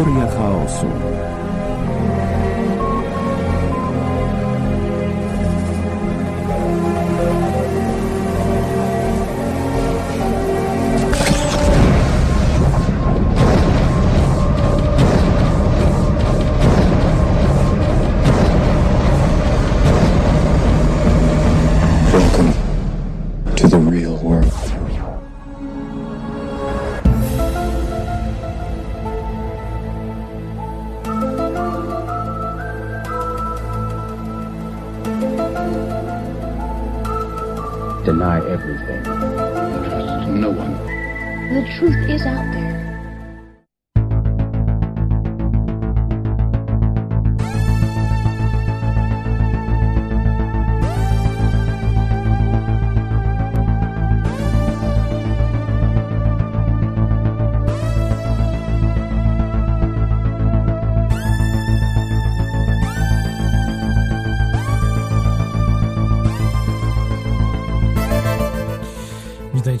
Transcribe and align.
Teoria 0.00 0.26
chaosu. 0.32 1.39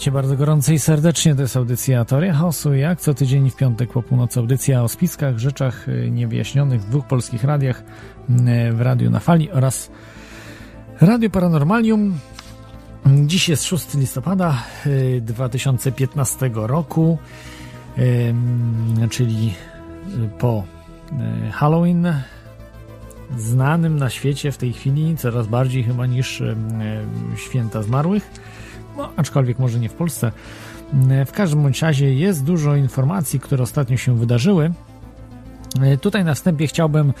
Witajcie 0.00 0.12
bardzo 0.12 0.36
gorąco 0.36 0.72
i 0.72 0.78
serdecznie. 0.78 1.34
To 1.34 1.42
jest 1.42 1.56
audycja 1.56 2.04
Teoria. 2.04 2.40
Jak 2.74 3.00
co 3.00 3.14
tydzień 3.14 3.50
w 3.50 3.56
piątek 3.56 3.92
po 3.92 4.02
północy 4.02 4.40
audycja 4.40 4.82
o 4.82 4.88
spiskach, 4.88 5.38
rzeczach 5.38 5.88
y, 5.88 6.10
niewyjaśnionych 6.10 6.82
w 6.82 6.88
dwóch 6.88 7.06
polskich 7.06 7.44
radiach 7.44 7.82
y, 8.30 8.72
w 8.72 8.80
Radiu 8.80 9.10
na 9.10 9.20
Fali 9.20 9.50
oraz 9.50 9.90
Radio 11.00 11.30
Paranormalium. 11.30 12.18
Dziś 13.26 13.48
jest 13.48 13.64
6 13.64 13.94
listopada 13.94 14.62
2015 15.20 16.46
y, 16.46 16.50
roku, 16.54 17.18
czyli 19.10 19.54
po 20.38 20.64
Halloween, 21.52 22.12
znanym 23.36 23.96
na 23.96 24.10
świecie 24.10 24.52
w 24.52 24.56
tej 24.56 24.72
chwili 24.72 25.16
coraz 25.16 25.46
bardziej 25.46 25.84
chyba 25.84 26.06
niż 26.06 26.42
święta 27.36 27.82
zmarłych 27.82 28.30
no, 28.96 29.12
aczkolwiek 29.16 29.58
może 29.58 29.80
nie 29.80 29.88
w 29.88 29.94
Polsce. 29.94 30.32
Mm, 30.92 31.26
w 31.26 31.32
każdym 31.32 31.62
bądź 31.62 31.82
razie 31.82 32.14
jest 32.14 32.44
dużo 32.44 32.76
informacji, 32.76 33.40
które 33.40 33.62
ostatnio 33.62 33.96
się 33.96 34.16
wydarzyły. 34.16 34.72
E, 35.80 35.96
tutaj 35.96 36.24
na 36.24 36.34
wstępie 36.34 36.66
chciałbym 36.66 37.12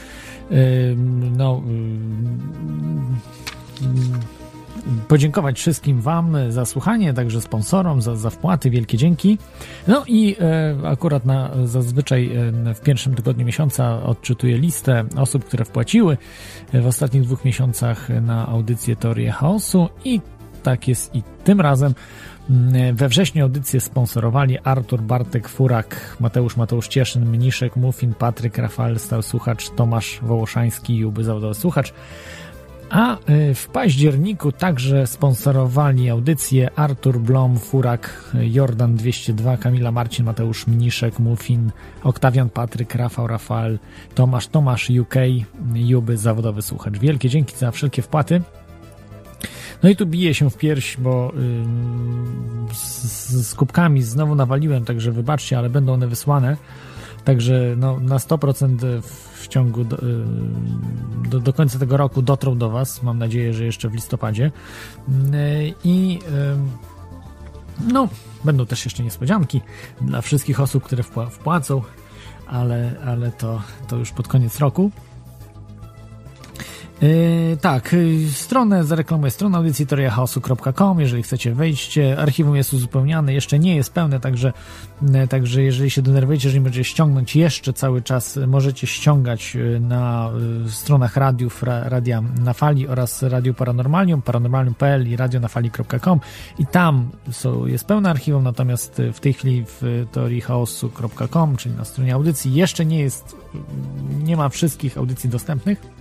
no, 1.36 1.62
podziękować 5.08 5.58
wszystkim 5.58 6.00
Wam 6.00 6.36
za 6.48 6.64
słuchanie, 6.64 7.14
także 7.14 7.40
sponsorom 7.40 8.02
za, 8.02 8.16
za 8.16 8.30
wpłaty, 8.30 8.70
wielkie 8.70 8.98
dzięki. 8.98 9.38
No 9.86 10.04
i 10.06 10.36
e, 10.40 10.88
akurat 10.88 11.26
na, 11.26 11.50
zazwyczaj 11.64 12.30
e, 12.66 12.74
w 12.74 12.80
pierwszym 12.80 13.14
tygodniu 13.14 13.46
miesiąca 13.46 14.02
odczytuję 14.02 14.58
listę 14.58 15.04
osób, 15.16 15.44
które 15.44 15.64
wpłaciły 15.64 16.16
w 16.72 16.86
ostatnich 16.86 17.22
dwóch 17.22 17.44
miesiącach 17.44 18.08
na 18.22 18.48
audycję 18.48 18.96
Teorię 18.96 19.32
Chaosu 19.32 19.88
i 20.04 20.20
tak 20.62 20.88
jest 20.88 21.14
i 21.14 21.22
tym 21.44 21.60
razem. 21.60 21.94
Mm, 22.50 22.96
we 22.96 23.08
wrześniu 23.08 23.42
audycję 23.42 23.80
sponsorowali 23.80 24.58
Artur, 24.64 25.00
Bartek, 25.00 25.48
Furak, 25.48 26.16
Mateusz, 26.20 26.56
Mateusz 26.56 26.88
Cieszyn, 26.88 27.26
Mniszek, 27.26 27.76
Muffin, 27.76 28.14
Patryk, 28.14 28.58
Rafał, 28.58 28.98
Stał 28.98 29.22
Słuchacz, 29.22 29.70
Tomasz 29.70 30.18
Wołoszański, 30.22 30.96
Juby 30.96 31.24
Zawodowy 31.24 31.54
Słuchacz. 31.54 31.92
A 32.90 33.16
y, 33.30 33.54
w 33.54 33.68
październiku 33.68 34.52
także 34.52 35.06
sponsorowali 35.06 36.10
audycję 36.10 36.70
Artur 36.76 37.18
Blom, 37.18 37.58
Furak, 37.58 38.34
Jordan 38.34 38.96
202, 38.96 39.56
Kamila 39.56 39.92
Marcin, 39.92 40.24
Mateusz 40.24 40.66
Mniszek, 40.66 41.18
Muffin, 41.18 41.70
Oktawian 42.04 42.50
Patryk, 42.50 42.94
Rafał, 42.94 43.26
Rafał, 43.26 43.70
Tomasz, 44.14 44.46
Tomasz 44.48 44.90
UK, 44.90 45.14
Juby 45.74 46.16
Zawodowy 46.16 46.62
Słuchacz. 46.62 46.98
Wielkie 46.98 47.28
dzięki 47.28 47.56
za 47.56 47.70
wszelkie 47.70 48.02
wpłaty. 48.02 48.42
No 49.82 49.88
i 49.88 49.96
tu 49.96 50.06
bije 50.06 50.34
się 50.34 50.50
w 50.50 50.56
pierś, 50.56 50.96
bo 50.96 51.32
z, 52.72 53.02
z, 53.46 53.54
kubkami 53.54 54.02
znowu 54.02 54.34
nawaliłem, 54.34 54.84
także 54.84 55.12
wybaczcie, 55.12 55.58
ale 55.58 55.70
będą 55.70 55.92
one 55.92 56.06
wysłane. 56.06 56.56
Także 57.24 57.74
no, 57.76 58.00
na 58.00 58.16
100% 58.16 59.02
w 59.34 59.48
ciągu 59.48 59.84
do, 59.84 59.98
do, 61.28 61.40
do, 61.40 61.52
końca 61.52 61.78
tego 61.78 61.96
roku 61.96 62.22
dotrą 62.22 62.58
do 62.58 62.70
Was. 62.70 63.02
Mam 63.02 63.18
nadzieję, 63.18 63.54
że 63.54 63.64
jeszcze 63.64 63.88
w 63.88 63.94
listopadzie. 63.94 64.52
Yy, 65.08 65.74
I 65.84 66.18
no, 67.88 68.08
będą 68.44 68.66
też 68.66 68.84
jeszcze 68.84 69.02
niespodzianki 69.02 69.60
dla 70.00 70.20
wszystkich 70.20 70.60
osób, 70.60 70.84
które 70.84 71.02
wpłacą, 71.30 71.82
ale, 72.46 72.92
ale 73.06 73.32
to, 73.32 73.62
to 73.88 73.96
już 73.96 74.10
pod 74.10 74.28
koniec 74.28 74.58
roku. 74.58 74.90
Yy, 77.02 77.56
tak, 77.60 77.92
yy, 77.92 78.28
stronę 78.28 78.84
zareklamuję, 78.84 79.30
stronę 79.30 79.58
audycji 79.58 79.86
toriachaosu.com, 79.86 81.00
jeżeli 81.00 81.22
chcecie 81.22 81.54
wejść, 81.54 81.98
archiwum 81.98 82.56
jest 82.56 82.74
uzupełniane, 82.74 83.34
jeszcze 83.34 83.58
nie 83.58 83.76
jest 83.76 83.92
pełne, 83.92 84.20
także, 84.20 84.52
yy, 85.02 85.28
także 85.28 85.62
jeżeli 85.62 85.90
się 85.90 86.02
denerwujecie, 86.02 86.48
jeżeli 86.48 86.64
będziecie 86.64 86.84
ściągnąć 86.84 87.36
jeszcze 87.36 87.72
cały 87.72 88.02
czas, 88.02 88.38
możecie 88.46 88.86
ściągać 88.86 89.56
na 89.80 90.30
stronach 90.68 91.16
radiów, 91.16 91.62
Radia 91.62 92.20
na 92.20 92.52
Fali 92.52 92.88
oraz 92.88 93.22
Radio 93.22 93.54
Paranormalium, 93.54 94.22
paranormalium.pl 94.22 95.08
i 95.08 95.16
radionafali.com 95.16 96.20
i 96.58 96.66
tam 96.66 97.10
są, 97.30 97.66
jest 97.66 97.84
pełne 97.84 98.10
archiwum, 98.10 98.42
natomiast 98.42 99.02
w 99.12 99.20
tej 99.20 99.32
chwili 99.32 99.64
w 99.66 100.06
toriachaosu.com, 100.12 101.56
czyli 101.56 101.74
na 101.74 101.84
stronie 101.84 102.14
audycji 102.14 102.54
jeszcze 102.54 102.86
nie 102.86 103.00
jest, 103.00 103.36
nie 104.22 104.36
ma 104.36 104.48
wszystkich 104.48 104.98
audycji 104.98 105.30
dostępnych, 105.30 105.99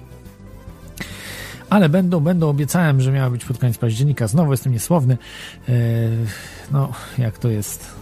ale 1.70 1.90
będą, 1.90 2.20
będą, 2.20 2.50
obiecałem, 2.50 3.02
że 3.02 3.12
miała 3.12 3.30
być 3.30 3.46
pod 3.46 3.58
koniec 3.58 3.78
października. 3.78 4.28
Znowu 4.28 4.52
jestem 4.52 4.74
niesłowny. 4.74 5.18
E, 5.70 5.74
no, 6.72 6.92
jak 7.18 7.38
to 7.38 7.50
jest. 7.50 7.96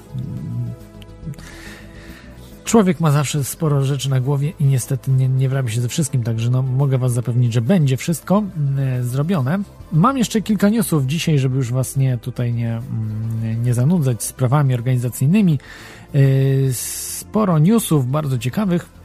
Człowiek 2.68 3.00
ma 3.00 3.12
zawsze 3.12 3.44
sporo 3.44 3.84
rzeczy 3.84 4.10
na 4.10 4.20
głowie 4.20 4.54
i 4.60 4.66
niestety 4.66 5.12
nie, 5.12 5.30
nie 5.30 5.50
wrabia 5.50 5.70
się 5.70 5.82
ze 5.82 5.88
wszystkim, 5.88 6.24
także 6.24 6.50
no, 6.50 6.62
mogę 6.62 6.98
Was 6.98 7.14
zapewnić, 7.14 7.54
że 7.54 7.62
będzie 7.62 7.98
wszystko 7.98 8.44
e, 8.78 9.04
zrobione. 9.04 9.60
Mam 9.92 10.18
jeszcze 10.18 10.42
kilka 10.42 10.70
newsów 10.70 11.06
dzisiaj, 11.06 11.40
żeby 11.40 11.58
już 11.58 11.72
Was 11.72 11.98
nie 11.98 12.18
tutaj 12.18 12.54
nie, 12.54 12.72
mm, 12.72 13.64
nie 13.64 13.74
zanudzać 13.74 14.24
sprawami 14.24 14.74
organizacyjnymi. 14.74 15.60
E, 16.16 16.20
sporo 16.74 17.60
newsów 17.60 18.12
bardzo 18.12 18.38
ciekawych. 18.38 18.97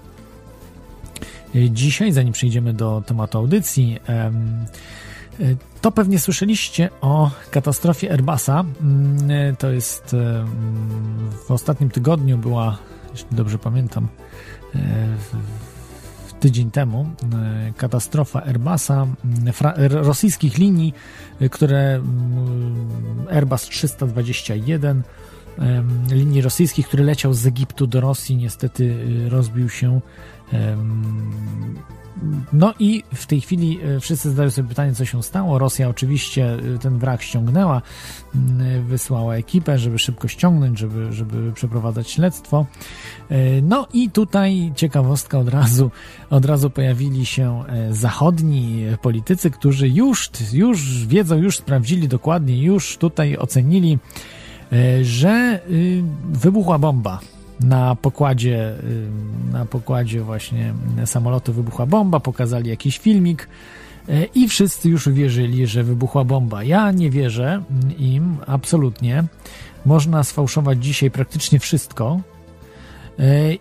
Dzisiaj, 1.71 2.13
zanim 2.13 2.33
przejdziemy 2.33 2.75
do 2.75 3.03
tematu 3.07 3.39
audycji, 3.39 3.99
to 5.81 5.93
pewnie 5.93 6.19
słyszeliście 6.19 6.91
o 7.01 7.31
katastrofie 7.51 8.11
Airbusa. 8.11 8.65
Mm, 8.81 9.57
to 9.57 9.71
jest 9.71 10.17
w 11.47 11.51
ostatnim 11.51 11.91
tygodniu 11.91 12.39
była, 12.39 12.79
jeśli 13.12 13.37
dobrze 13.37 13.59
pamiętam, 13.59 14.09
e, 14.75 14.79
tydzień 16.41 16.71
temu 16.71 17.06
e, 17.35 17.73
katastrofa 17.76 18.43
Airbusa, 18.43 19.06
rosyjskich 19.91 20.59
linii, 20.59 20.94
e, 21.41 21.49
które 21.49 22.03
Airbus 23.31 23.62
321 23.62 25.03
linii 26.11 26.43
rosyjskich, 26.43 26.88
który 26.88 27.05
leciał 27.05 27.35
z 27.35 27.47
Egiptu 27.47 27.87
do 27.87 28.00
Rosji, 28.00 28.37
niestety 28.37 28.97
rozbił 29.29 29.69
się 29.69 30.00
no 32.52 32.75
i 32.78 33.02
w 33.14 33.26
tej 33.26 33.40
chwili 33.40 33.78
e, 33.82 34.00
wszyscy 34.00 34.31
zadają 34.31 34.50
sobie 34.50 34.69
pytanie, 34.69 34.94
co 34.94 35.04
się 35.04 35.22
stało. 35.22 35.58
Rosja 35.58 35.88
oczywiście 35.88 36.54
e, 36.75 36.78
ten 36.78 36.99
wrak 36.99 37.22
ściągnęła, 37.22 37.82
wysłała 38.87 39.37
ekipę, 39.37 39.78
żeby 39.78 39.99
szybko 39.99 40.28
ściągnąć, 40.28 40.78
żeby, 40.78 41.12
żeby 41.12 41.52
przeprowadzać 41.52 42.10
śledztwo. 42.10 42.66
E, 43.31 43.62
no 43.62 43.87
i 43.93 44.10
tutaj 44.10 44.72
ciekawostka 44.76 45.38
od 45.38 45.49
razu, 45.49 45.90
od 46.31 46.44
razu 46.44 46.70
pojawili 46.70 47.26
się 47.26 47.64
zachodni 47.90 48.84
politycy, 49.02 49.50
którzy 49.50 49.88
już, 49.88 50.31
już 50.52 51.06
wiedzą, 51.06 51.37
już 51.37 51.56
sprawdzili 51.56 52.08
dokładnie, 52.08 52.62
już 52.62 52.96
tutaj 52.96 53.37
ocenili, 53.37 53.99
że 55.02 55.60
y, 55.70 56.02
wybuchła 56.32 56.78
bomba 56.78 57.20
na 57.62 57.97
pokładzie, 57.97 58.75
na 59.53 59.67
pokładzie 59.67 60.23
właśnie 60.23 60.75
samolotu 61.05 61.53
wybuchła 61.53 61.87
bomba, 61.87 62.20
pokazali 62.20 62.70
jakiś 62.70 62.99
filmik 62.99 63.49
i 64.35 64.49
wszyscy 64.49 64.88
już 64.88 65.06
uwierzyli, 65.06 65.67
że 65.67 65.82
wybuchła 65.82 66.25
bomba. 66.25 66.64
Ja 66.64 66.91
nie 66.91 67.11
wierzę 67.11 67.62
im 67.99 68.37
absolutnie. 68.47 69.25
Można 69.87 70.25
sfałszować 70.25 70.85
dzisiaj 70.85 71.11
praktycznie 71.11 71.59
wszystko, 71.59 72.20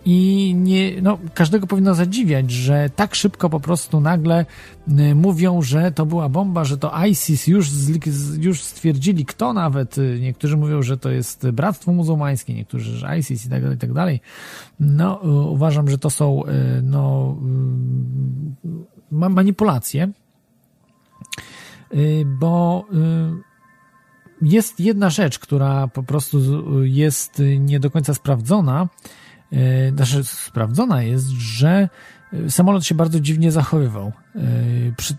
I 0.06 0.54
nie, 0.58 1.02
no, 1.02 1.18
każdego 1.34 1.68
powinno 1.68 1.96
zadziwiać, 1.96 2.52
że 2.52 2.90
tak 2.96 3.16
szybko 3.16 3.50
po 3.50 3.60
prostu 3.60 4.02
nagle 4.02 4.46
e, 4.88 5.16
mówią, 5.16 5.62
że 5.62 5.92
to 5.92 6.06
była 6.06 6.30
bomba, 6.30 6.64
że 6.64 6.78
to 6.78 7.06
ISIS 7.06 7.48
już, 7.48 7.68
już 8.40 8.62
stwierdzili, 8.62 9.26
kto 9.26 9.54
nawet. 9.54 9.98
E, 9.98 10.02
niektórzy 10.20 10.58
mówią, 10.58 10.82
że 10.82 10.98
to 10.98 11.10
jest 11.10 11.50
Bractwo 11.50 11.94
Muzułmańskie, 11.94 12.54
niektórzy, 12.54 12.98
że 12.98 13.18
ISIS 13.18 13.46
i 13.46 13.50
tak 13.50 13.62
dalej, 13.62 13.76
i 13.78 13.80
tak 13.80 13.94
dalej. 13.94 14.20
No, 14.80 15.16
uważam, 15.50 15.90
że 15.90 15.98
to 15.98 16.10
są 16.10 16.44
no, 16.84 17.38
manipulacje, 19.12 20.10
bo 22.26 22.86
jest 24.42 24.80
jedna 24.80 25.10
rzecz, 25.10 25.40
która 25.40 25.88
po 25.88 26.04
prostu 26.04 26.40
jest 26.84 27.42
nie 27.60 27.80
do 27.80 27.92
końca 27.92 28.14
sprawdzona, 28.14 28.88
E, 28.88 29.21
znaczy 29.96 30.24
sprawdzona 30.24 31.04
jest, 31.04 31.30
że 31.30 31.90
e, 32.34 32.50
samolot 32.50 32.86
się 32.86 32.96
bardzo 32.96 33.20
dziwnie 33.20 33.52
zachowywał. 33.52 34.12
E, 34.36 34.42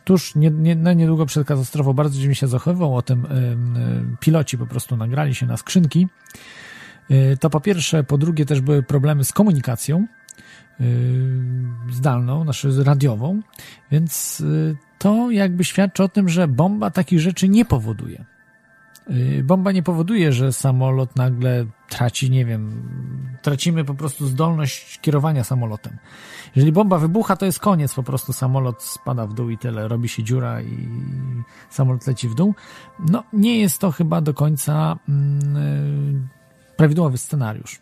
tuż 0.05 0.35
nie, 0.35 0.51
nie, 0.51 0.77
na 0.77 0.93
niedługo 0.93 1.27
przed 1.27 1.47
katastrofą 1.47 1.93
bardzo 1.93 2.19
dziwnie 2.19 2.35
się 2.35 2.49
zachowywał, 2.49 2.97
o 2.97 3.03
tym 3.03 3.27
piloci 4.21 4.59
po 4.59 4.67
prostu 4.67 4.97
nagrali 4.97 5.35
się 5.35 5.47
na 5.47 5.57
skrzynki. 5.57 6.09
To 7.41 7.51
po 7.51 7.61
pierwsze, 7.61 8.05
po 8.05 8.19
drugie 8.19 8.47
też 8.47 8.61
były 8.61 8.83
problemy 8.83 9.25
z 9.25 9.33
komunikacją 9.33 10.07
zdalną, 11.91 12.43
znaczy 12.43 12.85
radiową, 12.85 13.41
więc 13.91 14.43
to 14.99 15.31
jakby 15.31 15.65
świadczy 15.65 16.03
o 16.03 16.09
tym, 16.09 16.29
że 16.29 16.49
bomba 16.49 16.91
takich 16.91 17.21
rzeczy 17.21 17.49
nie 17.49 17.65
powoduje. 17.65 18.25
Y, 19.11 19.43
bomba 19.45 19.73
nie 19.73 19.83
powoduje, 19.83 20.33
że 20.33 20.53
samolot 20.53 21.17
nagle 21.17 21.67
traci, 21.89 22.31
nie 22.31 22.45
wiem, 22.45 22.89
tracimy 23.43 23.85
po 23.85 23.95
prostu 23.95 24.27
zdolność 24.27 24.99
kierowania 25.01 25.45
samolotem. 25.45 25.99
Jeżeli 26.57 26.73
bomba 26.73 26.99
wybucha, 26.99 27.37
to 27.37 27.47
jest 27.47 27.59
koniec, 27.59 27.95
po 27.95 28.03
prostu 28.03 28.33
samolot 28.33 28.83
spada 28.83 29.27
w 29.27 29.35
dół 29.35 29.51
i 29.51 29.59
tyle, 29.59 29.89
robi 29.89 30.09
się 30.09 30.23
dziura 30.23 30.63
i 30.63 30.89
samolot 31.71 32.07
leci 32.07 32.29
w 32.29 32.35
dół. 32.35 32.55
No, 33.09 33.25
nie 33.33 33.61
jest 33.61 33.79
to 33.79 33.91
chyba 33.91 34.21
do 34.21 34.35
końca 34.35 34.99
mm, 35.09 36.29
prawidłowy 36.77 37.19
scenariusz. 37.19 37.82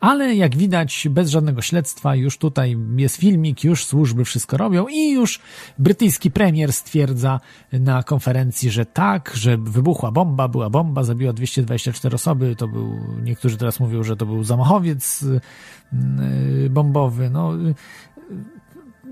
Ale 0.00 0.34
jak 0.34 0.56
widać, 0.56 1.06
bez 1.10 1.30
żadnego 1.30 1.62
śledztwa, 1.62 2.14
już 2.14 2.38
tutaj 2.38 2.76
jest 2.96 3.16
filmik, 3.16 3.64
już 3.64 3.84
służby 3.84 4.24
wszystko 4.24 4.56
robią 4.56 4.86
i 4.88 5.12
już 5.12 5.40
brytyjski 5.78 6.30
premier 6.30 6.72
stwierdza 6.72 7.40
na 7.72 8.02
konferencji, 8.02 8.70
że 8.70 8.86
tak, 8.86 9.32
że 9.34 9.58
wybuchła 9.58 10.10
bomba, 10.10 10.48
była 10.48 10.70
bomba, 10.70 11.04
zabiła 11.04 11.32
224 11.32 12.14
osoby, 12.14 12.56
to 12.56 12.68
był, 12.68 12.98
niektórzy 13.22 13.56
teraz 13.56 13.80
mówią, 13.80 14.02
że 14.02 14.16
to 14.16 14.26
był 14.26 14.44
zamachowiec 14.44 15.22
y, 15.22 16.70
bombowy, 16.70 17.30
no 17.30 17.52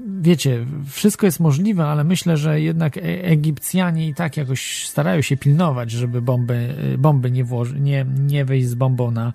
wiecie, 0.06 0.66
wszystko 0.86 1.26
jest 1.26 1.40
możliwe, 1.40 1.84
ale 1.84 2.04
myślę, 2.04 2.36
że 2.36 2.60
jednak 2.60 2.96
e, 2.96 3.00
Egipcjanie 3.24 4.08
i 4.08 4.14
tak 4.14 4.36
jakoś 4.36 4.88
starają 4.88 5.22
się 5.22 5.36
pilnować, 5.36 5.90
żeby 5.90 6.22
bomby, 6.22 6.74
e, 6.94 6.98
bomby 6.98 7.30
nie, 7.30 7.44
włoży, 7.44 7.80
nie, 7.80 8.06
nie 8.26 8.44
wejść 8.44 8.68
z 8.68 8.74
bombą 8.74 9.10
na, 9.10 9.32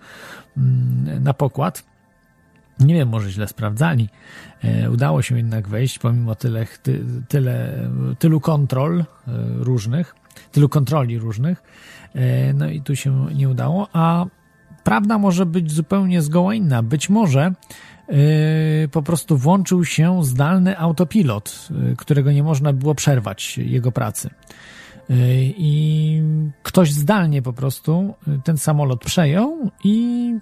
na 1.21 1.33
pokład. 1.33 1.83
Nie 2.79 2.93
wiem, 2.93 3.09
może 3.09 3.31
źle 3.31 3.47
sprawdzali. 3.47 4.09
E, 4.63 4.91
udało 4.91 5.21
się 5.21 5.37
jednak 5.37 5.67
wejść, 5.67 5.99
pomimo 5.99 6.35
tyle, 6.35 6.65
ty, 6.83 7.05
tyle, 7.27 7.89
tylu 8.19 8.39
kontrol 8.39 9.03
różnych, 9.57 10.15
tylu 10.51 10.69
kontroli 10.69 11.19
różnych. 11.19 11.63
No 12.53 12.69
i 12.69 12.81
tu 12.81 12.95
się 12.95 13.27
nie 13.35 13.49
udało, 13.49 13.87
a 13.93 14.25
prawda 14.83 15.17
może 15.17 15.45
być 15.45 15.71
zupełnie 15.71 16.21
zgoła 16.21 16.55
inna. 16.55 16.83
Być 16.83 17.09
może 17.09 17.53
po 18.91 19.01
prostu 19.03 19.37
włączył 19.37 19.85
się 19.85 20.23
zdalny 20.23 20.79
autopilot, 20.79 21.67
którego 21.97 22.31
nie 22.31 22.43
można 22.43 22.73
było 22.73 22.95
przerwać 22.95 23.57
jego 23.57 23.91
pracy. 23.91 24.29
Yy, 25.11 25.17
I 25.57 26.21
ktoś 26.63 26.93
zdalnie 26.93 27.41
po 27.41 27.53
prostu 27.53 28.13
ten 28.43 28.57
samolot 28.57 28.99
przejął 29.05 29.69
i 29.83 30.35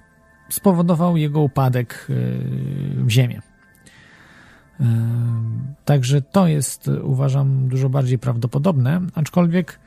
spowodował 0.49 1.17
jego 1.17 1.41
upadek 1.41 2.07
w 3.05 3.09
ziemię. 3.09 3.41
Także 5.85 6.21
to 6.21 6.47
jest, 6.47 6.87
uważam, 7.03 7.67
dużo 7.67 7.89
bardziej 7.89 8.19
prawdopodobne, 8.19 9.01
aczkolwiek 9.15 9.79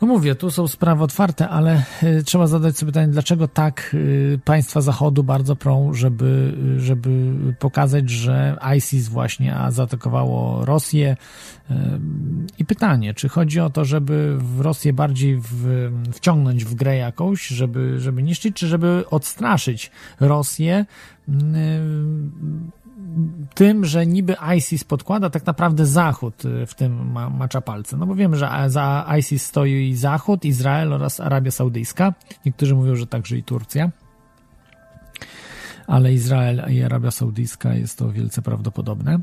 no 0.00 0.08
mówię, 0.08 0.34
tu 0.34 0.50
są 0.50 0.68
sprawy 0.68 1.04
otwarte, 1.04 1.48
ale 1.48 1.82
y, 2.02 2.22
trzeba 2.24 2.46
zadać 2.46 2.78
sobie 2.78 2.92
pytanie, 2.92 3.12
dlaczego 3.12 3.48
tak 3.48 3.90
y, 3.94 4.40
państwa 4.44 4.80
Zachodu 4.80 5.24
bardzo 5.24 5.56
prą, 5.56 5.92
żeby, 5.92 6.54
y, 6.76 6.80
żeby 6.80 7.32
pokazać, 7.58 8.10
że 8.10 8.56
ISIS 8.76 9.08
właśnie 9.08 9.56
zaatakowało 9.68 10.64
Rosję. 10.64 11.16
I 12.58 12.64
pytanie, 12.64 13.14
czy 13.14 13.28
chodzi 13.28 13.60
o 13.60 13.70
to, 13.70 13.84
żeby 13.84 14.36
w 14.38 14.60
Rosję 14.60 14.92
bardziej 14.92 15.36
w, 15.36 15.90
wciągnąć 16.12 16.64
w 16.64 16.74
grę 16.74 16.96
jakąś, 16.96 17.46
żeby, 17.46 18.00
żeby 18.00 18.22
niszczyć, 18.22 18.56
czy 18.56 18.66
żeby 18.66 19.04
odstraszyć 19.10 19.90
Rosję 20.20 20.84
tym, 23.54 23.84
że 23.84 24.06
niby 24.06 24.36
ISIS 24.56 24.84
podkłada, 24.84 25.30
tak 25.30 25.46
naprawdę 25.46 25.86
Zachód 25.86 26.44
y, 26.44 26.66
w 26.66 26.74
tym 26.74 27.12
ma, 27.12 27.30
macza 27.30 27.60
palce. 27.60 27.96
No 27.96 28.06
bo 28.06 28.14
wiemy, 28.14 28.36
że 28.36 28.50
za 28.66 29.14
ISIS 29.18 29.46
stoi 29.46 29.94
Zachód, 29.94 30.44
Izrael 30.44 30.92
oraz 30.92 31.20
Arabia 31.20 31.50
Saudyjska. 31.50 32.14
Niektórzy 32.46 32.74
mówią, 32.74 32.96
że 32.96 33.06
także 33.06 33.36
i 33.36 33.42
Turcja. 33.42 33.90
Ale 35.86 36.12
Izrael 36.12 36.62
i 36.68 36.82
Arabia 36.82 37.10
Saudyjska 37.10 37.74
jest 37.74 37.98
to 37.98 38.12
wielce 38.12 38.42
prawdopodobne. 38.42 39.18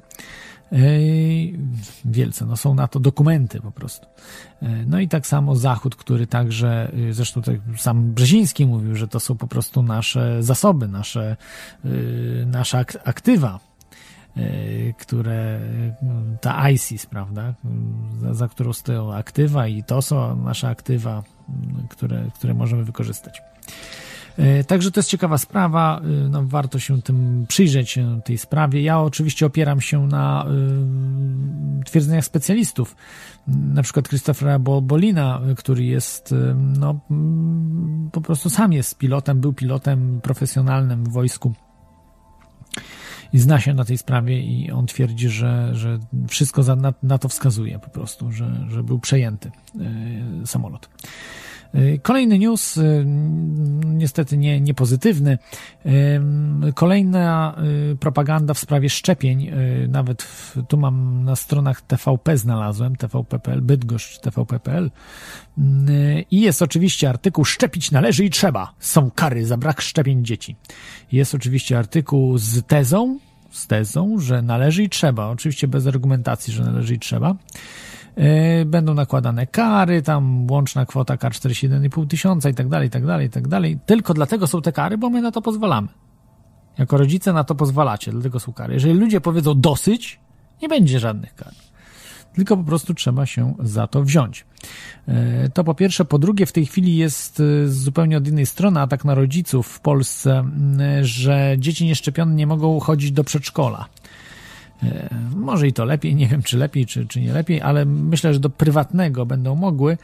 Wielce, 2.05 2.45
no 2.45 2.57
są 2.57 2.73
na 2.73 2.87
to 2.87 2.99
dokumenty 2.99 3.61
po 3.61 3.71
prostu. 3.71 4.07
No 4.87 4.99
i 4.99 5.07
tak 5.07 5.27
samo 5.27 5.55
Zachód, 5.55 5.95
który 5.95 6.27
także, 6.27 6.91
y, 7.09 7.13
zresztą 7.13 7.41
tak 7.41 7.55
sam 7.77 8.13
Brzeziński 8.13 8.65
mówił, 8.65 8.95
że 8.95 9.07
to 9.07 9.19
są 9.19 9.37
po 9.37 9.47
prostu 9.47 9.83
nasze 9.83 10.43
zasoby, 10.43 10.87
nasze, 10.87 11.37
y, 11.85 12.45
nasze 12.47 12.85
aktywa, 13.03 13.59
E, 13.59 13.70
które 14.97 15.59
ta 16.41 16.69
ISIS, 16.69 17.05
prawda, 17.05 17.53
za, 18.21 18.33
za 18.33 18.47
którą 18.47 18.73
stoją 18.73 19.13
aktywa 19.13 19.67
i 19.67 19.83
to 19.83 20.01
są 20.01 20.43
nasze 20.43 20.67
aktywa, 20.67 21.23
które, 21.89 22.25
które 22.35 22.53
możemy 22.53 22.83
wykorzystać. 22.83 23.41
E, 24.37 24.63
także 24.63 24.91
to 24.91 24.99
jest 24.99 25.09
ciekawa 25.09 25.37
sprawa, 25.37 26.01
e, 26.03 26.29
no, 26.29 26.43
warto 26.45 26.79
się 26.79 27.01
tym 27.01 27.45
przyjrzeć 27.47 27.99
tej 28.25 28.37
sprawie. 28.37 28.81
Ja 28.81 28.99
oczywiście 28.99 29.45
opieram 29.45 29.81
się 29.81 30.07
na 30.07 30.45
y, 31.81 31.85
twierdzeniach 31.85 32.25
specjalistów, 32.25 32.95
na 33.47 33.83
przykład 33.83 34.07
Christophera 34.07 34.59
Bolina, 34.59 35.41
który 35.57 35.83
jest 35.83 36.35
no, 36.55 36.99
po 38.11 38.21
prostu 38.21 38.49
sam 38.49 38.73
jest 38.73 38.97
pilotem, 38.97 39.41
był 39.41 39.53
pilotem 39.53 40.21
profesjonalnym 40.21 41.03
w 41.03 41.11
wojsku 41.11 41.53
i 43.33 43.39
zna 43.39 43.59
się 43.59 43.73
na 43.73 43.85
tej 43.85 43.97
sprawie 43.97 44.41
i 44.41 44.71
on 44.71 44.85
twierdzi, 44.85 45.29
że, 45.29 45.69
że 45.73 45.99
wszystko 46.27 46.75
na, 46.75 46.93
na 47.03 47.17
to 47.17 47.29
wskazuje 47.29 47.79
po 47.79 47.89
prostu, 47.89 48.31
że, 48.31 48.65
że 48.69 48.83
był 48.83 48.99
przejęty 48.99 49.51
y, 50.43 50.47
samolot. 50.47 50.89
E, 51.73 51.97
kolejny 51.97 52.39
news, 52.39 52.77
e, 52.77 53.03
niestety 53.85 54.37
nie, 54.37 54.61
nie 54.61 54.73
pozytywny. 54.73 55.37
Kolejna 56.75 57.55
propaganda 57.99 58.53
w 58.53 58.59
sprawie 58.59 58.89
szczepień, 58.89 59.51
nawet 59.87 60.23
w, 60.23 60.57
tu 60.67 60.77
mam 60.77 61.23
na 61.23 61.35
stronach 61.35 61.81
TVP 61.81 62.37
znalazłem, 62.37 62.95
TVP.pl, 62.95 63.61
Bydgoszcz, 63.61 64.19
TVP.pl 64.19 64.91
i 66.31 66.41
jest 66.41 66.61
oczywiście 66.61 67.09
artykuł 67.09 67.45
Szczepić 67.45 67.91
należy 67.91 68.25
i 68.25 68.29
trzeba. 68.29 68.73
Są 68.79 69.11
kary 69.11 69.45
za 69.45 69.57
brak 69.57 69.81
szczepień 69.81 70.25
dzieci. 70.25 70.55
Jest 71.11 71.35
oczywiście 71.35 71.79
artykuł 71.79 72.37
z 72.37 72.65
tezą, 72.67 73.19
z 73.51 73.67
tezą, 73.67 74.19
że 74.19 74.41
należy 74.41 74.83
i 74.83 74.89
trzeba. 74.89 75.27
Oczywiście 75.27 75.67
bez 75.67 75.87
argumentacji, 75.87 76.53
że 76.53 76.63
należy 76.63 76.95
i 76.95 76.99
trzeba. 76.99 77.35
E, 78.21 78.65
będą 78.65 78.93
nakładane 78.93 79.47
kary, 79.47 80.01
tam 80.01 80.51
łączna 80.51 80.85
kwota 80.85 81.17
kar 81.17 81.31
41,5 81.31 82.07
tysiąca 82.07 82.49
i 82.49 82.53
tak 82.53 82.67
dalej, 82.67 82.87
i 82.87 82.91
tak 82.91 83.05
dalej, 83.05 83.27
i 83.27 83.29
tak 83.29 83.47
dalej. 83.47 83.79
Tylko 83.85 84.13
dlatego 84.13 84.47
są 84.47 84.61
te 84.61 84.71
kary, 84.71 84.97
bo 84.97 85.09
my 85.09 85.21
na 85.21 85.31
to 85.31 85.41
pozwalamy. 85.41 85.87
Jako 86.77 86.97
rodzice 86.97 87.33
na 87.33 87.43
to 87.43 87.55
pozwalacie, 87.55 88.11
dlatego 88.11 88.39
są 88.39 88.53
kary. 88.53 88.73
Jeżeli 88.73 88.93
ludzie 88.93 89.21
powiedzą 89.21 89.61
dosyć, 89.61 90.19
nie 90.61 90.69
będzie 90.69 90.99
żadnych 90.99 91.35
kar. 91.35 91.53
tylko 92.33 92.57
po 92.57 92.63
prostu 92.63 92.93
trzeba 92.93 93.25
się 93.25 93.53
za 93.59 93.87
to 93.87 94.03
wziąć. 94.03 94.45
E, 95.07 95.49
to 95.49 95.63
po 95.63 95.75
pierwsze. 95.75 96.05
Po 96.05 96.19
drugie, 96.19 96.45
w 96.45 96.51
tej 96.51 96.65
chwili 96.65 96.97
jest 96.97 97.39
e, 97.39 97.67
zupełnie 97.67 98.17
od 98.17 98.27
innej 98.27 98.45
strony 98.45 98.79
atak 98.79 99.05
na 99.05 99.15
rodziców 99.15 99.67
w 99.67 99.79
Polsce, 99.79 100.43
że 101.01 101.55
dzieci 101.57 101.85
nieszczepione 101.85 102.35
nie 102.35 102.47
mogą 102.47 102.79
chodzić 102.79 103.11
do 103.11 103.23
przedszkola. 103.23 103.85
Może 105.41 105.67
i 105.67 105.73
to 105.73 105.85
lepiej, 105.85 106.15
nie 106.15 106.27
wiem 106.27 106.43
czy 106.43 106.57
lepiej, 106.57 106.85
czy, 106.85 107.05
czy 107.05 107.21
nie 107.21 107.33
lepiej, 107.33 107.61
ale 107.61 107.85
myślę, 107.85 108.33
że 108.33 108.39
do 108.39 108.49
prywatnego 108.49 109.25
będą 109.25 109.55
mogły, 109.55 109.97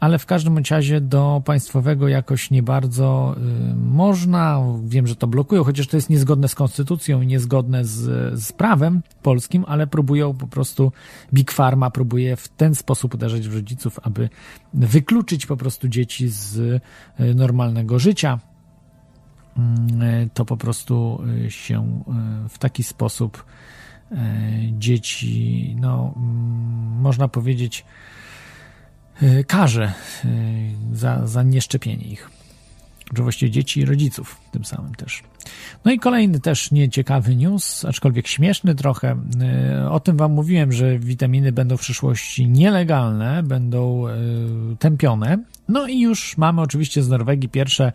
ale 0.00 0.18
w 0.18 0.26
każdym 0.26 0.58
razie 0.70 1.00
do 1.00 1.42
państwowego 1.44 2.08
jakoś 2.08 2.50
nie 2.50 2.62
bardzo 2.62 3.36
y, 3.70 3.74
można. 3.74 4.62
Wiem, 4.84 5.06
że 5.06 5.16
to 5.16 5.26
blokują, 5.26 5.64
chociaż 5.64 5.86
to 5.86 5.96
jest 5.96 6.10
niezgodne 6.10 6.48
z 6.48 6.54
konstytucją 6.54 7.20
i 7.22 7.26
niezgodne 7.26 7.84
z, 7.84 8.40
z 8.40 8.52
prawem 8.52 9.02
polskim, 9.22 9.64
ale 9.68 9.86
próbują 9.86 10.34
po 10.34 10.46
prostu, 10.46 10.92
Big 11.34 11.52
Pharma 11.52 11.90
próbuje 11.90 12.36
w 12.36 12.48
ten 12.48 12.74
sposób 12.74 13.14
uderzać 13.14 13.48
w 13.48 13.54
rodziców, 13.54 14.00
aby 14.02 14.28
wykluczyć 14.74 15.46
po 15.46 15.56
prostu 15.56 15.88
dzieci 15.88 16.28
z 16.28 16.56
y, 16.56 16.80
normalnego 17.34 17.98
życia. 17.98 18.38
Y, 19.56 20.28
to 20.34 20.44
po 20.44 20.56
prostu 20.56 21.22
się 21.48 22.02
w 22.48 22.58
taki 22.58 22.82
sposób 22.82 23.44
dzieci, 24.78 25.76
no, 25.80 26.14
mm, 26.16 27.00
można 27.00 27.28
powiedzieć, 27.28 27.84
E, 29.22 29.44
karze 29.44 29.84
e, 29.84 29.92
za, 30.92 31.26
za 31.26 31.42
nieszczepienie 31.42 32.04
ich. 32.04 32.30
Czy 33.16 33.22
właściwie 33.22 33.50
dzieci 33.50 33.80
i 33.80 33.84
rodziców 33.84 34.40
tym 34.52 34.64
samym 34.64 34.94
też. 34.94 35.22
No 35.84 35.92
i 35.92 35.98
kolejny 35.98 36.40
też 36.40 36.70
nieciekawy 36.70 37.36
news, 37.36 37.84
aczkolwiek 37.84 38.28
śmieszny 38.28 38.74
trochę. 38.74 39.16
E, 39.40 39.90
o 39.90 40.00
tym 40.00 40.16
wam 40.16 40.32
mówiłem, 40.32 40.72
że 40.72 40.98
witaminy 40.98 41.52
będą 41.52 41.76
w 41.76 41.80
przyszłości 41.80 42.48
nielegalne, 42.48 43.42
będą 43.42 44.04
tępione. 44.78 45.38
No 45.68 45.86
i 45.86 46.00
już 46.00 46.36
mamy 46.36 46.60
oczywiście 46.60 47.02
z 47.02 47.08
Norwegii 47.08 47.48
pierwsze 47.48 47.92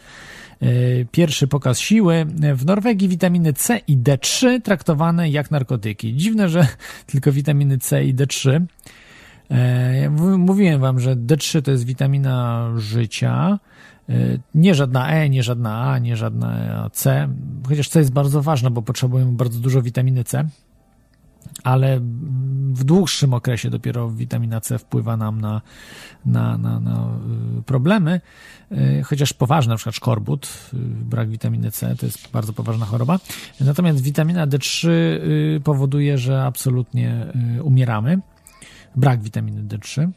pierwszy 1.12 1.48
pokaz 1.48 1.80
siły. 1.80 2.26
W 2.56 2.66
Norwegii 2.66 3.10
witaminy 3.10 3.54
C 3.54 3.80
i 3.88 3.98
D3 3.98 4.62
traktowane 4.62 5.30
jak 5.30 5.52
narkotyki. 5.52 6.16
Dziwne, 6.16 6.50
że 6.50 6.68
tylko 7.12 7.32
witaminy 7.32 7.78
C 7.78 8.06
i 8.06 8.16
D3 8.16 8.62
E, 9.52 10.10
mówiłem 10.38 10.82
wam, 10.82 11.00
że 11.00 11.16
D3 11.16 11.62
to 11.62 11.72
jest 11.72 11.86
witamina 11.86 12.70
życia. 12.78 13.60
E, 14.10 14.14
nie 14.56 14.76
żadna 14.76 15.10
E, 15.10 15.30
nie 15.30 15.44
żadna 15.44 15.82
A, 15.82 16.00
nie 16.00 16.18
żadna 16.18 16.90
C, 16.94 17.30
chociaż 17.68 17.90
C 17.90 18.00
jest 18.00 18.12
bardzo 18.12 18.42
ważne, 18.42 18.72
bo 18.72 18.82
potrzebujemy 18.82 19.32
bardzo 19.32 19.60
dużo 19.60 19.82
witaminy 19.82 20.24
C, 20.24 20.48
ale 21.64 22.00
w 22.74 22.84
dłuższym 22.84 23.34
okresie 23.34 23.70
dopiero 23.70 24.10
witamina 24.10 24.62
C 24.62 24.80
wpływa 24.80 25.18
nam 25.18 25.42
na, 25.42 25.62
na, 26.26 26.58
na, 26.58 26.80
na 26.80 27.08
y, 27.60 27.64
problemy, 27.64 28.22
y, 28.72 29.04
chociaż 29.04 29.34
poważne, 29.34 29.74
na 29.74 29.78
przykład 29.78 29.96
szkorbut, 29.96 30.72
brak 31.02 31.30
witaminy 31.30 31.72
C 31.72 31.96
to 31.96 32.06
jest 32.06 32.32
bardzo 32.32 32.54
poważna 32.54 32.86
choroba. 32.86 33.20
Natomiast 33.60 34.02
witamina 34.02 34.48
D3 34.48 34.90
powoduje, 35.64 36.18
że 36.18 36.44
absolutnie 36.44 37.28
umieramy 37.64 38.20
brak 38.96 39.22
witaminy 39.22 39.64
D3. 39.64 40.12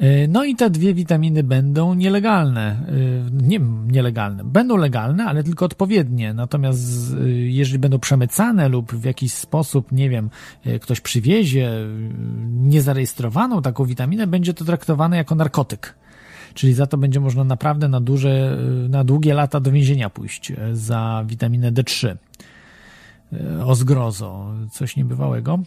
E, 0.00 0.28
no 0.28 0.44
i 0.44 0.56
te 0.56 0.70
dwie 0.70 0.94
witaminy 0.94 1.42
będą 1.42 1.94
nielegalne. 1.94 2.62
E, 2.62 3.42
nie 3.42 3.60
nielegalne. 3.86 4.44
Będą 4.44 4.76
legalne, 4.76 5.24
ale 5.24 5.44
tylko 5.44 5.64
odpowiednie. 5.64 6.34
Natomiast 6.34 7.14
e, 7.14 7.28
jeżeli 7.30 7.78
będą 7.78 7.98
przemycane 7.98 8.68
lub 8.68 8.92
w 8.92 9.04
jakiś 9.04 9.32
sposób, 9.32 9.92
nie 9.92 10.10
wiem, 10.10 10.30
ktoś 10.80 11.00
przywiezie 11.00 11.70
niezarejestrowaną 12.50 13.62
taką 13.62 13.84
witaminę, 13.84 14.26
będzie 14.26 14.54
to 14.54 14.64
traktowane 14.64 15.16
jako 15.16 15.34
narkotyk. 15.34 15.94
Czyli 16.54 16.74
za 16.74 16.86
to 16.86 16.98
będzie 16.98 17.20
można 17.20 17.44
naprawdę 17.44 17.88
na 17.88 18.00
duże, 18.00 18.58
na 18.88 19.04
długie 19.04 19.34
lata 19.34 19.60
do 19.60 19.72
więzienia 19.72 20.10
pójść 20.10 20.52
za 20.72 21.24
witaminę 21.26 21.72
D3. 21.72 22.16
O 23.64 23.74
zgrozo, 23.74 24.52
coś 24.70 24.96
niebywałego. 24.96 25.58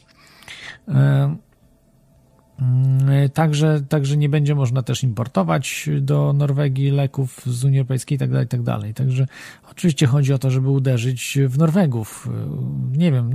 Mm, 2.60 3.30
także, 3.30 3.82
także 3.90 4.18
nie 4.18 4.30
będzie 4.30 4.56
można 4.56 4.84
też 4.84 5.04
importować 5.04 5.90
do 6.02 6.34
Norwegii 6.34 6.92
leków 6.92 7.42
z 7.46 7.64
Unii 7.64 7.80
Europejskiej 7.80 8.16
itd., 8.16 8.34
tak 8.34 8.60
itd. 8.60 8.80
Tak 8.82 8.94
także 8.94 9.28
oczywiście 9.72 10.08
chodzi 10.08 10.34
o 10.34 10.38
to, 10.38 10.52
żeby 10.52 10.70
uderzyć 10.70 11.40
w 11.48 11.58
Norwegów. 11.58 12.30
E, 12.94 12.98
nie 12.98 13.12
wiem, 13.12 13.32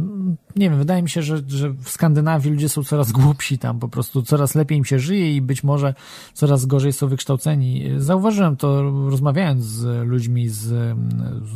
nie 0.57 0.71
wiem, 0.71 0.79
wydaje 0.79 1.03
mi 1.03 1.11
się, 1.11 1.23
że, 1.23 1.43
że 1.49 1.71
w 1.71 1.89
Skandynawii 1.89 2.51
ludzie 2.51 2.69
są 2.69 2.85
coraz 2.85 3.13
głupsi 3.13 3.59
tam, 3.59 3.79
po 3.79 3.89
prostu 3.89 4.23
coraz 4.23 4.55
lepiej 4.55 4.79
im 4.79 4.85
się 4.85 4.99
żyje 4.99 5.37
i 5.37 5.43
być 5.43 5.65
może 5.65 5.95
coraz 6.35 6.67
gorzej 6.67 6.93
są 6.93 7.09
wykształceni. 7.09 7.85
Zauważyłem 7.97 8.57
to 8.57 8.83
rozmawiając 9.11 9.65
z 9.65 10.07
ludźmi 10.09 10.49
z, 10.49 10.97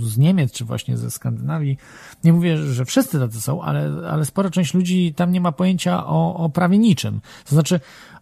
z 0.03 0.19
Niemiec, 0.19 0.53
czy 0.53 0.65
właśnie 0.65 0.97
ze 0.97 1.11
Skandynawii. 1.11 1.79
Nie 2.25 2.33
mówię, 2.33 2.57
że 2.57 2.85
wszyscy 2.85 3.19
tacy 3.19 3.41
są, 3.41 3.63
ale, 3.63 4.09
ale 4.11 4.25
spora 4.25 4.51
część 4.51 4.75
ludzi 4.75 5.15
tam 5.17 5.33
nie 5.33 5.41
ma 5.41 5.53
pojęcia 5.53 6.07
o, 6.07 6.37
o 6.37 6.49
prawie 6.49 6.79
niczym. 6.79 7.21
To 7.53 7.55
znaczy, 7.55 7.81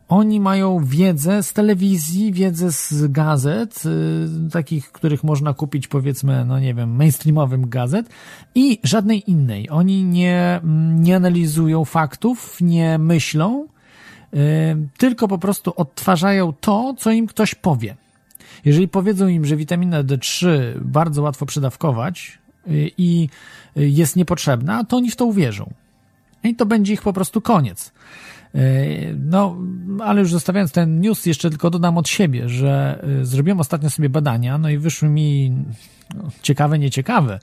oni 0.09 0.41
mają 0.41 0.85
wiedzę 0.85 1.43
z 1.43 1.53
telewizji, 1.53 2.33
wiedzę 2.33 2.73
z 2.73 3.13
gazet, 3.13 3.83
y, 4.47 4.51
takich, 4.51 4.93
których 4.93 5.25
można 5.25 5.55
kupić 5.55 5.89
powiedzmy, 5.89 6.45
no 6.45 6.61
nie 6.61 6.75
wiem, 6.75 6.97
mainstreamowym 6.97 7.69
gazet 7.69 8.09
i 8.55 8.79
żadnej 8.85 9.31
innej. 9.31 9.71
Oni 9.71 10.05
nie, 10.05 10.61
nie 10.95 11.17
analizują 11.17 11.85
faktów, 11.85 12.57
nie 12.61 12.99
myślą, 12.99 13.67
y, 14.35 14.39
tylko 14.99 15.29
po 15.29 15.39
prostu 15.39 15.73
odtwarzają 15.77 16.53
to, 16.53 16.95
co 16.99 17.11
im 17.11 17.27
ktoś 17.27 17.55
powie. 17.55 17.97
Jeżeli 18.65 18.89
powiedzą 18.89 19.29
im, 19.29 19.47
że 19.47 19.57
witamina 19.57 20.05
D3 20.05 20.49
bardzo 20.81 21.23
łatwo 21.23 21.47
przydawkować 21.47 22.39
y, 22.69 22.91
i 22.99 23.29
jest 23.77 24.17
niepotrzebna, 24.17 24.85
to 24.85 24.97
oni 24.97 25.11
w 25.11 25.17
to 25.17 25.25
uwierzą. 25.25 25.73
I 26.45 26.55
to 26.55 26.67
będzie 26.67 26.93
ich 26.93 27.03
po 27.03 27.13
prostu 27.13 27.41
koniec. 27.41 27.93
E, 28.55 28.61
no, 29.15 29.57
ale 30.01 30.21
już 30.21 30.33
zostawiając 30.33 30.73
ten 30.73 31.01
news, 31.01 31.27
jeszcze 31.27 31.51
tylko 31.51 31.71
dodam 31.71 31.99
od 31.99 32.09
siebie, 32.09 32.49
że 32.49 33.05
e, 33.21 33.25
zrobiłem 33.25 33.61
ostatnio 33.61 33.91
sobie 33.91 34.09
badania, 34.09 34.59
no 34.59 34.71
i 34.71 34.79
wyszły 34.79 35.09
mi 35.09 35.53
no, 36.15 36.31
ciekawe, 36.43 36.79
nieciekawe. 36.79 37.41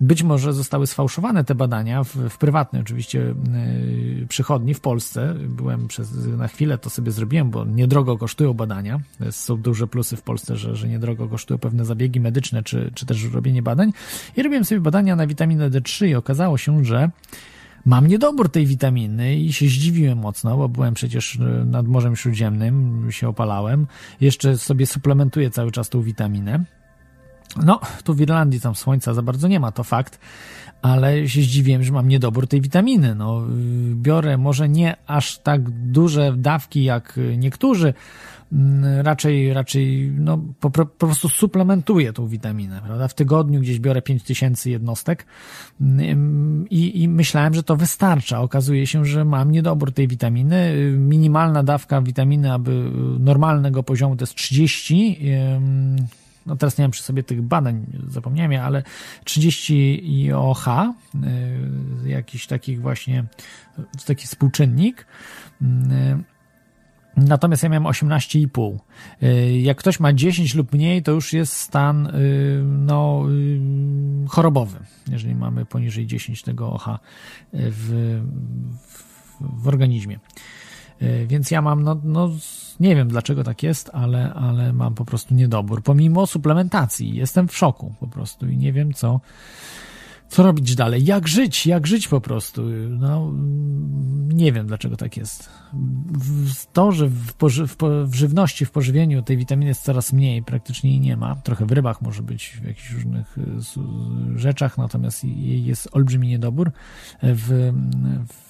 Być 0.00 0.22
może 0.22 0.52
zostały 0.52 0.86
sfałszowane 0.86 1.44
te 1.44 1.54
badania 1.54 2.04
w, 2.04 2.16
w 2.16 2.38
prywatnej 2.38 2.82
oczywiście 2.82 3.18
yy, 3.18 4.26
przychodni 4.28 4.74
w 4.74 4.80
Polsce. 4.80 5.34
Byłem 5.48 5.88
przez, 5.88 6.26
na 6.26 6.48
chwilę, 6.48 6.78
to 6.78 6.90
sobie 6.90 7.12
zrobiłem, 7.12 7.50
bo 7.50 7.64
niedrogo 7.64 8.18
kosztują 8.18 8.54
badania. 8.54 9.00
Są 9.30 9.56
duże 9.56 9.86
plusy 9.86 10.16
w 10.16 10.22
Polsce, 10.22 10.56
że, 10.56 10.76
że 10.76 10.88
niedrogo 10.88 11.28
kosztują 11.28 11.58
pewne 11.58 11.84
zabiegi 11.84 12.20
medyczne, 12.20 12.62
czy, 12.62 12.90
czy 12.94 13.06
też 13.06 13.24
robienie 13.24 13.62
badań. 13.62 13.92
I 14.36 14.42
robiłem 14.42 14.64
sobie 14.64 14.80
badania 14.80 15.16
na 15.16 15.26
witaminę 15.26 15.70
D3 15.70 16.06
i 16.06 16.14
okazało 16.14 16.58
się, 16.58 16.84
że 16.84 17.10
mam 17.84 18.06
niedobór 18.06 18.50
tej 18.50 18.66
witaminy 18.66 19.36
i 19.36 19.52
się 19.52 19.66
zdziwiłem 19.66 20.18
mocno, 20.18 20.56
bo 20.56 20.68
byłem 20.68 20.94
przecież 20.94 21.36
e, 21.36 21.64
nad 21.64 21.86
Morzem 21.86 22.16
Śródziemnym, 22.16 23.06
się 23.10 23.28
opalałem. 23.28 23.86
Jeszcze 24.20 24.58
sobie 24.58 24.86
suplementuję 24.86 25.50
cały 25.50 25.72
czas 25.72 25.88
tą 25.88 26.02
witaminę. 26.02 26.64
No, 27.64 27.80
tu 28.04 28.14
w 28.14 28.20
Irlandii 28.20 28.60
tam 28.60 28.74
słońca 28.74 29.14
za 29.14 29.22
bardzo 29.22 29.48
nie 29.48 29.60
ma, 29.60 29.72
to 29.72 29.84
fakt, 29.84 30.18
ale 30.82 31.28
się 31.28 31.42
zdziwiłem, 31.42 31.82
że 31.82 31.92
mam 31.92 32.08
niedobór 32.08 32.48
tej 32.48 32.60
witaminy. 32.60 33.14
No, 33.14 33.42
biorę 33.94 34.38
może 34.38 34.68
nie 34.68 34.96
aż 35.06 35.38
tak 35.38 35.70
duże 35.70 36.34
dawki 36.36 36.84
jak 36.84 37.20
niektórzy, 37.36 37.94
raczej, 39.02 39.52
raczej 39.52 40.12
no, 40.18 40.38
po, 40.60 40.70
po 40.70 40.86
prostu 40.86 41.28
suplementuję 41.28 42.12
tą 42.12 42.26
witaminę, 42.28 42.80
prawda? 42.86 43.08
W 43.08 43.14
tygodniu 43.14 43.60
gdzieś 43.60 43.78
biorę 43.78 44.02
5000 44.02 44.70
jednostek 44.70 45.26
mm, 45.80 46.68
i, 46.70 47.02
i 47.02 47.08
myślałem, 47.08 47.54
że 47.54 47.62
to 47.62 47.76
wystarcza. 47.76 48.40
Okazuje 48.40 48.86
się, 48.86 49.04
że 49.04 49.24
mam 49.24 49.52
niedobór 49.52 49.92
tej 49.92 50.08
witaminy. 50.08 50.74
Minimalna 50.98 51.62
dawka 51.62 52.02
witaminy, 52.02 52.52
aby 52.52 52.90
normalnego 53.18 53.82
poziomu 53.82 54.16
to 54.16 54.22
jest 54.22 54.34
30 54.34 55.18
no 56.46 56.56
teraz 56.56 56.78
nie 56.78 56.84
mam 56.84 56.90
przy 56.90 57.02
sobie 57.02 57.22
tych 57.22 57.42
badań, 57.42 57.86
zapomniałem 58.08 58.52
je, 58.52 58.62
ale 58.62 58.82
30 59.24 60.02
IOH, 60.28 60.66
y, 62.04 62.08
jakiś 62.08 62.46
takich 62.46 62.80
właśnie, 62.80 63.24
taki 64.06 64.26
współczynnik, 64.26 65.06
Natomiast 67.16 67.62
ja 67.62 67.68
miałem 67.68 67.84
18,5. 67.84 68.78
Y, 69.22 69.60
jak 69.60 69.78
ktoś 69.78 70.00
ma 70.00 70.12
10 70.12 70.54
lub 70.54 70.72
mniej, 70.72 71.02
to 71.02 71.12
już 71.12 71.32
jest 71.32 71.52
stan 71.52 72.06
y, 72.06 72.62
no, 72.64 73.24
y, 73.30 74.28
chorobowy, 74.28 74.78
jeżeli 75.10 75.34
mamy 75.34 75.64
poniżej 75.64 76.06
10 76.06 76.42
tego 76.42 76.72
OH 76.72 76.88
w, 77.52 78.20
w, 78.88 79.62
w 79.62 79.68
organizmie. 79.68 80.18
Więc 81.26 81.50
ja 81.50 81.62
mam, 81.62 81.82
no, 81.82 82.00
no, 82.04 82.30
nie 82.80 82.96
wiem 82.96 83.08
dlaczego 83.08 83.44
tak 83.44 83.62
jest, 83.62 83.90
ale, 83.92 84.34
ale 84.34 84.72
mam 84.72 84.94
po 84.94 85.04
prostu 85.04 85.34
niedobór. 85.34 85.82
Pomimo 85.82 86.26
suplementacji, 86.26 87.14
jestem 87.14 87.48
w 87.48 87.56
szoku 87.56 87.94
po 88.00 88.06
prostu 88.06 88.48
i 88.48 88.56
nie 88.56 88.72
wiem 88.72 88.92
co, 88.92 89.20
co 90.30 90.42
robić 90.42 90.74
dalej? 90.74 91.04
Jak 91.04 91.28
żyć? 91.28 91.66
Jak 91.66 91.86
żyć 91.86 92.08
po 92.08 92.20
prostu? 92.20 92.62
No, 92.88 93.32
nie 94.28 94.52
wiem 94.52 94.66
dlaczego 94.66 94.96
tak 94.96 95.16
jest. 95.16 95.50
To, 96.72 96.92
że 96.92 97.08
w, 97.08 97.32
w, 97.40 97.76
w, 98.06 98.14
żywności, 98.14 98.66
w 98.66 98.70
pożywieniu 98.70 99.22
tej 99.22 99.36
witaminy 99.36 99.68
jest 99.68 99.82
coraz 99.82 100.12
mniej, 100.12 100.42
praktycznie 100.42 100.90
jej 100.90 101.00
nie 101.00 101.16
ma. 101.16 101.36
Trochę 101.36 101.66
w 101.66 101.72
rybach 101.72 102.02
może 102.02 102.22
być, 102.22 102.58
w 102.62 102.64
jakichś 102.64 102.90
różnych 102.90 103.38
y, 103.38 104.38
rzeczach, 104.38 104.78
natomiast 104.78 105.24
jest 105.24 105.88
olbrzymi 105.92 106.28
niedobór. 106.28 106.72
W, 107.22 107.72
w 108.28 108.49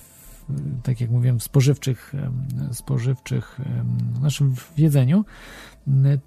tak 0.82 1.00
jak 1.00 1.10
mówiłem, 1.10 1.38
w 1.38 1.42
spożywczych, 1.42 2.12
spożywczych, 2.72 3.60
znaczy 4.18 4.44
w 4.44 4.78
jedzeniu, 4.78 5.24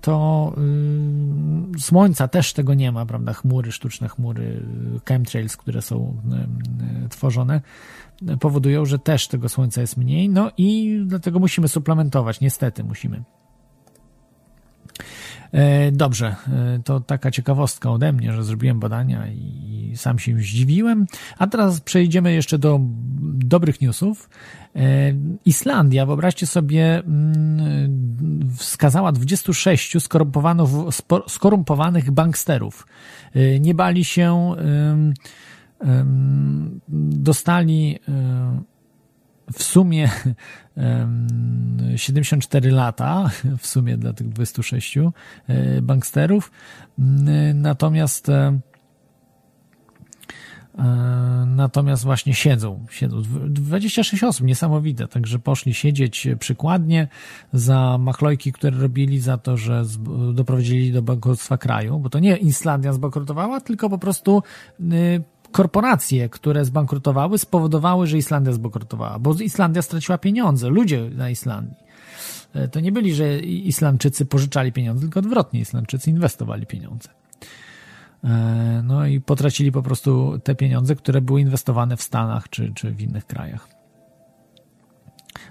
to 0.02 0.56
y, 1.78 1.80
słońca 1.80 2.28
też 2.28 2.54
tego 2.54 2.74
nie 2.74 2.92
ma, 2.92 3.06
prawda? 3.06 3.34
Chmury, 3.34 3.72
sztuczne 3.72 4.10
chmury, 4.10 4.66
chemtrails, 5.08 5.58
które 5.58 5.82
są 5.82 6.22
tworzone, 7.10 7.62
powodują, 8.40 8.86
że 8.86 9.00
też 9.00 9.28
tego 9.28 9.50
słońca 9.50 9.82
jest 9.82 9.98
mniej, 9.98 10.30
no 10.30 10.52
i 10.58 11.00
dlatego 11.06 11.40
musimy 11.40 11.68
suplementować, 11.68 12.42
niestety 12.42 12.84
musimy. 12.84 13.24
E, 15.54 15.92
dobrze, 15.92 16.36
e, 16.48 16.80
to 16.84 17.00
taka 17.00 17.32
ciekawostka 17.32 17.92
ode 17.92 18.14
mnie, 18.14 18.34
że 18.34 18.44
zrobiłem 18.44 18.80
badania 18.80 19.28
i 19.28 19.94
sam 19.96 20.20
się 20.20 20.38
zdziwiłem. 20.38 21.06
A 21.38 21.48
teraz 21.48 21.82
przejdziemy 21.82 22.34
jeszcze 22.34 22.60
do 22.60 22.80
dobrych 23.24 23.82
newsów. 23.82 24.30
E, 24.76 24.80
Islandia, 25.46 26.06
wyobraźcie 26.06 26.48
sobie, 26.48 26.98
mm, 27.00 28.50
wskazała 28.58 29.12
26 29.12 29.98
skorumpowanych 31.28 32.12
banksterów. 32.12 32.88
Nie 33.60 33.74
bali 33.74 34.06
się, 34.06 34.56
dostali 36.90 38.00
w 39.52 39.64
sumie 39.64 40.10
74 41.96 42.72
lata, 42.72 43.30
w 43.60 43.68
sumie 43.68 43.98
dla 43.98 44.14
tych 44.14 44.30
26 44.30 44.98
e, 44.98 45.12
banksterów. 45.82 46.52
Natomiast 47.54 48.30
e, 48.30 48.60
e, 50.78 51.34
Natomiast 51.48 52.04
właśnie 52.04 52.34
siedzą, 52.34 52.86
siedzą. 52.90 53.22
26 53.50 54.24
osób, 54.24 54.48
niesamowite. 54.48 55.08
Także 55.08 55.40
poszli 55.40 55.74
siedzieć 55.74 56.28
przykładnie 56.40 57.08
za 57.54 57.98
machlojki, 57.98 58.52
które 58.52 58.78
robili, 58.78 59.20
za 59.20 59.38
to, 59.38 59.58
że 59.58 59.84
doprowadzili 60.34 60.92
do 60.92 61.02
bankructwa 61.02 61.58
kraju, 61.58 62.00
bo 62.00 62.10
to 62.10 62.20
nie 62.20 62.38
Islandia 62.38 62.94
zbankrutowała, 62.94 63.62
tylko 63.62 63.90
po 63.90 63.98
prostu 63.98 64.44
y, 64.80 65.24
korporacje, 65.54 66.30
które 66.30 66.66
zbankrutowały, 66.66 67.38
spowodowały, 67.38 68.08
że 68.08 68.18
Islandia 68.18 68.54
zbankrutowała, 68.54 69.20
bo 69.20 69.34
Islandia 69.34 69.82
straciła 69.82 70.18
pieniądze, 70.18 70.70
ludzie 70.70 71.10
na 71.10 71.30
Islandii. 71.30 71.84
E, 72.54 72.68
to 72.68 72.80
nie 72.80 72.92
byli, 72.92 73.14
że 73.14 73.40
Islandczycy 73.40 74.26
pożyczali 74.26 74.72
pieniądze, 74.72 75.02
tylko 75.02 75.20
odwrotnie, 75.20 75.60
Islandczycy 75.60 76.10
inwestowali 76.10 76.66
pieniądze. 76.66 77.10
E, 78.24 78.82
no 78.86 79.08
i 79.08 79.22
potracili 79.22 79.72
po 79.72 79.84
prostu 79.84 80.40
te 80.44 80.56
pieniądze, 80.56 80.96
które 80.96 81.22
były 81.22 81.42
inwestowane 81.42 81.98
w 81.98 82.02
Stanach 82.02 82.50
czy, 82.50 82.72
czy 82.74 82.92
w 82.92 83.02
innych 83.02 83.26
krajach. 83.26 83.68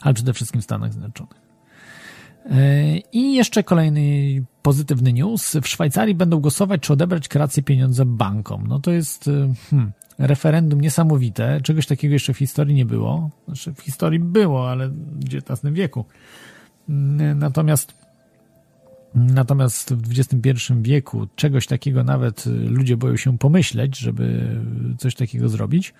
Ale 0.00 0.14
przede 0.14 0.32
wszystkim 0.32 0.60
w 0.60 0.64
Stanach 0.64 0.92
Zjednoczonych. 0.92 1.42
E, 2.50 2.96
I 2.98 3.34
jeszcze 3.34 3.62
kolejny 3.62 4.02
pozytywny 4.62 5.12
news. 5.12 5.56
W 5.62 5.68
Szwajcarii 5.68 6.14
będą 6.14 6.40
głosować, 6.40 6.80
czy 6.80 6.92
odebrać 6.92 7.28
kreację 7.28 7.62
pieniądze 7.62 8.04
bankom. 8.06 8.66
No 8.66 8.78
to 8.78 8.90
jest 8.90 9.28
e, 9.28 9.54
hmm, 9.70 9.92
referendum 10.18 10.80
niesamowite. 10.80 11.60
Czegoś 11.60 11.86
takiego 11.86 12.12
jeszcze 12.12 12.34
w 12.34 12.38
historii 12.38 12.74
nie 12.74 12.86
było. 12.86 13.30
Znaczy 13.44 13.74
w 13.74 13.80
historii 13.80 14.18
było, 14.18 14.70
ale 14.70 14.88
w 14.88 15.34
XIX 15.34 15.72
wieku. 15.72 16.04
Mm, 16.88 17.38
natomiast 17.38 18.02
Natomiast 19.14 19.94
w 19.94 20.18
XXI 20.18 20.72
wieku 20.80 21.26
czegoś 21.36 21.66
takiego 21.66 22.04
nawet 22.04 22.44
ludzie 22.46 22.96
boją 22.96 23.16
się 23.16 23.38
pomyśleć, 23.38 23.98
żeby 23.98 24.56
coś 24.98 25.14
takiego 25.14 25.48
zrobić. 25.48 25.94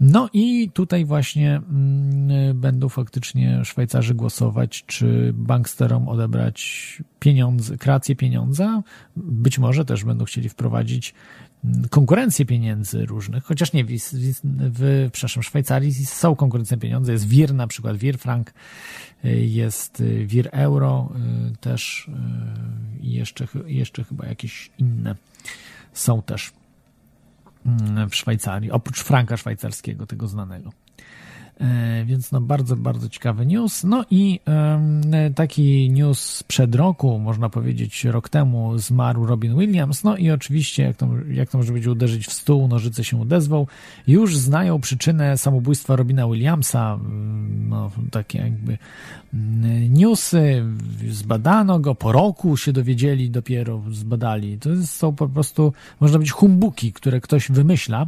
No 0.00 0.28
i 0.32 0.70
tutaj 0.74 1.04
właśnie 1.04 1.56
mm, 1.56 2.60
będą 2.60 2.88
faktycznie 2.88 3.64
Szwajcarzy 3.64 4.14
głosować, 4.14 4.84
czy 4.86 5.32
banksterom 5.36 6.08
odebrać 6.08 7.02
pieniądze, 7.20 7.76
kreację 7.76 8.16
pieniądza. 8.16 8.82
Być 9.16 9.58
może 9.58 9.84
też 9.84 10.04
będą 10.04 10.24
chcieli 10.24 10.48
wprowadzić 10.48 11.14
mm, 11.64 11.88
konkurencję 11.88 12.46
pieniędzy 12.46 13.06
różnych, 13.06 13.44
chociaż 13.44 13.72
nie, 13.72 13.84
w, 13.84 13.88
w, 13.88 14.40
w 14.52 15.10
przepraszam, 15.12 15.42
Szwajcarii 15.42 15.94
są 15.94 16.36
konkurencje 16.36 16.76
pieniądze, 16.76 17.12
jest 17.12 17.28
WIR 17.28 17.54
na 17.54 17.66
przykład, 17.66 17.96
WIR 17.96 18.18
frank, 18.18 18.54
y, 19.24 19.28
jest 19.46 20.00
y, 20.00 20.26
WIR 20.26 20.48
euro 20.52 21.12
y, 21.52 21.56
też 21.56 22.10
i 23.00 23.12
jeszcze, 23.12 23.46
jeszcze 23.66 24.04
chyba 24.04 24.26
jakieś 24.26 24.70
inne 24.78 25.14
są 25.92 26.22
też. 26.22 26.52
W 28.10 28.16
Szwajcarii, 28.16 28.70
oprócz 28.70 29.02
franka 29.02 29.36
szwajcarskiego, 29.36 30.06
tego 30.06 30.28
znanego. 30.28 30.70
E, 31.60 32.04
więc 32.04 32.32
no 32.32 32.40
bardzo, 32.40 32.76
bardzo 32.76 33.08
ciekawy 33.08 33.46
news. 33.46 33.84
No 33.84 34.04
i 34.10 34.40
taki 35.34 35.90
news 35.90 36.20
sprzed 36.20 36.74
roku, 36.74 37.18
można 37.18 37.48
powiedzieć 37.48 38.04
rok 38.04 38.28
temu, 38.28 38.78
zmarł 38.78 39.26
Robin 39.26 39.58
Williams. 39.58 40.04
No 40.04 40.16
i 40.16 40.30
oczywiście, 40.30 40.82
jak 40.82 40.96
to, 40.96 41.08
jak 41.30 41.50
to 41.50 41.58
może 41.58 41.72
być 41.72 41.86
uderzyć 41.86 42.26
w 42.26 42.32
stół, 42.32 42.68
nożyce 42.68 43.04
się 43.04 43.20
odezwał. 43.20 43.66
Już 44.06 44.36
znają 44.36 44.80
przyczynę 44.80 45.38
samobójstwa 45.38 45.96
Robina 45.96 46.28
Williamsa. 46.28 46.94
Mm, 46.94 47.68
no, 47.68 47.90
takie 48.10 48.38
jakby 48.38 48.78
mm, 49.34 49.94
newsy, 49.94 50.64
zbadano 51.08 51.80
go, 51.80 51.94
po 51.94 52.12
roku 52.12 52.56
się 52.56 52.72
dowiedzieli 52.72 53.30
dopiero, 53.30 53.82
zbadali. 53.90 54.58
To 54.58 54.70
są 54.86 55.14
po 55.14 55.28
prostu, 55.28 55.72
można 56.00 56.18
być 56.18 56.30
humbuki, 56.30 56.92
które 56.92 57.20
ktoś 57.20 57.50
wymyśla, 57.50 58.06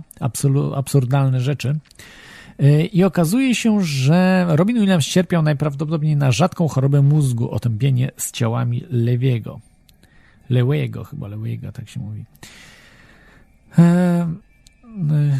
absurdalne 0.74 1.40
rzeczy. 1.40 1.78
Y, 2.62 2.86
I 2.86 3.04
okazuje 3.04 3.54
się, 3.54 3.80
że 3.80 4.46
Robin 4.48 4.76
Williams 4.76 5.06
cierpiał 5.06 5.42
najprawdopodobniej 5.42 6.16
na 6.16 6.32
rzadką 6.32 6.68
chorobę 6.68 7.02
mózgu, 7.02 7.50
otępienie 7.50 8.10
z 8.16 8.32
ciałami 8.32 8.84
Lewiego. 8.90 9.60
Lewiego 10.50 11.04
chyba, 11.04 11.28
Lewiego, 11.28 11.72
tak 11.72 11.88
się 11.88 12.00
mówi. 12.00 12.24
E, 13.78 14.32
y, 14.94 15.38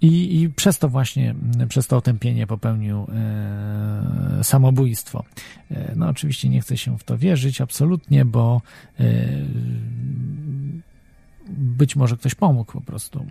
I, 0.00 0.42
I 0.42 0.48
przez 0.48 0.78
to 0.78 0.88
właśnie, 0.88 1.34
przez 1.68 1.86
to 1.86 1.96
otępienie 1.96 2.46
popełnił 2.46 3.06
e, 3.08 4.44
samobójstwo. 4.44 5.24
E, 5.70 5.92
no 5.96 6.08
oczywiście 6.08 6.48
nie 6.48 6.60
chcę 6.60 6.76
się 6.76 6.98
w 6.98 7.04
to 7.04 7.18
wierzyć 7.18 7.60
absolutnie, 7.60 8.24
bo 8.24 8.62
e, 9.00 9.04
być 11.48 11.96
może 11.96 12.16
ktoś 12.16 12.34
pomógł 12.34 12.72
po 12.72 12.80
prostu 12.80 13.26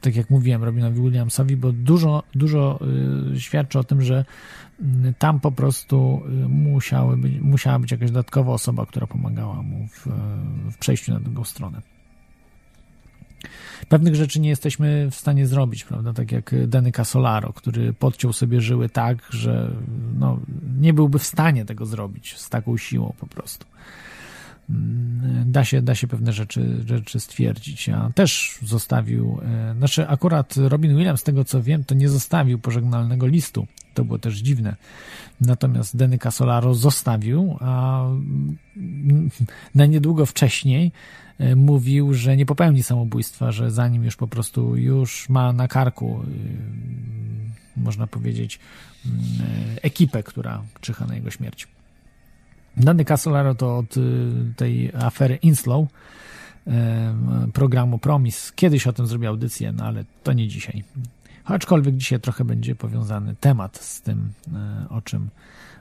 tak 0.00 0.16
jak 0.16 0.30
mówiłem, 0.30 0.64
Robinowi 0.64 1.02
Williamsowi, 1.02 1.56
bo 1.56 1.72
dużo, 1.72 2.22
dużo 2.34 2.80
y, 3.34 3.40
świadczy 3.40 3.78
o 3.78 3.84
tym, 3.84 4.02
że 4.02 4.24
y, 4.80 4.84
tam 5.18 5.40
po 5.40 5.52
prostu 5.52 6.22
y, 6.44 6.48
musiały 6.48 7.16
być, 7.16 7.40
musiała 7.40 7.78
być 7.78 7.90
jakaś 7.90 8.10
dodatkowa 8.10 8.52
osoba, 8.52 8.86
która 8.86 9.06
pomagała 9.06 9.62
mu 9.62 9.86
w, 9.88 10.06
w 10.72 10.78
przejściu 10.78 11.12
na 11.12 11.20
drugą 11.20 11.44
stronę. 11.44 11.82
Pewnych 13.88 14.14
rzeczy 14.14 14.40
nie 14.40 14.48
jesteśmy 14.48 15.10
w 15.10 15.14
stanie 15.14 15.46
zrobić, 15.46 15.84
prawda? 15.84 16.12
Tak 16.12 16.32
jak 16.32 16.54
Denny 16.66 16.92
Casolaro, 16.92 17.52
który 17.52 17.92
podciął 17.92 18.32
sobie 18.32 18.60
żyły 18.60 18.88
tak, 18.88 19.18
że 19.30 19.70
no, 20.18 20.40
nie 20.80 20.92
byłby 20.92 21.18
w 21.18 21.24
stanie 21.24 21.64
tego 21.64 21.86
zrobić 21.86 22.38
z 22.38 22.48
taką 22.48 22.76
siłą 22.76 23.14
po 23.20 23.26
prostu. 23.26 23.66
Mm, 24.70 25.52
da 25.52 25.64
się, 25.64 25.82
da 25.82 25.94
się 25.94 26.06
pewne 26.06 26.32
rzeczy, 26.32 26.84
rzeczy 26.86 27.20
stwierdzić. 27.20 27.88
A 27.88 28.10
też 28.14 28.58
zostawił, 28.62 29.40
e, 29.42 29.74
znaczy 29.78 30.08
akurat 30.08 30.54
Robin 30.56 30.96
Williams, 30.96 31.20
z 31.20 31.24
tego 31.24 31.44
co 31.44 31.62
wiem, 31.62 31.84
to 31.84 31.94
nie 31.94 32.08
zostawił 32.08 32.58
pożegnalnego 32.58 33.26
listu. 33.26 33.66
To 33.94 34.04
było 34.04 34.18
też 34.18 34.38
dziwne. 34.38 34.76
Natomiast 35.40 35.96
Denny 35.96 36.18
Casolaro 36.18 36.74
zostawił, 36.74 37.56
a 37.60 38.04
na 39.74 39.86
niedługo 39.86 40.26
wcześniej 40.26 40.92
e, 41.38 41.56
mówił, 41.56 42.14
że 42.14 42.36
nie 42.36 42.46
popełni 42.46 42.82
samobójstwa, 42.82 43.52
że 43.52 43.70
zanim 43.70 44.04
już 44.04 44.16
po 44.16 44.28
prostu 44.28 44.76
już 44.76 45.28
ma 45.28 45.52
na 45.52 45.68
karku, 45.68 46.22
e, 47.76 47.80
można 47.80 48.06
powiedzieć, 48.06 48.58
ekipę, 49.82 50.22
która 50.22 50.62
czyha 50.80 51.06
na 51.06 51.14
jego 51.14 51.30
śmierć. 51.30 51.68
Dany 52.80 53.04
Casolaro 53.04 53.54
to 53.54 53.78
od 53.78 53.96
y, 53.96 54.00
tej 54.56 54.92
afery 54.94 55.36
Inslow, 55.36 55.88
programu 57.52 57.98
Promis. 57.98 58.52
Kiedyś 58.52 58.86
o 58.86 58.92
tym 58.92 59.06
zrobił 59.06 59.28
audycję, 59.28 59.72
no 59.72 59.84
ale 59.84 60.04
to 60.22 60.32
nie 60.32 60.48
dzisiaj. 60.48 60.84
Aczkolwiek 61.44 61.96
dzisiaj 61.96 62.20
trochę 62.20 62.44
będzie 62.44 62.74
powiązany 62.74 63.34
temat 63.40 63.76
z 63.76 64.02
tym, 64.02 64.32
e, 64.54 64.88
o 64.88 65.02
czym, 65.02 65.28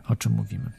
o 0.07 0.15
czym 0.15 0.31
mówimy. 0.31 0.71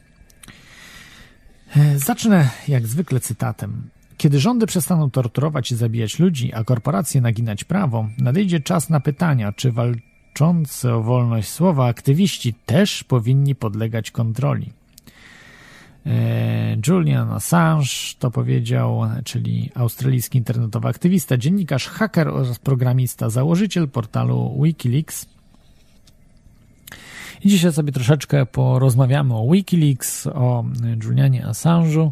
Zacznę 1.96 2.50
jak 2.68 2.86
zwykle 2.86 3.20
cytatem. 3.20 3.90
kiedy 4.16 4.40
rządy 4.40 4.66
przestaną 4.66 5.10
torturować 5.10 5.72
i 5.72 5.76
zabijać 5.76 6.18
ludzi, 6.18 6.54
a 6.54 6.64
korporacje 6.64 7.20
naginać 7.20 7.64
prawo, 7.64 8.08
nadejdzie 8.18 8.60
czas 8.60 8.90
na 8.90 9.00
pytania, 9.00 9.52
czy 9.52 9.72
walczący 9.72 10.92
o 10.92 11.02
wolność 11.02 11.48
słowa 11.48 11.86
aktywiści 11.86 12.54
też 12.66 13.04
powinni 13.04 13.54
podlegać 13.54 14.10
kontroli. 14.10 14.72
E, 16.06 16.76
Julian 16.86 17.30
Assange 17.30 18.14
to 18.18 18.30
powiedział, 18.30 19.00
czyli 19.24 19.70
australijski 19.74 20.38
internetowy 20.38 20.88
aktywista, 20.88 21.36
dziennikarz, 21.36 21.86
haker 21.86 22.28
oraz 22.28 22.58
programista, 22.58 23.30
założyciel 23.30 23.88
portalu 23.88 24.62
Wikileaks. 24.62 25.26
I 27.44 27.48
dzisiaj 27.48 27.72
sobie 27.72 27.92
troszeczkę 27.92 28.46
porozmawiamy 28.46 29.34
o 29.34 29.50
Wikileaks, 29.52 30.26
o 30.26 30.64
Julianie 31.04 31.46
Assange'u. 31.46 32.10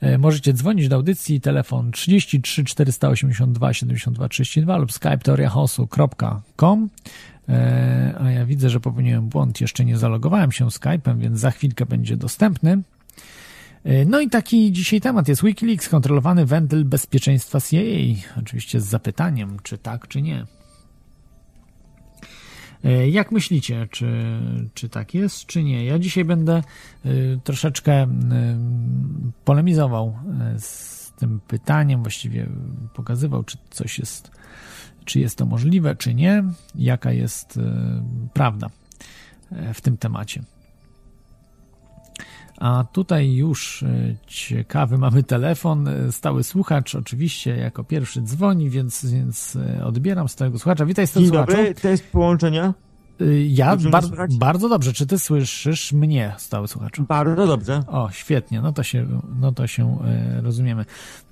E, 0.00 0.18
możecie 0.18 0.52
dzwonić 0.52 0.88
do 0.88 0.96
audycji, 0.96 1.40
telefon 1.40 1.92
33 1.92 2.64
482 2.64 3.72
72 3.72 4.28
32 4.28 4.76
lub 4.76 4.92
skype 4.92 5.18
teoriahosu.com. 5.18 6.88
E, 7.48 8.14
a 8.20 8.30
ja 8.30 8.46
widzę, 8.46 8.70
że 8.70 8.80
popełniłem 8.80 9.28
błąd, 9.28 9.60
jeszcze 9.60 9.84
nie 9.84 9.98
zalogowałem 9.98 10.52
się 10.52 10.66
Skype'em, 10.66 11.18
więc 11.18 11.38
za 11.38 11.50
chwilkę 11.50 11.86
będzie 11.86 12.16
dostępny. 12.16 12.82
E, 13.84 14.04
no 14.04 14.20
i 14.20 14.28
taki 14.28 14.72
dzisiaj 14.72 15.00
temat 15.00 15.28
jest 15.28 15.44
Wikileaks, 15.44 15.88
kontrolowany 15.88 16.46
wentyl 16.46 16.84
bezpieczeństwa 16.84 17.60
CIA. 17.60 17.78
Oczywiście 18.38 18.80
z 18.80 18.84
zapytaniem, 18.84 19.56
czy 19.62 19.78
tak, 19.78 20.08
czy 20.08 20.22
nie. 20.22 20.46
E, 22.84 23.08
jak 23.08 23.32
myślicie, 23.32 23.88
czy, 23.90 24.40
czy 24.74 24.88
tak 24.88 25.14
jest, 25.14 25.46
czy 25.46 25.62
nie? 25.62 25.84
Ja 25.84 25.98
dzisiaj 25.98 26.24
będę 26.24 26.54
e, 26.54 26.62
troszeczkę 27.44 28.06
polemizował 29.44 30.18
z 30.58 31.12
tym 31.12 31.40
pytaniem, 31.48 32.02
właściwie 32.02 32.48
pokazywał, 32.94 33.44
czy 33.44 33.58
coś 33.70 33.98
jest, 33.98 34.30
czy 35.04 35.20
jest 35.20 35.38
to 35.38 35.46
możliwe, 35.46 35.96
czy 35.96 36.14
nie, 36.14 36.44
jaka 36.74 37.12
jest 37.12 37.60
prawda 38.32 38.70
w 39.74 39.80
tym 39.80 39.96
temacie. 39.96 40.42
A 42.58 42.84
tutaj 42.92 43.32
już 43.32 43.82
e, 43.82 44.16
ciekawy 44.26 44.98
mamy 44.98 45.22
telefon. 45.22 45.88
E, 45.88 46.12
stały 46.12 46.44
słuchacz 46.44 46.94
oczywiście 46.94 47.56
jako 47.56 47.84
pierwszy 47.84 48.22
dzwoni, 48.22 48.70
więc, 48.70 49.06
więc 49.06 49.56
e, 49.56 49.84
odbieram 49.84 50.28
stałego 50.28 50.58
słuchacza. 50.58 50.86
Witaj 50.86 51.06
stały 51.06 51.26
Dzień 51.26 51.32
dobry, 51.32 51.74
to 51.74 51.88
jest 51.88 52.04
połączenia. 52.12 52.74
Ja 53.48 53.76
bar 53.76 54.04
bardzo 54.38 54.68
dobrze. 54.68 54.92
Czy 54.92 55.06
ty 55.06 55.18
słyszysz 55.18 55.92
mnie, 55.92 56.34
stały 56.38 56.68
słuchaczu? 56.68 57.04
Bardzo 57.08 57.46
dobrze. 57.46 57.82
O, 57.86 58.10
świetnie. 58.10 58.60
No 58.60 58.72
to 58.72 58.82
się, 58.82 59.06
no 59.40 59.52
to 59.52 59.66
się 59.66 59.98
e, 60.04 60.40
rozumiemy. 60.42 60.84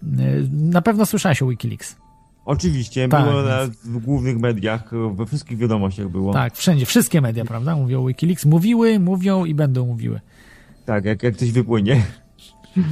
E, 0.03 0.07
na 0.53 0.83
pewno 0.83 1.07
słyszałeś 1.07 1.43
o 1.43 1.47
Wikileaks. 1.47 1.97
Oczywiście, 2.45 3.09
tak, 3.09 3.25
było 3.25 3.43
na, 3.43 3.59
w 3.85 3.99
głównych 3.99 4.39
mediach, 4.39 4.91
we 5.15 5.27
wszystkich 5.27 5.59
wiadomościach 5.59 6.09
było. 6.09 6.33
Tak, 6.33 6.57
wszędzie, 6.57 6.87
wszystkie 6.87 7.21
media, 7.21 7.45
prawda? 7.45 7.77
Mówią 7.77 8.03
o 8.03 8.07
Wikileaks. 8.07 8.45
Mówiły, 8.45 8.99
mówią 8.99 9.45
i 9.45 9.55
będą 9.55 9.87
mówiły. 9.87 10.21
Tak, 10.85 11.05
jak, 11.05 11.23
jak 11.23 11.37
ktoś 11.37 11.53
wypłynie. 11.53 12.03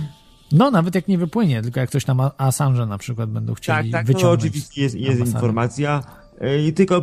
No, 0.53 0.71
nawet 0.71 0.95
jak 0.95 1.09
nie 1.09 1.19
wypłynie, 1.19 1.63
tylko 1.63 1.81
jak 1.81 1.89
ktoś 1.89 2.05
tam 2.05 2.21
Assange 2.39 2.87
na 2.87 2.99
przykład 2.99 3.31
będą 3.31 3.55
chcieli 3.55 3.91
tak, 3.91 4.01
tak, 4.01 4.07
wyciągnąć. 4.07 4.43
No, 4.43 4.49
oczywiście 4.49 4.83
jest, 4.83 4.95
jest 4.95 5.21
informacja. 5.21 6.03
E, 6.41 6.67
I 6.67 6.73
tylko 6.73 7.03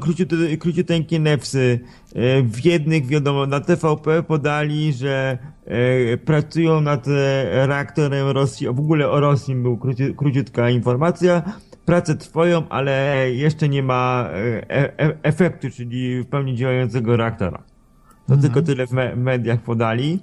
króciuteńkie, 0.59 1.19
newsy. 1.19 1.79
E, 2.15 2.41
w 2.43 2.65
jednych, 2.65 3.05
wiadomo, 3.05 3.45
na 3.45 3.59
TVP 3.59 4.23
podali, 4.23 4.93
że 4.93 5.37
e, 5.65 6.17
pracują 6.17 6.81
nad 6.81 7.07
reaktorem 7.51 8.27
Rosji, 8.27 8.67
w 8.67 8.79
ogóle 8.79 9.09
o 9.09 9.19
Rosji 9.19 9.55
był 9.55 9.77
króci, 9.77 10.15
króciutka 10.15 10.69
informacja. 10.69 11.41
Prace 11.85 12.15
trwają, 12.15 12.69
ale 12.69 13.25
jeszcze 13.31 13.69
nie 13.69 13.83
ma 13.83 14.29
efektu, 15.23 15.67
czyli 15.69 16.21
w 16.21 16.25
pełni 16.25 16.55
działającego 16.55 17.17
reaktora. 17.17 17.63
To 18.27 18.33
mhm. 18.33 18.41
tylko 18.41 18.61
tyle 18.61 18.87
w 18.87 19.17
mediach 19.17 19.61
podali. 19.61 20.19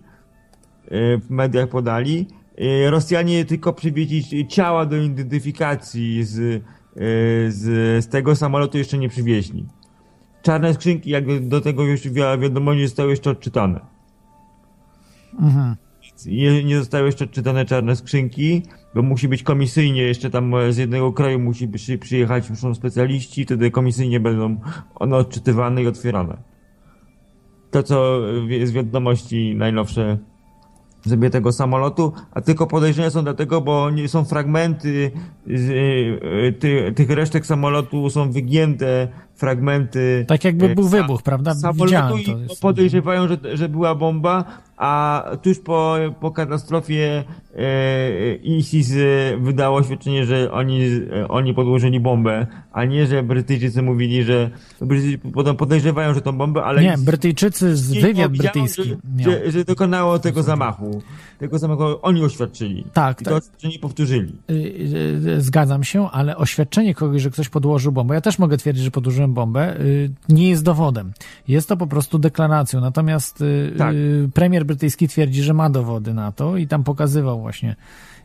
E, 0.90 1.18
w 1.18 1.30
mediach 1.30 1.68
podali. 1.68 2.26
E, 2.58 2.90
Rosjanie 2.90 3.44
tylko 3.44 3.72
przywieźli 3.72 4.46
ciała 4.46 4.86
do 4.86 4.96
identyfikacji 4.96 6.24
z, 6.24 6.38
e, 6.38 6.60
z, 7.50 8.04
z 8.04 8.08
tego 8.08 8.36
samolotu 8.36 8.78
jeszcze 8.78 8.98
nie 8.98 9.08
przywieźli. 9.08 9.66
Czarne 10.42 10.74
skrzynki 10.74 11.10
jakby 11.10 11.40
do 11.40 11.60
tego 11.60 11.84
już 11.84 12.08
wiadomo 12.40 12.74
nie 12.74 12.88
zostały 12.88 13.10
jeszcze 13.10 13.30
odczytane. 13.30 13.80
Mhm. 15.40 15.76
Nie, 16.26 16.64
nie 16.64 16.78
zostały 16.78 17.06
jeszcze 17.06 17.24
odczytane 17.24 17.64
czarne 17.64 17.96
skrzynki, 17.96 18.62
bo 18.94 19.02
musi 19.02 19.28
być 19.28 19.42
komisyjnie, 19.42 20.02
jeszcze 20.02 20.30
tam 20.30 20.52
z 20.70 20.76
jednego 20.76 21.12
kraju 21.12 21.38
musi 21.38 21.68
przy, 21.68 21.98
przyjechać, 21.98 22.50
muszą 22.50 22.74
specjaliści, 22.74 23.44
wtedy 23.44 23.70
komisyjnie 23.70 24.20
będą 24.20 24.60
one 24.94 25.16
odczytywane 25.16 25.82
i 25.82 25.86
otwierane. 25.86 26.36
To, 27.70 27.82
co 27.82 28.20
jest 28.48 28.72
wiadomości 28.72 29.54
najnowsze 29.56 30.18
sobie 31.08 31.30
tego 31.30 31.52
samolotu, 31.52 32.12
a 32.32 32.40
tylko 32.40 32.66
podejrzenia 32.66 33.10
są 33.10 33.22
dlatego, 33.22 33.60
bo 33.60 33.90
nie 33.90 34.08
są 34.08 34.24
fragmenty 34.24 35.10
z, 35.46 35.70
y, 35.70 36.54
ty, 36.60 36.92
tych 36.96 37.10
resztek 37.10 37.46
samolotu, 37.46 38.10
są 38.10 38.32
wygięte 38.32 39.08
fragmenty. 39.36 40.24
Tak 40.28 40.44
jakby 40.44 40.74
był 40.74 40.88
wybuch, 40.88 41.22
prawda? 41.22 41.54
Samolotu 41.54 42.18
i 42.18 42.56
podejrzewają, 42.60 43.28
że, 43.28 43.36
że 43.54 43.68
była 43.68 43.94
bomba, 43.94 44.44
a 44.76 45.24
tuż 45.42 45.58
po, 45.58 45.96
po 46.20 46.30
katastrofie 46.30 47.24
e, 47.56 48.34
ISIS 48.34 48.92
wydało 49.38 49.78
oświadczenie, 49.78 50.26
że 50.26 50.52
oni, 50.52 50.80
oni 51.28 51.54
podłożyli 51.54 52.00
bombę, 52.00 52.46
a 52.72 52.84
nie, 52.84 53.06
że 53.06 53.22
Brytyjczycy 53.22 53.82
mówili, 53.82 54.22
że 54.22 54.50
Brytyjczycy 54.80 55.54
podejrzewają, 55.58 56.14
że 56.14 56.20
to 56.20 56.32
bombę, 56.32 56.64
ale... 56.64 56.82
Nie, 56.82 56.98
Brytyjczycy 56.98 57.76
z 57.76 57.92
wywiad 57.92 58.32
brytyjski. 58.32 58.96
Że, 59.18 59.30
że, 59.30 59.50
że, 59.50 59.64
dokonało 59.64 60.18
tego 60.18 60.42
zamachu. 60.42 61.02
Tego 61.38 61.58
zamachu 61.58 61.82
oni 62.02 62.24
oświadczyli. 62.24 62.84
Tak. 62.92 63.20
I 63.20 63.24
to 63.24 63.40
tak. 63.40 63.44
nie 63.64 63.78
powtórzyli. 63.78 64.32
Y, 64.50 64.54
y, 64.54 65.30
y, 65.30 65.40
zgadzam 65.40 65.84
się, 65.84 66.10
ale 66.10 66.36
oświadczenie 66.36 66.94
kogoś, 66.94 67.22
że 67.22 67.30
ktoś 67.30 67.48
podłożył 67.48 67.92
bombę, 67.92 68.14
ja 68.14 68.20
też 68.20 68.38
mogę 68.38 68.56
twierdzić, 68.56 68.84
że 68.84 68.90
podłożyłem 68.90 69.23
bombę, 69.28 69.76
nie 70.28 70.48
jest 70.48 70.64
dowodem. 70.64 71.12
Jest 71.48 71.68
to 71.68 71.76
po 71.76 71.86
prostu 71.86 72.18
deklaracją. 72.18 72.80
Natomiast 72.80 73.44
tak. 73.78 73.94
premier 74.34 74.66
brytyjski 74.66 75.08
twierdzi, 75.08 75.42
że 75.42 75.54
ma 75.54 75.70
dowody 75.70 76.14
na 76.14 76.32
to 76.32 76.56
i 76.56 76.66
tam 76.66 76.84
pokazywał 76.84 77.40
właśnie 77.40 77.76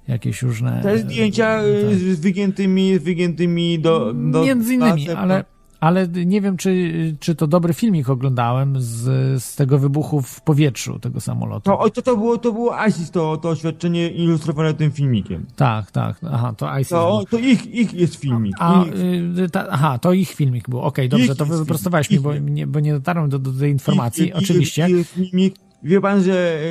jakieś 0.08 0.42
różne... 0.42 0.80
Te 0.84 0.98
zdjęcia 0.98 1.58
tak. 1.58 1.66
z 1.96 2.20
wygiętymi, 2.20 3.00
wygiętymi 3.00 3.80
do... 3.80 4.14
do 4.14 4.44
Między 4.44 4.74
innymi, 4.74 5.10
ale 5.10 5.44
ale 5.80 6.08
nie 6.08 6.42
wiem, 6.42 6.58
czy, 6.58 6.92
czy 7.20 7.36
to 7.36 7.48
dobry 7.48 7.74
filmik 7.74 8.10
oglądałem 8.10 8.82
z, 8.82 9.04
z 9.44 9.56
tego 9.56 9.80
wybuchu 9.80 10.22
w 10.22 10.42
powietrzu 10.42 11.00
tego 11.00 11.22
samolotu. 11.22 11.72
To, 11.72 11.89
to, 11.89 12.02
to 12.02 12.18
było, 12.18 12.38
to 12.38 12.52
było 12.52 12.86
ISIS, 12.88 13.12
to, 13.12 13.38
to 13.38 13.50
oświadczenie 13.50 14.10
ilustrowane 14.10 14.74
tym 14.74 14.92
filmikiem. 14.92 15.46
Tak, 15.56 15.92
tak, 15.92 16.18
aha, 16.32 16.54
to 16.58 16.78
ISIS. 16.80 16.89
To, 16.89 17.24
to 17.30 17.38
ich, 17.38 17.65
ich 17.65 17.94
jest 17.94 18.15
filmik. 18.15 18.56
A, 18.60 18.84
ich. 18.86 19.52
Ta, 19.52 19.68
aha, 19.70 20.00
to 20.00 20.13
ich 20.13 20.30
filmik 20.30 20.70
był, 20.70 20.80
okej, 20.80 21.08
okay, 21.08 21.20
dobrze, 21.20 21.36
to 21.36 21.46
wyprostowałeś 21.46 22.10
mi, 22.12 22.20
bo 22.20 22.38
nie, 22.38 22.68
bo 22.68 22.80
nie 22.80 22.94
dotarłem 22.94 23.30
do, 23.30 23.39
do 23.39 23.52
tej 23.54 23.72
informacji, 23.72 24.28
ich, 24.28 24.36
oczywiście. 24.36 24.89
Ich, 24.89 25.10
filmik. 25.10 25.56
Wie 25.84 26.02
pan, 26.02 26.24
że 26.24 26.62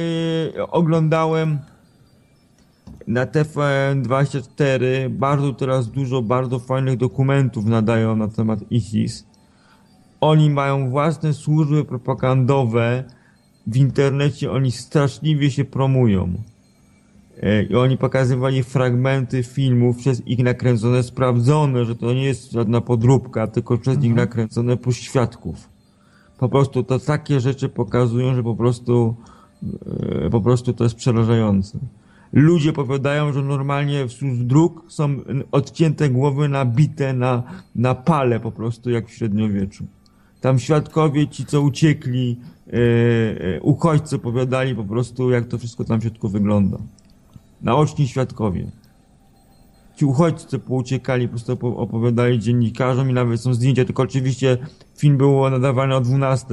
yy, 0.57 0.71
oglądałem 0.71 1.59
na 3.09 3.27
TVN24 3.27 5.11
bardzo 5.11 5.53
teraz 5.53 5.91
dużo 5.91 6.23
bardzo 6.23 6.59
fajnych 6.59 6.97
dokumentów 6.97 7.67
nadają 7.67 8.17
na 8.17 8.29
temat 8.29 8.61
ISIS. 8.71 9.27
Oni 10.21 10.51
mają 10.51 10.91
własne 10.91 11.33
służby 11.33 11.85
propagandowe 11.85 13.05
w 13.67 13.77
internecie, 13.77 14.53
oni 14.53 14.73
straszliwie 14.73 15.51
się 15.51 15.65
promują. 15.65 16.35
E, 17.43 17.63
I 17.63 17.75
oni 17.75 17.97
pokazywali 17.97 18.63
fragmenty 18.63 19.43
filmów 19.43 19.97
przez 19.97 20.27
ich 20.27 20.39
nakręcone, 20.39 21.03
sprawdzone, 21.03 21.85
że 21.85 21.97
to 21.97 22.13
nie 22.13 22.25
jest 22.25 22.53
żadna 22.53 22.81
podróbka, 22.81 23.47
tylko 23.47 23.79
przez 23.79 23.95
mhm. 23.95 24.03
nich 24.03 24.17
nakręcone 24.17 24.77
plus 24.77 24.97
świadków. 24.97 25.69
Po 26.39 26.49
prostu 26.49 26.83
to 26.83 26.99
takie 26.99 27.41
rzeczy 27.41 27.69
pokazują, 27.69 28.35
że 28.35 28.43
po 28.43 28.55
prostu, 28.55 29.15
e, 30.25 30.31
po 30.31 30.41
prostu 30.41 30.73
to 30.73 30.85
jest 30.85 30.97
przerażające. 30.97 31.79
Ludzie 32.33 32.73
powiadają, 32.73 33.33
że 33.33 33.43
normalnie 33.43 34.05
wzdłuż 34.05 34.39
dróg 34.39 34.85
są 34.89 35.17
odcięte 35.53 36.09
głowy 36.11 36.49
nabite 36.49 37.13
na, 37.13 37.43
na 37.75 37.95
pale 37.95 38.41
po 38.41 38.53
prostu, 38.53 38.91
jak 38.91 39.09
w 39.09 39.15
średniowieczu. 39.15 39.87
Tam 40.41 40.59
świadkowie, 40.59 41.29
ci 41.29 41.47
co 41.47 41.61
uciekli, 41.61 42.41
yy, 42.67 43.61
uchodźcy 43.63 44.17
opowiadali 44.17 44.75
po 44.75 44.85
prostu, 44.85 45.31
jak 45.31 45.47
to 45.47 45.59
wszystko 45.59 45.85
tam 45.85 46.01
w 46.01 46.03
środku 46.03 46.29
wygląda. 46.29 46.79
Naoczni 47.63 48.09
świadkowie. 48.09 48.71
Ci 49.97 50.05
uchodźcy 50.05 50.59
pouciekali, 50.59 51.29
po 51.29 51.31
prostu 51.31 51.53
opowiadali 51.79 52.39
dziennikarzom 52.39 53.11
i 53.11 53.13
nawet 53.13 53.41
są 53.41 53.55
zdjęcia, 53.55 53.85
tylko 53.85 54.03
oczywiście 54.03 54.59
film 54.97 55.17
był 55.17 55.51
nadawany 55.51 55.97
o 55.97 56.01
12 56.01 56.47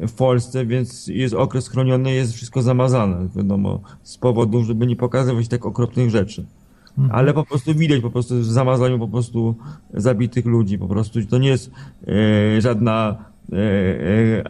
w 0.00 0.12
Polsce, 0.12 0.66
więc 0.66 1.06
jest 1.06 1.34
okres 1.34 1.68
chroniony, 1.68 2.12
jest 2.12 2.32
wszystko 2.32 2.62
zamazane, 2.62 3.28
wiadomo, 3.36 3.80
z 4.02 4.18
powodu, 4.18 4.64
żeby 4.64 4.86
nie 4.86 4.96
pokazywać 4.96 5.48
tak 5.48 5.66
okropnych 5.66 6.10
rzeczy. 6.10 6.46
Mhm. 6.98 7.18
Ale 7.18 7.34
po 7.34 7.44
prostu 7.44 7.74
widać 7.74 8.00
po 8.00 8.10
prostu 8.10 8.34
w 8.34 8.44
zamazaniu 8.44 8.98
po 8.98 9.08
prostu 9.08 9.54
zabitych 9.94 10.46
ludzi. 10.46 10.78
Po 10.78 10.88
prostu 10.88 11.26
to 11.26 11.38
nie 11.38 11.48
jest 11.48 11.70
e, 12.06 12.60
żadna 12.60 13.16
e, 13.52 13.56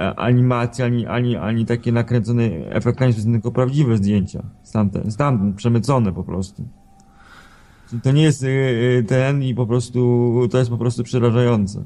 e, 0.01 0.15
animacja, 0.17 0.85
ani, 0.85 1.07
ani, 1.07 1.37
ani 1.37 1.67
takie 1.67 1.93
nakręcone 1.93 2.43
efektami, 2.69 3.15
tylko 3.15 3.53
prawdziwe 3.53 3.97
zdjęcia. 3.97 4.43
Stamtąd, 4.63 5.15
stamtąd 5.15 5.57
przemycone 5.57 6.13
po 6.13 6.25
prostu. 6.25 6.65
To 8.03 8.13
nie 8.13 8.23
jest 8.23 8.45
e, 8.45 8.49
e, 8.49 9.03
ten 9.03 9.43
i 9.43 9.55
po 9.55 9.67
prostu 9.67 10.33
to 10.51 10.59
jest 10.59 10.71
po 10.71 10.79
prostu 10.79 11.05
przerażające. 11.05 11.83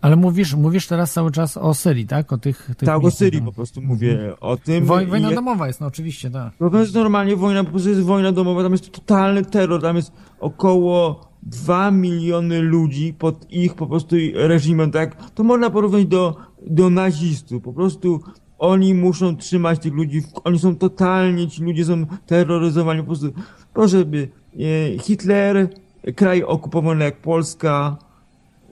Ale 0.00 0.16
mówisz, 0.16 0.54
mówisz 0.54 0.86
teraz 0.86 1.12
cały 1.12 1.30
czas 1.30 1.56
o 1.56 1.74
Syrii, 1.74 2.06
tak? 2.06 2.32
O 2.32 2.38
tych, 2.38 2.66
tych 2.66 2.86
tak, 2.86 3.04
o 3.04 3.10
Syrii 3.10 3.42
po 3.42 3.52
prostu 3.52 3.82
mówię 3.82 4.12
mhm. 4.12 4.34
o 4.40 4.56
tym. 4.56 4.84
Woj, 4.84 5.06
wojna 5.06 5.30
domowa 5.30 5.66
jest, 5.66 5.80
no 5.80 5.86
oczywiście, 5.86 6.30
tak. 6.30 6.52
No 6.60 6.70
to 6.70 6.80
jest 6.80 6.94
normalnie 6.94 7.36
wojna, 7.36 7.64
po 7.64 7.70
prostu 7.70 7.88
jest 7.88 8.02
wojna 8.02 8.32
domowa, 8.32 8.62
tam 8.62 8.72
jest 8.72 8.90
totalny 8.92 9.44
terror, 9.44 9.82
tam 9.82 9.96
jest 9.96 10.12
około 10.40 11.28
2 11.42 11.90
miliony 11.90 12.62
ludzi 12.62 13.14
pod 13.18 13.52
ich 13.52 13.74
po 13.74 13.86
prostu 13.86 14.16
reżimem, 14.34 14.90
tak? 14.90 15.30
To 15.30 15.44
można 15.44 15.70
porównać 15.70 16.06
do, 16.06 16.36
do 16.66 16.90
nazistów, 16.90 17.62
po 17.62 17.72
prostu 17.72 18.20
oni 18.58 18.94
muszą 18.94 19.36
trzymać 19.36 19.78
tych 19.78 19.92
ludzi, 19.92 20.22
oni 20.44 20.58
są 20.58 20.76
totalnie, 20.76 21.48
ci 21.48 21.62
ludzie 21.62 21.84
są 21.84 22.06
terroryzowani, 22.26 23.00
po 23.00 23.06
prostu, 23.06 23.32
proszę 23.74 24.04
by, 24.04 24.28
e, 24.94 24.98
Hitler, 24.98 25.68
kraj 26.16 26.42
okupowany 26.42 27.04
jak 27.04 27.16
Polska, 27.16 27.96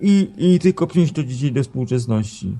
i, 0.00 0.30
i 0.36 0.58
tylko 0.58 0.86
przynieść 0.86 1.12
to 1.12 1.24
dzisiaj 1.24 1.52
do 1.52 1.62
współczesności. 1.62 2.58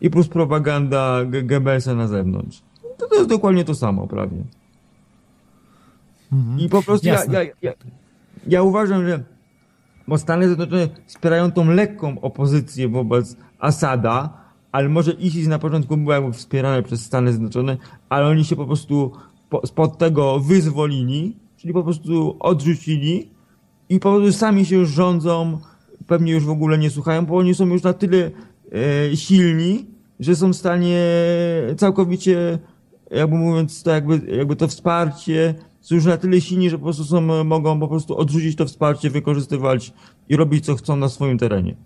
I 0.00 0.10
plus 0.10 0.28
propaganda 0.28 1.20
Goebbelsa 1.24 1.94
na 1.94 2.08
zewnątrz. 2.08 2.62
To, 2.98 3.08
to 3.08 3.14
jest 3.14 3.28
dokładnie 3.28 3.64
to 3.64 3.74
samo 3.74 4.06
prawie. 4.06 4.36
Mhm. 6.32 6.60
I 6.60 6.68
po 6.68 6.82
prostu 6.82 7.06
ja, 7.06 7.24
ja, 7.24 7.42
ja, 7.62 7.72
ja 8.46 8.62
uważam, 8.62 9.06
że 9.06 9.24
bo 10.08 10.18
Stany 10.18 10.46
Zjednoczone 10.46 10.88
wspierają 11.06 11.52
tą 11.52 11.70
lekką 11.70 12.20
opozycję 12.20 12.88
wobec 12.88 13.36
Asada, 13.58 14.32
ale 14.72 14.88
może 14.88 15.12
ISIS 15.12 15.46
na 15.48 15.58
początku 15.58 15.96
była 15.96 16.30
wspierane 16.30 16.82
przez 16.82 17.04
Stany 17.04 17.32
Zjednoczone, 17.32 17.76
ale 18.08 18.26
oni 18.26 18.44
się 18.44 18.56
po 18.56 18.66
prostu 18.66 19.12
po, 19.50 19.66
spod 19.66 19.98
tego 19.98 20.40
wyzwolili, 20.40 21.36
czyli 21.56 21.72
po 21.72 21.82
prostu 21.82 22.36
odrzucili 22.40 23.30
i 23.88 24.00
po 24.00 24.12
prostu 24.12 24.38
sami 24.38 24.66
się 24.66 24.86
rządzą 24.86 25.58
pewnie 26.06 26.32
już 26.32 26.44
w 26.44 26.50
ogóle 26.50 26.78
nie 26.78 26.90
słuchają, 26.90 27.26
bo 27.26 27.36
oni 27.36 27.54
są 27.54 27.66
już 27.66 27.82
na 27.82 27.92
tyle 27.92 28.30
e, 29.10 29.16
silni, 29.16 29.86
że 30.20 30.36
są 30.36 30.52
w 30.52 30.56
stanie 30.56 31.00
całkowicie, 31.76 32.58
jakby 33.10 33.36
mówiąc, 33.36 33.82
to 33.82 33.90
jakby, 33.90 34.36
jakby 34.36 34.56
to 34.56 34.68
wsparcie, 34.68 35.54
są 35.80 35.94
już 35.94 36.04
na 36.04 36.16
tyle 36.16 36.40
silni, 36.40 36.70
że 36.70 36.78
po 36.78 36.84
prostu 36.84 37.04
są, 37.04 37.44
mogą 37.44 37.80
po 37.80 37.88
prostu 37.88 38.16
odrzucić 38.16 38.56
to 38.56 38.66
wsparcie, 38.66 39.10
wykorzystywać 39.10 39.92
i 40.28 40.36
robić 40.36 40.64
co 40.64 40.74
chcą 40.74 40.96
na 40.96 41.08
swoim 41.08 41.38
terenie. 41.38 41.76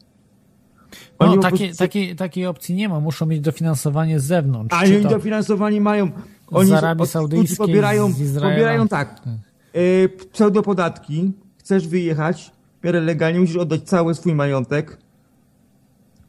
Oni 1.18 1.37
no, 1.37 1.42
takie, 1.42 1.66
prostu... 1.66 1.78
takiej, 1.78 2.16
takiej 2.16 2.46
opcji 2.46 2.74
nie 2.74 2.88
ma, 2.88 3.00
muszą 3.00 3.26
mieć 3.26 3.40
dofinansowanie 3.40 4.20
z 4.20 4.24
zewnątrz. 4.24 4.76
A 4.76 4.85
oni 4.85 5.02
to... 5.02 5.09
dofinansowanie 5.09 5.81
mają. 5.81 6.11
Oni 6.50 6.70
z 6.70 6.72
Arabii 6.72 7.07
Saudyjskiej, 7.07 7.57
pobierają, 7.57 8.12
pobierają 8.35 8.88
tak, 8.88 9.20
tak. 9.20 9.35
E, 9.72 10.09
pseudopodatki, 10.09 11.33
chcesz 11.57 11.88
wyjechać, 11.88 12.50
miarę 12.84 13.00
legalnie 13.00 13.40
musisz 13.40 13.56
oddać 13.56 13.82
cały 13.82 14.14
swój 14.14 14.34
majątek, 14.34 14.98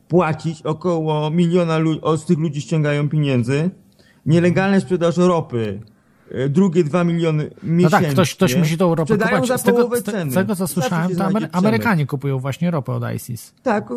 płacić 0.08 0.62
około 0.62 1.30
miliona 1.30 1.78
ludzi, 1.78 2.02
od 2.02 2.26
tych 2.26 2.38
ludzi 2.38 2.62
ściągają 2.62 3.10
pieniędzy, 3.10 3.70
nielegalne 4.26 4.82
sprzedaż 4.82 5.18
ropy, 5.18 5.82
e, 6.32 6.50
drugie 6.50 6.84
dwa 6.84 7.04
miliony 7.04 7.44
miesięcznie. 7.64 7.84
No 7.84 7.90
tak, 7.90 8.12
ktoś, 8.14 8.36
ktoś 8.36 8.56
musi 8.56 8.78
tą 8.78 8.96
ropę 8.96 9.18
kupować. 9.18 9.48
Za 9.48 9.58
z, 9.58 9.64
tego, 9.64 9.90
z 10.30 10.34
tego, 10.34 10.56
co 10.56 10.68
słyszałem, 10.68 11.16
to 11.16 11.26
Amery 11.26 11.50
Amerykanie 11.52 12.06
kupują 12.06 12.40
właśnie 12.40 12.72
ropę 12.72 12.94
od 12.94 13.04
ISIS. 13.16 13.54
Tak, 13.64 13.90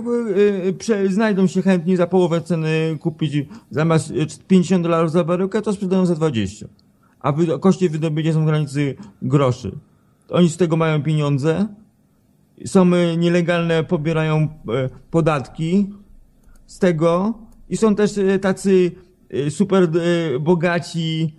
e, 0.90 1.08
znajdą 1.08 1.46
się 1.46 1.62
chętni 1.62 1.96
za 1.96 2.06
połowę 2.06 2.40
ceny 2.40 2.98
kupić, 3.00 3.32
zamiast 3.70 4.12
50 4.46 4.82
dolarów 4.82 5.10
za 5.10 5.24
baryłkę, 5.24 5.62
to 5.62 5.72
sprzedają 5.72 6.06
za 6.06 6.14
20. 6.14 6.66
A 7.20 7.32
koszty 7.60 7.90
wydobycia 7.90 8.32
są 8.32 8.42
w 8.42 8.46
granicy 8.46 8.94
groszy. 9.22 9.72
Oni 10.28 10.48
z 10.48 10.56
tego 10.56 10.76
mają 10.76 11.02
pieniądze, 11.02 11.66
są 12.66 12.94
e, 12.94 13.16
nielegalne, 13.16 13.84
pobierają 13.84 14.36
e, 14.36 14.48
podatki 15.10 15.90
z 16.66 16.78
tego 16.78 17.34
i 17.68 17.76
są 17.76 17.94
też 17.94 18.18
e, 18.18 18.38
tacy 18.38 18.90
super 19.50 19.88
bogaci, 20.40 21.36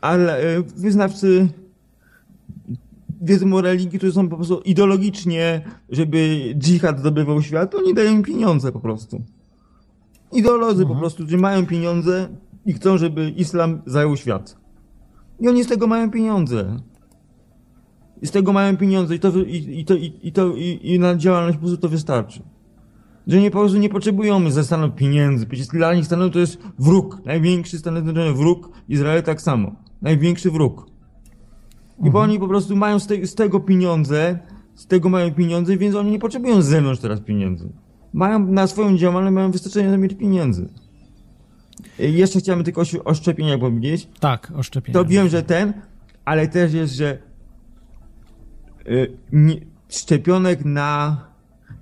ale 0.00 0.62
wyznawcy 0.76 1.48
wiedzą 3.20 3.54
o 3.54 3.60
religii, 3.60 3.98
którzy 3.98 4.12
są 4.12 4.28
po 4.28 4.36
prostu 4.36 4.60
ideologicznie, 4.60 5.64
żeby 5.90 6.54
dżihad 6.58 7.00
zdobywał 7.00 7.42
świat, 7.42 7.74
oni 7.74 7.94
dają 7.94 8.12
im 8.12 8.22
pieniądze 8.22 8.72
po 8.72 8.80
prostu. 8.80 9.22
Ideolodzy 10.32 10.82
mhm. 10.82 10.88
po 10.88 11.00
prostu, 11.00 11.22
którzy 11.22 11.38
mają 11.38 11.66
pieniądze 11.66 12.28
i 12.66 12.72
chcą, 12.72 12.98
żeby 12.98 13.30
islam 13.30 13.82
zajął 13.86 14.16
świat. 14.16 14.56
I 15.40 15.48
oni 15.48 15.64
z 15.64 15.68
tego 15.68 15.86
mają 15.86 16.10
pieniądze 16.10 16.76
i 18.22 18.26
z 18.26 18.30
tego 18.30 18.52
mają 18.52 18.76
pieniądze 18.76 19.14
i 19.14 19.18
to, 19.18 19.28
i, 19.38 19.80
i 19.80 19.84
to, 19.84 19.94
i, 19.94 20.20
i 20.22 20.32
to, 20.32 20.56
i, 20.56 20.80
i 20.82 20.98
na 20.98 21.16
działalność 21.16 21.56
po 21.56 21.60
prostu 21.60 21.76
to 21.82 21.88
wystarczy. 21.88 22.42
Że 23.26 23.40
nie 23.40 23.50
po 23.50 23.58
prostu 23.58 23.78
nie 23.78 23.88
potrzebują 23.88 24.50
ze 24.50 24.64
Stanów 24.64 24.94
pieniędzy. 24.94 25.46
Przecież 25.46 25.66
dla 25.66 25.94
nich 25.94 26.06
Stanów 26.06 26.32
to 26.32 26.38
jest 26.38 26.58
wróg. 26.78 27.18
Największy 27.24 27.78
Stany 27.78 28.02
Zjednoczone 28.02 28.32
wróg. 28.32 28.70
Izrael 28.88 29.22
tak 29.22 29.42
samo. 29.42 29.74
Największy 30.02 30.50
wróg. 30.50 30.86
I 30.86 31.94
mhm. 31.96 32.12
bo 32.12 32.20
oni 32.20 32.38
po 32.38 32.48
prostu 32.48 32.76
mają 32.76 32.98
z, 32.98 33.06
te, 33.06 33.26
z 33.26 33.34
tego 33.34 33.60
pieniądze, 33.60 34.38
z 34.74 34.86
tego 34.86 35.08
mają 35.08 35.34
pieniądze, 35.34 35.76
więc 35.76 35.94
oni 35.94 36.10
nie 36.10 36.18
potrzebują 36.18 36.62
z 36.62 36.66
zewnątrz 36.66 37.00
teraz 37.00 37.20
pieniędzy. 37.20 37.72
Mają 38.12 38.46
na 38.46 38.66
swoją 38.66 38.96
działalność, 38.96 39.34
mają 39.34 39.50
wystarczająco 39.50 39.98
mieć 39.98 40.14
pieniędzy. 40.14 40.68
Jeszcze 41.98 42.38
chciałem 42.38 42.64
tylko 42.64 42.82
o 43.04 43.14
szczepieniach 43.14 43.60
powiedzieć. 43.60 44.08
Tak, 44.20 44.52
o 44.56 44.62
szczepieniach. 44.62 45.02
To 45.02 45.08
wiem, 45.08 45.28
że 45.28 45.42
ten, 45.42 45.72
ale 46.24 46.48
też 46.48 46.72
jest, 46.72 46.94
że 46.94 47.31
szczepionek 49.88 50.64
na 50.64 51.16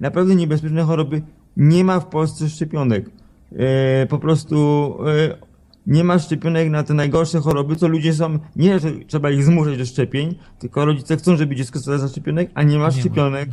naprawdę 0.01 0.35
niebezpieczne 0.35 0.83
choroby 0.83 1.23
nie 1.57 1.85
ma 1.85 2.01
w 2.01 2.07
Polsce 2.07 2.49
szczepionek. 2.49 3.11
Y, 3.53 4.07
po 4.07 4.19
prostu 4.19 4.97
y, 5.09 5.51
nie 5.87 6.05
ma 6.05 6.19
szczepionek 6.19 6.71
na 6.71 6.83
te 6.83 6.95
najgorsze 6.95 7.41
choroby, 7.41 7.77
co 7.77 7.89
ludzie 7.89 8.15
są, 8.15 8.39
nie 8.57 8.79
że 8.79 8.91
trzeba 9.07 9.31
ich 9.31 9.45
zmuszać 9.45 9.79
do 9.79 9.85
szczepień, 9.85 10.35
tylko 10.59 10.85
rodzice 10.85 11.17
chcą, 11.17 11.37
żeby 11.37 11.57
dziecko 11.57 11.79
zostało 11.79 11.99
zaszczepionek, 11.99 12.51
a 12.55 12.63
nie 12.63 12.79
ma 12.79 12.87
nie 12.87 12.93
szczepionek. 12.93 13.49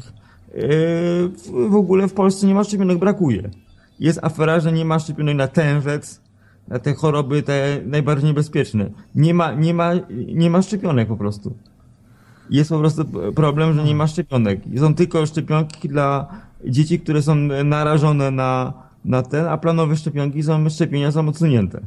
W 1.69 1.75
ogóle 1.75 2.07
w 2.07 2.13
Polsce 2.13 2.47
nie 2.47 2.55
ma 2.55 2.63
szczepionek, 2.63 2.97
brakuje. 2.97 3.49
Jest 3.99 4.19
afera, 4.21 4.59
że 4.59 4.71
nie 4.71 4.85
ma 4.85 4.99
szczepionek 4.99 5.37
na 5.37 5.47
tężec, 5.47 6.21
na 6.67 6.79
te 6.79 6.93
choroby 6.93 7.43
te 7.43 7.81
najbardziej 7.85 8.27
niebezpieczne. 8.27 8.89
Nie 9.15 9.33
ma, 9.33 9.53
nie 9.53 9.73
ma, 9.73 9.91
nie 10.27 10.49
ma 10.49 10.61
szczepionek 10.61 11.07
po 11.07 11.17
prostu 11.17 11.57
jest 12.49 12.69
po 12.69 12.79
prostu 12.79 13.05
problem, 13.35 13.73
że 13.73 13.83
nie 13.83 13.95
ma 13.95 14.07
szczepionek. 14.07 14.61
Są 14.77 14.95
tylko 14.95 15.25
szczepionki 15.25 15.89
dla 15.89 16.27
dzieci, 16.65 16.99
które 16.99 17.21
są 17.21 17.35
narażone 17.63 18.31
na, 18.31 18.73
na 19.05 19.21
ten, 19.21 19.45
a 19.45 19.57
planowe 19.57 19.95
szczepionki 19.95 20.43
są, 20.43 20.69
szczepienia 20.69 21.11
są 21.11 21.27
odsunięte. 21.27 21.81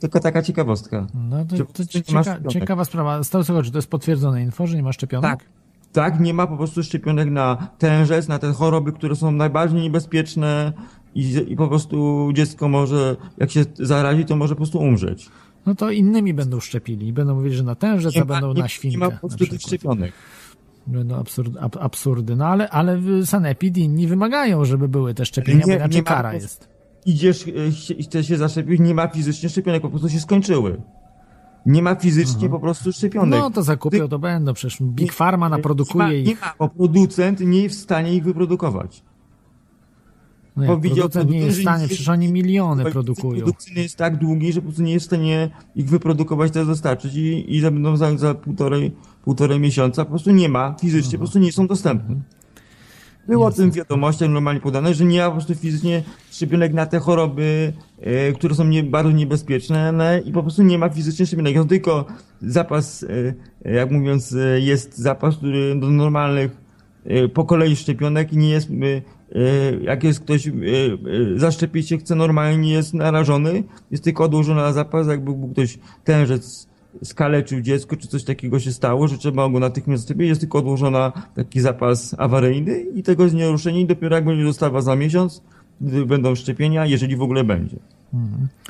Tylko 0.00 0.20
taka 0.20 0.42
ciekawostka. 0.42 1.06
No 1.14 1.44
to, 1.44 1.56
to 1.64 1.86
cieka 1.86 2.22
ciekawa 2.48 2.84
sprawa. 2.84 3.22
Z 3.24 3.30
tego 3.30 3.62
czy 3.62 3.70
to 3.70 3.78
jest 3.78 3.90
potwierdzone 3.90 4.42
info, 4.42 4.66
że 4.66 4.76
nie 4.76 4.82
ma 4.82 4.92
szczepionek? 4.92 5.30
Tak. 5.30 5.48
Tak, 5.92 6.20
nie 6.20 6.34
ma 6.34 6.46
po 6.46 6.56
prostu 6.56 6.82
szczepionek 6.82 7.30
na 7.30 7.68
tężec, 7.78 8.28
na 8.28 8.38
te 8.38 8.52
choroby, 8.52 8.92
które 8.92 9.16
są 9.16 9.30
najbardziej 9.30 9.80
niebezpieczne 9.80 10.72
i, 11.14 11.44
i 11.48 11.56
po 11.56 11.68
prostu 11.68 12.28
dziecko 12.32 12.68
może, 12.68 13.16
jak 13.38 13.50
się 13.50 13.64
zarazi, 13.74 14.24
to 14.24 14.36
może 14.36 14.54
po 14.54 14.56
prostu 14.56 14.78
umrzeć 14.78 15.30
no 15.66 15.74
to 15.74 15.90
innymi 15.90 16.34
będą 16.34 16.60
szczepili. 16.60 17.12
Będą 17.12 17.34
mówili, 17.34 17.56
że 17.56 17.62
na 17.62 17.74
tężec, 17.74 18.16
a 18.16 18.24
będą 18.24 18.54
nie, 18.54 18.60
na 18.60 18.68
świnkę. 18.68 18.98
Nie 18.98 19.04
ma 19.04 19.10
po 19.10 19.28
prostu 19.28 19.58
szczepionek. 19.58 20.12
Będą 20.86 21.16
absurd, 21.16 21.56
ab, 21.60 21.76
absurdy. 21.80 22.36
No 22.36 22.46
ale, 22.46 22.70
ale 22.70 23.00
Sanepid 23.24 23.76
inni 23.76 24.06
wymagają, 24.06 24.64
żeby 24.64 24.88
były 24.88 25.14
te 25.14 25.26
szczepienia, 25.26 25.64
nie, 25.66 25.72
bo 25.72 25.84
inaczej 25.84 26.02
kara 26.02 26.34
jest. 26.34 26.68
Idziesz, 27.06 27.44
chcesz 28.02 28.28
się 28.28 28.36
zaszczepić, 28.36 28.80
nie 28.80 28.94
ma 28.94 29.08
fizycznie 29.08 29.48
szczepionek, 29.48 29.82
po 29.82 29.90
prostu 29.90 30.08
się 30.08 30.20
skończyły. 30.20 30.82
Nie 31.66 31.82
ma 31.82 31.94
fizycznie 31.94 32.34
mhm. 32.34 32.52
po 32.52 32.60
prostu 32.60 32.92
szczepionek. 32.92 33.40
No 33.40 33.50
to 33.50 33.62
zakupią, 33.62 34.08
to 34.08 34.18
będą. 34.18 34.54
Przecież 34.54 34.82
Big 34.82 35.12
Pharma 35.12 35.48
naprodukuje 35.48 36.04
nie 36.04 36.12
ma, 36.12 36.14
ich. 36.14 36.26
Nie 36.26 36.34
ma, 36.34 36.54
bo 36.58 36.68
producent 36.68 37.40
nie 37.40 37.62
jest 37.62 37.80
w 37.80 37.82
stanie 37.82 38.14
ich 38.14 38.24
wyprodukować. 38.24 39.02
No 40.56 40.64
jak 40.64 40.80
producent 40.80 41.30
nie 41.30 41.38
jest 41.38 41.58
w 41.58 41.62
stanie, 41.62 41.88
przecież 41.88 42.08
oni 42.08 42.32
miliony 42.32 42.84
produkują. 42.90 43.36
Produkcyjny 43.36 43.82
jest 43.82 43.96
tak 43.96 44.16
długi, 44.16 44.52
że 44.52 44.60
po 44.60 44.64
prostu 44.64 44.82
nie 44.82 44.92
jest 44.92 45.06
w 45.06 45.08
stanie 45.08 45.50
ich 45.74 45.88
wyprodukować, 45.88 46.52
to 46.52 46.64
dostarczyć 46.64 47.14
i, 47.14 47.56
i 47.56 47.62
będą 47.62 47.96
za, 47.96 48.18
za 48.18 48.34
półtorej, 48.34 48.92
półtorej 49.24 49.60
miesiąca 49.60 50.04
po 50.04 50.10
prostu 50.10 50.30
nie 50.30 50.48
ma 50.48 50.74
fizycznie, 50.80 51.12
po 51.12 51.18
prostu 51.18 51.38
nie 51.38 51.52
są 51.52 51.66
dostępne. 51.66 52.16
Było 53.28 53.46
o 53.46 53.52
tym 53.52 53.70
wiadomościach 53.70 54.28
normalnie 54.30 54.60
podane, 54.60 54.94
że 54.94 55.04
nie 55.04 55.18
ma 55.20 55.26
po 55.26 55.32
prostu 55.32 55.54
fizycznie 55.54 56.02
szczepionek 56.30 56.72
na 56.72 56.86
te 56.86 56.98
choroby, 56.98 57.72
e, 58.00 58.32
które 58.32 58.54
są 58.54 58.64
nie, 58.64 58.82
bardzo 58.82 59.10
niebezpieczne 59.10 59.92
no, 59.92 60.04
i 60.24 60.32
po 60.32 60.42
prostu 60.42 60.62
nie 60.62 60.78
ma 60.78 60.88
fizycznie 60.88 61.26
szczepionek. 61.26 61.56
Są 61.56 61.68
tylko 61.68 62.04
zapas, 62.42 63.06
e, 63.64 63.72
jak 63.72 63.90
mówiąc, 63.90 64.32
e, 64.32 64.60
jest 64.60 64.98
zapas, 64.98 65.36
który 65.36 65.80
do 65.80 65.90
normalnych 65.90 66.56
e, 67.04 67.28
po 67.28 67.44
kolei 67.44 67.76
szczepionek 67.76 68.32
i 68.32 68.36
nie 68.36 68.50
jest, 68.50 68.70
e, 68.70 68.74
e, 68.74 69.02
jak 69.82 70.04
jest 70.04 70.20
ktoś 70.20 70.46
e, 70.46 70.50
e, 70.50 70.54
zaszczepić 71.36 71.88
się 71.88 71.98
chce 71.98 72.14
normalnie, 72.14 72.58
nie 72.58 72.72
jest 72.72 72.94
narażony, 72.94 73.62
jest 73.90 74.04
tylko 74.04 74.24
odłożony 74.24 74.60
na 74.60 74.72
zapas, 74.72 75.06
jakby 75.06 75.32
był 75.32 75.48
ktoś 75.48 75.78
tężec 76.04 76.66
skaleczył 77.04 77.60
dziecko, 77.60 77.96
czy 77.96 78.08
coś 78.08 78.24
takiego 78.24 78.60
się 78.60 78.72
stało, 78.72 79.08
że 79.08 79.18
trzeba 79.18 79.48
go 79.48 79.60
natychmiast 79.60 80.02
zaszczepić, 80.02 80.28
jest 80.28 80.40
tylko 80.40 80.58
odłożona 80.58 81.12
taki 81.34 81.60
zapas 81.60 82.14
awaryjny 82.18 82.80
i 82.80 83.02
tego 83.02 83.22
jest 83.22 83.34
nieruszenie 83.34 83.80
i 83.80 83.86
dopiero 83.86 84.16
jak 84.16 84.24
będzie 84.24 84.44
dostawa 84.44 84.80
za 84.80 84.96
miesiąc, 84.96 85.42
gdy 85.80 86.06
będą 86.06 86.34
szczepienia, 86.34 86.86
jeżeli 86.86 87.16
w 87.16 87.22
ogóle 87.22 87.44
będzie. 87.44 87.76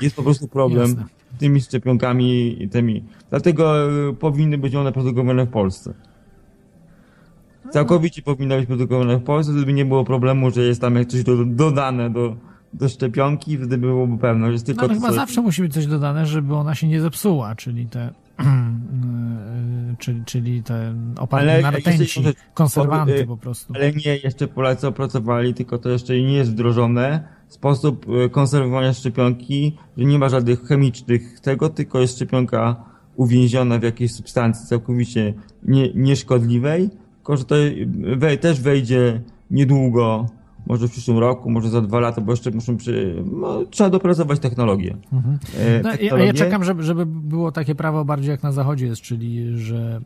Jest 0.01 0.15
po 0.15 0.23
prostu 0.23 0.47
problem 0.47 0.89
Jasne. 0.89 1.05
z 1.35 1.39
tymi 1.39 1.61
szczepionkami 1.61 2.63
i 2.63 2.69
tymi. 2.69 3.03
Dlatego 3.29 3.91
y, 4.09 4.13
powinny 4.13 4.57
być 4.57 4.75
one 4.75 4.91
produkowane 4.91 5.45
w 5.45 5.49
Polsce. 5.49 5.93
Całkowicie 7.71 8.21
powinny 8.21 8.57
być 8.57 8.65
produkowane 8.65 9.17
w 9.17 9.23
Polsce, 9.23 9.53
gdyby 9.53 9.73
nie 9.73 9.85
było 9.85 10.03
problemu, 10.05 10.51
że 10.51 10.61
jest 10.61 10.81
tam 10.81 10.95
jak 10.95 11.07
coś 11.07 11.23
do, 11.23 11.45
dodane 11.45 12.09
do, 12.09 12.35
do 12.73 12.89
szczepionki, 12.89 13.57
wtedy 13.57 13.77
byłoby 13.77 14.17
pewno, 14.17 14.45
że 14.45 14.51
jest 14.53 14.67
No, 14.67 14.73
tylko 14.73 14.85
ale 14.85 14.93
chyba 14.93 15.07
coś- 15.07 15.15
zawsze 15.15 15.41
musi 15.41 15.61
być 15.61 15.73
coś 15.73 15.85
dodane, 15.87 16.25
żeby 16.25 16.55
ona 16.55 16.75
się 16.75 16.87
nie 16.87 17.01
zepsuła, 17.01 17.55
czyli 17.55 17.85
te 17.85 18.13
yy, 18.39 18.45
czyli, 19.99 20.25
czyli 20.25 20.63
te 20.63 20.95
Ale 21.31 21.61
na 21.61 21.71
rtęci, 21.71 22.23
konserwanty 22.53 23.13
Yy, 23.13 23.25
po 23.25 23.37
prostu. 23.37 23.73
Ale 23.75 23.91
nie, 23.91 24.17
jeszcze 24.23 24.47
Polacy 24.47 24.87
opracowali, 24.87 25.53
tylko 25.53 25.77
to 25.77 25.89
jeszcze 25.89 26.13
nie 26.13 26.33
jest 26.33 26.51
wdrożone. 26.51 27.27
Sposób 27.47 28.05
e, 28.25 28.29
konserwowania 28.29 28.93
szczepionki, 28.93 29.77
że 29.97 30.05
nie 30.05 30.19
ma 30.19 30.29
żadnych 30.29 30.63
chemicznych 30.63 31.39
tego, 31.39 31.69
tylko 31.69 31.99
jest 31.99 32.15
szczepionka 32.15 32.75
uwięziona 33.15 33.79
w 33.79 33.83
jakiejś 33.83 34.11
substancji 34.11 34.67
całkowicie 34.67 35.33
nie, 35.63 35.93
nieszkodliwej, 35.93 36.89
tylko 37.27 37.37
że 37.37 37.45
to 37.45 37.55
też 38.41 38.61
wejdzie 38.61 39.21
niedługo, 39.51 40.25
może 40.67 40.87
w 40.87 40.91
przyszłym 40.91 41.17
roku, 41.17 41.49
może 41.49 41.69
za 41.69 41.81
dwa 41.81 41.99
lata, 41.99 42.21
bo 42.21 42.31
jeszcze 42.31 42.51
muszą 42.51 42.77
przy, 42.77 43.23
no, 43.31 43.65
trzeba 43.69 43.89
dopracować 43.89 44.39
technologię. 44.39 44.97
Mhm. 45.13 45.37
E, 45.57 45.81
No, 45.83 45.89
ja, 45.89 45.97
technologię. 45.97 46.25
ja 46.25 46.33
czekam, 46.33 46.63
żeby, 46.63 46.83
żeby 46.83 47.05
było 47.05 47.51
takie 47.51 47.75
prawo 47.75 48.05
bardziej 48.05 48.31
jak 48.31 48.43
na 48.43 48.51
zachodzie 48.51 48.85
jest, 48.85 49.01
czyli 49.01 49.57
że 49.57 50.01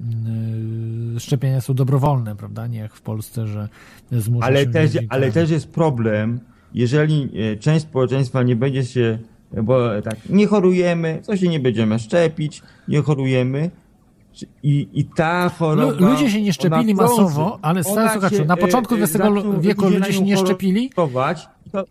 yy, 1.13 1.19
szczepienia 1.19 1.61
są 1.61 1.73
dobrowolne, 1.73 2.35
prawda? 2.35 2.67
Nie 2.67 2.79
jak 2.79 2.93
w 2.93 3.01
Polsce, 3.01 3.47
że 3.47 3.69
zmusza 4.11 4.45
ale 4.45 4.63
się 4.63 4.69
też, 4.69 4.91
ale 5.09 5.31
też 5.31 5.49
jest 5.49 5.71
problem, 5.71 6.39
jeżeli 6.73 7.29
e, 7.39 7.57
część 7.57 7.81
społeczeństwa 7.81 8.43
nie 8.43 8.55
będzie 8.55 8.85
się, 8.85 9.19
bo 9.63 10.01
tak, 10.01 10.15
nie 10.29 10.47
chorujemy, 10.47 11.19
co 11.21 11.37
się 11.37 11.47
nie 11.47 11.59
będziemy 11.59 11.99
szczepić, 11.99 12.61
nie 12.87 13.01
chorujemy. 13.01 13.71
I, 14.63 14.87
i 14.93 15.05
ta 15.05 15.49
choroba. 15.49 15.91
Lu- 15.99 16.09
ludzie 16.09 16.29
się 16.29 16.41
nie 16.41 16.53
szczepili 16.53 16.95
masowo, 16.95 17.59
ale 17.61 17.83
stary 17.83 18.35
się, 18.37 18.45
na 18.45 18.53
e, 18.53 18.57
początku 18.57 18.95
e, 18.95 18.97
XX 18.97 19.17
zaczną- 19.17 19.59
wieku 19.59 19.89
ludzie 19.89 20.13
się 20.13 20.23
nie 20.23 20.37
szczepili 20.37 20.91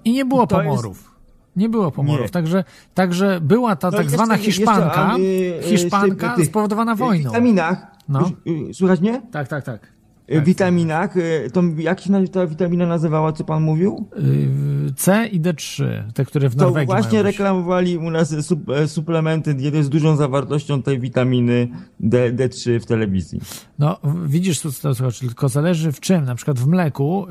i 0.04 0.12
nie 0.12 0.24
było 0.24 0.46
pomorów. 0.46 1.10
Nie 1.56 1.68
było 1.68 1.90
pomorów, 1.90 2.22
Nie. 2.26 2.28
także, 2.30 2.64
także 2.94 3.40
była 3.42 3.76
ta 3.76 3.86
No 3.88 3.92
tak 3.92 4.00
jeszcze- 4.00 4.16
zwana 4.16 4.34
jeszcze, 4.36 4.50
Hiszpanka, 4.52 4.94
a, 4.94 5.16
y, 5.18 5.20
y, 5.20 5.62
Hiszpanka 5.62 6.36
spowodowana 6.44 6.94
wojną. 6.94 7.30
W 7.30 7.32
witaminach. 7.32 7.86
No. 8.08 8.30
y, 8.70 8.74
Słychać 8.74 9.00
mnie? 9.00 9.22
Tak, 9.32 9.48
tak, 9.48 9.64
tak. 9.64 9.92
W 10.30 10.44
witaminach, 10.44 11.16
y, 11.16 11.50
to 11.52 11.62
jak 11.78 12.00
się 12.00 12.28
ta 12.28 12.46
witamina 12.46 12.86
nazywała, 12.86 13.32
co 13.32 13.44
pan 13.44 13.62
mówił? 13.62 14.08
Yy, 14.16 14.92
C 14.96 15.26
i 15.26 15.40
D3, 15.40 15.84
te, 16.14 16.24
które 16.24 16.48
w 16.48 16.56
To 16.56 16.64
Norwegii 16.64 16.86
właśnie 16.86 17.12
mają 17.12 17.24
być. 17.24 17.32
reklamowali 17.38 17.98
u 17.98 18.10
nas 18.10 18.46
sup, 18.46 18.68
e, 18.70 18.88
suplementy 18.88 19.54
diety 19.54 19.84
z 19.84 19.88
dużą 19.88 20.16
zawartością 20.16 20.82
tej 20.82 21.00
witaminy 21.00 21.68
D, 22.00 22.32
D3 22.32 22.80
w 22.80 22.86
telewizji. 22.86 23.40
No, 23.78 23.98
widzisz, 24.26 24.60
to 24.60 24.70
słuchaj, 24.72 25.12
tylko 25.20 25.48
zależy 25.48 25.92
w 25.92 26.00
czym. 26.00 26.24
Na 26.24 26.34
przykład 26.34 26.58
w 26.58 26.66
mleku 26.66 27.26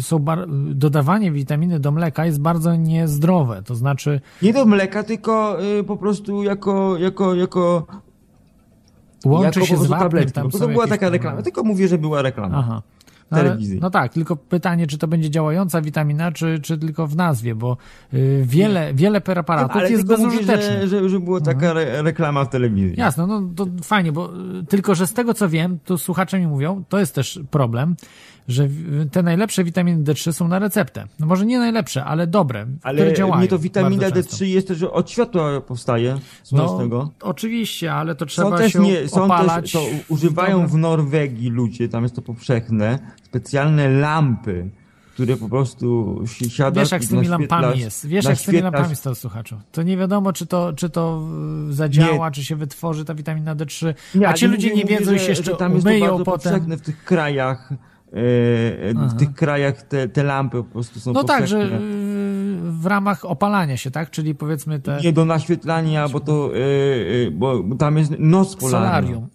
są 0.00 0.24
dodawanie 0.74 1.32
witaminy 1.32 1.80
do 1.80 1.90
mleka 1.92 2.26
jest 2.26 2.40
bardzo 2.40 2.76
niezdrowe. 2.76 3.62
To 3.62 3.74
znaczy, 3.74 4.20
Nie 4.42 4.52
do 4.52 4.64
mleka, 4.66 5.02
tylko 5.02 5.56
po 5.86 5.96
prostu 5.96 6.42
jako, 6.42 6.96
jako, 6.98 7.34
jako, 7.34 7.86
łączy 9.24 9.66
się 9.66 9.76
z 9.76 9.86
wapnem. 9.86 10.30
Tam 10.30 10.50
to 10.50 10.58
była 10.58 10.84
taka 10.86 10.88
problemy. 10.88 11.10
reklama, 11.10 11.42
tylko 11.42 11.64
mówię, 11.64 11.88
że 11.88 11.98
była 11.98 12.22
reklama. 12.22 12.58
Aha. 12.58 12.82
No, 13.30 13.38
ale- 13.38 13.44
telewizji. 13.48 13.78
no 13.82 13.90
tak, 13.90 14.12
tylko 14.12 14.36
pytanie, 14.36 14.86
czy 14.86 14.98
to 14.98 15.08
będzie 15.08 15.30
działająca 15.30 15.80
witamina, 15.82 16.32
czy, 16.32 16.58
czy 16.62 16.78
tylko 16.78 17.06
w 17.06 17.16
nazwie, 17.16 17.54
bo 17.54 17.76
y, 18.14 18.42
wiele, 18.46 18.94
wiele 18.94 19.20
preparatów 19.20 19.76
Ale 19.76 19.90
jest 19.90 20.06
bezużytecznych. 20.06 20.80
że, 20.80 20.88
że, 20.88 21.08
że 21.08 21.20
była 21.20 21.40
taka 21.40 21.66
Mhm. 21.70 21.78
re, 21.88 22.02
reklama 22.02 22.44
w 22.44 22.48
telewizji. 22.50 22.94
Jasne, 22.98 23.26
no 23.26 23.42
to 23.56 23.66
fajnie, 23.82 24.12
bo 24.12 24.30
y, 24.60 24.66
tylko, 24.68 24.94
że 24.94 25.06
z 25.06 25.12
tego 25.12 25.34
co 25.34 25.48
wiem, 25.48 25.78
to 25.84 25.98
słuchacze 25.98 26.38
mi 26.40 26.46
mówią, 26.46 26.84
to 26.88 26.98
jest 26.98 27.14
też 27.14 27.40
problem, 27.50 27.96
że 28.48 28.68
te 29.12 29.22
najlepsze 29.22 29.64
witaminy 29.64 30.04
D3 30.04 30.32
są 30.32 30.48
na 30.48 30.58
receptę. 30.58 31.06
No 31.20 31.26
może 31.26 31.46
nie 31.46 31.58
najlepsze, 31.58 32.04
ale 32.04 32.26
dobre, 32.26 32.62
które 32.64 32.78
Ale 32.82 33.12
działają. 33.14 33.42
nie 33.42 33.48
to 33.48 33.58
witamina 33.58 34.02
bardzo 34.02 34.14
często. 34.22 34.36
D3 34.36 34.44
jest 34.44 34.68
też 34.68 34.82
od 34.82 35.10
światła 35.10 35.60
powstaje 35.60 36.12
No, 36.14 36.20
słonecznego. 36.42 37.10
oczywiście, 37.22 37.92
ale 37.94 38.14
to 38.14 38.24
Są 38.24 38.28
trzeba 38.28 38.58
też, 38.58 38.72
się 38.72 38.78
nie, 38.80 39.08
są 39.08 39.24
opalać. 39.24 39.62
też, 39.62 39.72
to 39.72 39.82
używają 40.08 40.66
w 40.66 40.74
Norwegii 40.76 41.50
ludzie, 41.50 41.88
tam 41.88 42.02
jest 42.02 42.14
to 42.14 42.22
powszechne, 42.22 42.98
specjalne 43.24 43.88
lampy, 43.88 44.70
które 45.14 45.36
po 45.36 45.48
prostu 45.48 46.20
si- 46.26 46.50
siadasz 46.50 46.84
Wiesz, 46.84 46.92
jak 46.92 47.04
z 47.04 47.08
tymi 47.08 47.26
lampami 47.28 47.80
jest. 47.80 48.06
Wiesz, 48.06 48.24
jak 48.24 48.36
z 48.38 48.42
tymi 48.42 48.60
lampami 48.60 48.90
jest 48.90 49.04
to 49.04 49.14
słuchaczu. 49.14 49.56
To 49.72 49.82
nie 49.82 49.96
wiadomo, 49.96 50.32
czy 50.32 50.46
to, 50.46 50.72
czy 50.72 50.90
to 50.90 51.22
y, 51.70 51.72
zadziała, 51.72 52.30
czy 52.30 52.44
się 52.44 52.56
wytworzy 52.56 53.04
ta 53.04 53.14
witamina 53.14 53.56
D3. 53.56 53.94
Nie, 54.14 54.28
A 54.28 54.32
ci 54.32 54.44
ale 54.44 54.54
ludzie 54.54 54.74
nie 54.74 54.84
wiedzą 54.84 55.14
i 55.14 55.18
się 55.18 55.28
jeszcze 55.28 55.44
że 55.44 55.56
tam 55.56 55.74
jest 55.74 55.86
to 55.86 55.90
bardzo 56.00 56.24
potem. 56.24 56.24
powszechne 56.52 56.76
w 56.76 56.80
tych 56.80 57.04
krajach, 57.04 57.70
Aha. 58.96 59.08
w 59.08 59.18
tych 59.18 59.34
krajach 59.34 59.82
te, 59.82 60.08
te 60.08 60.22
lampy 60.22 60.56
po 60.56 60.64
prostu 60.64 61.00
są 61.00 61.12
No 61.12 61.24
tak, 61.24 61.46
że 61.48 61.62
y, 61.62 61.68
w 62.62 62.86
ramach 62.86 63.24
opalania 63.24 63.76
się, 63.76 63.90
tak? 63.90 64.10
Czyli 64.10 64.34
powiedzmy 64.34 64.80
te 64.80 65.00
Nie 65.04 65.12
do 65.12 65.24
naświetlania, 65.24 66.08
bo 66.08 66.20
to, 66.20 66.50
e, 66.54 66.58
e, 67.26 67.30
bo 67.30 67.62
tam 67.78 67.98
jest 67.98 68.12
noc 68.18 68.56
polarna. 68.56 68.86
solarium. 68.88 69.26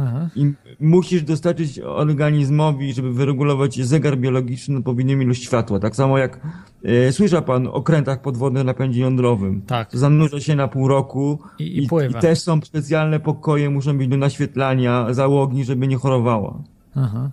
Aha. 0.00 0.28
I 0.36 0.52
musisz 0.80 1.22
dostarczyć 1.22 1.78
organizmowi, 1.80 2.92
żeby 2.92 3.12
wyregulować 3.12 3.80
zegar 3.86 4.18
biologiczny 4.18 4.76
odpowiednią 4.78 5.20
ilość 5.20 5.44
światła. 5.44 5.78
Tak 5.78 5.96
samo 5.96 6.18
jak 6.18 6.40
e, 6.84 7.12
słyszał 7.12 7.42
pan 7.42 7.66
o 7.66 7.82
krętach 7.82 8.20
podwodnych 8.22 8.64
na 8.64 8.74
pędzie 8.74 9.00
jądrowym. 9.00 9.62
Tak. 9.62 9.88
Zanurza 9.92 10.40
się 10.40 10.56
na 10.56 10.68
pół 10.68 10.88
roku 10.88 11.38
I- 11.58 11.84
i 11.84 11.86
pływa. 11.86 12.18
i 12.18 12.22
też 12.22 12.38
są 12.40 12.60
specjalne 12.60 13.20
pokoje, 13.20 13.70
muszą 13.70 13.98
być 13.98 14.08
do 14.08 14.16
naświetlania 14.16 15.06
załogi, 15.14 15.64
żeby 15.64 15.88
nie 15.88 15.96
chorowała. 15.96 16.54
Aha. 16.96 17.30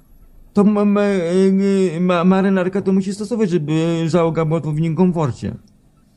To 0.56 0.63
ma, 0.63 0.86
ma, 0.86 1.02
e, 1.02 2.00
ma, 2.00 2.24
marynarka 2.24 2.82
to 2.82 2.94
musi 2.94 3.13
stosować, 3.13 3.50
żeby 3.50 4.04
załoga 4.08 4.46
była 4.46 4.60
w 4.60 4.63
odpowiednim 4.63 4.96
komforcie. 4.96 5.56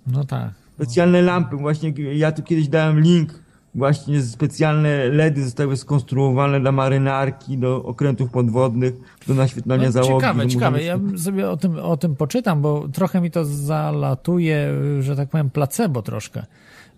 No 0.07 0.25
tak. 0.25 0.51
Specjalne 0.75 1.23
lampy, 1.23 1.57
właśnie 1.57 1.93
ja 2.15 2.33
tu 2.33 2.43
kiedyś 2.43 2.69
dałem 2.69 3.01
link, 3.01 3.43
właśnie 3.75 4.23
specjalne 4.23 5.09
LEDy 5.09 5.45
zostały 5.45 5.77
skonstruowane 5.77 6.61
dla 6.61 6.73
marynarki, 6.73 7.59
do 7.59 7.85
okrętów 7.85 8.31
podwodnych, 8.31 8.95
do 9.27 9.35
naświetlania 9.35 9.87
No, 9.87 9.93
załogi. 9.93 10.15
ciekawe, 10.15 10.49
ciekawe. 10.49 10.83
Ja 10.83 10.99
sobie 11.17 11.51
o 11.51 11.57
tym, 11.57 11.79
o 11.79 11.97
tym 11.97 12.17
poczytam, 12.17 12.63
bo 12.63 12.89
trochę 12.89 13.21
mi 13.21 13.31
to 13.31 13.45
zalatuje, 13.45 14.69
że 15.01 15.17
tak 15.17 15.29
powiem, 15.29 15.51
placebo 15.51 16.03
troszkę. 16.03 16.47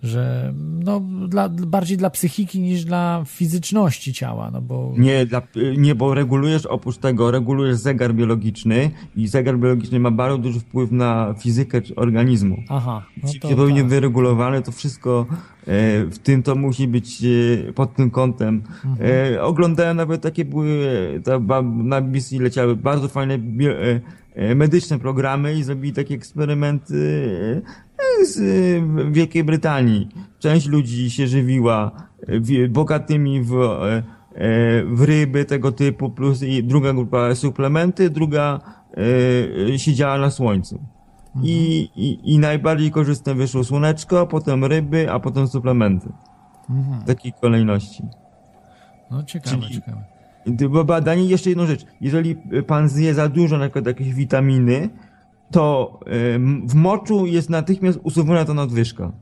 Że 0.02 0.52
no, 0.84 1.00
dla, 1.28 1.48
bardziej 1.48 1.96
dla 1.96 2.10
psychiki 2.10 2.60
niż 2.60 2.84
dla 2.84 3.24
fizyczności 3.26 4.12
ciała, 4.12 4.50
no 4.50 4.60
bo 4.62 4.92
Nie, 4.98 5.26
dla, 5.26 5.42
nie, 5.76 5.94
bo 5.94 6.14
regulujesz 6.14 6.66
oprócz 6.66 6.96
tego, 6.96 7.30
regulujesz 7.30 7.76
zegar 7.76 8.14
biologiczny 8.14 8.90
i 9.16 9.28
zegar 9.28 9.58
biologiczny 9.58 10.00
ma 10.00 10.10
bardzo 10.10 10.38
duży 10.38 10.60
wpływ 10.60 10.90
na 10.92 11.34
fizykę 11.38 11.80
organizmu. 11.96 12.62
aha, 12.68 13.02
no 13.16 13.22
Jeśli 13.26 13.40
to, 13.40 13.48
tak. 13.48 13.86
wyregulowane, 13.86 14.62
to 14.62 14.72
wszystko 14.72 15.26
e, 15.30 16.04
w 16.04 16.18
tym 16.18 16.42
to 16.42 16.54
musi 16.54 16.88
być 16.88 17.22
e, 17.68 17.72
pod 17.72 17.94
tym 17.94 18.10
kątem. 18.10 18.62
Mhm. 18.84 19.10
E, 19.34 19.42
oglądałem 19.42 19.96
nawet 19.96 20.22
takie 20.22 20.44
były, 20.44 20.76
ta, 21.24 21.62
na 21.62 22.00
BBC 22.00 22.38
leciały 22.38 22.76
bardzo 22.76 23.08
fajne 23.08 23.38
bio, 23.38 23.70
e, 23.70 24.00
e, 24.34 24.54
medyczne 24.54 24.98
programy 24.98 25.54
i 25.54 25.62
zrobili 25.62 25.92
takie 25.92 26.14
eksperymenty 26.14 27.30
e, 27.56 27.89
z 28.24 28.38
e, 28.38 29.12
Wielkiej 29.12 29.44
Brytanii. 29.44 30.08
Część 30.38 30.66
ludzi 30.66 31.10
się 31.10 31.26
żywiła 31.26 31.90
e, 32.26 32.68
bogatymi 32.68 33.42
w, 33.42 33.55
e, 33.55 34.03
w 34.84 35.03
ryby 35.03 35.44
tego 35.44 35.72
typu, 35.72 36.11
plus 36.11 36.42
i 36.42 36.64
druga 36.64 36.92
grupa 36.92 37.34
suplementy, 37.34 38.11
druga 38.11 38.61
siedziała 39.76 40.18
na 40.18 40.30
słońcu. 40.30 40.80
I, 41.42 41.88
i, 41.96 42.34
I 42.34 42.38
najbardziej 42.38 42.90
korzystne 42.90 43.34
wyszło 43.34 43.64
słoneczko, 43.64 44.26
potem 44.26 44.64
ryby, 44.64 45.11
a 45.12 45.20
potem 45.20 45.48
suplementy. 45.48 46.12
Mhm. 46.70 47.01
W 47.01 47.05
takiej 47.05 47.32
kolejności. 47.40 48.03
No 49.11 49.22
ciekawe, 49.22 49.57
Czyli- 49.57 49.74
ciekawe. 49.74 50.05
Bo 50.70 50.84
badanie, 50.84 51.24
jeszcze 51.24 51.51
jedną 51.51 51.66
rzecz. 51.66 51.86
Jeżeli 52.01 52.36
pan 52.66 52.88
zje 52.88 53.14
za 53.14 53.28
dużo 53.28 53.59
na 53.59 53.64
przykład 53.64 53.86
jakiejś 53.86 54.14
witaminy, 54.14 54.88
to 55.51 56.01
w 56.66 56.74
moczu 56.74 57.26
jest 57.26 57.51
natychmiast 57.51 58.01
usuwana 58.03 58.44
ta 58.44 58.55
nadwyżka. 58.55 59.12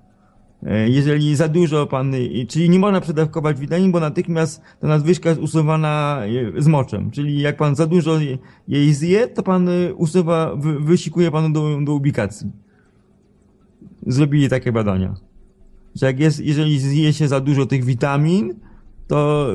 E, 0.66 0.88
jeżeli 0.88 1.36
za 1.36 1.48
dużo 1.48 1.86
pan, 1.86 2.12
czyli 2.48 2.70
nie 2.70 2.78
można 2.78 3.00
przedawkować 3.00 3.60
witamin, 3.60 3.92
bo 3.92 4.00
natychmiast 4.00 4.62
ta 4.80 4.88
nadwyżka 4.88 5.28
jest 5.28 5.40
usuwana 5.40 6.22
e, 6.56 6.62
z 6.62 6.66
moczem. 6.66 7.10
Czyli 7.10 7.40
jak 7.40 7.56
pan 7.56 7.74
za 7.74 7.86
dużo 7.86 8.18
jej 8.68 8.94
zje, 8.94 9.28
to 9.28 9.42
pan 9.42 9.68
e, 9.68 9.94
usuwa, 9.94 10.56
wysikuje 10.80 11.30
panu 11.30 11.50
do, 11.52 11.80
do 11.84 11.94
ubikacji. 11.94 12.50
Zrobili 14.06 14.48
takie 14.48 14.72
badania. 14.72 15.14
Że 15.94 16.06
jak 16.06 16.20
jest, 16.20 16.40
jeżeli 16.40 16.78
zje 16.78 17.12
się 17.12 17.28
za 17.28 17.40
dużo 17.40 17.66
tych 17.66 17.84
witamin, 17.84 18.54
to, 19.06 19.48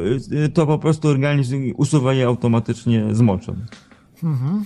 to 0.53 0.67
po 0.67 0.80
prostu 0.80 1.07
organizm 1.07 1.71
usuwa 1.78 2.13
je 2.13 2.28
automatycznie 2.28 3.15
z 3.15 3.21
moczem. 3.21 3.55
Mhm. 4.24 4.63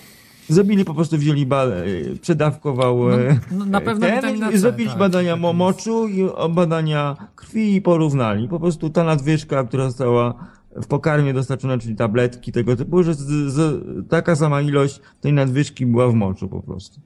Zrobili 0.50 0.86
po 0.86 0.94
prostu, 0.94 1.18
wzięli, 1.18 1.46
ba, 1.46 1.66
e, 1.66 1.82
przedawkował 2.22 3.10
no, 3.10 3.22
e, 3.22 3.40
no, 3.52 3.66
na 3.66 3.82
pewno 3.82 4.08
ten, 4.08 4.54
i 4.54 4.58
zrobili 4.58 4.90
tak, 4.90 5.00
badania 5.00 5.38
tak, 5.38 5.56
moczu 5.56 6.08
i 6.08 6.30
badania 6.50 7.16
krwi 7.36 7.76
i 7.76 7.82
porównali. 7.82 8.48
Po 8.48 8.60
prostu 8.60 8.90
ta 8.90 9.04
nadwyżka, 9.04 9.64
która 9.64 9.84
została 9.84 10.34
w 10.76 10.88
pokarmie 10.88 11.34
dostarczona, 11.34 11.78
czyli 11.78 11.96
tabletki 11.96 12.52
tego 12.52 12.76
typu, 12.76 13.04
że 13.04 13.14
z, 13.14 13.54
z, 13.54 13.84
taka 14.10 14.36
sama 14.36 14.62
ilość 14.62 15.02
tej 15.22 15.34
nadwyżki 15.34 15.86
była 15.86 16.08
w 16.08 16.14
moczu 16.14 16.48
po 16.48 16.62
prostu. 16.62 17.00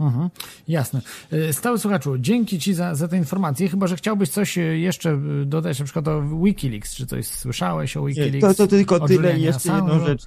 Mhm, 0.00 0.30
jasne. 0.68 1.00
E, 1.30 1.52
stały 1.52 1.78
słuchaczu, 1.78 2.18
dzięki 2.18 2.58
Ci 2.58 2.74
za, 2.74 2.94
za 2.94 3.08
te 3.08 3.16
informacje. 3.16 3.68
Chyba, 3.68 3.86
że 3.86 3.96
chciałbyś 3.96 4.28
coś 4.28 4.56
jeszcze 4.56 5.20
dodać, 5.46 5.78
na 5.78 5.84
przykład 5.84 6.08
o 6.08 6.22
Wikileaks, 6.42 6.94
czy 6.94 7.06
coś 7.06 7.26
słyszałeś 7.26 7.96
o 7.96 8.04
Wikileaks? 8.04 8.34
Nie, 8.34 8.40
to, 8.40 8.54
to 8.54 8.66
tylko 8.66 9.00
tyle. 9.00 9.38
Jeszcze 9.38 9.72
jedną 9.72 10.06
rzecz 10.06 10.26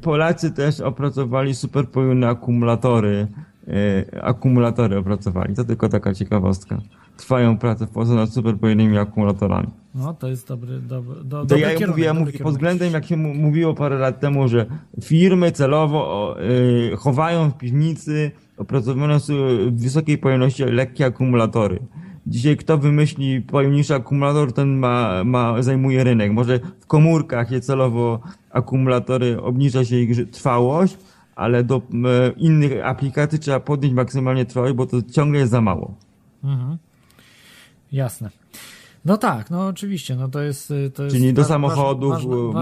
Polacy 0.00 0.50
też 0.50 0.80
opracowali 0.80 1.54
superpojemne 1.54 2.28
akumulatory. 2.28 3.26
E, 3.68 4.24
akumulatory 4.24 4.98
opracowali. 4.98 5.54
To 5.54 5.64
tylko 5.64 5.88
taka 5.88 6.14
ciekawostka. 6.14 6.78
Trwają 7.16 7.58
prace 7.58 7.86
w 7.86 7.90
Polsce 7.90 8.14
nad 8.14 8.30
superpojemnymi 8.30 8.98
akumulatorami. 8.98 9.68
No, 9.94 10.14
to 10.14 10.28
jest 10.28 10.48
dobry, 10.48 10.80
dobry, 10.80 11.14
do, 11.24 11.38
to 11.38 11.44
dobry 11.44 11.60
ja 11.60 11.68
kierunek, 11.68 11.88
mówię, 11.88 12.04
ja 12.04 12.14
mówię 12.14 12.38
pod 12.38 12.52
względem, 12.52 12.92
jak 12.92 13.04
się 13.04 13.16
mówiło 13.16 13.74
parę 13.74 13.98
lat 13.98 14.20
temu, 14.20 14.48
że 14.48 14.66
firmy 15.02 15.52
celowo 15.52 16.36
chowają 16.96 17.50
w 17.50 17.58
piwnicy 17.58 18.30
opracowane 18.56 19.18
w 19.18 19.80
wysokiej 19.80 20.18
pojemności 20.18 20.64
lekkie 20.64 21.06
akumulatory. 21.06 21.78
Dzisiaj 22.28 22.56
kto 22.56 22.78
wymyśli 22.78 23.40
pojemniejszy 23.40 23.94
akumulator, 23.94 24.52
ten 24.52 24.78
ma, 24.78 25.24
ma, 25.24 25.62
zajmuje 25.62 26.04
rynek. 26.04 26.32
Może 26.32 26.60
w 26.80 26.86
komórkach 26.86 27.50
je 27.50 27.60
celowo 27.60 28.20
akumulatory, 28.50 29.42
obniża 29.42 29.84
się 29.84 29.96
ich 29.96 30.30
trwałość, 30.30 30.98
ale 31.36 31.64
do 31.64 31.76
e, 31.76 31.80
innych 32.36 32.86
aplikacji 32.86 33.38
trzeba 33.38 33.60
podnieść 33.60 33.94
maksymalnie 33.94 34.44
trwałość, 34.44 34.74
bo 34.74 34.86
to 34.86 35.02
ciągle 35.02 35.38
jest 35.38 35.52
za 35.52 35.60
mało. 35.60 35.94
Mhm. 36.44 36.78
Jasne. 37.92 38.30
No 39.04 39.16
tak, 39.16 39.50
no 39.50 39.66
oczywiście, 39.66 40.16
no 40.16 40.28
to 40.28 40.42
jest... 40.42 40.72
To 40.94 41.04
jest 41.04 41.16
Czyli 41.16 41.32
do 41.32 41.44
samochodów, 41.44 42.14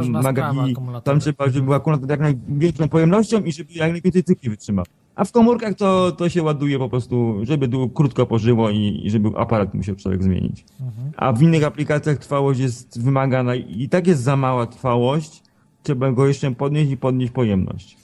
magazynów, 0.09 1.03
tam 1.05 1.21
trzeba, 1.21 1.49
żeby 1.49 1.63
był 1.63 1.75
akumulator 1.75 2.11
jak 2.11 2.21
największą 2.21 2.89
pojemnością 2.89 3.43
i 3.43 3.53
żeby 3.53 3.73
jak 3.73 3.93
najwięcej 3.93 4.25
cykli 4.25 4.51
wytrzymał. 4.51 4.85
A 5.17 5.25
w 5.25 5.33
komórkach 5.33 5.75
to, 5.75 6.13
to 6.13 6.29
się 6.29 6.43
ładuje 6.43 6.79
po 6.79 6.89
prostu, 6.89 7.39
żeby 7.43 7.69
długo, 7.69 7.95
krótko 7.95 8.27
pożyło 8.27 8.71
i, 8.71 9.01
i 9.05 9.11
żeby 9.11 9.29
aparat 9.37 9.75
musiał 9.75 9.97
człowiek 9.97 10.23
zmienić. 10.23 10.65
Mhm. 10.81 11.13
A 11.17 11.33
w 11.33 11.43
innych 11.43 11.65
aplikacjach 11.65 12.19
trwałość 12.19 12.61
jest 12.61 13.03
wymagana 13.03 13.55
i 13.55 13.89
tak 13.89 14.07
jest 14.07 14.23
za 14.23 14.37
mała 14.37 14.67
trwałość, 14.67 15.43
trzeba 15.83 16.13
go 16.13 16.27
jeszcze 16.27 16.55
podnieść 16.55 16.91
i 16.91 16.97
podnieść 16.97 17.33
pojemność. 17.33 17.97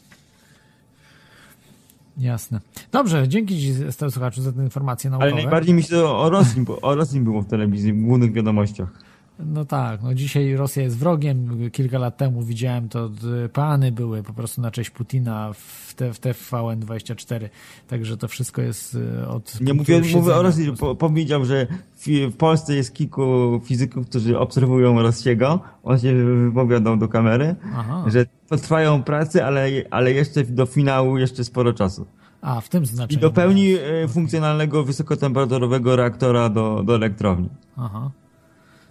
Jasne. 2.19 2.61
Dobrze, 2.93 3.29
dzięki 3.29 3.61
Ci, 3.61 3.75
słuchaczu, 4.11 4.43
za 4.43 4.53
tę 4.53 4.63
informację 4.63 5.11
naukową. 5.11 5.33
Ale 5.33 5.43
najbardziej 5.43 5.75
mi 5.75 5.83
się 5.83 6.05
o 6.05 6.31
Rosji, 6.31 6.65
o 6.83 6.95
Rosji 6.95 7.21
było 7.21 7.43
w 7.43 7.47
telewizji, 7.47 7.93
w 7.93 8.03
głównych 8.03 8.33
wiadomościach. 8.33 9.12
No 9.47 9.65
tak, 9.65 10.03
no 10.03 10.15
dzisiaj 10.15 10.57
Rosja 10.57 10.83
jest 10.83 10.99
wrogiem. 10.99 11.71
Kilka 11.71 11.99
lat 11.99 12.17
temu 12.17 12.43
widziałem 12.43 12.89
to, 12.89 13.11
plany 13.53 13.93
były 13.93 14.23
po 14.23 14.33
prostu 14.33 14.61
na 14.61 14.71
cześć 14.71 14.91
Putina 14.91 15.53
w, 15.53 15.95
te, 15.95 16.13
w 16.13 16.21
TVN24, 16.21 17.49
także 17.89 18.17
to 18.17 18.29
wszystko 18.29 18.63
jest 18.63 18.99
e, 19.23 19.29
od... 19.29 19.61
Nie 19.61 19.75
mówię, 19.75 20.01
mówię 20.15 20.35
o 20.35 20.43
Rosji, 20.43 20.73
po, 20.79 20.95
powiedział, 20.95 21.45
że 21.45 21.67
w, 22.07 22.37
Polsce 22.37 22.75
jest 22.75 22.95
kilku 22.95 23.61
fizyków, 23.65 24.09
którzy 24.09 24.39
obserwują 24.39 25.03
Rosjiego, 25.03 25.61
on 25.83 25.99
się 25.99 26.15
wypowiadał 26.25 26.97
do 26.97 27.09
kamery, 27.09 27.55
Aha. 27.75 28.05
że 28.07 28.27
trwają 28.63 29.03
prace, 29.03 29.47
ale, 29.47 29.69
ale 29.91 30.13
jeszcze 30.13 30.45
do 30.45 30.67
finału 30.67 31.19
jeszcze 31.19 31.45
sporo 31.45 31.73
czasu. 31.73 32.07
A, 32.41 32.61
w 32.61 32.69
tym 32.69 32.87
znaczeniu. 32.87 33.19
I 33.19 33.23
do 33.23 33.31
pełni 33.31 33.75
e, 33.75 34.09
funkcjonalnego 34.09 34.85
wysokotemperaturowego 34.85 35.97
reaktora 35.97 36.49
do, 36.49 36.83
do 36.83 36.95
elektrowni. 36.95 37.49
Aha. 37.77 38.11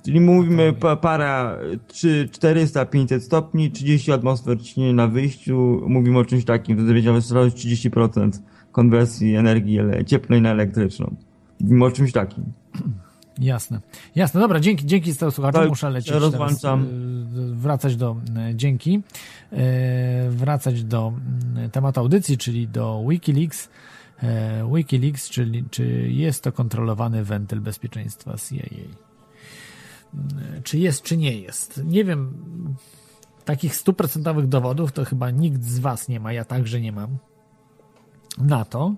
Czyli 0.05 0.19
mówimy 0.19 0.73
pa, 0.73 0.95
para 0.95 1.57
3, 1.87 2.29
400, 2.31 2.85
500 2.85 3.23
stopni, 3.23 3.71
30 3.71 4.11
atmosfer 4.11 4.61
ciśnienia 4.61 4.93
na 4.93 5.07
wyjściu. 5.07 5.81
Mówimy 5.87 6.19
o 6.19 6.25
czymś 6.25 6.45
takim, 6.45 6.77
wtedy 6.77 6.93
będziemy 6.93 7.19
30% 7.19 8.31
konwersji 8.71 9.35
energii 9.35 9.79
cieplnej 10.05 10.41
na 10.41 10.51
elektryczną. 10.51 11.15
Mówimy 11.59 11.85
o 11.85 11.91
czymś 11.91 12.11
takim. 12.11 12.43
Jasne. 13.39 13.79
Jasne, 14.15 14.41
dobra, 14.41 14.59
dzięki, 14.59 14.85
dzięki 14.85 15.11
za 15.11 15.31
słuchaczom. 15.31 15.67
Muszę 15.67 15.89
lecieć 15.89 16.13
rozłączam. 16.13 16.85
Teraz, 16.85 17.51
y, 17.51 17.55
wracać 17.55 17.95
do, 17.95 18.15
y, 18.51 18.55
dzięki, 18.55 19.01
y, 19.53 19.57
wracać 20.29 20.83
do 20.83 21.13
tematu 21.71 21.99
audycji, 21.99 22.37
czyli 22.37 22.67
do 22.67 23.03
Wikileaks. 23.09 23.69
Wikileaks, 24.75 25.29
czyli 25.29 25.63
czy 25.71 25.85
jest 26.09 26.43
to 26.43 26.51
kontrolowany 26.51 27.23
wentyl 27.23 27.61
bezpieczeństwa 27.61 28.35
CIA 28.37 29.10
czy 30.63 30.77
jest, 30.77 31.03
czy 31.03 31.17
nie 31.17 31.37
jest. 31.37 31.81
Nie 31.85 32.05
wiem, 32.05 32.33
takich 33.45 33.75
stuprocentowych 33.75 34.47
dowodów 34.47 34.91
to 34.91 35.05
chyba 35.05 35.31
nikt 35.31 35.63
z 35.63 35.79
Was 35.79 36.07
nie 36.07 36.19
ma, 36.19 36.33
ja 36.33 36.45
także 36.45 36.81
nie 36.81 36.91
mam 36.91 37.17
na 38.37 38.65
to. 38.65 38.95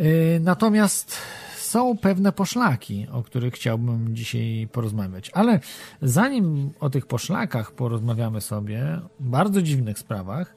Y, 0.00 0.40
natomiast 0.42 1.16
są 1.58 1.96
pewne 1.98 2.32
poszlaki, 2.32 3.06
o 3.12 3.22
których 3.22 3.54
chciałbym 3.54 4.16
dzisiaj 4.16 4.68
porozmawiać. 4.72 5.30
Ale 5.34 5.60
zanim 6.02 6.70
o 6.80 6.90
tych 6.90 7.06
poszlakach 7.06 7.72
porozmawiamy 7.72 8.40
sobie, 8.40 9.00
bardzo 9.20 9.62
dziwnych 9.62 9.98
sprawach, 9.98 10.56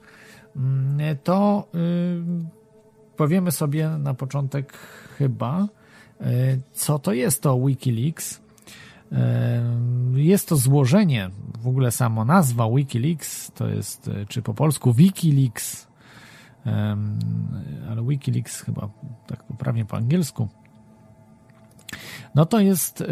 mm, 0.56 1.16
to 1.24 1.68
y, 1.74 3.16
powiemy 3.16 3.52
sobie 3.52 3.88
na 3.88 4.14
początek 4.14 4.72
chyba, 5.18 5.68
y, 6.20 6.60
co 6.72 6.98
to 6.98 7.12
jest 7.12 7.42
to 7.42 7.60
Wikileaks 7.66 8.40
jest 10.14 10.48
to 10.48 10.56
złożenie, 10.56 11.30
w 11.60 11.68
ogóle 11.68 11.90
samo 11.90 12.24
nazwa 12.24 12.70
Wikileaks, 12.70 13.52
to 13.54 13.68
jest, 13.68 14.08
e, 14.08 14.26
czy 14.26 14.42
po 14.42 14.54
polsku 14.54 14.92
Wikileaks, 14.92 15.88
ale 17.90 18.04
Wikileaks 18.08 18.60
chyba 18.60 18.90
tak 19.26 19.44
poprawnie 19.44 19.84
po 19.84 19.96
angielsku. 19.96 20.48
No 22.34 22.46
to 22.46 22.60
jest 22.60 23.00
e, 23.00 23.06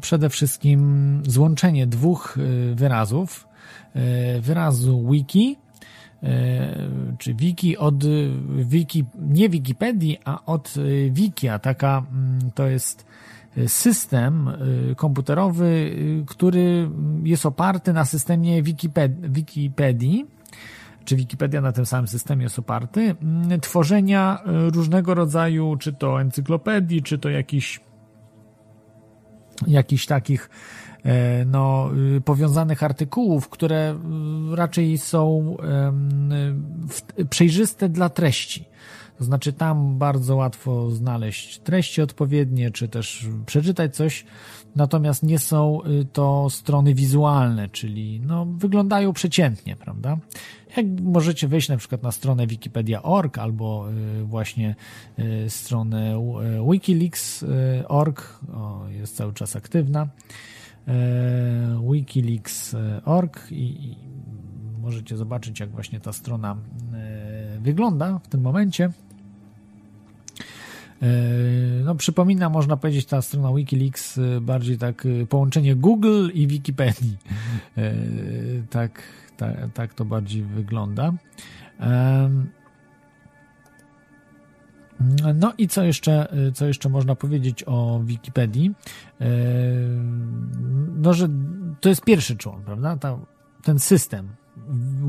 przede 0.00 0.28
wszystkim 0.28 1.22
złączenie 1.26 1.86
dwóch 1.86 2.38
e, 2.38 2.74
wyrazów. 2.74 3.48
Wyrazu 4.40 5.10
wiki, 5.10 5.56
czy 7.18 7.34
wiki 7.34 7.78
od 7.78 8.04
wiki, 8.58 9.04
nie 9.18 9.48
Wikipedii, 9.48 10.18
a 10.24 10.44
od 10.46 10.74
wikia. 11.10 11.58
Taka 11.58 12.06
mm, 12.10 12.50
to 12.54 12.66
jest 12.66 13.06
system 13.66 14.48
y, 14.90 14.94
komputerowy, 14.94 15.64
y, 15.66 16.24
który 16.26 16.90
jest 17.22 17.46
oparty 17.46 17.92
na 17.92 18.04
systemie 18.04 18.62
Wikipedii, 19.28 20.26
czy 21.04 21.16
Wikipedia 21.16 21.60
na 21.60 21.72
tym 21.72 21.86
samym 21.86 22.08
systemie 22.08 22.42
jest 22.42 22.58
oparty, 22.58 23.14
mm, 23.22 23.60
tworzenia 23.60 24.38
y, 24.66 24.70
różnego 24.70 25.14
rodzaju, 25.14 25.76
czy 25.76 25.92
to 25.92 26.20
encyklopedii, 26.20 27.02
czy 27.02 27.18
to 27.18 27.30
jakichś 27.30 27.80
jakichś 29.66 30.06
takich 30.06 30.50
e, 31.04 31.44
no, 31.44 31.90
powiązanych 32.24 32.82
artykułów, 32.82 33.48
które 33.48 33.98
raczej 34.54 34.98
są 34.98 35.56
przejrzyste 37.30 37.88
dla 37.88 38.08
treści. 38.08 38.64
To 39.18 39.24
znaczy 39.24 39.52
tam 39.52 39.98
bardzo 39.98 40.36
łatwo 40.36 40.90
znaleźć 40.90 41.58
treści 41.58 42.02
odpowiednie, 42.02 42.70
czy 42.70 42.88
też 42.88 43.28
przeczytać 43.46 43.96
coś, 43.96 44.24
natomiast 44.76 45.22
nie 45.22 45.38
są 45.38 45.78
y, 45.82 46.04
to 46.12 46.50
strony 46.50 46.94
wizualne, 46.94 47.68
czyli 47.68 48.20
no, 48.20 48.46
wyglądają 48.46 49.12
przeciętnie, 49.12 49.76
prawda? 49.76 50.18
Jak 50.76 50.86
możecie 51.02 51.48
wejść 51.48 51.68
na 51.68 51.76
przykład 51.76 52.02
na 52.02 52.12
stronę 52.12 52.46
wikipedia.org 52.46 53.38
albo 53.38 53.86
y, 53.90 54.24
właśnie 54.24 54.74
y, 55.18 55.50
stronę 55.50 56.34
wikileaks.org, 56.70 58.40
jest 58.88 59.16
cały 59.16 59.32
czas 59.32 59.56
aktywna, 59.56 60.08
wikileaks.org 61.90 63.52
i, 63.52 63.86
i 63.86 63.96
możecie 64.80 65.16
zobaczyć, 65.16 65.60
jak 65.60 65.70
właśnie 65.70 66.00
ta 66.00 66.12
strona 66.12 66.56
wygląda 67.60 68.18
w 68.18 68.28
tym 68.28 68.40
momencie. 68.40 68.92
No, 71.84 71.94
przypomina, 71.94 72.48
można 72.48 72.76
powiedzieć, 72.76 73.06
ta 73.06 73.22
strona 73.22 73.54
Wikileaks 73.54 74.20
bardziej 74.40 74.78
tak 74.78 75.06
połączenie 75.28 75.76
Google 75.76 76.28
i 76.34 76.46
Wikipedii. 76.46 77.16
Tak, 78.70 79.02
tak, 79.36 79.56
tak 79.74 79.94
to 79.94 80.04
bardziej 80.04 80.42
wygląda. 80.42 81.12
No 85.34 85.52
i 85.58 85.68
co 85.68 85.82
jeszcze, 85.82 86.36
co 86.54 86.66
jeszcze 86.66 86.88
można 86.88 87.14
powiedzieć 87.14 87.64
o 87.66 88.00
Wikipedii? 88.04 88.74
No, 90.96 91.14
że 91.14 91.28
to 91.80 91.88
jest 91.88 92.04
pierwszy 92.04 92.36
człon, 92.36 92.62
prawda? 92.62 92.98
Ten 93.62 93.78
system 93.78 94.28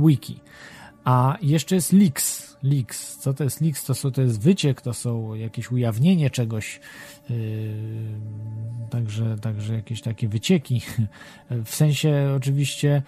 wiki. 0.06 0.40
A 1.04 1.38
jeszcze 1.42 1.76
jest 1.76 1.94
leaks. 1.94 2.55
Leaks. 2.66 3.18
Co 3.18 3.34
to 3.34 3.44
jest 3.44 3.62
leaks? 3.62 3.86
To, 3.86 3.96
są, 3.96 4.12
to 4.12 4.22
jest 4.22 4.42
wyciek, 4.42 4.82
to 4.82 4.94
są 4.94 5.34
jakieś 5.34 5.72
ujawnienie 5.72 6.30
czegoś, 6.30 6.80
yy, 7.30 7.36
także, 8.90 9.36
także 9.42 9.76
jakieś 9.76 10.02
takie 10.02 10.28
wycieki. 10.28 10.82
W 11.66 11.76
sensie 11.76 12.34
oczywiście 12.38 13.04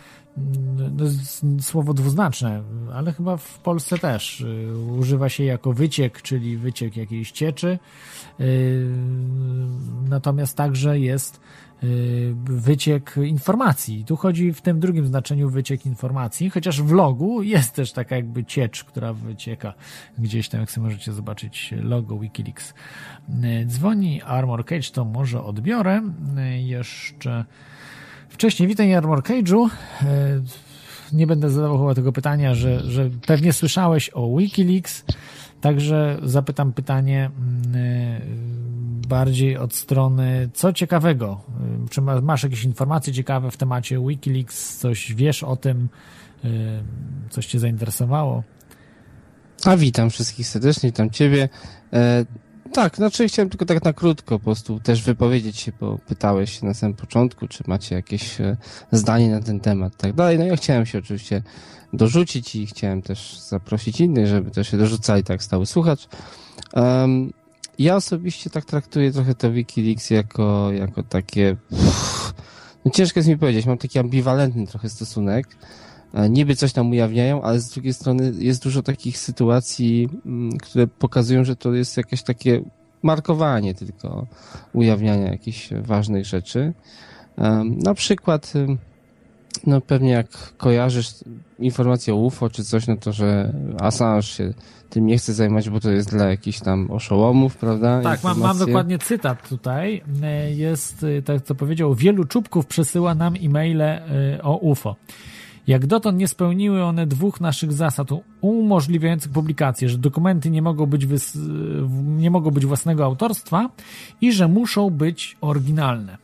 no, 0.98 1.06
słowo 1.62 1.94
dwuznaczne, 1.94 2.64
ale 2.94 3.14
chyba 3.14 3.38
w 3.38 3.60
Polsce 3.60 3.98
też 3.98 4.40
yy, 4.40 4.78
używa 4.78 5.30
się 5.30 5.44
jako 5.44 5.74
wyciek, 5.74 6.22
czyli 6.22 6.58
wyciek 6.58 6.98
jakiejś 6.98 7.32
cieczy. 7.32 7.80
Yy, 8.40 8.46
natomiast 10.10 10.58
także 10.58 11.00
jest 11.00 11.40
wyciek 12.46 13.16
informacji. 13.24 14.06
Tu 14.06 14.16
chodzi 14.16 14.54
w 14.54 14.62
tym 14.62 14.80
drugim 14.80 15.08
znaczeniu 15.08 15.50
wyciek 15.50 15.86
informacji, 15.86 16.50
chociaż 16.50 16.82
w 16.82 16.92
logu 16.92 17.42
jest 17.42 17.74
też 17.74 17.92
taka 17.92 18.16
jakby 18.16 18.46
ciecz, 18.46 18.84
która 18.84 19.14
wycieka 19.14 19.74
gdzieś 20.18 20.50
tam, 20.50 20.60
jak 20.60 20.72
sobie 20.72 20.88
możecie 20.88 21.14
zobaczyć 21.14 21.74
logo 21.82 22.20
Wikileaks. 22.20 22.74
Y, 23.30 23.66
dzwoni 23.66 24.22
Armor 24.22 24.66
Cage, 24.66 24.92
to 24.94 25.06
może 25.06 25.44
odbiorę. 25.44 26.02
Y, 26.56 26.62
jeszcze 26.62 27.46
wcześniej, 28.30 28.68
witaj 28.68 28.94
Armor 28.94 29.22
Cage'u. 29.24 29.70
Nie 31.14 31.28
będę 31.28 31.50
zadawał 31.50 31.78
chyba 31.80 31.96
tego 31.96 32.12
pytania, 32.12 32.56
że, 32.56 32.80
że 32.80 33.10
pewnie 33.26 33.54
słyszałeś 33.54 34.10
o 34.14 34.38
Wikileaks, 34.38 35.06
także 35.62 36.20
zapytam 36.24 36.74
pytanie 36.74 37.32
bardziej 39.08 39.58
od 39.58 39.74
strony 39.74 40.50
co 40.54 40.74
ciekawego. 40.74 41.42
Czy 41.90 42.02
masz 42.02 42.44
jakieś 42.44 42.64
informacje 42.64 43.14
ciekawe 43.14 43.52
w 43.52 43.58
temacie 43.58 44.00
Wikileaks? 44.08 44.78
Coś 44.78 45.14
wiesz 45.14 45.44
o 45.44 45.56
tym? 45.56 45.90
Coś 47.30 47.46
cię 47.46 47.60
zainteresowało? 47.60 48.44
A 49.66 49.78
witam 49.78 50.10
wszystkich 50.10 50.48
serdecznie, 50.48 50.90
witam 50.90 51.10
ciebie. 51.10 51.50
Tak, 52.74 52.96
znaczy 52.96 53.28
chciałem 53.28 53.50
tylko 53.50 53.66
tak 53.66 53.84
na 53.84 53.94
krótko 53.94 54.40
po 54.40 54.46
prostu 54.46 54.80
też 54.80 55.04
wypowiedzieć 55.04 55.60
się, 55.60 55.72
bo 55.80 55.98
pytałeś 56.08 56.62
na 56.62 56.74
samym 56.74 56.96
początku, 56.96 57.48
czy 57.48 57.64
macie 57.68 57.96
jakieś 57.96 58.42
e, 58.42 58.58
zdanie 58.92 59.30
na 59.30 59.42
ten 59.42 59.60
temat 59.60 59.98
tak 59.98 60.14
dalej. 60.14 60.40
No 60.40 60.46
ja 60.46 60.56
chciałem 60.56 60.86
się 60.86 61.00
oczywiście 61.00 61.44
dorzucić 61.94 62.56
i 62.56 62.68
chciałem 62.68 63.02
też 63.02 63.40
zaprosić 63.40 64.02
innych, 64.02 64.28
żeby 64.28 64.52
też 64.52 64.72
się 64.72 64.78
dorzucali, 64.78 65.24
tak 65.24 65.44
stały 65.44 65.66
słuchacz. 65.66 66.08
Um, 66.74 67.34
ja 67.80 67.96
osobiście 67.96 68.50
tak 68.50 68.66
traktuję 68.66 69.12
trochę 69.12 69.36
to 69.36 69.52
Wikileaks 69.52 70.10
jako, 70.10 70.72
jako 70.72 71.04
takie... 71.04 71.56
Uff, 71.72 72.34
no 72.86 72.92
ciężko 72.92 73.20
jest 73.20 73.30
mi 73.30 73.38
powiedzieć, 73.38 73.66
mam 73.66 73.78
taki 73.78 74.00
ambiwalentny 74.00 74.68
trochę 74.68 74.90
stosunek. 74.90 75.48
Niby 76.30 76.56
coś 76.56 76.74
tam 76.74 76.92
ujawniają, 76.92 77.42
ale 77.42 77.60
z 77.60 77.70
drugiej 77.70 77.94
strony 77.94 78.34
jest 78.38 78.64
dużo 78.64 78.84
takich 78.84 79.18
sytuacji, 79.18 80.10
mm, 80.26 80.58
które 80.58 80.88
pokazują, 80.88 81.44
że 81.44 81.56
to 81.56 81.74
jest 81.74 81.98
jakieś 81.98 82.24
takie 82.24 82.62
markowanie 83.04 83.74
tylko 83.74 84.28
ujawniania 84.74 85.32
jakichś 85.32 85.70
ważnych 85.74 86.26
rzeczy. 86.26 86.74
Na 87.84 87.94
przykład, 87.94 88.54
no 89.68 89.82
pewnie 89.82 90.12
jak 90.12 90.28
kojarzysz 90.58 91.14
informację 91.60 92.14
o 92.14 92.18
UFO 92.18 92.50
czy 92.50 92.64
coś, 92.64 92.88
no 92.88 92.98
to, 92.98 93.12
że 93.12 93.54
Assange 93.80 94.24
się 94.24 94.54
tym 94.90 95.06
nie 95.06 95.18
chce 95.18 95.34
zajmować, 95.34 95.70
bo 95.70 95.80
to 95.80 95.92
jest 95.92 96.10
dla 96.10 96.26
jakichś 96.26 96.60
tam 96.60 96.92
oszołomów, 96.92 97.58
prawda? 97.58 98.02
Tak, 98.02 98.24
mam, 98.24 98.40
mam, 98.40 98.58
dokładnie 98.58 99.00
cytat 99.00 99.50
tutaj. 99.50 100.04
E, 100.24 100.52
jest, 100.52 101.04
e, 101.04 101.22
tak 101.22 101.42
co 101.42 101.56
powiedział, 101.56 101.96
wielu 101.96 102.26
czubków 102.26 102.66
przesyła 102.66 103.16
nam 103.16 103.34
e-maile 103.44 103.82
e, 103.82 104.02
o 104.44 104.58
UFO. 104.58 104.96
Jak 105.68 105.86
dotąd 105.86 106.18
nie 106.18 106.28
spełniły 106.28 106.84
one 106.84 107.08
dwóch 107.08 107.42
naszych 107.42 107.74
zasad 107.74 108.10
umożliwiających 108.42 109.32
publikację, 109.32 109.90
że 109.90 109.98
dokumenty 109.98 110.50
nie 110.50 110.62
mogą 110.62 110.86
być, 110.86 111.08
nie 112.04 112.32
mogą 112.32 112.52
być 112.52 112.66
własnego 112.66 113.06
autorstwa 113.06 113.70
i 114.22 114.32
że 114.32 114.48
muszą 114.48 114.90
być 114.90 115.38
oryginalne. 115.42 116.18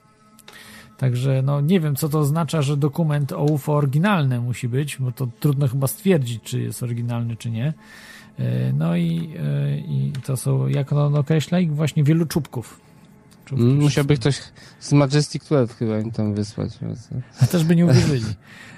Także 0.97 1.41
no 1.45 1.61
nie 1.61 1.79
wiem, 1.79 1.95
co 1.95 2.09
to 2.09 2.19
oznacza, 2.19 2.61
że 2.61 2.77
dokument 2.77 3.31
o 3.31 3.43
UFO 3.43 3.73
oryginalny 3.73 4.41
musi 4.41 4.69
być, 4.69 4.97
bo 4.99 5.11
to 5.11 5.27
trudno 5.39 5.67
chyba 5.67 5.87
stwierdzić, 5.87 6.43
czy 6.43 6.61
jest 6.61 6.83
oryginalny, 6.83 7.35
czy 7.35 7.51
nie. 7.51 7.73
E, 8.39 8.73
no 8.73 8.95
i, 8.95 9.33
e, 9.39 9.77
i 9.77 10.11
to 10.25 10.37
są, 10.37 10.67
jak 10.67 10.93
on 10.93 11.15
określa 11.15 11.59
ich, 11.59 11.75
właśnie 11.75 12.03
wielu 12.03 12.25
czubków. 12.25 12.81
czubków 13.45 13.67
Musiałby 13.67 14.15
ktoś 14.15 14.39
z 14.79 14.93
Majestic 14.93 15.45
12 15.45 15.75
chyba 15.75 15.99
im 15.99 16.11
tam 16.11 16.33
wysłać. 16.33 16.79
A 17.41 17.45
też 17.45 17.63
by 17.63 17.75
nie 17.75 17.85
uwierzyli. 17.85 18.25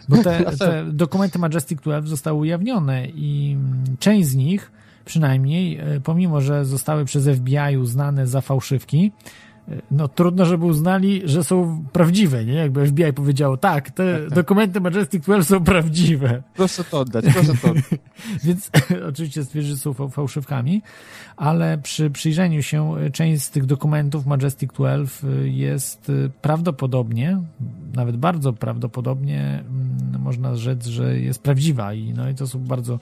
Bo 0.10 0.18
te, 0.18 0.46
te 0.60 0.86
dokumenty 0.92 1.40
Majestic 1.40 1.82
12 1.82 2.10
zostały 2.10 2.40
ujawnione 2.40 3.08
i 3.08 3.58
część 4.00 4.28
z 4.28 4.36
nich, 4.36 4.72
przynajmniej, 5.06 5.78
e, 5.78 6.00
pomimo, 6.00 6.42
że 6.42 6.66
zostały 6.66 7.06
przez 7.06 7.28
FBI 7.28 7.78
uznane 7.78 8.28
za 8.28 8.42
fałszywki, 8.42 9.12
no 9.92 10.08
trudno, 10.08 10.46
żeby 10.46 10.66
uznali, 10.66 11.22
że 11.26 11.44
są 11.44 11.86
prawdziwe, 11.94 12.46
nie? 12.46 12.54
Jakby 12.54 12.88
FBI 12.88 13.14
powiedziało, 13.14 13.58
tak, 13.58 13.92
te 13.92 14.14
tak, 14.14 14.24
tak. 14.24 14.34
dokumenty 14.34 14.82
Majestic 14.82 15.24
12 15.24 15.54
są 15.54 15.64
prawdziwe. 15.64 16.44
Proszę 16.56 16.84
to 16.84 17.00
oddać, 17.00 17.26
proszę 17.34 17.54
to 17.62 17.70
oddać. 17.70 17.84
Więc 18.44 18.72
oczywiście 19.10 19.44
stwierdzi, 19.44 19.70
że 19.70 19.78
są 19.78 19.94
fałszywkami, 19.94 20.82
ale 21.38 21.78
przy 21.78 22.10
przyjrzeniu 22.10 22.64
się 22.64 22.98
e, 22.98 23.10
część 23.12 23.44
z 23.44 23.50
tych 23.50 23.66
dokumentów 23.66 24.26
Majestic 24.26 24.72
12 24.74 25.28
e, 25.28 25.48
jest 25.48 26.10
e, 26.10 26.30
prawdopodobnie, 26.42 27.42
nawet 27.94 28.18
bardzo 28.18 28.54
prawdopodobnie 28.54 29.42
mm, 29.42 30.22
można 30.22 30.56
rzec, 30.56 30.86
że 30.86 31.20
jest 31.20 31.42
prawdziwa 31.42 31.94
i 31.94 32.14
no 32.14 32.30
i 32.30 32.36
to 32.36 32.48
są 32.48 32.60
bardzo 32.60 33.00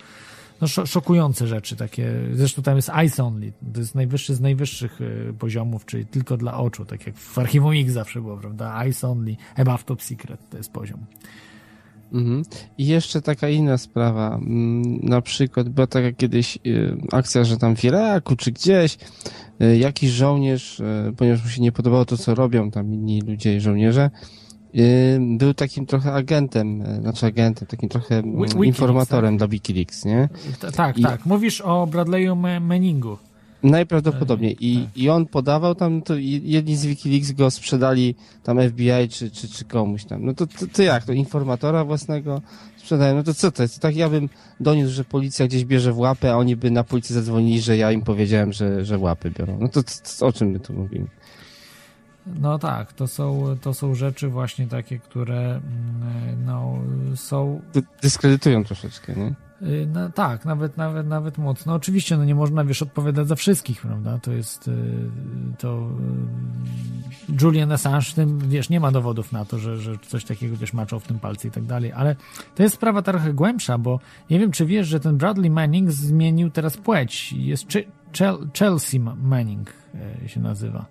no, 0.63 0.85
szokujące 0.85 1.47
rzeczy 1.47 1.75
takie. 1.75 2.13
Zresztą 2.33 2.61
tam 2.61 2.75
jest 2.75 2.91
Ice 3.05 3.23
Only. 3.23 3.53
To 3.73 3.79
jest 3.79 3.95
najwyższy 3.95 4.35
z 4.35 4.41
najwyższych 4.41 5.01
y, 5.01 5.33
poziomów, 5.39 5.85
czyli 5.85 6.05
tylko 6.05 6.37
dla 6.37 6.57
oczu, 6.57 6.85
tak 6.85 7.07
jak 7.07 7.17
w 7.17 7.37
Archiwum 7.37 7.73
X 7.75 7.91
zawsze 7.91 8.21
było, 8.21 8.37
prawda? 8.37 8.85
Ice 8.85 9.07
Only, 9.07 9.35
Above 9.55 9.83
Top 9.83 10.01
Secret 10.01 10.49
to 10.49 10.57
jest 10.57 10.71
poziom. 10.71 11.05
Mhm. 12.13 12.43
I 12.77 12.87
jeszcze 12.87 13.21
taka 13.21 13.49
inna 13.49 13.77
sprawa, 13.77 14.35
mm, 14.35 14.99
na 15.03 15.21
przykład 15.21 15.69
była 15.69 15.87
taka 15.87 16.11
kiedyś 16.11 16.57
y, 16.67 16.97
akcja, 17.11 17.43
że 17.43 17.57
tam 17.57 17.75
w 17.75 17.83
Iraku 17.83 18.35
czy 18.35 18.51
gdzieś 18.51 18.97
y, 19.61 19.77
jakiś 19.77 20.09
żołnierz, 20.09 20.81
ponieważ 21.17 21.43
mu 21.43 21.49
się 21.49 21.61
nie 21.61 21.71
podobało 21.71 22.05
to, 22.05 22.17
co 22.17 22.35
robią 22.35 22.71
tam 22.71 22.93
inni 22.93 23.21
ludzie 23.21 23.55
i 23.55 23.61
żołnierze, 23.61 24.09
był 25.19 25.53
takim 25.53 25.85
trochę 25.85 26.13
agentem, 26.13 26.81
e, 26.81 27.01
znaczy 27.01 27.25
agentem, 27.25 27.67
takim 27.67 27.89
trochę 27.89 28.23
Wikileaks, 28.23 28.65
informatorem 28.65 29.33
tak? 29.33 29.37
dla 29.37 29.47
Wikileaks, 29.47 30.05
nie? 30.05 30.29
Tak, 30.75 30.97
I... 30.97 31.03
tak. 31.03 31.25
Mówisz 31.25 31.61
o 31.61 31.87
Bradley'u 31.87 32.59
Manningu. 32.61 33.17
Najprawdopodobniej. 33.63 34.57
I, 34.59 34.83
tak. 34.83 34.97
I 34.97 35.09
on 35.09 35.25
podawał 35.25 35.75
tam, 35.75 36.01
to 36.01 36.15
jedni 36.15 36.75
z 36.75 36.85
Wikileaks 36.85 37.31
go 37.31 37.51
sprzedali 37.51 38.15
tam 38.43 38.57
FBI 38.69 39.09
czy, 39.09 39.31
czy, 39.31 39.47
czy 39.47 39.65
komuś 39.65 40.05
tam. 40.05 40.25
No 40.25 40.33
to, 40.33 40.47
to, 40.47 40.67
to 40.73 40.83
jak? 40.83 41.05
To 41.05 41.13
informatora 41.13 41.85
własnego 41.85 42.41
sprzedają? 42.77 43.15
No 43.15 43.23
to 43.23 43.33
co 43.33 43.51
to 43.51 43.63
jest? 43.63 43.79
Tak 43.79 43.95
ja 43.95 44.09
bym 44.09 44.29
doniósł, 44.59 44.93
że 44.93 45.03
policja 45.03 45.47
gdzieś 45.47 45.65
bierze 45.65 45.93
w 45.93 45.99
łapę, 45.99 46.31
a 46.31 46.35
oni 46.35 46.55
by 46.55 46.71
na 46.71 46.83
policję 46.83 47.13
zadzwonili, 47.13 47.61
że 47.61 47.77
ja 47.77 47.91
im 47.91 48.01
powiedziałem, 48.01 48.53
że, 48.53 48.85
że 48.85 48.97
łapy 48.97 49.31
biorą. 49.31 49.57
No 49.61 49.67
to, 49.67 49.83
to, 49.83 49.91
to 50.19 50.27
o 50.27 50.33
czym 50.33 50.47
my 50.47 50.59
tu 50.59 50.73
mówimy? 50.73 51.07
No 52.25 52.59
tak, 52.59 52.93
to 52.93 53.07
są, 53.07 53.55
to 53.61 53.73
są 53.73 53.95
rzeczy 53.95 54.27
właśnie 54.27 54.67
takie, 54.67 54.99
które 54.99 55.41
mm, 55.49 56.45
no, 56.45 56.79
są... 57.15 57.61
Dyskredytują 58.01 58.63
troszeczkę, 58.63 59.15
nie? 59.15 59.33
Y, 59.67 59.87
no, 59.93 60.09
tak, 60.09 60.45
nawet, 60.45 60.77
nawet, 60.77 61.07
nawet 61.07 61.37
mocno. 61.37 61.73
Oczywiście, 61.73 62.17
no 62.17 62.25
nie 62.25 62.35
można, 62.35 62.65
wiesz, 62.65 62.81
odpowiadać 62.81 63.27
za 63.27 63.35
wszystkich, 63.35 63.81
prawda? 63.81 64.19
To 64.19 64.31
jest, 64.31 64.67
y, 64.67 64.71
to 65.57 65.89
y, 67.29 67.43
Julian 67.43 67.71
Assange 67.71 68.05
w 68.05 68.13
tym, 68.13 68.39
wiesz, 68.39 68.69
nie 68.69 68.79
ma 68.79 68.91
dowodów 68.91 69.31
na 69.31 69.45
to, 69.45 69.59
że, 69.59 69.77
że 69.77 69.97
coś 70.07 70.25
takiego, 70.25 70.57
wiesz, 70.57 70.73
maczał 70.73 70.99
w 70.99 71.07
tym 71.07 71.19
palce 71.19 71.47
i 71.47 71.51
tak 71.51 71.63
dalej, 71.63 71.91
ale 71.91 72.15
to 72.55 72.63
jest 72.63 72.75
sprawa 72.75 73.01
trochę 73.01 73.33
głębsza, 73.33 73.77
bo 73.77 73.99
nie 74.29 74.39
wiem, 74.39 74.51
czy 74.51 74.65
wiesz, 74.65 74.87
że 74.87 74.99
ten 74.99 75.17
Bradley 75.17 75.49
Manning 75.49 75.91
zmienił 75.91 76.49
teraz 76.49 76.77
płeć. 76.77 77.33
Jest 77.33 77.67
Chelsea 78.53 78.99
Manning 78.99 79.73
się 80.27 80.39
nazywa. 80.39 80.85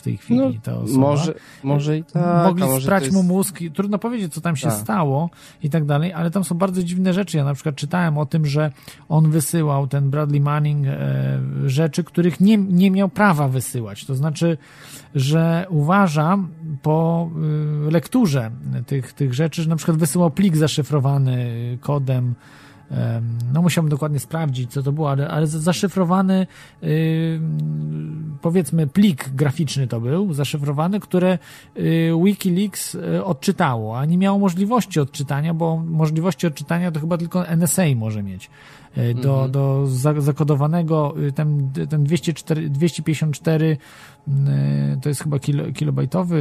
W 0.00 0.02
tej 0.02 0.16
chwili 0.16 0.40
No, 0.40 0.52
ta 0.62 0.76
osoba. 0.76 1.00
Może, 1.00 1.34
może 1.62 1.98
i 1.98 2.04
tak. 2.04 2.46
Mogli 2.46 2.64
może 2.64 2.86
sprać 2.86 3.04
jest... 3.04 3.14
mu 3.14 3.22
mózg, 3.22 3.58
trudno 3.74 3.98
powiedzieć, 3.98 4.34
co 4.34 4.40
tam 4.40 4.56
się 4.56 4.68
Tak. 4.68 4.78
stało 4.78 5.30
i 5.62 5.70
tak 5.70 5.84
dalej, 5.84 6.12
ale 6.12 6.30
tam 6.30 6.44
są 6.44 6.54
bardzo 6.54 6.82
dziwne 6.82 7.12
rzeczy. 7.12 7.36
Ja 7.36 7.44
na 7.44 7.54
przykład 7.54 7.74
czytałem 7.74 8.18
o 8.18 8.26
tym, 8.26 8.46
że 8.46 8.70
on 9.08 9.30
wysyłał, 9.30 9.86
ten 9.86 10.10
Bradley 10.10 10.40
Manning, 10.40 10.86
e, 10.86 11.40
rzeczy, 11.66 12.04
których 12.04 12.40
nie, 12.40 12.56
nie 12.56 12.90
miał 12.90 13.08
prawa 13.08 13.48
wysyłać. 13.48 14.04
To 14.04 14.14
znaczy, 14.14 14.58
że 15.14 15.66
uważam 15.68 16.48
po 16.82 17.30
y, 17.88 17.90
lekturze 17.90 18.50
tych, 18.86 19.12
tych 19.12 19.34
rzeczy, 19.34 19.62
że 19.62 19.68
na 19.68 19.76
przykład 19.76 19.96
wysyłał 19.96 20.30
plik 20.30 20.56
zaszyfrowany 20.56 21.48
kodem 21.80 22.20
Em, 22.20 22.34
No 23.52 23.62
musiałbym 23.62 23.90
dokładnie 23.90 24.20
sprawdzić, 24.20 24.72
co 24.72 24.82
to 24.82 24.92
było, 24.92 25.10
ale, 25.10 25.28
ale 25.28 25.46
zaszyfrowany 25.46 26.46
y, 26.82 27.40
powiedzmy 28.42 28.86
plik 28.86 29.28
graficzny 29.28 29.86
to 29.86 30.00
był, 30.00 30.34
zaszyfrowany, 30.34 31.00
które 31.00 31.38
y, 31.76 32.10
Wikileaks 32.24 32.94
y, 32.94 33.24
odczytało, 33.24 33.98
a 33.98 34.04
nie 34.04 34.18
miało 34.18 34.38
możliwości 34.38 35.00
odczytania, 35.00 35.54
bo 35.54 35.76
możliwości 35.76 36.46
odczytania 36.46 36.92
to 36.92 37.00
chyba 37.00 37.18
tylko 37.18 37.46
NSA 37.56 37.82
może 37.96 38.22
mieć. 38.22 38.50
Y, 38.98 39.14
Do, 39.14 39.32
Mhm. 39.34 39.50
do 39.50 39.86
za- 39.86 40.20
zakodowanego, 40.20 41.14
y, 41.28 41.32
ten, 41.32 41.70
ten 41.90 42.04
204, 42.04 42.70
254 42.70 43.66
y, 43.66 43.78
to 45.02 45.08
jest 45.08 45.22
chyba 45.22 45.38
kilo, 45.38 45.72
kilobajtowy, 45.72 46.36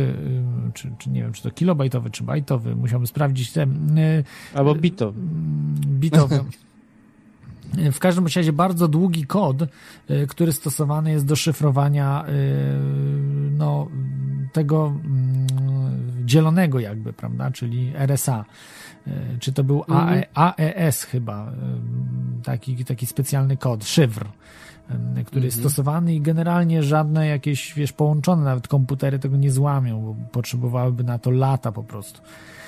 y, 0.70 0.74
czy, 0.74 0.92
czy 0.98 1.10
nie 1.10 1.22
wiem, 1.22 1.34
czy 1.34 1.44
to 1.44 1.52
kilobajtowy, 1.52 2.10
czy 2.10 2.24
bajtowy, 2.24 2.76
musiałbym 2.76 3.08
sprawdzić 3.08 3.52
ten, 3.52 3.98
y, 3.98 4.24
Albo 4.54 4.76
bito. 4.76 5.14
bitowy. 5.86 6.40
W 7.92 8.00
każdym 8.00 8.26
razie 8.36 8.54
bardzo 8.54 8.88
długi 8.88 9.26
kod, 9.26 9.62
y, 9.62 10.28
który 10.28 10.52
stosowany 10.52 11.12
jest 11.12 11.26
do 11.26 11.36
szyfrowania 11.36 12.26
y, 12.30 12.32
no, 13.52 13.88
tego 14.54 14.88
mm, 14.88 15.48
dzielonego 16.26 16.80
jakby, 16.80 17.14
prawda, 17.14 17.52
czyli 17.52 17.94
RSA. 17.96 18.46
Y, 19.08 19.12
Czy 19.40 19.54
to 19.54 19.64
był 19.64 19.84
AE, 19.88 20.24
AES 20.34 21.04
chyba, 21.04 21.52
y, 21.52 22.44
taki, 22.44 22.86
taki 22.86 23.06
specjalny 23.06 23.58
kod, 23.58 23.86
szyfr, 23.86 24.26
y, 25.18 25.24
który 25.24 25.46
jest 25.46 25.60
stosowany 25.60 26.16
i 26.16 26.22
generalnie 26.22 26.84
żadne 26.84 27.28
jakieś, 27.28 27.74
wiesz, 27.74 27.92
połączone 27.92 28.44
nawet 28.44 28.68
komputery 28.68 29.20
tego 29.20 29.38
nie 29.38 29.52
złamią, 29.52 30.02
bo 30.02 30.16
potrzebowałyby 30.32 31.04
na 31.04 31.20
to 31.20 31.32
lata 31.32 31.72
po 31.72 31.84
prostu. 31.84 32.22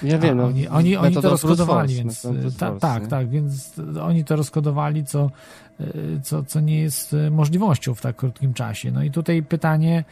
Ja 0.04 0.20
wiem, 0.20 0.38
no, 0.38 0.46
oni, 0.46 0.68
oni, 0.68 0.98
oni 0.98 1.16
to 1.16 1.30
rozkodowali, 1.30 1.96
więc 1.96 2.28
ta, 2.58 2.72
tak, 2.72 3.04
nie? 3.04 3.10
tak, 3.10 3.30
więc 3.30 3.80
oni 4.02 4.24
to 4.26 4.36
rozkodowali, 4.36 5.06
co, 5.06 5.32
y, 5.82 6.20
co, 6.24 6.44
co 6.44 6.60
nie 6.60 6.80
jest 6.80 7.14
y, 7.14 7.32
możliwością 7.32 7.96
w 7.96 8.02
tak 8.02 8.16
krótkim 8.16 8.54
czasie. 8.54 8.92
No 8.92 9.04
i 9.04 9.12
tutaj 9.12 9.44
pytanie, 9.44 10.04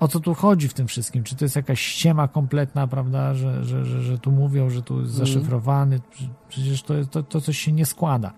o 0.00 0.08
co 0.08 0.20
tu 0.20 0.34
chodzi 0.34 0.68
w 0.68 0.74
tym 0.74 0.86
wszystkim? 0.86 1.24
Czy 1.24 1.36
to 1.36 1.44
jest 1.44 1.56
jakaś 1.56 1.80
ściema 1.80 2.28
kompletna, 2.28 2.86
prawda, 2.86 3.34
że, 3.34 3.64
że, 3.64 3.84
że, 3.84 4.02
że 4.02 4.18
tu 4.18 4.30
mówią, 4.30 4.70
że 4.70 4.82
tu 4.82 5.00
jest 5.00 5.12
Mhm. 5.12 5.26
zaszyfrowany? 5.26 6.00
Przecież 6.48 6.82
to, 6.82 6.94
to, 7.10 7.22
to 7.22 7.40
coś 7.40 7.58
się 7.58 7.72
nie 7.72 7.86
składa. 7.86 8.32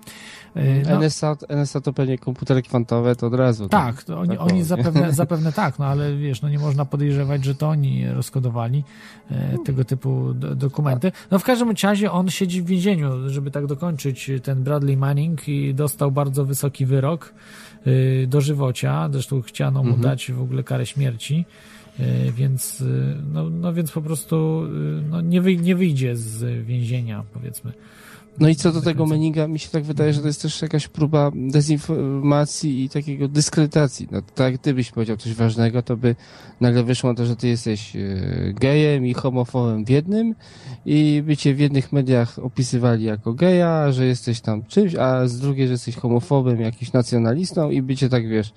Y, 0.59 0.83
No, 0.89 0.97
NSA, 1.01 1.37
NSA 1.49 1.81
to 1.81 1.93
pewnie 1.93 2.19
komputery 2.19 2.63
kwantowe, 2.63 3.17
to 3.17 3.27
od 3.27 3.35
razu. 3.35 3.69
tak, 3.69 4.03
to 4.03 4.19
oni, 4.21 4.29
tak 4.29 4.41
oni 4.41 4.65
zapewne, 4.65 5.13
zapewne 5.23 5.53
tak, 5.53 5.79
no 5.79 5.87
ale 5.87 6.17
wiesz, 6.17 6.43
no 6.43 6.49
nie 6.49 6.59
można 6.59 6.85
podejrzewać, 6.85 7.45
że 7.45 7.55
to 7.55 7.69
oni 7.69 8.09
rozkodowali 8.09 8.85
e, 9.31 9.59
tego 9.67 9.85
typu 9.85 10.35
do, 10.35 10.55
dokumenty. 10.55 11.13
No 11.31 11.39
w 11.39 11.45
każdym 11.45 11.71
razie 11.83 12.13
on 12.13 12.29
siedzi 12.31 12.63
w 12.63 12.67
więzieniu, 12.67 13.29
żeby 13.29 13.51
tak 13.51 13.67
dokończyć 13.67 14.31
ten 14.43 14.63
Bradley 14.63 14.97
Manning 14.97 15.49
i 15.49 15.75
dostał 15.75 16.11
bardzo 16.11 16.45
wysoki 16.45 16.87
wyrok 16.87 17.35
y, 17.87 18.27
dożywocia, 18.29 19.09
zresztą 19.13 19.43
chciano 19.43 19.83
mu 19.83 19.89
Mhm. 19.89 20.03
dać 20.03 20.33
w 20.33 20.43
ogóle 20.43 20.63
karę 20.63 20.87
śmierci. 20.87 21.45
y, 22.01 22.33
Więc, 22.33 22.81
y, 22.81 23.17
no, 23.33 23.51
no 23.51 23.73
więc 23.75 23.91
po 23.93 24.01
prostu 24.03 24.65
y, 24.65 25.03
no, 25.11 25.21
nie, 25.21 25.43
wyj- 25.43 25.61
nie 25.63 25.77
wyjdzie 25.77 26.17
z 26.17 26.65
więzienia, 26.67 27.25
powiedzmy. 27.35 27.73
No 28.41 28.49
i 28.49 28.57
co 28.57 28.73
do 28.73 28.83
tego. 28.83 29.07
Meninga, 29.07 29.49
mi 29.49 29.59
się 29.59 29.69
tak 29.69 29.85
wydaje, 29.85 30.13
że 30.13 30.21
to 30.21 30.27
jest 30.27 30.43
też 30.43 30.63
jakaś 30.63 30.89
próba 30.89 31.31
dezinformacji 31.35 32.85
i 32.85 32.89
takiego 32.89 33.29
dyskredytacji. 33.29 34.09
No, 34.11 34.23
tak 34.35 34.53
jak 34.53 34.61
ty 34.61 34.75
byś 34.75 34.91
powiedział 34.91 35.17
coś 35.17 35.35
ważnego, 35.35 35.83
to 35.83 35.97
by 35.97 36.17
nagle 36.61 36.85
wyszło 36.85 37.15
to, 37.15 37.27
że 37.27 37.37
ty 37.37 37.49
jesteś 37.49 37.97
e, 37.97 38.01
gejem 38.53 39.07
i 39.07 39.15
homofobem 39.15 39.85
w 39.85 39.89
jednym 39.89 40.35
i 40.87 41.23
by 41.27 41.37
cię 41.37 41.55
w 41.55 41.59
jednych 41.61 41.93
mediach 41.93 42.39
opisywali 42.39 43.05
jako 43.05 43.35
geja, 43.35 43.93
że 43.93 44.07
jesteś 44.07 44.41
tam 44.41 44.65
czymś, 44.65 44.95
a 44.95 45.29
z 45.29 45.39
drugiej, 45.39 45.67
że 45.67 45.73
jesteś 45.73 45.97
homofobem, 45.97 46.61
jakimś 46.61 46.93
nacjonalistą 46.93 47.71
i 47.71 47.83
by 47.83 47.97
cię 47.97 48.09
tak, 48.09 48.29
wiesz, 48.29 48.53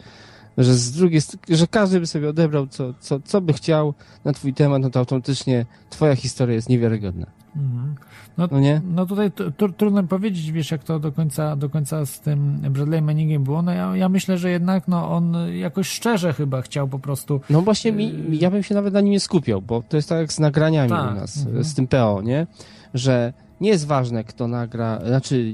że 0.58 0.74
z 0.74 0.92
drugiej, 0.92 1.22
że 1.50 1.68
każdy 1.68 2.00
by 2.00 2.08
sobie 2.08 2.30
odebrał 2.30 2.68
co, 2.68 2.94
co, 3.00 3.20
co 3.20 3.42
by 3.42 3.54
chciał 3.54 3.94
na 4.26 4.34
twój 4.34 4.54
temat, 4.54 4.82
no 4.82 4.90
to 4.90 5.00
automatycznie 5.00 5.66
twoja 5.90 6.16
historia 6.16 6.56
jest 6.56 6.70
niewiarygodna. 6.70 7.26
Mhm. 7.56 7.96
No 8.38 8.60
nie? 8.60 8.82
No 8.96 9.06
tutaj 9.06 9.32
trudno 9.78 10.04
powiedzieć, 10.04 10.52
wiesz, 10.52 10.72
jak 10.72 10.84
to 10.84 11.00
do 11.00 11.12
końca, 11.12 11.56
do 11.56 11.70
końca 11.70 12.06
z 12.06 12.20
tym 12.20 12.58
Bradley 12.70 13.02
Manningiem 13.02 13.44
było. 13.44 13.62
No 13.62 13.74
ja, 13.74 13.96
ja 13.96 14.10
myślę, 14.10 14.38
że 14.38 14.50
jednak 14.50 14.88
no, 14.88 15.12
on 15.12 15.36
jakoś 15.54 15.88
szczerze 15.88 16.34
chyba 16.34 16.62
chciał 16.62 16.88
po 16.88 17.00
prostu. 17.00 17.42
No 17.50 17.62
właśnie, 17.62 17.92
mi, 17.92 18.14
mi- 18.14 18.40
ja 18.40 18.52
bym 18.52 18.64
się 18.64 18.76
nawet 18.76 18.94
na 18.94 19.02
nim 19.02 19.12
nie 19.12 19.20
skupiał, 19.20 19.62
bo 19.62 19.84
to 19.90 19.98
jest 19.98 20.10
tak 20.10 20.20
jak 20.20 20.34
z 20.34 20.40
nagraniami 20.40 20.90
Tak, 20.90 21.12
u 21.12 21.16
nas, 21.16 21.46
mhm. 21.46 21.64
z 21.64 21.76
tym 21.76 21.88
PO, 21.88 22.22
nie? 22.24 22.48
Że 22.94 23.34
nie 23.62 23.70
jest 23.70 23.88
ważne, 23.88 24.24
kto 24.24 24.48
nagra, 24.48 25.00
znaczy 25.08 25.54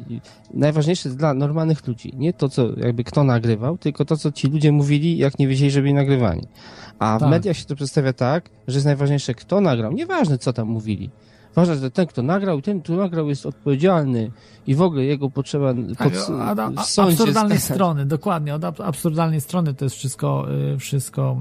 najważniejsze 0.53 1.09
dla 1.09 1.33
normalnych 1.33 1.87
ludzi, 1.87 2.13
nie 2.17 2.33
to, 2.33 2.49
co 2.49 2.79
jakby 2.79 3.03
kto 3.03 3.23
nagrywał, 3.23 3.77
tylko 3.77 4.05
to, 4.05 4.17
co 4.17 4.31
ci 4.31 4.47
ludzie 4.47 4.71
mówili, 4.71 5.17
jak 5.17 5.39
nie 5.39 5.47
wiedzieli, 5.47 5.71
że 5.71 5.81
byli 5.81 5.93
nagrywani. 5.93 6.47
A 6.99 7.17
Tak. 7.19 7.29
w 7.29 7.31
mediach 7.31 7.57
się 7.57 7.65
to 7.65 7.75
przedstawia 7.75 8.13
tak, 8.13 8.49
że 8.67 8.77
jest 8.77 8.85
najważniejsze, 8.85 9.33
kto 9.33 9.61
nagrał, 9.61 9.91
nieważne, 9.91 10.37
co 10.37 10.53
tam 10.53 10.67
mówili. 10.67 11.09
Ważne, 11.57 11.75
że 11.75 11.91
ten, 11.91 12.07
kto 12.07 12.21
nagrał, 12.23 12.61
ten, 12.61 12.81
kto 12.81 12.93
nagrał, 12.95 13.29
jest 13.29 13.45
odpowiedzialny 13.45 14.31
i 14.67 14.75
w 14.75 14.81
ogóle 14.81 15.03
jego 15.03 15.29
potrzeba 15.29 15.73
Tak, 15.97 16.11
pod, 16.11 16.29
od 16.29 16.59
absurdalnej 16.59 17.57
skazać. 17.57 17.75
strony, 17.75 18.05
dokładnie, 18.05 18.55
od 18.55 18.63
ab- 18.63 18.81
absurdalnej 18.81 19.41
strony 19.41 19.73
to 19.73 19.85
jest 19.85 19.95
wszystko, 19.95 20.47
y, 20.73 20.77
wszystko 20.77 21.37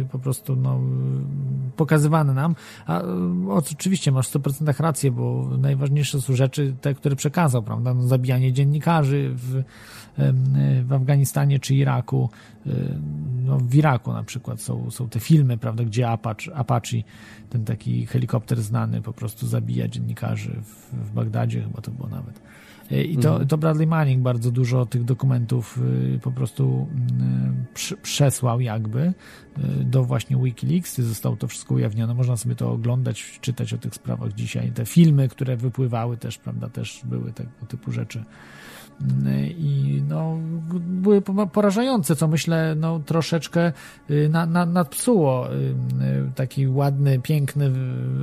y, 0.00 0.06
po 0.12 0.18
prostu 0.18 0.56
no, 0.56 0.80
pokazywane 1.76 2.34
nam. 2.34 2.54
A 2.86 3.02
y, 3.02 3.04
oczywiście 3.50 4.12
masz 4.12 4.28
w 4.28 4.34
100% 4.34 4.80
rację, 4.80 5.10
bo 5.10 5.48
najważniejsze 5.58 6.20
są 6.20 6.36
rzeczy, 6.36 6.74
te, 6.80 6.94
które 6.94 7.16
przekazał, 7.16 7.62
prawda? 7.62 7.94
No, 7.94 8.02
zabijanie 8.02 8.52
dziennikarzy 8.52 9.30
w, 9.34 9.62
w 10.84 10.92
Afganistanie 10.92 11.58
czy 11.60 11.74
Iraku. 11.74 12.30
Y, 12.66 12.70
No, 13.44 13.58
w 13.58 13.74
Iraku 13.74 14.12
na 14.12 14.22
przykład 14.22 14.60
są, 14.60 14.90
są 14.90 15.08
te 15.08 15.20
filmy, 15.20 15.58
prawda, 15.58 15.84
gdzie 15.84 16.08
Apache, 16.08 16.54
Apache, 16.54 17.02
ten 17.50 17.64
taki 17.64 18.06
helikopter 18.06 18.62
znany, 18.62 19.02
po 19.02 19.12
prostu 19.12 19.46
zabija 19.46 19.88
dziennikarzy 19.88 20.56
w, 20.64 20.94
w 21.08 21.12
Bagdadzie, 21.12 21.62
chyba 21.62 21.80
to 21.80 21.90
było 21.90 22.08
nawet. 22.08 22.40
Y, 22.92 23.04
I 23.04 23.16
to, 23.18 23.28
Mhm. 23.30 23.48
to 23.48 23.58
Bradley 23.58 23.86
Manning 23.86 24.22
bardzo 24.22 24.50
dużo 24.50 24.86
tych 24.86 25.04
dokumentów 25.04 25.78
y, 26.14 26.18
po 26.22 26.32
prostu 26.32 26.88
y, 27.70 27.74
przy- 27.74 27.96
przesłał 27.96 28.60
jakby 28.60 29.12
do 29.84 30.04
właśnie 30.04 30.36
Wikileaks. 30.36 31.00
Zostało 31.00 31.36
to 31.36 31.48
wszystko 31.48 31.74
ujawnione. 31.74 32.14
Można 32.14 32.36
sobie 32.36 32.54
to 32.54 32.72
oglądać, 32.72 33.38
czytać 33.40 33.72
o 33.72 33.78
tych 33.78 33.94
sprawach 33.94 34.32
dzisiaj. 34.32 34.72
Te 34.72 34.86
filmy, 34.86 35.28
które 35.28 35.56
wypływały 35.56 36.16
też, 36.16 36.38
prawda, 36.38 36.68
też 36.68 37.00
były 37.04 37.32
tego 37.32 37.50
typu 37.68 37.92
rzeczy. 37.92 38.24
Y, 39.00 39.54
I 39.58 40.02
no, 40.08 40.36
były 40.80 41.20
po- 41.20 41.46
porażające, 41.46 42.16
co 42.16 42.28
myślę, 42.28 42.74
no, 42.76 42.98
troszeczkę 42.98 43.72
y, 44.10 44.28
na, 44.28 44.46
na, 44.46 44.66
nadpsuło 44.66 45.52
y, 45.54 45.74
taki 46.34 46.68
ładny, 46.68 47.18
piękny 47.18 47.70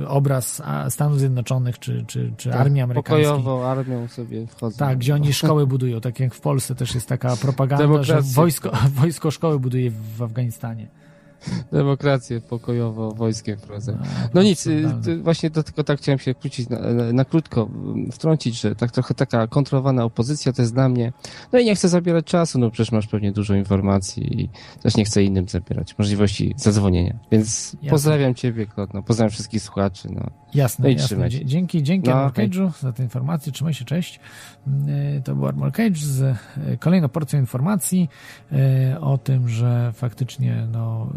obraz 0.06 0.62
Stanów 0.88 1.18
Zjednoczonych 1.18 1.78
czy, 1.78 2.04
czy, 2.06 2.32
czy 2.36 2.50
Tak, 2.50 2.60
armii 2.60 2.82
amerykańskiej. 2.82 3.24
Pokojowo 3.24 3.70
armią 3.70 4.08
sobie 4.08 4.46
wchodzą. 4.46 4.76
Tak, 4.76 4.98
gdzie 4.98 5.14
oni 5.14 5.32
szkoły 5.32 5.66
budują, 5.66 6.00
tak 6.00 6.20
jak 6.20 6.34
w 6.34 6.40
Polsce 6.40 6.74
też 6.74 6.94
jest 6.94 7.08
taka 7.08 7.36
propaganda, 7.36 7.84
Demokracja. 7.84 8.20
że 8.20 8.22
wojsko, 8.22 8.70
wojsko 9.00 9.30
szkoły 9.30 9.58
buduje 9.60 9.90
w 9.90 10.22
Afganistanie. 10.22 10.99
Demokrację 11.72 12.40
pokojowo 12.40 13.12
wojskiem 13.12 13.58
wprowadzają. 13.58 13.98
No, 13.98 14.04
No 14.34 14.42
nic, 14.42 14.66
y, 14.66 15.22
właśnie 15.22 15.50
do 15.50 15.62
tego 15.62 15.84
tak 15.84 15.98
chciałem 15.98 16.18
się 16.18 16.34
krócić 16.34 16.68
na, 16.68 16.78
na, 17.12 17.24
krótko, 17.24 17.70
mm, 17.74 18.12
wtrącić, 18.12 18.60
że 18.60 18.74
tak 18.74 18.90
trochę 18.90 19.14
taka 19.14 19.46
kontrolowana 19.46 20.04
opozycja 20.04 20.52
to 20.52 20.62
jest 20.62 20.74
dla 20.74 20.88
mnie, 20.88 21.12
no 21.52 21.58
i 21.58 21.64
nie 21.64 21.74
chcę 21.74 21.88
zabierać 21.88 22.24
czasu, 22.24 22.58
no 22.58 22.70
przecież 22.70 22.92
masz 22.92 23.06
pewnie 23.06 23.32
dużo 23.32 23.54
informacji 23.54 24.42
i 24.42 24.48
też 24.82 24.96
nie 24.96 25.04
chcę 25.04 25.24
innym 25.24 25.48
zabierać 25.48 25.98
możliwości 25.98 26.54
zadzwonienia, 26.56 27.18
więc 27.32 27.72
Jasne. 27.72 27.90
pozdrawiam 27.90 28.34
ciebie, 28.34 28.66
Klotno, 28.66 29.02
pozdrawiam 29.02 29.30
wszystkich 29.30 29.62
słuchaczy, 29.62 30.08
no. 30.12 30.30
Jasne, 30.54 30.82
No 30.82 30.88
i 30.88 30.96
jasne. 30.96 31.30
Dzięki, 31.30 31.82
dzięki 31.82 32.10
No, 32.10 32.72
za 32.80 32.92
tę 32.92 33.02
informację. 33.02 33.52
Trzymaj 33.52 33.74
się, 33.74 33.84
cześć. 33.84 34.20
Yy, 34.66 35.22
To 35.24 35.34
był 35.34 35.46
Armor 35.46 35.72
Cage 35.72 35.96
z 35.96 36.20
yy, 36.20 36.76
kolejną 36.78 37.08
porcją 37.08 37.40
informacji 37.40 38.08
yy, 38.52 38.58
o 39.00 39.18
tym, 39.18 39.48
że 39.48 39.92
faktycznie, 39.94 40.66
no, 40.72 41.12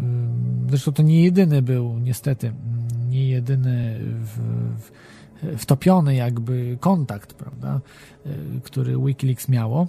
zresztą 0.68 0.92
to 0.92 1.02
nie 1.02 1.24
jedyny 1.24 1.62
był, 1.62 1.98
niestety, 1.98 2.52
nie 3.08 3.28
jedyny 3.28 4.00
w, 4.00 4.38
w, 4.78 4.90
wtopiony 5.58 6.14
jakby 6.14 6.76
kontakt, 6.80 7.34
prawda, 7.34 7.80
który 8.62 8.98
Wikileaks 8.98 9.48
miało. 9.48 9.88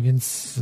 Więc, 0.00 0.60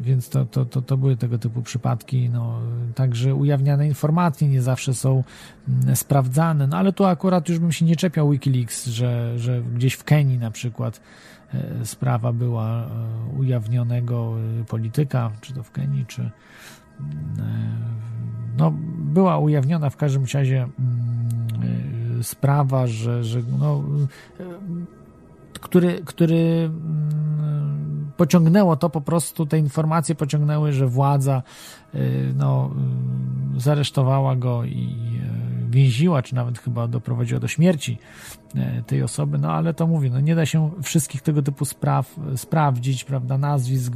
więc 0.00 0.28
to, 0.28 0.44
to, 0.44 0.64
to, 0.64 0.82
to 0.82 0.96
były 0.96 1.16
tego 1.16 1.38
typu 1.38 1.62
przypadki. 1.62 2.30
No, 2.30 2.60
także 2.94 3.34
ujawniane 3.34 3.86
informacje 3.86 4.48
nie 4.48 4.62
zawsze 4.62 4.94
są 4.94 5.24
mm, 5.68 5.96
sprawdzane. 5.96 6.66
No 6.66 6.76
ale 6.76 6.92
tu 6.92 7.04
akurat 7.04 7.48
już 7.48 7.58
bym 7.58 7.72
się 7.72 7.84
nie 7.84 7.96
czepiał 7.96 8.30
Wikileaks, 8.30 8.86
że, 8.86 9.38
że 9.38 9.62
gdzieś 9.62 9.94
w 9.94 10.04
Kenii 10.04 10.38
na 10.38 10.50
przykład 10.50 11.00
sprawa 11.84 12.32
była 12.32 12.86
ujawnionego 13.38 14.34
polityka, 14.68 15.30
czy 15.40 15.54
to 15.54 15.62
w 15.62 15.70
Kenii, 15.70 16.06
czy 16.06 16.30
no, 18.58 18.72
była 18.98 19.38
ujawniona 19.38 19.90
w 19.90 19.96
każdym 19.96 20.24
razie 20.34 20.68
mm, 20.78 22.22
sprawa, 22.22 22.86
że, 22.86 23.24
że 23.24 23.42
no, 23.58 23.82
który, 25.52 26.02
który 26.04 26.36
mm, 26.36 28.12
pociągnęło 28.16 28.76
to 28.76 28.90
po 28.90 29.00
prostu, 29.00 29.46
te 29.46 29.58
informacje 29.58 30.14
pociągnęły, 30.14 30.72
że 30.72 30.86
władza 30.86 31.42
no, 32.34 32.70
zaresztowała 33.56 34.36
go 34.36 34.64
i 34.64 34.96
więziła, 35.70 36.22
czy 36.22 36.34
nawet 36.34 36.58
chyba 36.58 36.88
doprowadziła 36.88 37.40
do 37.40 37.48
śmierci 37.48 37.98
tej 38.86 39.02
osoby, 39.02 39.38
no 39.38 39.52
ale 39.52 39.74
to 39.74 39.86
mówię, 39.86 40.10
no 40.10 40.20
nie 40.20 40.34
da 40.34 40.46
się 40.46 40.70
wszystkich 40.82 41.22
tego 41.22 41.42
typu 41.42 41.64
spraw 41.64 42.16
sprawdzić, 42.36 43.04
prawda, 43.04 43.38
nazwisk 43.38 43.92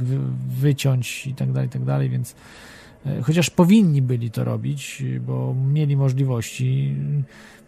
wyciąć 0.47 1.27
i 1.27 1.35
tak 1.35 1.51
dalej, 1.51 1.67
i 1.67 1.71
tak 1.71 1.85
dalej, 1.85 2.09
więc 2.09 2.35
chociaż 3.23 3.49
powinni 3.49 4.01
byli 4.01 4.31
to 4.31 4.43
robić, 4.43 5.03
bo 5.27 5.55
mieli 5.73 5.97
możliwości, 5.97 6.95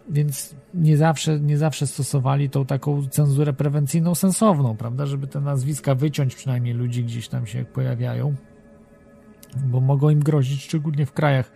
więc 0.08 0.54
nie 0.74 0.96
zawsze, 0.96 1.40
nie 1.40 1.58
zawsze 1.58 1.86
stosowali 1.86 2.50
tą 2.50 2.66
taką 2.66 3.06
cenzurę 3.06 3.52
prewencyjną 3.52 4.14
sensowną, 4.14 4.76
prawda, 4.76 5.06
żeby 5.06 5.26
te 5.26 5.40
nazwiska 5.40 5.94
wyciąć 5.94 6.34
przynajmniej 6.34 6.74
ludzi 6.74 7.04
gdzieś 7.04 7.28
tam 7.28 7.46
się 7.46 7.64
pojawiają, 7.64 8.34
bo 9.66 9.80
mogą 9.80 10.10
im 10.10 10.20
grozić, 10.20 10.64
szczególnie 10.64 11.06
w 11.06 11.12
krajach 11.12 11.52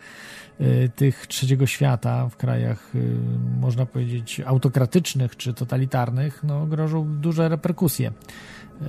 tych 0.96 1.26
trzeciego 1.26 1.66
świata, 1.66 2.28
w 2.28 2.36
krajach, 2.36 2.94
y, 2.94 3.18
można 3.60 3.86
powiedzieć, 3.86 4.40
autokratycznych 4.46 5.36
czy 5.36 5.54
totalitarnych, 5.54 6.44
no, 6.44 6.66
grożą 6.66 7.20
duże 7.20 7.48
reperkusje. 7.48 8.08
E, 8.08 8.84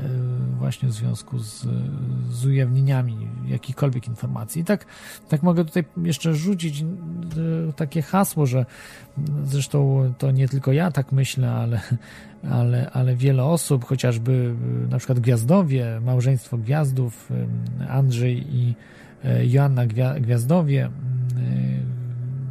właśnie 0.58 0.90
w 0.90 0.94
związku 0.94 1.40
z, 1.40 1.66
z 2.30 2.46
ujawnieniami 2.46 3.28
jakichkolwiek 3.48 4.08
informacji. 4.08 4.62
I 4.62 4.66
tak, 4.66 4.86
tak 5.30 5.44
mogę 5.44 5.66
tutaj 5.66 5.84
jeszcze 6.04 6.36
rzucić 6.36 6.86
takie 7.76 8.02
hasło, 8.02 8.46
że 8.46 8.66
zresztą 9.44 10.14
to 10.18 10.32
nie 10.32 10.48
tylko 10.48 10.72
ja 10.72 10.92
tak 10.92 11.12
myślę, 11.12 11.52
ale, 11.52 11.82
ale, 12.52 12.90
ale 12.92 13.16
wiele 13.16 13.44
osób, 13.44 13.86
chociażby 13.86 14.56
na 14.90 14.98
przykład 14.98 15.20
Gwiazdowie, 15.20 16.02
małżeństwo 16.06 16.58
Gwiazdów, 16.58 17.30
Andrzej 17.90 18.56
i 18.56 18.76
Joanna 19.44 19.86
Gwiazdowie, 20.20 20.90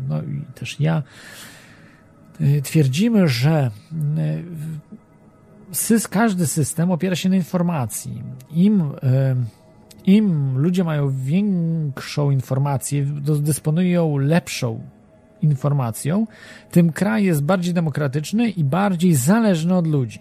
no 0.08 0.22
i 0.22 0.44
też 0.54 0.80
ja, 0.80 1.02
twierdzimy, 2.62 3.28
że 3.28 3.70
każdy 6.10 6.46
system 6.46 6.90
opiera 6.90 7.16
się 7.16 7.28
na 7.28 7.36
informacji. 7.36 8.22
Im, 8.50 8.92
e, 9.02 9.34
im 10.06 10.58
ludzie 10.58 10.84
mają 10.84 11.10
większą 11.10 12.30
informację, 12.30 13.04
dysponują 13.40 14.16
lepszą 14.16 14.80
informacją, 15.42 16.26
tym 16.70 16.92
kraj 16.92 17.24
jest 17.24 17.42
bardziej 17.42 17.74
demokratyczny 17.74 18.50
i 18.50 18.64
bardziej 18.64 19.14
zależny 19.14 19.76
od 19.76 19.86
ludzi. 19.86 20.18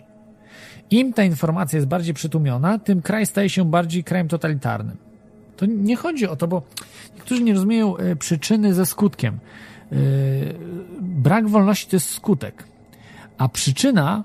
Im 0.92 1.14
ta 1.14 1.24
informacja 1.24 1.78
jest 1.78 1.88
bardziej 1.88 2.14
przytłumiona, 2.14 2.80
tym 2.80 3.02
kraj 3.02 3.26
staje 3.26 3.50
się 3.50 3.66
bardziej 3.66 4.04
krajem 4.04 4.28
totalitarnym. 4.28 5.07
To 5.58 5.66
nie 5.66 5.96
chodzi 5.96 6.28
o 6.28 6.36
to, 6.36 6.48
bo 6.48 6.62
niektórzy 7.16 7.44
nie 7.44 7.54
rozumieją 7.54 7.98
e, 7.98 8.16
przyczyny 8.16 8.74
ze 8.74 8.86
skutkiem. 8.86 9.40
E, 9.92 9.96
brak 11.02 11.48
wolności 11.48 11.90
to 11.90 11.96
jest 11.96 12.10
skutek, 12.10 12.64
a 13.38 13.50
przyczyna 13.50 14.24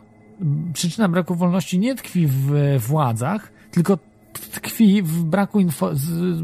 przyczyna 0.72 1.08
braku 1.08 1.34
wolności 1.34 1.78
nie 1.78 1.94
tkwi 1.94 2.26
w 2.26 2.76
władzach, 2.78 3.52
tylko 3.70 3.98
tkwi 4.32 5.02
w 5.02 5.24
braku, 5.24 5.60
info, 5.60 5.90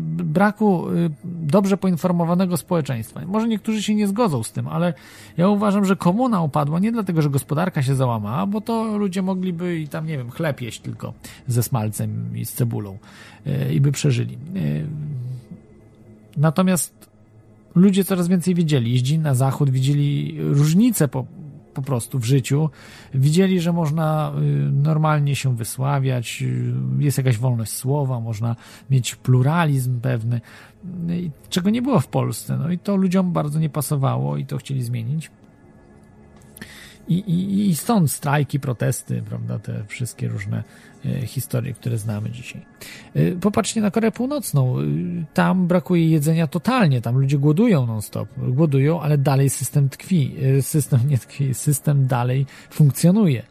braku 0.09 0.91
y, 0.91 1.11
dobrze 1.25 1.77
poinformowanego 1.77 2.57
społeczeństwa. 2.57 3.21
Może 3.27 3.49
niektórzy 3.49 3.83
się 3.83 3.95
nie 3.95 4.07
zgodzą 4.07 4.43
z 4.43 4.53
tym, 4.53 4.69
ale 4.69 4.95
ja 5.37 5.49
uważam, 5.49 5.85
że 5.85 5.97
komuna 5.97 6.43
upadła 6.43 6.79
nie 6.79 6.93
dlatego, 6.93 7.23
że 7.23 7.31
gospodarka 7.31 7.83
się 7.83 7.95
załamała, 7.95 8.47
bo 8.47 8.61
to 8.61 8.99
ludzie 8.99 9.23
mogliby 9.23 9.79
i 9.79 9.89
tam, 9.89 10.07
nie 10.07 10.19
wiem, 10.19 10.31
chleb 10.31 10.61
jeść 10.61 10.81
tylko 10.81 11.13
ze 11.47 11.63
smalcem 11.63 12.37
i 12.37 12.45
z 12.45 12.53
cebulą 12.53 12.99
y, 13.47 13.75
i 13.75 13.81
by 13.81 13.93
przeżyli. 13.93 14.39
Y, 14.57 14.87
natomiast 16.37 17.09
ludzie 17.75 18.05
coraz 18.05 18.29
więcej 18.29 18.55
wiedzieli. 18.55 18.93
Jeździli 18.93 19.19
na 19.19 19.35
zachód, 19.35 19.71
widzieli 19.71 20.37
różnice 20.39 21.09
po, 21.09 21.27
po 21.79 21.87
prostu 21.87 22.19
w 22.19 22.25
życiu. 22.25 22.71
Widzieli, 23.15 23.61
że 23.61 23.73
można 23.73 24.33
y, 24.39 24.73
normalnie 24.73 25.37
się 25.37 25.57
wysławiać, 25.57 26.43
y, 26.43 26.73
jest 26.99 27.19
jakaś 27.19 27.39
wolność 27.39 27.73
słowa, 27.73 28.21
można 28.21 28.57
mieć 28.91 29.15
pluralizm 29.15 30.01
pewny, 30.01 30.41
y, 31.11 31.31
czego 31.51 31.71
nie 31.71 31.83
było 31.83 32.01
w 32.01 32.09
Polsce. 32.09 32.59
No 32.59 32.71
i 32.71 32.79
to 32.79 32.97
ludziom 32.97 33.33
bardzo 33.33 33.59
nie 33.59 33.71
pasowało 33.71 34.37
i 34.37 34.47
to 34.47 34.57
chcieli 34.57 34.83
zmienić. 34.83 35.31
I, 37.09 37.19
i, 37.19 37.69
I 37.69 37.77
stąd 37.77 38.11
strajki, 38.11 38.61
protesty, 38.61 39.23
prawda, 39.29 39.59
te 39.59 39.85
wszystkie 39.85 40.29
różne 40.29 40.65
historie, 41.27 41.75
które 41.75 41.99
znamy 41.99 42.31
dzisiaj. 42.31 42.63
E, 43.15 43.33
popatrzcie 43.33 43.81
na 43.81 43.91
Koreę 43.91 44.13
Północną. 44.13 44.81
E, 44.81 44.83
tam 45.35 45.67
brakuje 45.67 46.09
jedzenia 46.09 46.47
totalnie, 46.47 47.03
tam 47.03 47.19
ludzie 47.19 47.39
głodują 47.39 47.87
non-stop. 47.87 48.29
Głodują, 48.37 49.01
ale 49.01 49.19
dalej 49.19 49.51
system 49.51 49.89
tkwi. 49.89 50.35
System 50.61 51.01
nie 51.09 51.19
tkwi, 51.19 51.55
system 51.55 52.07
dalej 52.07 52.47
funkcjonuje 52.71 53.43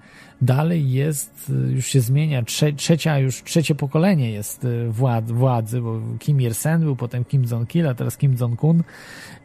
dalej 0.41 0.91
jest, 0.91 1.51
już 1.69 1.85
się 1.85 2.01
zmienia, 2.01 2.43
Trze 2.43 2.73
trzecia, 2.73 3.19
już 3.19 3.43
trzecie 3.43 3.75
pokolenie 3.75 4.31
jest 4.31 4.67
wład 4.89 5.31
władzy, 5.31 5.81
bo 5.81 6.01
Kim 6.19 6.41
Il-sen 6.41 6.81
był, 6.81 6.95
potem 6.95 7.25
Kim 7.25 7.43
Jong-il, 7.51 7.87
a 7.87 7.93
teraz 7.93 8.17
Kim 8.17 8.35
Jong-un 8.39 8.83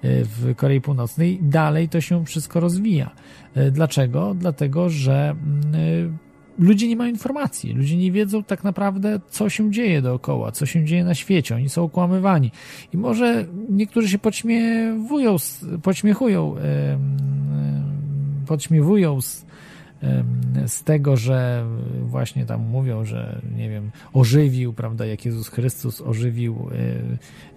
w 0.02 0.54
Korei 0.56 0.80
Północnej. 0.80 1.38
Dalej 1.42 1.88
to 1.88 2.00
się 2.00 2.24
wszystko 2.24 2.60
rozwija. 2.60 3.10
E, 3.54 3.70
dlaczego? 3.70 4.34
Dlatego, 4.34 4.90
że 4.90 5.30
mm, 5.30 5.74
e, 5.74 6.31
ludzie 6.58 6.88
nie 6.88 6.96
mają 6.96 7.10
informacji, 7.10 7.72
ludzie 7.72 7.96
nie 7.96 8.12
wiedzą 8.12 8.44
tak 8.44 8.64
naprawdę, 8.64 9.20
co 9.30 9.48
się 9.48 9.70
dzieje 9.70 10.02
dookoła, 10.02 10.52
co 10.52 10.66
się 10.66 10.84
dzieje 10.84 11.04
na 11.04 11.14
świecie, 11.14 11.54
oni 11.54 11.68
są 11.68 11.82
okłamywani. 11.82 12.50
I 12.94 12.96
może 12.96 13.44
niektórzy 13.70 14.08
się 14.08 14.18
podśmiewują, 14.18 15.36
podśmiechują, 15.82 16.54
podśmiewują 18.46 19.20
z, 19.20 19.46
z 20.66 20.82
tego, 20.82 21.16
że 21.16 21.66
właśnie 22.02 22.46
tam 22.46 22.60
mówią, 22.60 23.04
że 23.04 23.40
nie 23.56 23.70
wiem, 23.70 23.90
ożywił, 24.12 24.72
prawda, 24.72 25.06
jak 25.06 25.24
Jezus 25.24 25.48
Chrystus 25.48 26.00
ożywił 26.00 26.68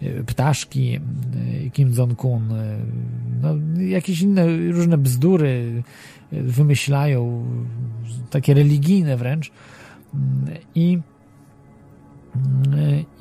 e, 0.01 0.07
e, 0.07 0.23
ptaszki 0.23 0.95
e, 0.95 1.69
Kim 1.69 1.93
Jong-un, 1.93 2.53
no, 3.41 3.55
jakieś 3.83 4.21
inne 4.21 4.47
różne 4.71 4.97
bzdury 4.97 5.83
wymyślają, 6.43 7.45
takie 8.29 8.53
religijne 8.53 9.17
wręcz 9.17 9.51
i 10.75 10.99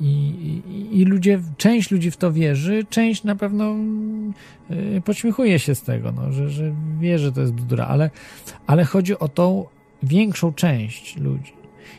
i, 0.01 0.61
i, 0.91 1.05
ludzie, 1.05 1.41
część 1.57 1.91
ludzi 1.91 2.11
w 2.11 2.17
to 2.17 2.31
wierzy, 2.31 2.85
część 2.89 3.23
na 3.23 3.35
pewno 3.35 3.75
y, 4.71 5.01
podśmiechuje 5.05 5.59
się 5.59 5.75
z 5.75 5.81
tego, 5.81 6.11
no, 6.11 6.31
że, 6.31 6.49
że 6.49 6.75
wie, 6.99 7.19
że 7.19 7.31
to 7.31 7.41
jest 7.41 7.53
bzdura, 7.53 7.87
ale, 7.87 8.09
ale 8.67 8.83
chodzi 8.83 9.19
o 9.19 9.27
tą 9.27 9.65
większą 10.03 10.53
część 10.53 11.17
ludzi. 11.17 11.53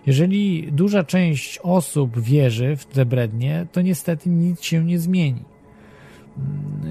Jeżeli 0.06 0.72
duża 0.72 1.04
część 1.04 1.58
osób 1.58 2.20
wierzy 2.20 2.76
w 2.76 2.86
te 2.86 3.06
brednie, 3.06 3.66
to 3.72 3.82
niestety 3.82 4.30
nic 4.30 4.62
się 4.62 4.84
nie 4.84 4.98
zmieni. 4.98 5.44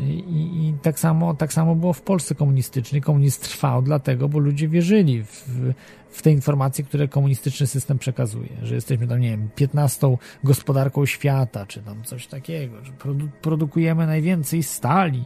I, 0.07 0.67
I, 0.67 0.73
tak, 0.81 0.99
samo, 0.99 1.33
tak 1.33 1.53
samo 1.53 1.75
było 1.75 1.93
w 1.93 2.01
Polsce 2.01 2.35
komunistycznej. 2.35 3.01
Komunizm 3.01 3.41
trwał 3.41 3.81
dlatego, 3.81 4.29
bo 4.29 4.39
ludzie 4.39 4.67
wierzyli 4.67 5.23
w, 5.23 5.73
w 6.09 6.21
te 6.21 6.31
informacje, 6.31 6.83
które 6.83 7.07
komunistyczny 7.07 7.67
system 7.67 7.99
przekazuje, 7.99 8.49
że 8.63 8.75
jesteśmy 8.75 9.07
tam, 9.07 9.19
nie 9.19 9.29
wiem, 9.29 9.49
15 9.55 10.17
gospodarką 10.43 11.05
świata, 11.05 11.65
czy 11.65 11.81
tam 11.81 12.03
coś 12.03 12.27
takiego, 12.27 12.85
że 12.85 12.91
produ 12.91 13.29
produkujemy 13.41 14.07
najwięcej 14.07 14.63
stali 14.63 15.25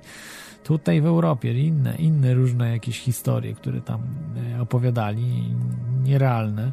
tutaj 0.63 1.01
w 1.01 1.05
Europie, 1.05 1.53
inne, 1.53 1.95
inne 1.95 2.33
różne 2.33 2.71
jakieś 2.71 2.99
historie, 2.99 3.53
które 3.53 3.81
tam 3.81 4.01
e, 4.55 4.61
opowiadali, 4.61 5.55
nierealne. 6.03 6.71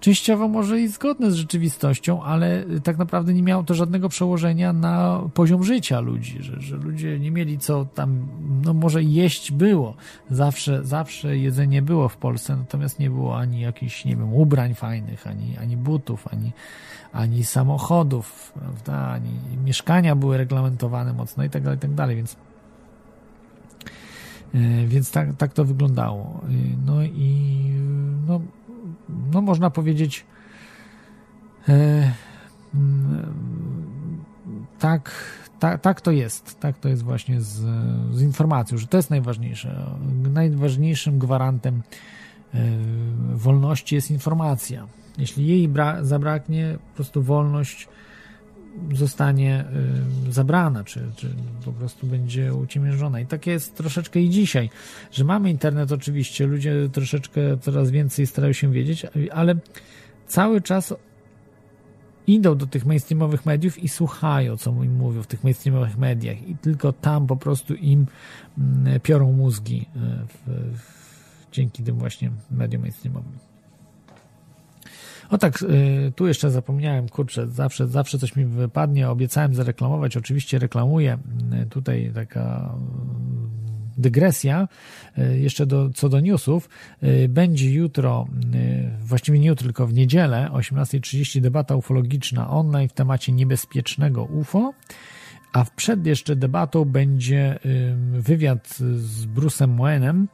Częściowo 0.00 0.48
może 0.48 0.80
i 0.80 0.88
zgodne 0.88 1.30
z 1.30 1.34
rzeczywistością, 1.34 2.22
ale 2.22 2.64
tak 2.84 2.98
naprawdę 2.98 3.34
nie 3.34 3.42
miało 3.42 3.62
to 3.62 3.74
żadnego 3.74 4.08
przełożenia 4.08 4.72
na 4.72 5.22
poziom 5.34 5.64
życia 5.64 6.00
ludzi, 6.00 6.42
że, 6.42 6.60
że 6.60 6.76
ludzie 6.76 7.18
nie 7.18 7.30
mieli 7.30 7.58
co 7.58 7.84
tam, 7.84 8.26
no 8.64 8.74
może 8.74 9.02
jeść 9.02 9.52
było, 9.52 9.94
zawsze, 10.30 10.84
zawsze 10.84 11.38
jedzenie 11.38 11.82
było 11.82 12.08
w 12.08 12.16
Polsce, 12.16 12.56
natomiast 12.56 12.98
nie 12.98 13.10
było 13.10 13.38
ani 13.38 13.60
jakichś, 13.60 14.04
nie 14.04 14.16
wiem, 14.16 14.34
ubrań 14.34 14.74
fajnych, 14.74 15.26
ani, 15.26 15.56
ani 15.56 15.76
butów, 15.76 16.28
ani, 16.32 16.52
ani 17.12 17.44
samochodów, 17.44 18.52
prawda, 18.58 19.08
ani 19.08 19.30
mieszkania 19.64 20.16
były 20.16 20.36
reglamentowane 20.36 21.12
mocno 21.12 21.44
i 21.44 21.50
tak 21.50 21.62
dalej, 21.62 21.76
i 21.76 21.80
tak 21.80 21.94
dalej, 21.94 22.16
więc 22.16 22.36
e, 24.54 24.86
więc 24.86 25.10
tak, 25.10 25.36
tak 25.36 25.52
to 25.52 25.64
wyglądało. 25.64 26.40
E, 26.44 26.76
no 26.86 27.02
i 27.02 27.56
no, 28.26 28.40
no 29.32 29.40
można 29.42 29.70
powiedzieć 29.70 30.24
e, 31.68 32.12
mm, 32.74 34.24
tak, 34.78 35.10
tak, 35.58 35.80
tak 35.80 36.00
to 36.00 36.10
jest. 36.10 36.60
Tak 36.60 36.78
to 36.78 36.88
jest 36.88 37.02
właśnie 37.02 37.40
z, 37.40 37.62
z 38.14 38.22
informacją, 38.22 38.78
że 38.78 38.86
to 38.86 38.96
jest 38.96 39.10
najważniejsze. 39.10 39.86
Najważniejszym 40.32 41.18
gwarantem 41.18 41.82
wolności 43.34 43.94
jest 43.94 44.10
informacja. 44.10 44.86
Jeśli 45.18 45.46
jej 45.46 45.70
zabraknie, 46.02 46.78
po 46.88 46.94
prostu 46.94 47.22
wolność 47.22 47.88
zostanie 48.92 49.64
y, 50.28 50.32
zabrana, 50.32 50.84
czy, 50.84 51.00
czy 51.16 51.28
po 51.64 51.72
prostu 51.72 52.06
będzie 52.06 52.54
uciemiężona. 52.54 53.20
I 53.20 53.26
tak 53.26 53.46
jest 53.46 53.76
troszeczkę 53.76 54.20
i 54.20 54.30
dzisiaj, 54.30 54.70
że 55.12 55.24
mamy 55.24 55.50
internet 55.50 55.92
oczywiście, 55.92 56.46
ludzie 56.46 56.88
troszeczkę 56.92 57.40
coraz 57.60 57.90
więcej 57.90 58.26
starają 58.26 58.52
się 58.52 58.72
wiedzieć, 58.72 59.06
ale 59.32 59.54
cały 60.26 60.60
czas 60.60 60.94
idą 62.26 62.56
do 62.56 62.66
tych 62.66 62.86
mainstreamowych 62.86 63.46
mediów 63.46 63.78
i 63.78 63.88
słuchają, 63.88 64.56
co 64.56 64.70
im 64.70 64.96
mówią 64.96 65.22
w 65.22 65.26
tych 65.26 65.44
mainstreamowych 65.44 65.98
mediach 65.98 66.48
i 66.48 66.56
tylko 66.56 66.92
tam 66.92 67.26
po 67.26 67.36
prostu 67.36 67.74
im 67.74 68.06
mm, 68.58 69.00
piorą 69.00 69.32
mózgi 69.32 69.86
y, 69.96 70.26
w, 70.26 70.76
w, 70.78 71.50
dzięki 71.52 71.82
tym 71.82 71.98
właśnie 71.98 72.30
mediom 72.50 72.82
mainstreamowym. 72.82 73.45
O 75.30 75.38
tak, 75.38 75.62
y, 75.62 76.12
tu 76.16 76.26
jeszcze 76.26 76.50
zapomniałem, 76.50 77.08
kurczę, 77.08 77.46
zawsze, 77.46 77.88
zawsze 77.88 78.18
coś 78.18 78.36
mi 78.36 78.44
wypadnie, 78.44 79.10
obiecałem 79.10 79.54
zareklamować, 79.54 80.16
oczywiście 80.16 80.58
reklamuję, 80.58 81.18
y, 81.62 81.66
tutaj 81.66 82.12
taka 82.14 82.74
y, 82.74 84.00
dygresja, 84.00 84.68
jeszcze 85.38 85.66
do, 85.66 85.90
co 85.90 86.08
do 86.08 86.20
newsów, 86.20 86.68
będzie 87.28 87.70
jutro, 87.72 88.26
właściwie 89.00 89.38
nie 89.38 89.48
jutro, 89.48 89.64
tylko 89.64 89.86
w 89.86 89.92
niedzielę, 89.92 90.48
18.30 90.52 91.40
debata 91.40 91.76
ufologiczna 91.76 92.50
online 92.50 92.88
w 92.88 92.92
temacie 92.92 93.32
niebezpiecznego 93.32 94.24
UFO, 94.24 94.72
a 95.52 95.64
przed 95.76 96.06
jeszcze 96.06 96.36
debatą 96.36 96.84
będzie 96.84 97.58
wywiad 98.12 98.76
z 98.78 99.26
Bruce'em 99.26 99.68
Moenem, 99.68 100.28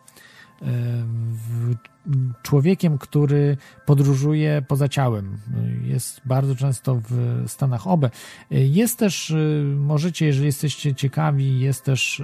człowiekiem, 2.43 2.99
który 2.99 3.57
podróżuje 3.87 4.63
poza 4.69 4.89
ciałem. 4.89 5.39
Jest 5.83 6.21
bardzo 6.25 6.57
często 6.57 7.01
w 7.11 7.45
Stanach 7.47 7.87
OBE. 7.87 8.11
Jest 8.51 8.99
też, 8.99 9.31
y, 9.31 9.75
możecie, 9.77 10.27
jeżeli 10.27 10.47
jesteście 10.47 10.95
ciekawi, 10.95 11.61
jest 11.61 11.85
też 11.85 12.23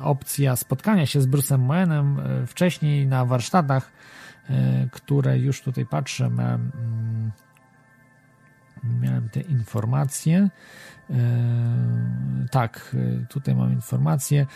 opcja 0.00 0.56
spotkania 0.56 1.06
się 1.06 1.20
z 1.20 1.28
Bruce'em 1.28 1.58
Moenem 1.58 2.18
y, 2.18 2.46
wcześniej 2.46 3.06
na 3.06 3.24
warsztatach, 3.24 3.92
y, 4.50 4.54
które 4.92 5.38
już 5.38 5.62
tutaj 5.62 5.86
patrzę, 5.86 6.30
miałem, 6.30 6.72
mm, 6.74 7.30
miałem 9.00 9.28
te 9.28 9.40
informacje. 9.40 10.48
Tak, 12.50 12.96
tutaj 13.28 13.54
mam 13.54 13.72
informacje 13.72 14.46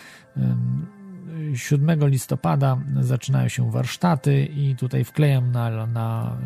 7 1.55 2.09
listopada 2.09 2.79
zaczynają 3.01 3.49
się 3.49 3.71
warsztaty 3.71 4.45
i 4.45 4.77
tutaj 4.77 5.05
wklejam 5.05 5.53
na, 5.53 5.87
na 5.87 6.37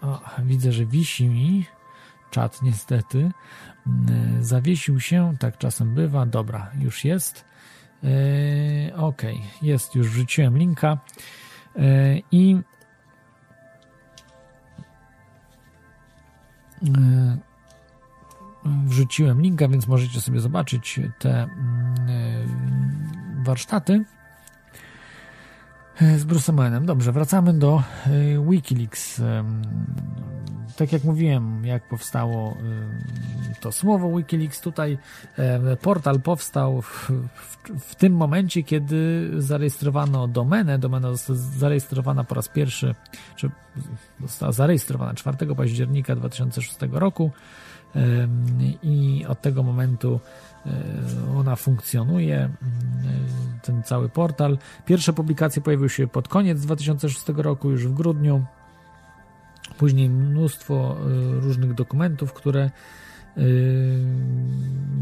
o, 0.00 0.20
widzę, 0.38 0.72
że 0.72 0.86
wisi 0.86 1.28
mi 1.28 1.66
czat 2.30 2.62
niestety. 2.62 3.30
Zawiesił 4.40 5.00
się, 5.00 5.34
tak 5.38 5.58
czasem 5.58 5.94
bywa, 5.94 6.26
dobra, 6.26 6.70
już 6.78 7.04
jest. 7.04 7.44
Yy, 8.02 8.96
ok, 8.96 9.22
jest, 9.62 9.94
już 9.94 10.08
wrzuciłem 10.08 10.58
linka. 10.58 10.98
Yy, 11.76 12.22
i 12.32 12.56
yy, 16.82 17.38
wrzuciłem 18.64 19.42
linka, 19.42 19.68
więc 19.68 19.86
możecie 19.86 20.20
sobie 20.20 20.40
zobaczyć 20.40 21.00
te 21.18 21.42
mm, 21.42 21.50
e, 22.08 23.44
warsztaty 23.44 24.04
e, 26.00 26.18
z 26.18 26.24
Bruce'em 26.24 26.84
Dobrze, 26.84 27.12
wracamy 27.12 27.52
do 27.52 27.82
e, 28.06 28.50
Wikileaks. 28.50 29.22
Tak 30.76 30.92
jak 30.92 31.04
mówiłem, 31.04 31.64
jak 31.64 31.88
powstało 31.88 32.56
to 33.60 33.72
słowo 33.72 34.16
Wikileaks, 34.16 34.60
tutaj 34.60 34.98
portal 35.80 36.20
powstał 36.20 36.82
w, 36.82 37.10
w, 37.34 37.56
w 37.80 37.94
tym 37.94 38.12
momencie, 38.12 38.62
kiedy 38.62 39.30
zarejestrowano 39.42 40.28
domenę. 40.28 40.78
Domena 40.78 41.10
została 41.10 41.38
zarejestrowana 41.38 42.24
po 42.24 42.34
raz 42.34 42.48
pierwszy, 42.48 42.94
czy 43.36 43.50
została 44.20 44.52
zarejestrowana 44.52 45.14
4 45.14 45.54
października 45.54 46.16
2006 46.16 46.78
roku 46.92 47.30
i 48.82 49.24
od 49.28 49.40
tego 49.40 49.62
momentu 49.62 50.20
ona 51.36 51.56
funkcjonuje, 51.56 52.50
ten 53.62 53.82
cały 53.82 54.08
portal. 54.08 54.58
Pierwsze 54.86 55.12
publikacje 55.12 55.62
pojawiły 55.62 55.88
się 55.88 56.06
pod 56.06 56.28
koniec 56.28 56.60
2006 56.60 57.28
roku, 57.28 57.70
już 57.70 57.86
w 57.86 57.94
grudniu. 57.94 58.44
Później 59.78 60.10
mnóstwo 60.10 60.96
e, 61.00 61.40
różnych 61.40 61.74
dokumentów, 61.74 62.32
które 62.32 62.70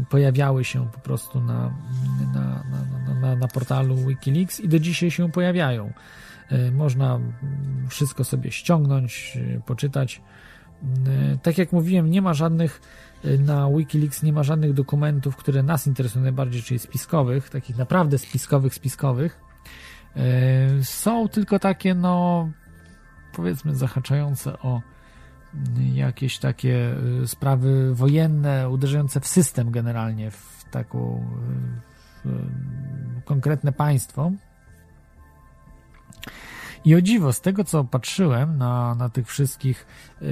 pojawiały 0.09 0.65
się 0.65 0.87
po 0.91 0.99
prostu 0.99 1.41
na, 1.41 1.73
na, 2.33 2.63
na, 3.07 3.13
na, 3.21 3.35
na 3.35 3.47
portalu 3.47 3.95
Wikileaks 3.95 4.59
i 4.59 4.69
do 4.69 4.79
dzisiaj 4.79 5.11
się 5.11 5.31
pojawiają. 5.31 5.93
E, 6.49 6.71
można 6.71 7.19
wszystko 7.89 8.23
sobie 8.23 8.51
ściągnąć, 8.51 9.37
e, 9.57 9.61
poczytać. 9.61 10.21
E, 10.83 11.37
tak 11.37 11.57
jak 11.57 11.71
mówiłem, 11.71 12.09
nie 12.09 12.21
ma 12.21 12.33
żadnych 12.33 12.81
e, 13.23 13.37
na 13.37 13.69
Wikileaks 13.69 14.23
nie 14.23 14.33
ma 14.33 14.43
żadnych 14.43 14.73
dokumentów, 14.73 15.35
które 15.35 15.63
nas 15.63 15.87
interesują 15.87 16.23
najbardziej, 16.23 16.61
czyli 16.61 16.79
spiskowych, 16.79 17.49
takich 17.49 17.77
naprawdę 17.77 18.17
spiskowych, 18.17 18.73
spiskowych. 18.73 19.39
E, 20.15 20.83
są 20.83 21.27
tylko 21.27 21.59
takie, 21.59 21.95
no, 21.95 22.49
powiedzmy, 23.33 23.75
zahaczające 23.75 24.59
o 24.59 24.81
jakieś 25.93 26.37
takie 26.39 26.95
sprawy 27.25 27.95
wojenne, 27.95 28.69
uderzające 28.69 29.19
w 29.19 29.27
system 29.27 29.71
generalnie, 29.71 30.31
w 30.31 30.65
taką 30.71 31.25
w 32.25 33.23
konkretne 33.25 33.71
państwo. 33.71 34.31
I 36.85 36.95
o 36.95 37.01
dziwo, 37.01 37.33
z 37.33 37.41
tego 37.41 37.63
co 37.63 37.83
patrzyłem 37.83 38.57
na, 38.57 38.95
na 38.95 39.09
tych 39.09 39.27
wszystkich 39.27 39.87
yy, 40.21 40.27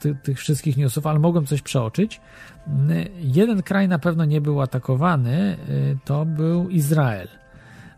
ty, 0.00 0.14
tych 0.22 0.38
wszystkich 0.38 0.76
newsów, 0.76 1.06
ale 1.06 1.18
mogłem 1.18 1.46
coś 1.46 1.62
przeoczyć, 1.62 2.20
yy, 2.66 3.10
jeden 3.20 3.62
kraj 3.62 3.88
na 3.88 3.98
pewno 3.98 4.24
nie 4.24 4.40
był 4.40 4.60
atakowany, 4.60 5.56
yy, 5.68 5.98
to 6.04 6.24
był 6.24 6.68
Izrael. 6.68 7.28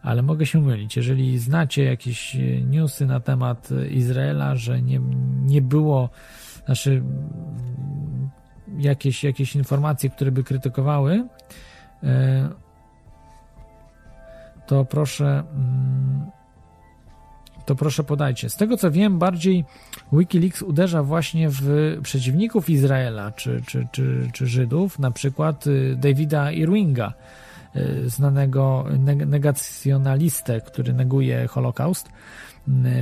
Ale 0.03 0.23
mogę 0.23 0.47
się 0.47 0.61
mylić. 0.61 0.97
Jeżeli 0.97 1.39
znacie 1.39 1.85
jakieś 1.85 2.37
newsy 2.67 3.07
na 3.07 3.21
temat 3.21 3.69
Izraela, 3.91 4.57
że 4.57 4.83
nie, 4.83 5.01
nie 5.45 5.63
było, 5.63 6.11
znaczy 6.67 7.03
jakieś, 8.79 9.25
jakieś 9.25 9.57
informacje, 9.57 10.11
które 10.11 10.33
by 10.33 10.45
krytykowały, 10.45 11.25
yy, 12.03 12.09
to 14.67 14.85
proszę 14.85 15.45
mm, 15.55 16.31
to 17.69 17.75
proszę 17.75 18.05
podajcie. 18.05 18.51
Z 18.51 18.57
tego 18.57 18.77
co 18.77 18.91
wiem, 18.91 19.19
bardziej 19.19 19.65
Wikileaks 20.13 20.63
uderza 20.63 21.03
właśnie 21.03 21.49
w 21.51 21.99
przeciwników 22.03 22.71
Izraela 22.71 23.33
czy, 23.33 23.63
czy, 23.67 23.87
czy, 23.93 24.31
czy 24.33 24.47
Żydów, 24.47 24.99
na 24.99 25.11
przykład 25.11 25.67
y, 25.67 25.97
Davida 25.97 26.53
Irwinga, 26.53 27.13
y, 27.77 28.09
znanego 28.09 28.85
negacjonalistę, 29.27 30.61
który 30.61 30.93
neguje 30.93 31.47
Holokaust. 31.47 32.09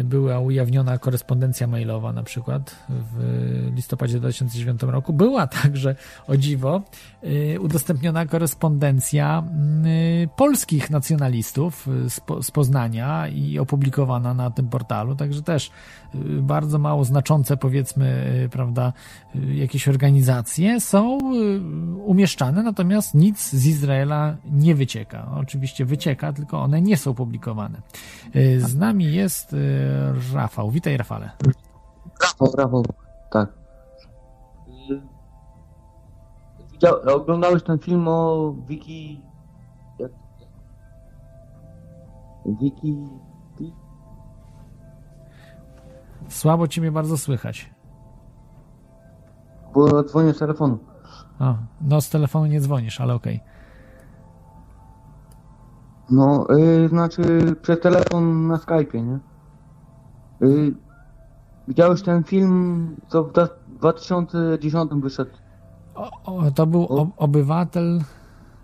Była 0.04 0.40
ujawniona 0.40 0.98
korespondencja 0.98 1.66
mailowa 1.66 2.12
na 2.12 2.22
przykład 2.22 2.76
w 2.88 3.72
listopadzie 3.74 4.18
2009 4.18 4.82
roku. 4.82 5.12
Była 5.12 5.46
także, 5.46 5.96
o 6.26 6.36
dziwo, 6.36 6.82
y, 7.24 7.60
udostępniona 7.60 8.26
korespondencja 8.26 9.42
y, 10.24 10.28
polskich 10.36 10.90
nacjonalistów 10.90 11.88
z 12.42 12.50
Poznania 12.50 13.28
i 13.28 13.58
opublikowana 13.58 14.34
na 14.34 14.50
tym 14.50 14.68
portalu, 14.68 15.16
także 15.16 15.42
też 15.42 15.70
bardzo 16.42 16.78
mało 16.78 17.04
znaczące 17.04 17.56
powiedzmy, 17.56 18.48
prawda, 18.52 18.92
jakieś 19.34 19.88
organizacje 19.88 20.80
są 20.80 21.18
umieszczane, 22.04 22.62
natomiast 22.62 23.14
nic 23.14 23.50
z 23.50 23.66
Izraela 23.66 24.36
nie 24.50 24.74
wycieka. 24.74 25.30
Oczywiście 25.36 25.84
wycieka, 25.84 26.32
tylko 26.32 26.62
one 26.62 26.80
nie 26.80 26.96
są 26.96 27.14
publikowane. 27.14 27.80
Z 28.58 28.76
nami 28.76 29.12
jest 29.12 29.56
Rafał. 30.34 30.70
Witaj, 30.70 30.96
Rafale. 30.96 31.30
Rafał, 32.22 32.52
Rafał, 32.56 32.84
tak. 33.30 33.52
Widział, 36.72 36.94
oglądałeś 37.14 37.62
ten 37.62 37.78
film 37.78 38.08
o 38.08 38.54
Wiki... 38.68 39.20
Wiki... 42.60 42.96
Słabo 46.28 46.68
ciebie 46.68 46.92
bardzo 46.92 47.18
słychać. 47.18 47.70
Bo 49.74 50.02
dzwonię 50.02 50.34
z 50.34 50.38
telefonu. 50.38 50.78
O, 51.38 51.54
no 51.80 52.00
z 52.00 52.10
telefonu 52.10 52.46
nie 52.46 52.60
dzwonisz, 52.60 53.00
ale 53.00 53.14
okej. 53.14 53.36
Okay. 53.36 53.56
No, 56.10 56.46
yy, 56.48 56.88
znaczy 56.88 57.22
przez 57.62 57.80
telefon 57.80 58.46
na 58.46 58.56
Skype'ie, 58.56 59.06
nie? 59.06 59.18
Yy, 60.40 60.74
widziałeś 61.68 62.02
ten 62.02 62.24
film, 62.24 62.96
co 63.08 63.24
w 63.24 63.32
2010 63.68 64.90
wyszedł? 64.94 65.30
O, 65.94 66.10
o, 66.24 66.50
to 66.50 66.66
był 66.66 66.82
o, 66.82 67.06
obywatel, 67.16 68.00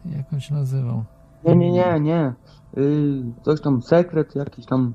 jak 0.05 0.33
on 0.33 0.41
się 0.41 0.55
nazywał? 0.55 1.05
Nie, 1.45 1.57
nie, 1.57 1.73
nie, 1.73 2.01
nie. 2.01 2.35
Yy, 2.77 3.23
coś 3.43 3.61
tam, 3.61 3.83
sekret 3.83 4.35
jakiś 4.35 4.67
tam, 4.67 4.95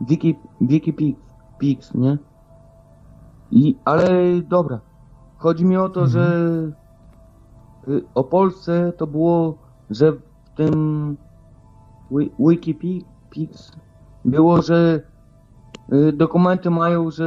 Wiki, 0.00 1.16
Wikipix, 1.62 1.94
nie? 1.94 2.18
I, 3.50 3.76
ale 3.84 4.08
dobra. 4.48 4.80
Chodzi 5.36 5.64
mi 5.64 5.76
o 5.76 5.88
to, 5.88 6.00
mhm. 6.00 6.10
że 6.10 6.52
y, 7.88 8.02
o 8.14 8.24
Polsce 8.24 8.92
to 8.96 9.06
było, 9.06 9.58
że 9.90 10.12
w 10.12 10.20
tym 10.56 11.16
Wikipix 12.38 13.72
było, 14.24 14.62
że 14.62 15.00
y, 15.92 16.12
dokumenty 16.12 16.70
mają, 16.70 17.10
że 17.10 17.26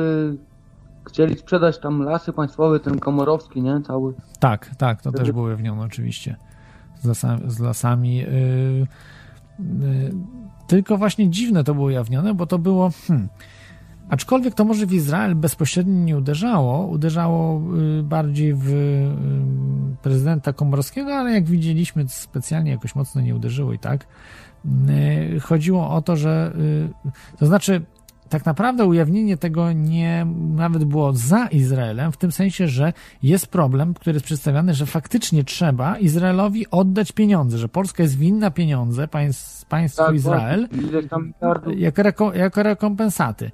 chcieli 1.07 1.37
sprzedać 1.37 1.79
tam 1.79 2.01
lasy 2.01 2.33
państwowe, 2.33 2.79
ten 2.79 2.99
Komorowski, 2.99 3.61
nie? 3.61 3.81
Cały. 3.81 4.13
Tak, 4.39 4.75
tak, 4.75 5.01
to 5.01 5.11
też 5.11 5.31
było 5.31 5.45
ujawnione 5.45 5.81
oczywiście. 5.81 6.35
Z 6.95 7.05
lasami. 7.05 7.41
Z 7.47 7.59
lasami 7.59 8.15
yy, 8.15 8.25
yy, 9.59 10.11
tylko 10.67 10.97
właśnie 10.97 11.29
dziwne 11.29 11.63
to 11.63 11.75
było 11.75 11.87
ujawnione, 11.87 12.33
bo 12.33 12.45
to 12.45 12.59
było. 12.59 12.89
Hmm, 13.07 13.29
Aczkolwiek 14.09 14.53
to 14.53 14.65
może 14.65 14.85
w 14.85 14.93
Izrael 14.93 15.35
bezpośrednio 15.35 16.05
nie 16.05 16.17
uderzało, 16.17 16.87
uderzało 16.87 17.61
y, 17.99 18.03
bardziej 18.03 18.53
w 18.53 18.69
y, 18.69 19.07
prezydenta 20.01 20.53
Komorowskiego, 20.53 21.15
ale 21.15 21.31
jak 21.31 21.45
widzieliśmy, 21.45 22.05
specjalnie 22.07 22.71
jakoś 22.71 22.95
mocno 22.95 23.21
nie 23.21 23.35
uderzyło 23.35 23.73
i 23.73 23.79
tak. 23.79 24.07
Y, 25.35 25.39
chodziło 25.39 25.89
o 25.89 26.01
to, 26.01 26.15
że 26.15 26.53
to 27.37 27.45
znaczy 27.45 27.81
tak 28.29 28.45
naprawdę 28.45 28.85
ujawnienie 28.85 29.37
tego 29.37 29.71
nie 29.71 30.27
nawet 30.55 30.83
było 30.83 31.13
za 31.13 31.47
Izraelem, 31.47 32.11
w 32.11 32.17
tym 32.17 32.31
sensie, 32.31 32.67
że 32.67 32.93
jest 33.23 33.47
problem, 33.47 33.93
który 33.93 34.13
jest 34.13 34.25
przedstawiany, 34.25 34.73
że 34.73 34.85
faktycznie 34.85 35.43
trzeba 35.43 35.97
Izraelowi 35.97 36.69
oddać 36.71 37.11
pieniądze, 37.11 37.57
że 37.57 37.69
Polska 37.69 38.03
jest 38.03 38.17
winna 38.17 38.51
pieniądze 38.51 39.07
państw, 39.07 39.65
państwu 39.65 40.03
tak, 40.03 40.15
Izrael 40.15 40.67
jako, 41.77 42.33
jako 42.33 42.63
rekompensaty 42.63 43.51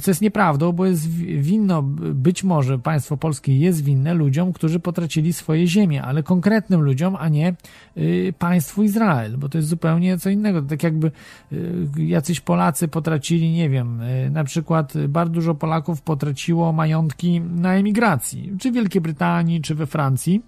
co 0.00 0.10
jest 0.10 0.20
nieprawdą, 0.20 0.72
bo 0.72 0.86
jest 0.86 1.08
winno, 1.40 1.82
być 2.14 2.44
może 2.44 2.78
państwo 2.78 3.16
polskie 3.16 3.58
jest 3.58 3.84
winne 3.84 4.14
ludziom, 4.14 4.52
którzy 4.52 4.80
potracili 4.80 5.32
swoje 5.32 5.66
ziemie, 5.66 6.02
ale 6.02 6.22
konkretnym 6.22 6.80
ludziom, 6.80 7.16
a 7.18 7.28
nie 7.28 7.54
y, 7.96 8.34
państwu 8.38 8.82
Izrael, 8.82 9.36
bo 9.38 9.48
to 9.48 9.58
jest 9.58 9.68
zupełnie 9.68 10.18
co 10.18 10.30
innego. 10.30 10.62
Tak 10.62 10.82
jakby 10.82 11.10
y, 11.52 11.86
jacyś 11.96 12.40
Polacy 12.40 12.88
potracili, 12.88 13.52
nie 13.52 13.70
wiem, 13.70 14.00
y, 14.00 14.30
na 14.30 14.44
przykład 14.44 14.92
bardzo 15.08 15.34
dużo 15.34 15.54
Polaków 15.54 16.02
potraciło 16.02 16.72
majątki 16.72 17.40
na 17.40 17.74
emigracji, 17.74 18.52
czy 18.60 18.70
w 18.70 18.74
Wielkiej 18.74 19.00
Brytanii, 19.00 19.60
czy 19.60 19.74
we 19.74 19.86
Francji 19.86 20.42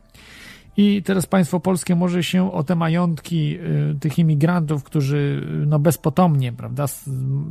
i 0.76 1.02
teraz 1.02 1.26
państwo 1.26 1.60
polskie 1.60 1.94
może 1.94 2.22
się 2.22 2.52
o 2.52 2.64
te 2.64 2.74
majątki 2.74 3.58
tych 4.00 4.18
imigrantów, 4.18 4.84
którzy 4.84 5.46
no 5.66 5.78
bezpotomnie, 5.78 6.52
prawda, 6.52 6.86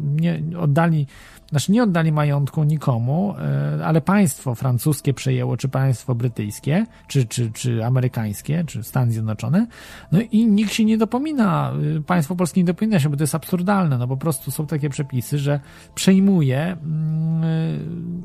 nie 0.01 0.41
oddali, 0.59 1.07
znaczy 1.49 1.71
nie 1.71 1.83
oddali 1.83 2.11
majątku 2.11 2.63
nikomu, 2.63 3.35
y, 3.79 3.85
ale 3.85 4.01
państwo 4.01 4.55
francuskie 4.55 5.13
przejęło, 5.13 5.57
czy 5.57 5.67
państwo 5.69 6.15
brytyjskie, 6.15 6.85
czy, 7.07 7.25
czy, 7.25 7.51
czy 7.51 7.85
amerykańskie, 7.85 8.63
czy 8.67 8.83
Stany 8.83 9.11
Zjednoczone, 9.11 9.67
no 10.11 10.19
i 10.31 10.45
nikt 10.45 10.73
się 10.73 10.85
nie 10.85 10.97
dopomina, 10.97 11.73
państwo 12.05 12.35
polskie 12.35 12.61
nie 12.61 12.65
dopomina 12.65 12.99
się, 12.99 13.09
bo 13.09 13.17
to 13.17 13.23
jest 13.23 13.35
absurdalne, 13.35 13.97
no 13.97 14.07
po 14.07 14.17
prostu 14.17 14.51
są 14.51 14.67
takie 14.67 14.89
przepisy, 14.89 15.39
że 15.39 15.59
przejmuje 15.95 16.77
mm, 16.83 18.21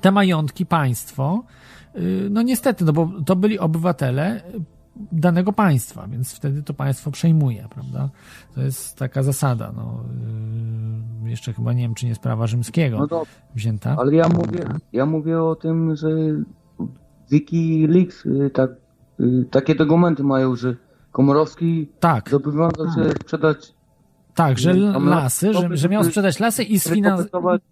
te 0.00 0.12
majątki 0.12 0.66
państwo, 0.66 1.44
no 2.30 2.42
niestety, 2.42 2.84
no 2.84 2.92
bo 2.92 3.10
to 3.26 3.36
byli 3.36 3.58
obywatele 3.58 4.42
danego 5.12 5.52
państwa, 5.52 6.06
więc 6.06 6.34
wtedy 6.34 6.62
to 6.62 6.74
państwo 6.74 7.10
przejmuje, 7.10 7.66
prawda? 7.70 8.08
To 8.54 8.60
jest 8.60 8.96
taka 8.96 9.22
zasada, 9.22 9.72
no. 9.76 10.04
Y, 11.26 11.30
jeszcze 11.30 11.52
chyba 11.52 11.72
nie 11.72 11.82
wiem, 11.82 11.94
czy 11.94 12.06
nie 12.06 12.14
sprawa 12.14 12.46
rzymskiego 12.46 12.98
no 12.98 13.08
to, 13.08 13.22
wzięta. 13.54 13.96
Ale 13.98 14.14
ja 14.14 14.28
mówię, 14.28 14.64
ja 14.92 15.06
mówię 15.06 15.42
o 15.42 15.54
tym, 15.54 15.96
że 15.96 16.08
Wikileaks 17.30 18.26
y, 18.26 18.50
tak, 18.50 18.70
takie 19.50 19.74
dokumenty 19.74 20.24
mają, 20.24 20.56
że 20.56 20.76
Komorowski 21.12 21.88
tak. 22.00 22.30
zobowiązał 22.30 22.86
się 22.86 23.10
sprzedać 23.10 23.74
tak, 24.34 24.58
że 24.58 24.74
lasy, 25.00 25.52
że, 25.54 25.76
że 25.76 25.88
miał 25.88 26.04
sprzedać 26.04 26.40
lasy 26.40 26.62
i 26.62 26.80
sfinansować 26.80 27.62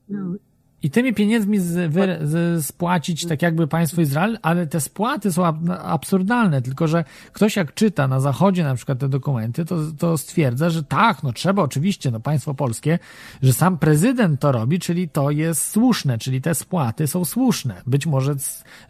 i 0.83 0.91
tymi 0.91 1.14
pieniędzmi 1.14 1.59
z, 1.59 1.93
wy, 1.93 2.18
z, 2.22 2.66
spłacić 2.66 3.26
tak 3.26 3.43
jakby 3.43 3.66
państwo 3.66 4.01
Izrael, 4.01 4.39
ale 4.43 4.66
te 4.66 4.81
spłaty 4.81 5.33
są 5.33 5.47
ab, 5.47 5.57
absurdalne, 5.83 6.62
tylko 6.62 6.87
że 6.87 7.05
ktoś 7.33 7.57
jak 7.57 7.74
czyta 7.74 8.09
na 8.09 8.20
zachodzie 8.20 8.64
na 8.64 8.74
przykład 8.74 8.99
te 8.99 9.09
dokumenty, 9.09 9.64
to, 9.64 9.76
to 9.99 10.18
stwierdza, 10.18 10.70
że 10.70 10.83
tak, 10.83 11.22
no 11.22 11.33
trzeba 11.33 11.62
oczywiście, 11.62 12.11
no 12.11 12.20
państwo 12.20 12.55
polskie, 12.55 12.99
że 13.43 13.53
sam 13.53 13.79
prezydent 13.79 14.41
to 14.41 14.53
robi, 14.53 14.79
czyli 14.79 15.09
to 15.09 15.31
jest 15.31 15.70
słuszne, 15.70 16.18
czyli 16.18 16.41
te 16.41 16.55
spłaty 16.55 17.07
są 17.07 17.24
słuszne. 17.24 17.83
Być 17.87 18.07
może, 18.07 18.35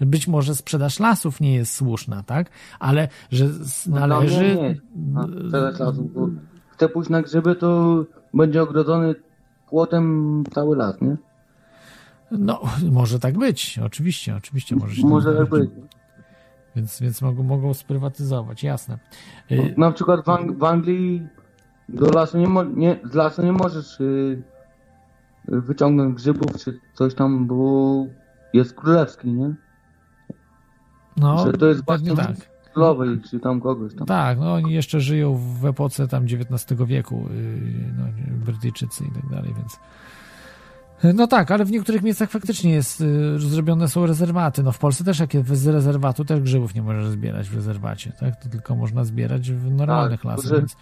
być 0.00 0.28
może 0.28 0.54
sprzedaż 0.54 1.00
lasów 1.00 1.40
nie 1.40 1.54
jest 1.54 1.74
słuszna, 1.74 2.22
tak? 2.22 2.50
Ale 2.78 3.08
że 3.32 3.44
no, 3.86 4.06
należy... 4.06 4.54
No, 4.54 4.62
nie, 4.62 4.68
nie. 4.68 4.80
No, 4.96 5.28
sprzedaż 5.28 5.78
lasów, 5.78 6.14
bo 6.14 6.28
chcę 6.68 6.88
pójść 6.88 7.10
na 7.10 7.22
grzyby, 7.22 7.54
to 7.54 8.04
będzie 8.34 8.62
ogrodzony 8.62 9.14
płotem 9.68 10.44
cały 10.54 10.76
las, 10.76 11.00
nie? 11.00 11.16
No, 12.30 12.62
może 12.92 13.18
tak 13.18 13.38
być, 13.38 13.78
oczywiście, 13.84 14.36
oczywiście. 14.36 14.76
Może, 14.76 15.02
może 15.06 15.34
tak 15.34 15.48
być. 15.48 15.70
Więc, 16.76 17.00
więc 17.00 17.22
mogą, 17.22 17.42
mogą 17.42 17.74
sprywatyzować, 17.74 18.62
jasne. 18.62 18.98
Y, 19.50 19.74
na 19.76 19.92
przykład 19.92 20.24
w, 20.24 20.28
Ang 20.28 20.58
w 20.58 20.64
Anglii 20.64 21.26
do 21.88 22.10
lasu 22.10 22.38
nie, 22.38 22.46
nie, 22.74 22.98
z 23.04 23.14
lasu 23.14 23.42
nie 23.42 23.52
możesz 23.52 24.00
y, 24.00 24.42
wyciągnąć 25.44 26.14
grzybów 26.14 26.62
czy 26.64 26.80
coś 26.94 27.14
tam, 27.14 27.46
bo 27.46 28.06
jest 28.52 28.74
królewski, 28.74 29.32
nie? 29.32 29.54
No, 31.16 31.46
że 31.46 31.52
to 31.52 31.66
jest 31.66 31.84
właśnie 31.84 32.16
tak. 32.16 32.36
królowej, 32.72 33.20
czy 33.30 33.40
tam 33.40 33.60
kogoś 33.60 33.94
tam. 33.94 34.06
Tak, 34.06 34.38
no 34.38 34.54
oni 34.54 34.72
jeszcze 34.72 35.00
żyją 35.00 35.34
w 35.60 35.66
epoce 35.66 36.08
tam 36.08 36.24
XIX 36.24 36.82
wieku, 36.86 37.28
y, 37.30 37.92
no, 37.98 38.04
Brytyjczycy 38.44 39.04
i 39.04 39.10
tak 39.10 39.30
dalej, 39.30 39.54
więc 39.56 39.78
no 41.14 41.26
tak, 41.26 41.50
ale 41.50 41.64
w 41.64 41.70
niektórych 41.70 42.02
miejscach 42.02 42.30
faktycznie 42.30 42.72
jest, 42.72 43.00
y, 43.00 43.38
zrobione 43.38 43.88
są 43.88 44.06
rezerwaty. 44.06 44.62
No 44.62 44.72
w 44.72 44.78
Polsce 44.78 45.04
też 45.04 45.18
jak 45.18 45.30
z 45.52 45.66
rezerwatu 45.66 46.24
też 46.24 46.40
grzybów 46.40 46.74
nie 46.74 46.82
możesz 46.82 47.06
zbierać 47.06 47.48
w 47.48 47.54
rezerwacie, 47.54 48.12
tak? 48.20 48.42
To 48.42 48.48
tylko 48.48 48.76
można 48.76 49.04
zbierać 49.04 49.50
w 49.52 49.70
normalnych 49.70 50.22
tak, 50.22 50.30
lasach. 50.30 50.58
Więc... 50.58 50.76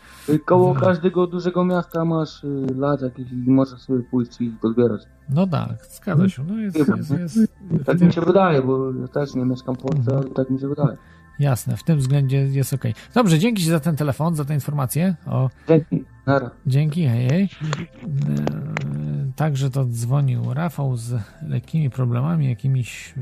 Koło 0.44 0.74
każdego 0.74 1.26
dużego 1.26 1.64
miasta 1.64 2.04
masz 2.04 2.44
y, 2.44 2.66
las 2.76 3.02
jakiś 3.02 3.32
i 3.32 3.50
możesz 3.50 3.80
sobie 3.80 4.02
pójść 4.02 4.40
i 4.40 4.50
pozbierać. 4.50 5.02
No 5.28 5.46
tak, 5.46 5.86
zgadza 5.86 6.28
się. 6.28 6.44
No 6.44 6.58
jest, 6.58 6.78
jest, 6.78 7.10
jest, 7.10 7.36
jest 7.36 7.52
tak 7.84 8.00
mi 8.00 8.12
się 8.12 8.20
wydaje, 8.20 8.62
bo 8.62 8.92
ja 8.92 9.08
też 9.08 9.34
nie 9.34 9.44
mieszkam 9.44 9.74
w 9.74 9.78
Polsce, 9.78 10.00
mhm. 10.00 10.18
ale 10.18 10.30
tak 10.30 10.50
mi 10.50 10.60
się 10.60 10.68
wydaje. 10.68 10.96
Jasne, 11.38 11.76
w 11.76 11.82
tym 11.82 11.98
względzie 11.98 12.36
jest 12.36 12.72
ok. 12.72 12.84
Dobrze, 13.14 13.38
dzięki 13.38 13.64
za 13.64 13.80
ten 13.80 13.96
telefon, 13.96 14.36
za 14.36 14.44
tę 14.44 14.54
informację. 14.54 15.14
O... 15.26 15.50
Dzięki, 15.68 16.04
nara. 16.26 16.50
Dzięki, 16.66 17.06
hej, 17.06 17.28
hej. 17.28 17.48
także 19.36 19.70
to 19.70 19.84
dzwonił 19.84 20.54
Rafał 20.54 20.96
z 20.96 21.14
lekkimi 21.42 21.90
problemami 21.90 22.48
jakimiś 22.48 23.14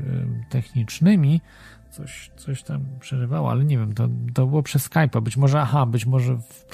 technicznymi. 0.49 1.41
Coś, 1.89 2.31
coś 2.35 2.63
tam 2.63 2.85
przerywało, 2.99 3.51
ale 3.51 3.65
nie 3.65 3.77
wiem, 3.77 3.93
to, 3.93 4.07
to 4.33 4.47
było 4.47 4.63
przez 4.63 4.89
Skype'a. 4.89 5.21
Być 5.21 5.37
może, 5.37 5.61
aha, 5.61 5.85
być 5.85 6.05
może 6.05 6.37
w, 6.37 6.65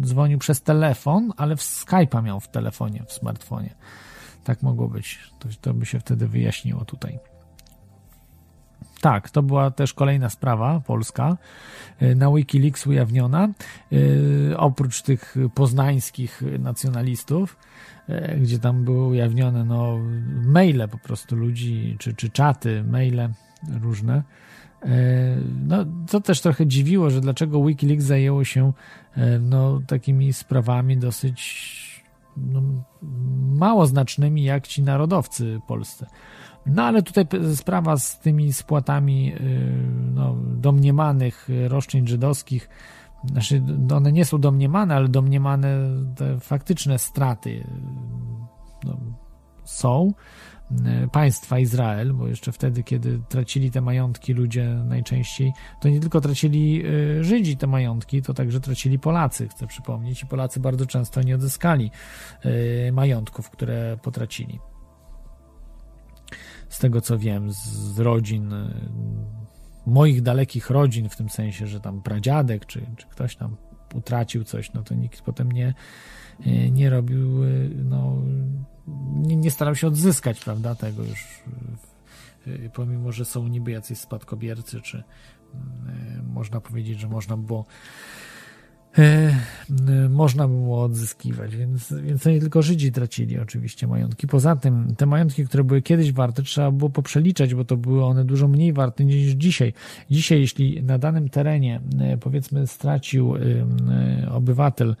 dzwonił 0.00 0.38
przez 0.38 0.62
telefon, 0.62 1.32
ale 1.36 1.56
w 1.56 1.60
Skype'a 1.60 2.22
miał 2.22 2.40
w 2.40 2.48
telefonie, 2.48 3.04
w 3.06 3.12
smartfonie. 3.12 3.74
Tak 4.44 4.62
mogło 4.62 4.88
być. 4.88 5.18
To, 5.38 5.48
to 5.60 5.74
by 5.74 5.86
się 5.86 6.00
wtedy 6.00 6.28
wyjaśniło 6.28 6.84
tutaj. 6.84 7.18
Tak, 9.02 9.30
to 9.30 9.42
była 9.42 9.70
też 9.70 9.94
kolejna 9.94 10.30
sprawa 10.30 10.80
polska, 10.80 11.36
y, 12.02 12.14
na 12.14 12.32
Wikileaks 12.32 12.86
ujawniona. 12.86 13.48
Y, 13.92 14.54
oprócz 14.56 15.02
tych 15.02 15.36
poznańskich 15.54 16.42
nacjonalistów, 16.58 17.56
y, 18.08 18.38
gdzie 18.40 18.58
tam 18.58 18.84
były 18.84 19.06
ujawnione 19.06 19.64
no, 19.64 19.98
maile 20.44 20.88
po 20.90 20.98
prostu 20.98 21.36
ludzi, 21.36 21.96
czy, 21.98 22.14
czy 22.14 22.30
czaty, 22.30 22.84
maile 22.84 23.28
różne. 23.80 24.22
No, 25.66 25.84
to 26.10 26.20
też 26.20 26.40
trochę 26.40 26.66
dziwiło, 26.66 27.10
że 27.10 27.20
dlaczego 27.20 27.64
Wikileaks 27.64 28.04
zajęło 28.04 28.44
się 28.44 28.72
no, 29.40 29.80
takimi 29.86 30.32
sprawami 30.32 30.96
dosyć 30.96 31.72
no, 32.36 32.62
mało 33.58 33.86
znacznymi 33.86 34.42
jak 34.42 34.66
ci 34.66 34.82
narodowcy 34.82 35.60
polscy. 35.66 36.06
No 36.66 36.82
ale 36.82 37.02
tutaj 37.02 37.26
sprawa 37.54 37.96
z 37.96 38.18
tymi 38.18 38.52
spłatami 38.52 39.34
y, 39.34 39.40
no, 40.14 40.36
domniemanych 40.56 41.48
roszczeń 41.68 42.08
żydowskich, 42.08 42.68
znaczy 43.24 43.62
one 43.94 44.12
nie 44.12 44.24
są 44.24 44.38
domniemane, 44.38 44.94
ale 44.94 45.08
domniemane 45.08 45.76
te 46.16 46.40
faktyczne 46.40 46.98
straty 46.98 47.50
y, 47.50 47.64
no, 48.84 48.96
są 49.64 50.12
y, 50.70 51.08
państwa 51.12 51.58
Izrael, 51.58 52.12
bo 52.12 52.28
jeszcze 52.28 52.52
wtedy, 52.52 52.82
kiedy 52.82 53.20
tracili 53.28 53.70
te 53.70 53.80
majątki 53.80 54.32
ludzie 54.32 54.68
najczęściej, 54.84 55.52
to 55.80 55.88
nie 55.88 56.00
tylko 56.00 56.20
tracili 56.20 56.82
Żydzi 57.20 57.56
te 57.56 57.66
majątki, 57.66 58.22
to 58.22 58.34
także 58.34 58.60
tracili 58.60 58.98
Polacy, 58.98 59.48
chcę 59.48 59.66
przypomnieć, 59.66 60.22
i 60.22 60.26
Polacy 60.26 60.60
bardzo 60.60 60.86
często 60.86 61.22
nie 61.22 61.34
odzyskali 61.34 61.90
majątków, 62.92 63.50
które 63.50 63.98
potracili 64.02 64.60
z 66.72 66.78
tego 66.78 67.00
co 67.00 67.18
wiem, 67.18 67.52
z 67.52 67.98
rodzin, 67.98 68.52
y, 68.52 68.88
moich 69.86 70.22
dalekich 70.22 70.70
rodzin, 70.70 71.08
w 71.08 71.16
tym 71.16 71.28
sensie, 71.28 71.66
że 71.66 71.80
tam 71.80 72.02
pradziadek, 72.02 72.66
czy, 72.66 72.86
czy 72.96 73.06
ktoś 73.06 73.36
tam 73.36 73.56
utracił 73.94 74.44
coś, 74.44 74.72
no 74.72 74.82
to 74.82 74.94
nikt 74.94 75.22
potem 75.22 75.52
nie, 75.52 75.74
y, 76.46 76.70
nie 76.70 76.90
robił, 76.90 77.44
y, 77.44 77.70
no, 77.84 78.16
nie, 79.12 79.36
nie 79.36 79.50
starał 79.50 79.74
się 79.74 79.86
odzyskać, 79.86 80.40
prawda, 80.44 80.74
tego 80.74 81.02
już, 81.04 81.42
pomimo, 82.74 83.12
że 83.12 83.24
są 83.24 83.48
niby 83.48 83.70
jacyś 83.70 83.98
spadkobiercy, 83.98 84.80
czy 84.80 85.02
można 86.22 86.60
powiedzieć, 86.60 87.00
że 87.00 87.08
można 87.08 87.36
było 87.36 87.66
można 90.10 90.48
było 90.48 90.82
odzyskiwać, 90.82 91.56
więc, 91.56 91.94
więc 92.02 92.26
nie 92.26 92.40
tylko 92.40 92.62
Żydzi 92.62 92.92
tracili 92.92 93.38
oczywiście 93.38 93.86
majątki. 93.86 94.26
Poza 94.26 94.56
tym 94.56 94.94
te 94.96 95.06
majątki, 95.06 95.46
które 95.46 95.64
były 95.64 95.82
kiedyś 95.82 96.12
warte, 96.12 96.42
trzeba 96.42 96.70
było 96.70 96.90
poprzeliczać, 96.90 97.54
bo 97.54 97.64
to 97.64 97.76
były 97.76 98.04
one 98.04 98.24
dużo 98.24 98.48
mniej 98.48 98.72
warte 98.72 99.04
niż 99.04 99.32
dzisiaj. 99.32 99.72
Dzisiaj, 100.10 100.40
jeśli 100.40 100.82
na 100.82 100.98
danym 100.98 101.28
terenie 101.28 101.80
e, 102.00 102.16
powiedzmy 102.16 102.66
stracił 102.66 103.36
e, 103.36 103.40
obywatel 104.30 104.96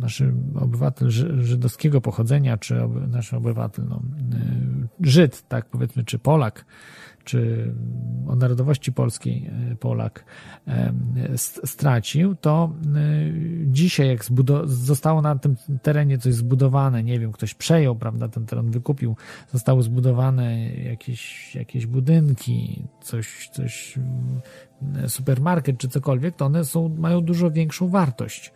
nasz 0.00 0.22
obywatel 0.54 1.10
żydowskiego 1.40 2.00
pochodzenia, 2.00 2.56
czy 2.56 2.74
nasz 3.08 3.34
obywatel, 3.34 3.84
no, 3.88 4.02
Żyd, 5.00 5.48
tak 5.48 5.66
powiedzmy, 5.66 6.04
czy 6.04 6.18
Polak, 6.18 6.64
czy 7.26 7.72
o 8.26 8.36
narodowości 8.36 8.92
polskiej 8.92 9.50
e, 9.72 9.76
Polak 9.76 10.24
stracił, 11.64 12.34
to 12.34 12.72
e, 12.72 12.98
dzisiaj 13.66 14.08
jak 14.08 14.24
zostało 14.64 15.22
na 15.22 15.38
tym 15.38 15.56
terenie 15.82 16.18
coś 16.18 16.34
zbudowane, 16.34 17.02
nie 17.02 17.20
wiem, 17.20 17.32
ktoś 17.32 17.54
przejął, 17.54 17.96
prawda, 17.96 18.28
ten 18.28 18.46
teren 18.46 18.70
wykupił, 18.70 19.16
zostały 19.52 19.82
zbudowane 19.82 20.74
jakieś, 20.74 21.54
jakieś 21.54 21.86
budynki, 21.86 22.82
coś, 23.02 23.48
coś, 23.52 23.98
mm, 23.98 25.08
supermarket 25.08 25.78
czy 25.78 25.88
cokolwiek, 25.88 26.36
to 26.36 26.46
one 26.46 26.64
są, 26.64 26.88
mają 26.88 27.20
dużo 27.20 27.50
większą 27.50 27.88
wartość 27.88 28.52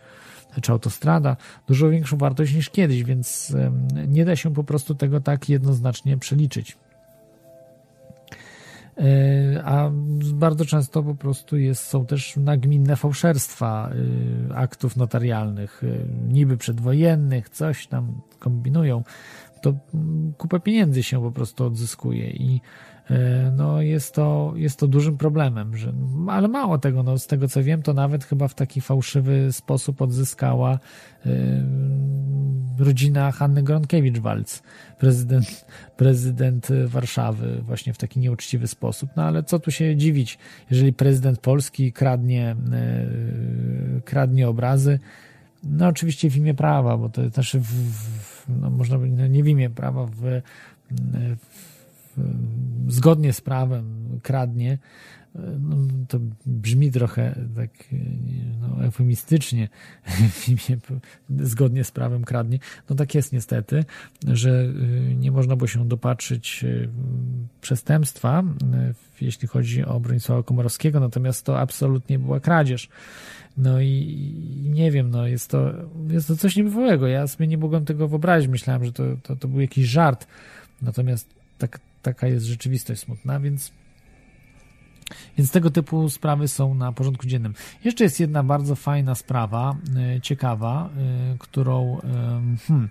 czy 0.61 0.71
autostrada, 0.71 1.37
dużo 1.67 1.89
większą 1.89 2.17
wartość 2.17 2.53
niż 2.53 2.69
kiedyś, 2.69 3.03
więc 3.03 3.55
nie 4.07 4.25
da 4.25 4.35
się 4.35 4.53
po 4.53 4.63
prostu 4.63 4.95
tego 4.95 5.21
tak 5.21 5.49
jednoznacznie 5.49 6.17
przeliczyć. 6.17 6.77
E, 9.01 9.63
a 9.65 9.91
bardzo 10.33 10.65
często 10.65 11.03
po 11.03 11.15
prostu 11.15 11.57
jest, 11.57 11.83
są 11.83 12.05
też 12.05 12.37
nagminne 12.37 12.95
fałszerstwa 12.95 13.89
e, 14.51 14.55
aktów 14.55 14.97
notarialnych, 14.97 15.83
e, 15.83 15.87
niby 16.33 16.57
przedwojennych, 16.57 17.49
coś 17.49 17.87
tam 17.87 18.21
kombinują, 18.39 19.03
to 19.61 19.73
kupę 20.37 20.59
pieniędzy 20.59 21.03
się 21.03 21.21
po 21.21 21.31
prostu 21.31 21.65
odzyskuje 21.65 22.29
i 22.29 22.61
no 23.57 23.81
jest 23.81 24.15
to, 24.15 24.53
jest 24.55 24.79
to 24.79 24.87
dużym 24.87 25.17
problemem, 25.17 25.77
że, 25.77 25.93
ale 26.27 26.47
mało 26.47 26.77
tego, 26.77 27.03
no 27.03 27.17
z 27.17 27.27
tego 27.27 27.47
co 27.47 27.63
wiem, 27.63 27.81
to 27.81 27.93
nawet 27.93 28.23
chyba 28.23 28.47
w 28.47 28.55
taki 28.55 28.81
fałszywy 28.81 29.53
sposób 29.53 30.01
odzyskała 30.01 30.79
rodzina 32.81 33.31
Hanny 33.31 33.63
Gronkiewicz-Walc, 33.63 34.61
prezydent, 34.99 35.65
prezydent 35.97 36.67
Warszawy, 36.85 37.61
właśnie 37.61 37.93
w 37.93 37.97
taki 37.97 38.19
nieuczciwy 38.19 38.67
sposób. 38.67 39.09
No 39.15 39.23
ale 39.23 39.43
co 39.43 39.59
tu 39.59 39.71
się 39.71 39.95
dziwić, 39.95 40.37
jeżeli 40.69 40.93
prezydent 40.93 41.39
Polski 41.39 41.93
kradnie, 41.93 42.55
e, 42.71 44.01
kradnie 44.05 44.47
obrazy, 44.47 44.99
no 45.63 45.87
oczywiście 45.87 46.29
w 46.29 46.37
imię 46.37 46.53
prawa, 46.53 46.97
bo 46.97 47.09
to 47.09 47.29
też 47.29 47.55
w, 47.55 47.91
w, 47.91 48.45
no 48.61 48.69
można 48.69 48.97
powiedzieć, 48.97 49.19
no 49.19 49.27
nie 49.27 49.43
w 49.43 49.47
imię 49.47 49.69
prawa, 49.69 50.05
w, 50.05 50.41
w 50.91 51.61
zgodnie 52.87 53.33
z 53.33 53.41
prawem 53.41 54.19
kradnie, 54.23 54.77
to 56.07 56.19
brzmi 56.45 56.91
trochę 56.91 57.35
tak 57.55 57.69
no, 58.61 58.85
eufemistycznie, 58.85 59.69
zgodnie 61.39 61.83
z 61.83 61.91
prawem 61.91 62.23
kradnie. 62.23 62.59
No 62.89 62.95
tak 62.95 63.15
jest 63.15 63.33
niestety, 63.33 63.85
że 64.27 64.63
y, 65.09 65.15
nie 65.15 65.31
można 65.31 65.55
było 65.55 65.67
się 65.67 65.87
dopatrzyć 65.87 66.63
y, 66.63 66.89
przestępstwa, 67.61 68.43
jeśli 69.21 69.47
chodzi 69.47 69.85
o 69.85 69.99
Bronisława 69.99 70.43
Komorowskiego, 70.43 70.99
natomiast 70.99 71.45
to 71.45 71.59
absolutnie 71.59 72.19
była 72.19 72.39
kradzież. 72.39 72.89
No 73.57 73.81
i 73.81 74.25
nie 74.63 74.91
wiem, 74.91 75.11
no 75.11 75.27
jest 75.27 75.49
to, 75.49 75.71
jest 76.07 76.27
to 76.27 76.35
coś 76.35 76.55
niebywałego. 76.55 77.07
Ja 77.07 77.27
sobie 77.27 77.47
nie 77.47 77.57
mogłem 77.57 77.85
tego 77.85 78.07
wyobrazić. 78.07 78.49
Myślałem, 78.49 78.85
że 78.85 78.91
to, 78.91 79.03
to, 79.23 79.35
to 79.35 79.47
był 79.47 79.61
jakiś 79.61 79.85
żart. 79.85 80.27
Natomiast 80.81 81.27
tak, 81.57 81.79
taka 82.01 82.27
jest 82.27 82.45
rzeczywistość 82.45 83.01
smutna, 83.01 83.39
więc 83.39 83.71
więc 85.37 85.51
tego 85.51 85.71
typu 85.71 86.09
sprawy 86.09 86.47
są 86.47 86.73
na 86.73 86.91
porządku 86.91 87.27
dziennym. 87.27 87.53
Jeszcze 87.83 88.03
jest 88.03 88.19
jedna 88.19 88.43
bardzo 88.43 88.75
fajna 88.75 89.15
sprawa, 89.15 89.75
e, 90.15 90.21
ciekawa, 90.21 90.89
e, 90.97 91.37
którą, 91.39 91.97
hmm, 92.67 92.89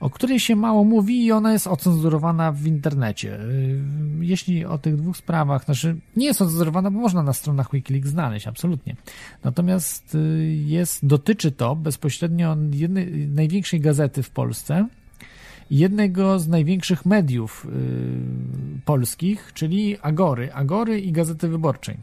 o 0.00 0.10
której 0.10 0.40
się 0.40 0.56
mało 0.56 0.84
mówi 0.84 1.24
i 1.24 1.32
ona 1.32 1.52
jest 1.52 1.66
ocenzurowana 1.66 2.52
w 2.52 2.66
internecie. 2.66 3.34
E, 3.34 3.46
jeśli 4.20 4.64
o 4.64 4.78
tych 4.78 4.96
dwóch 4.96 5.16
sprawach, 5.16 5.64
znaczy 5.64 5.96
nie 6.16 6.26
jest 6.26 6.42
ocenzurowana, 6.42 6.90
bo 6.90 7.00
można 7.00 7.22
na 7.22 7.32
stronach 7.32 7.72
Wikileaks 7.72 8.10
znaleźć, 8.10 8.46
absolutnie. 8.46 8.96
Natomiast 9.44 10.16
jest, 10.66 11.06
dotyczy 11.06 11.52
to 11.52 11.76
bezpośrednio 11.76 12.56
jednej, 12.72 13.28
największej 13.28 13.80
gazety 13.80 14.22
w 14.22 14.30
Polsce, 14.30 14.88
jednego 15.70 16.38
z 16.38 16.48
największych 16.48 17.06
mediów 17.06 17.66
y, 17.66 18.80
polskich, 18.84 19.50
czyli 19.54 19.96
Agory, 20.02 20.52
Agory 20.52 21.00
i 21.00 21.12
Gazety 21.12 21.48
Wyborczej. 21.48 21.96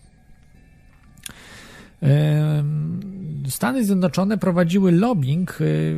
Y, 2.03 3.49
Stany 3.49 3.85
Zjednoczone 3.85 4.37
prowadziły 4.37 4.91
lobbying 4.91 5.61
y, 5.61 5.95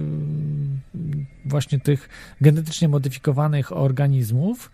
właśnie 1.46 1.80
tych 1.80 2.10
genetycznie 2.42 2.88
modyfikowanych 2.88 3.72
organizmów. 3.78 4.72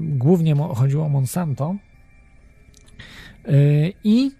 Głównie 0.00 0.56
chodziło 0.56 1.06
o 1.06 1.08
Monsanto. 1.08 1.76
I 4.04 4.30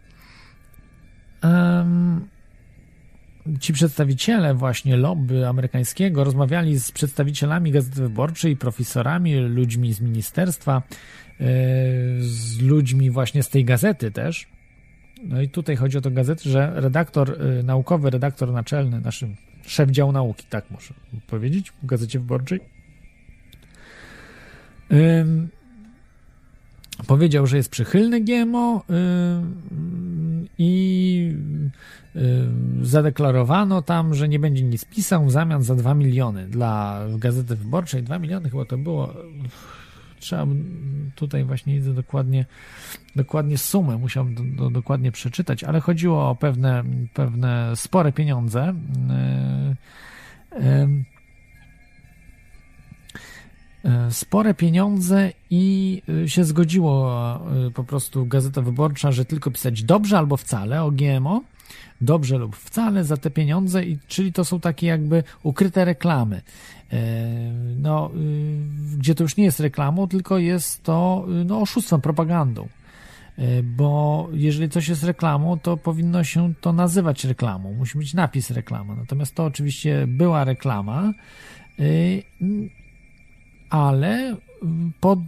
ci 3.61 3.73
przedstawiciele 3.73 4.55
właśnie 4.55 4.97
lobby 4.97 5.47
amerykańskiego 5.47 6.25
rozmawiali 6.25 6.81
z 6.81 6.93
przedstawicielami 6.93 7.73
Gazety 7.73 8.01
Wyborczej, 8.03 8.57
profesorami, 8.57 9.37
ludźmi 9.37 9.93
z 9.93 10.01
ministerstwa, 10.01 10.83
e, 11.41 11.45
z 12.21 12.61
ludźmi 12.61 13.11
właśnie 13.11 13.43
z 13.43 13.49
tej 13.49 13.65
gazety 13.65 14.11
też. 14.11 14.47
No 15.25 15.43
i 15.43 15.49
tutaj 15.49 15.77
chodzi 15.77 15.99
o 15.99 16.01
tę 16.01 16.11
gazetę, 16.11 16.51
że 16.51 16.73
redaktor 16.75 17.43
e, 17.43 17.63
naukowy, 17.63 18.11
redaktor 18.11 18.53
naczelny, 18.53 19.01
naszy 19.01 19.29
szef 19.67 19.91
działu 19.91 20.13
nauki, 20.13 20.47
tak 20.51 20.71
muszę 20.71 20.95
powiedzieć, 21.27 21.73
w 21.83 21.87
Gazecie 21.87 22.19
Wyborczej. 22.19 22.61
Powiedział, 27.07 27.47
że 27.47 27.57
jest 27.57 27.71
przychylny 27.71 28.21
GMO 28.21 28.85
i 30.59 31.33
zadeklarowano 32.83 33.83
tam, 33.83 34.15
że 34.15 34.29
nie 34.29 34.39
będzie 34.39 34.63
nic 34.63 34.85
pisał 34.85 35.25
w 35.25 35.33
zamian 35.33 35.63
za 35.63 35.75
2 35.75 35.95
miliony 35.95 36.47
dla 36.47 37.05
Gazety 37.19 37.57
Wyborczej. 37.57 38.03
2 38.03 38.19
miliony 38.19 38.51
chyba 38.51 38.65
to 38.65 38.79
było 38.79 39.15
trzeba 40.21 40.47
tutaj 41.15 41.45
właśnie 41.45 41.75
widzę 41.75 41.95
dokładnie, 41.95 42.45
dokładnie 43.17 43.59
sumę, 43.59 43.97
musiałbym 43.97 44.35
do, 44.35 44.65
do, 44.65 44.71
dokładnie 44.71 45.13
przeczytać, 45.13 45.65
ale 45.65 45.81
chodziło 45.81 46.31
o 46.31 46.35
pewne, 46.35 46.85
pewne 47.15 47.77
spore 47.77 48.13
pieniądze. 48.13 48.75
Yy, 50.53 50.65
yy, 50.65 50.89
spore 54.11 54.55
pieniądze 54.55 55.33
i 55.51 56.03
się 56.27 56.45
zgodziło 56.45 57.13
po 57.75 57.85
prostu 57.85 58.27
Gazeta 58.27 58.63
Wyborcza, 58.63 59.13
że 59.13 59.25
tylko 59.25 59.51
pisać 59.51 59.83
dobrze 59.83 60.19
albo 60.19 60.37
wcale 60.37 60.83
o 60.83 60.91
GMO, 60.91 61.43
dobrze 62.01 62.39
lub 62.39 62.57
wcale 62.57 63.05
za 63.05 63.17
te 63.17 63.31
pieniądze, 63.31 63.85
i, 63.85 63.99
czyli 64.09 64.33
to 64.33 64.45
są 64.45 64.61
takie 64.61 64.87
jakby 64.87 65.25
ukryte 65.43 65.85
reklamy. 65.85 66.43
E, 66.93 66.99
no, 67.77 68.11
gdzie 68.99 69.15
to 69.15 69.25
już 69.25 69.37
nie 69.37 69.45
jest 69.45 69.61
reklamą, 69.61 70.09
tylko 70.09 70.39
jest 70.39 70.83
to 70.83 71.27
no, 71.45 71.61
oszustwem, 71.61 72.01
propagandą. 72.01 72.69
E, 73.39 73.63
bo 73.63 74.29
jeżeli 74.33 74.71
coś 74.71 74.89
jest 74.89 75.05
reklamą, 75.05 75.59
to 75.59 75.77
powinno 75.77 76.25
się 76.25 76.55
to 76.61 76.73
nazywać 76.73 77.25
reklamą. 77.25 77.73
Musi 77.75 77.99
być 77.99 78.15
napis 78.15 78.51
reklama. 78.51 78.95
Natomiast 78.95 79.35
to 79.35 79.45
oczywiście 79.45 80.07
była 80.07 80.45
reklama, 80.45 81.13
ale 83.71 84.37
pod, 85.01 85.19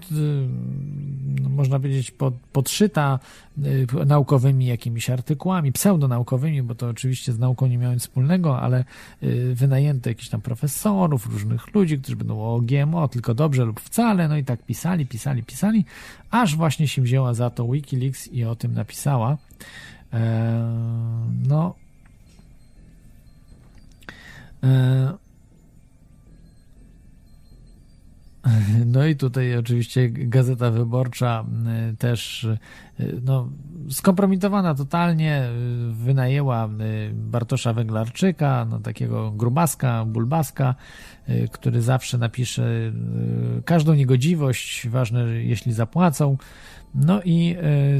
no, 1.42 1.48
można 1.48 1.78
powiedzieć, 1.78 2.10
pod, 2.10 2.34
podszyta 2.52 3.18
y, 3.58 3.86
naukowymi 4.06 4.66
jakimiś 4.66 5.10
artykułami, 5.10 5.72
pseudonaukowymi, 5.72 6.62
bo 6.62 6.74
to 6.74 6.88
oczywiście 6.88 7.32
z 7.32 7.38
nauką 7.38 7.66
nie 7.66 7.78
miało 7.78 7.94
nic 7.94 8.02
wspólnego, 8.02 8.60
ale 8.60 8.84
y, 9.22 9.54
wynajęte 9.54 10.10
jakichś 10.10 10.28
tam 10.28 10.40
profesorów, 10.40 11.26
różnych 11.26 11.74
ludzi, 11.74 11.98
którzy 11.98 12.16
będą 12.16 12.40
o 12.40 12.60
GMO, 12.60 13.08
tylko 13.08 13.34
dobrze 13.34 13.64
lub 13.64 13.80
wcale, 13.80 14.28
no 14.28 14.36
i 14.36 14.44
tak 14.44 14.62
pisali, 14.62 15.06
pisali, 15.06 15.42
pisali, 15.42 15.84
aż 16.30 16.56
właśnie 16.56 16.88
się 16.88 17.02
wzięła 17.02 17.34
za 17.34 17.50
to 17.50 17.68
Wikileaks 17.68 18.28
i 18.28 18.44
o 18.44 18.56
tym 18.56 18.74
napisała. 18.74 19.38
E, 20.12 20.72
no. 21.48 21.74
E, 24.62 25.29
No 28.86 29.06
i 29.06 29.16
tutaj 29.16 29.56
oczywiście 29.56 30.08
Gazeta 30.10 30.70
Wyborcza 30.70 31.44
y, 31.92 31.96
też 31.96 32.44
y, 32.44 32.58
no, 33.22 33.48
skompromitowana 33.90 34.74
totalnie 34.74 35.48
y, 35.90 35.92
wynajęła 35.92 36.68
Bartosza 37.12 37.72
Węglarczyka, 37.72 38.66
no, 38.70 38.78
takiego 38.78 39.30
grubaska, 39.30 40.04
bulbaska, 40.04 40.74
który 41.52 41.82
zawsze 41.82 42.18
napisze 42.18 42.92
każdą 43.64 43.94
niegodziwość, 43.94 44.88
ważne 44.88 45.24
jeśli 45.24 45.72
zapłacą, 45.72 46.36
no 46.94 47.20
i 47.24 47.56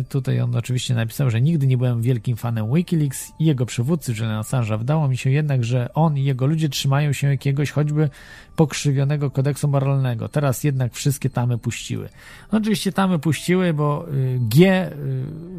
tutaj 0.08 0.40
on 0.40 0.56
oczywiście 0.56 0.94
napisał, 0.94 1.30
że 1.30 1.40
nigdy 1.40 1.66
nie 1.66 1.78
byłem 1.78 2.02
wielkim 2.02 2.36
fanem 2.36 2.74
Wikileaks 2.74 3.32
i 3.38 3.44
jego 3.44 3.66
przywódcy 3.66 4.12
Julian 4.12 4.42
Assange'a. 4.42 4.78
Wydało 4.78 5.08
mi 5.08 5.16
się 5.16 5.30
jednak, 5.30 5.64
że 5.64 5.94
on 5.94 6.18
i 6.18 6.24
jego 6.24 6.46
ludzie 6.46 6.68
trzymają 6.68 7.12
się 7.12 7.26
jakiegoś 7.28 7.70
choćby 7.70 8.10
pokrzywionego 8.56 9.30
kodeksu 9.30 9.68
moralnego. 9.68 10.28
Teraz 10.28 10.64
jednak 10.64 10.94
wszystkie 10.94 11.30
tamy 11.30 11.58
puściły. 11.58 12.08
No, 12.52 12.58
oczywiście 12.58 12.92
tamy 12.92 13.18
puściły, 13.18 13.74
bo 13.74 14.06
y, 14.08 14.38
G 14.40 14.86
y, 14.89 14.89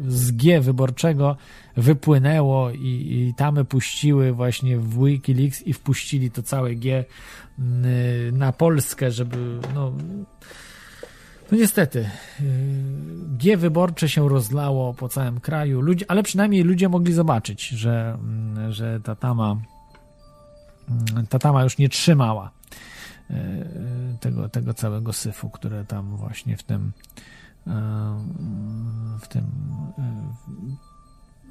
z 0.08 0.30
G 0.30 0.60
wyborczego 0.60 1.36
wypłynęło 1.76 2.70
i, 2.70 3.08
i 3.10 3.34
tamy 3.36 3.64
puściły 3.64 4.32
właśnie 4.32 4.78
w 4.78 5.04
Wikileaks 5.04 5.62
i 5.62 5.72
wpuścili 5.72 6.30
to 6.30 6.42
całe 6.42 6.74
G 6.74 7.04
y, 7.58 8.32
na 8.32 8.52
Polskę, 8.52 9.10
żeby 9.10 9.58
no 9.74 9.92
no 11.52 11.58
niestety, 11.58 11.98
y, 11.98 12.44
G 13.38 13.56
wyborcze 13.56 14.08
się 14.08 14.28
rozlało 14.28 14.94
po 14.94 15.08
całym 15.08 15.40
kraju, 15.40 15.80
ludzie, 15.80 16.04
ale 16.08 16.22
przynajmniej 16.22 16.62
ludzie 16.62 16.88
mogli 16.88 17.12
zobaczyć, 17.12 17.68
że, 17.68 18.18
mm, 18.20 18.72
że 18.72 19.00
ta 19.00 19.16
tama, 19.16 19.56
mm, 20.88 21.26
ta 21.26 21.38
tama 21.38 21.62
już 21.62 21.78
nie 21.78 21.88
trzymała 21.88 22.50
y, 23.30 23.34
tego, 24.20 24.48
tego 24.48 24.74
całego 24.74 25.12
syfu, 25.12 25.50
które 25.50 25.84
tam 25.84 26.16
właśnie 26.16 26.56
w 26.56 26.62
tym 26.62 26.92
y, 27.18 27.41
w 29.20 29.28
tym 29.28 29.44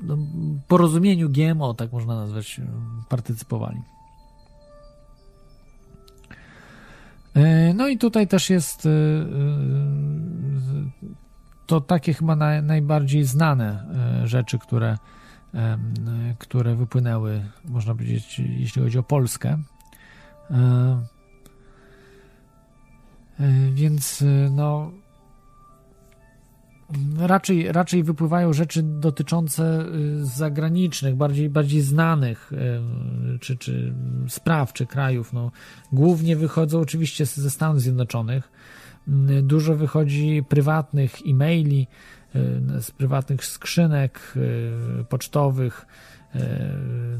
no, 0.01 0.17
porozumieniu 0.67 1.29
GMO, 1.29 1.73
tak 1.73 1.91
można 1.91 2.15
nazwać, 2.15 2.61
partycypowali. 3.09 3.81
E, 7.35 7.73
no 7.73 7.87
i 7.87 7.97
tutaj 7.97 8.27
też 8.27 8.49
jest 8.49 8.85
e, 8.85 8.89
e, 8.89 8.93
to 11.67 11.81
takie 11.81 12.13
chyba 12.13 12.35
najbardziej 12.61 13.23
znane 13.23 13.85
rzeczy, 14.23 14.59
które, 14.59 14.97
które 16.39 16.75
wypłynęły, 16.75 17.41
można 17.65 17.95
powiedzieć, 17.95 18.39
jeśli 18.39 18.81
chodzi 18.81 18.99
o 18.99 19.03
Polskę. 19.03 19.57
Więc 23.73 24.23
no, 24.51 24.91
raczej, 27.19 27.71
raczej 27.71 28.03
wypływają 28.03 28.53
rzeczy 28.53 28.83
dotyczące 28.83 29.85
y, 30.21 30.25
zagranicznych, 30.25 31.15
bardziej, 31.15 31.49
bardziej 31.49 31.81
znanych 31.81 32.51
y, 32.53 33.39
czy, 33.39 33.57
czy 33.57 33.93
spraw, 34.27 34.73
czy 34.73 34.85
krajów. 34.85 35.33
No, 35.33 35.51
głównie 35.91 36.35
wychodzą 36.35 36.79
oczywiście 36.79 37.25
ze 37.25 37.51
Stanów 37.51 37.81
Zjednoczonych. 37.81 38.51
Y, 39.29 39.41
dużo 39.41 39.75
wychodzi 39.75 40.43
prywatnych 40.49 41.15
e-maili, 41.27 41.87
z 42.81 42.91
prywatnych 42.91 43.45
skrzynek 43.45 44.33
pocztowych, 45.09 45.85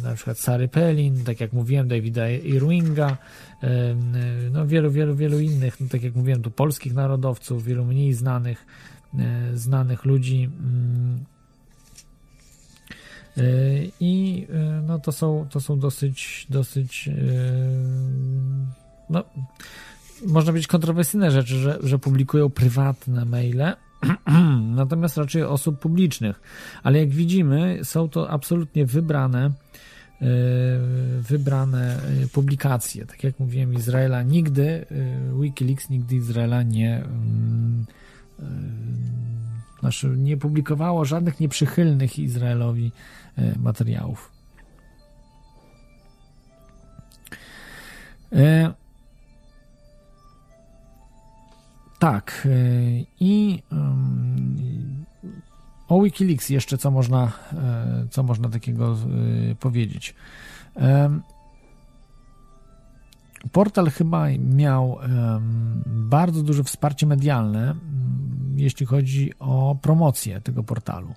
na 0.03 0.15
przykład 0.15 0.39
Sary 0.39 0.68
Pelin, 0.68 1.23
tak 1.23 1.41
jak 1.41 1.53
mówiłem, 1.53 1.88
Davida 1.88 2.30
Irwinga, 2.30 3.18
no 4.52 4.68
wielu, 4.68 4.91
wielu, 4.91 5.15
wielu 5.15 5.39
innych, 5.39 5.80
no 5.80 5.88
tak 5.89 6.03
jak 6.03 6.15
mówiłem, 6.15 6.41
tu 6.41 6.52
polskich 6.52 6.93
narodowców, 6.93 7.64
wielu 7.64 7.85
mniej 7.85 8.14
znanych, 8.14 8.65
znanych 9.53 10.05
ludzi. 10.05 10.49
Mm. 10.59 11.25
E, 13.38 13.43
I 13.99 14.47
e, 14.53 14.81
no, 14.88 14.99
to, 14.99 15.11
są, 15.11 15.47
to 15.49 15.59
są 15.59 15.79
dosyć, 15.79 16.47
dosyć 16.49 17.09
no, 19.09 19.23
można 20.27 20.53
być 20.53 20.67
kontrowersyjne 20.67 21.31
rzeczy, 21.31 21.55
że, 21.55 21.79
że 21.83 21.99
publikują 21.99 22.49
prywatne 22.49 23.25
maile, 23.25 23.75
natomiast 24.81 25.17
raczej 25.17 25.43
osób 25.43 25.79
publicznych. 25.79 26.41
Ale 26.83 26.99
jak 26.99 27.09
widzimy, 27.09 27.79
są 27.83 28.09
to 28.09 28.29
absolutnie 28.29 28.85
wybrane 28.85 29.51
wybrane 31.21 31.99
publikacje. 32.31 33.05
Tak 33.05 33.23
jak 33.23 33.39
mówiłem, 33.39 33.73
Izraela 33.73 34.23
nigdy, 34.23 34.85
Wikileaks 35.41 35.89
nigdy 35.89 36.15
Izraela 36.15 36.63
nie 36.63 36.95
mm, 36.97 37.85
znaczy 39.80 40.07
nie 40.07 40.38
publikowało 40.38 41.05
żadnych 41.05 41.39
nieprzychylnych 41.39 42.19
Izraelowi 42.19 42.91
e, 43.38 43.59
materiałów. 43.59 44.31
E, 48.34 48.73
tak. 51.99 52.47
I 53.19 53.63
o 55.88 56.01
Wikileaks 56.01 56.49
jeszcze 56.49 56.77
co 56.77 56.91
można, 56.91 57.31
co 58.11 58.23
można 58.23 58.49
takiego 58.49 58.97
powiedzieć. 59.59 60.15
Portal 63.51 63.89
chyba 63.89 64.27
miał 64.39 64.97
bardzo 65.88 66.43
duże 66.43 66.63
wsparcie 66.63 67.05
medialne, 67.07 67.76
jeśli 68.55 68.85
chodzi 68.85 69.31
o 69.39 69.77
promocję 69.81 70.41
tego 70.41 70.63
portalu. 70.63 71.13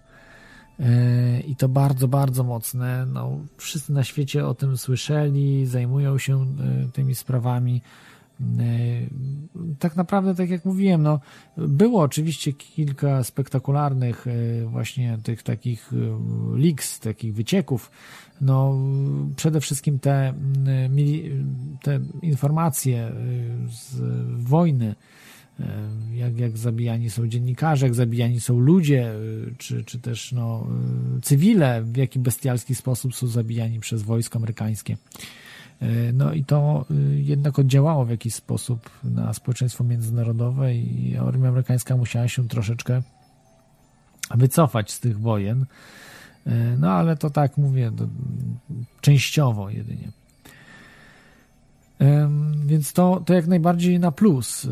E, 0.81 1.41
I 1.41 1.57
to 1.57 1.69
bardzo, 1.69 2.09
bardzo 2.09 2.45
mocne. 2.45 3.07
No, 3.07 3.39
wszyscy 3.57 3.93
na 3.93 4.05
świecie 4.05 4.47
o 4.47 4.55
tym 4.55 4.77
słyszeli, 4.77 5.67
zajmują 5.67 6.19
się 6.19 6.43
e, 6.43 6.47
tymi 6.93 7.15
sprawami. 7.15 7.83
tak 9.79 9.97
naprawdę, 9.97 10.35
tak 10.35 10.51
jak 10.51 10.65
mówiłem, 10.65 11.03
no, 11.03 11.21
było 11.57 12.03
oczywiście 12.03 12.53
kilka 12.53 13.25
spektakularnych 13.25 14.27
właśnie 14.67 15.19
tych 15.23 15.43
takich 15.43 15.91
leaks, 16.57 17.01
takich 17.01 17.35
wycieków. 17.35 17.91
No, 18.41 18.79
przede 19.37 19.61
wszystkim 19.61 19.99
te, 19.99 20.35
te 21.83 22.01
informacje 22.23 23.13
z 23.69 24.01
wojny, 24.43 24.95
jak, 26.13 26.39
jak 26.39 26.59
zabijani 26.59 27.11
są 27.11 27.29
dziennikarze, 27.29 27.87
jak 27.87 27.95
zabijani 27.95 28.41
są 28.41 28.59
ludzie, 28.59 29.13
czy, 29.59 29.85
czy 29.85 29.99
też 29.99 30.33
no, 30.33 30.67
cywile, 31.23 31.83
w 31.83 31.97
jaki 31.97 32.19
bestialski 32.19 32.75
sposób 32.75 33.15
są 33.15 33.27
zabijani 33.27 33.81
przez 33.81 34.03
wojsko 34.03 34.39
amerykańskie. 34.39 34.97
No 36.13 36.33
i 36.33 36.45
to 36.45 36.85
jednak 37.15 37.59
oddziałało 37.59 38.05
w 38.05 38.11
jakiś 38.11 38.35
sposób 38.35 38.91
na 39.05 39.33
społeczeństwo 39.33 39.85
międzynarodowe 39.85 40.75
i 40.75 41.17
armia 41.17 41.49
amerykańska 41.49 41.97
musiała 41.97 42.29
się 42.29 42.49
troszeczkę 42.49 43.03
wycofać 44.35 44.93
z 44.93 45.01
tych 45.01 45.21
wojen. 45.21 45.67
No 46.79 46.91
ale 46.91 47.17
to 47.17 47.31
tak 47.31 47.59
mówię, 47.59 47.91
to 47.97 48.09
częściowo 49.01 49.71
jedynie. 49.71 50.09
Więc 52.67 52.93
to, 52.93 53.23
to 53.27 53.35
jak 53.35 53.47
najbardziej 53.47 54.01
na 54.01 54.13
plus 54.13 54.69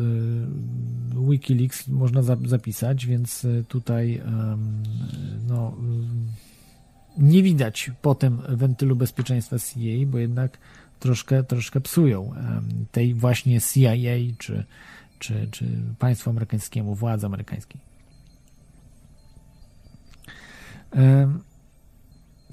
Wikileaks 1.29 1.87
można 1.87 2.21
zapisać, 2.45 3.05
więc 3.05 3.47
tutaj 3.67 4.21
no, 5.47 5.73
nie 7.17 7.43
widać 7.43 7.91
potem 8.01 8.41
wentylu 8.49 8.95
bezpieczeństwa 8.95 9.59
CIA, 9.59 10.05
bo 10.07 10.17
jednak 10.17 10.57
troszkę, 10.99 11.43
troszkę 11.43 11.81
psują 11.81 12.33
tej 12.91 13.13
właśnie 13.13 13.61
CIA 13.61 14.35
czy, 14.37 14.63
czy, 15.19 15.47
czy 15.51 15.65
państwu 15.99 16.29
amerykańskiemu, 16.29 16.95
władzy 16.95 17.25
amerykańskiej. 17.25 17.81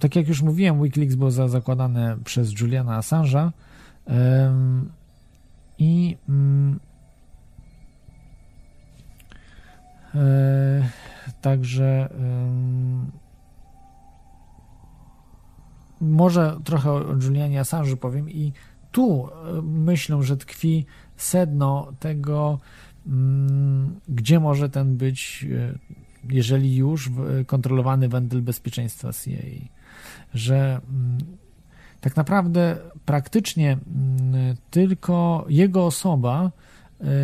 Tak 0.00 0.16
jak 0.16 0.28
już 0.28 0.42
mówiłem, 0.42 0.82
Wikileaks 0.82 1.14
było 1.14 1.30
zakładane 1.30 2.16
przez 2.24 2.60
Juliana 2.60 3.00
Assange'a 3.00 3.50
i 5.78 6.16
mm, 6.28 6.80
e, 10.14 10.88
także 11.40 12.08
może 16.00 16.56
trochę 16.64 16.92
o 16.92 17.12
Julianie 17.22 17.60
Assange 17.60 17.96
powiem 17.96 18.30
i 18.30 18.52
tu 18.92 19.28
e, 19.28 19.62
myślę, 19.62 20.22
że 20.22 20.36
tkwi 20.36 20.86
sedno 21.16 21.92
tego, 22.00 22.58
mm, 23.06 24.00
gdzie 24.08 24.40
może 24.40 24.68
ten 24.68 24.96
być, 24.96 25.46
e, 25.52 25.78
jeżeli 26.28 26.76
już, 26.76 27.10
kontrolowany 27.46 28.08
wentyl 28.08 28.42
bezpieczeństwa 28.42 29.12
CIA. 29.12 29.79
Że 30.34 30.80
mm, 30.90 31.18
tak 32.00 32.16
naprawdę 32.16 32.76
praktycznie 33.04 33.72
mm, 33.72 34.56
tylko 34.70 35.46
jego 35.48 35.86
osoba 35.86 36.50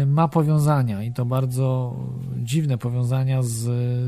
y, 0.02 0.06
ma 0.06 0.28
powiązania 0.28 1.02
i 1.02 1.12
to 1.12 1.24
bardzo 1.24 1.96
dziwne 2.36 2.78
powiązania 2.78 3.42
z 3.42 3.64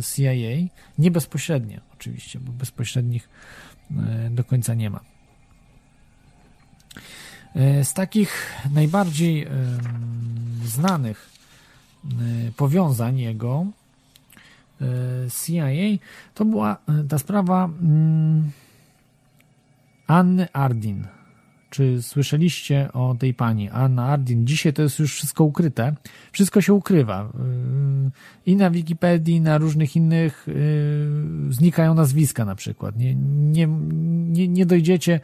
CIA, 0.06 0.68
nie 0.98 1.10
bezpośrednie 1.10 1.80
oczywiście, 1.94 2.40
bo 2.40 2.52
bezpośrednich 2.52 3.28
y, 3.90 3.94
do 4.30 4.44
końca 4.44 4.74
nie 4.74 4.90
ma. 4.90 5.00
Y, 7.80 7.84
z 7.84 7.94
takich 7.94 8.52
najbardziej 8.74 9.46
znanych 10.64 11.30
powiązań 12.56 13.18
jego 13.18 13.66
CIA 15.44 15.98
to 16.34 16.44
była 16.44 16.76
ta 17.08 17.18
sprawa 17.18 17.64
mm, 17.64 18.50
Anny 20.08 20.52
Ardin. 20.52 21.06
Czy 21.70 22.02
słyszeliście 22.02 22.92
o 22.92 23.14
tej 23.18 23.34
pani? 23.34 23.70
Anna 23.70 24.06
Ardin. 24.06 24.46
Dzisiaj 24.46 24.72
to 24.72 24.82
jest 24.82 24.98
już 24.98 25.14
wszystko 25.14 25.44
ukryte. 25.44 25.94
Wszystko 26.32 26.60
się 26.60 26.74
ukrywa. 26.74 27.32
Yy, 28.44 28.52
I 28.52 28.56
na 28.56 28.70
Wikipedii, 28.70 29.34
i 29.34 29.40
na 29.40 29.58
różnych 29.58 29.96
innych 29.96 30.46
yy, 30.46 31.52
znikają 31.52 31.94
nazwiska 31.94 32.44
na 32.44 32.54
przykład. 32.54 32.96
Nie, 32.96 33.14
nie, 33.14 33.66
nie, 34.28 34.48
nie 34.48 34.66
dojdziecie 34.66 35.20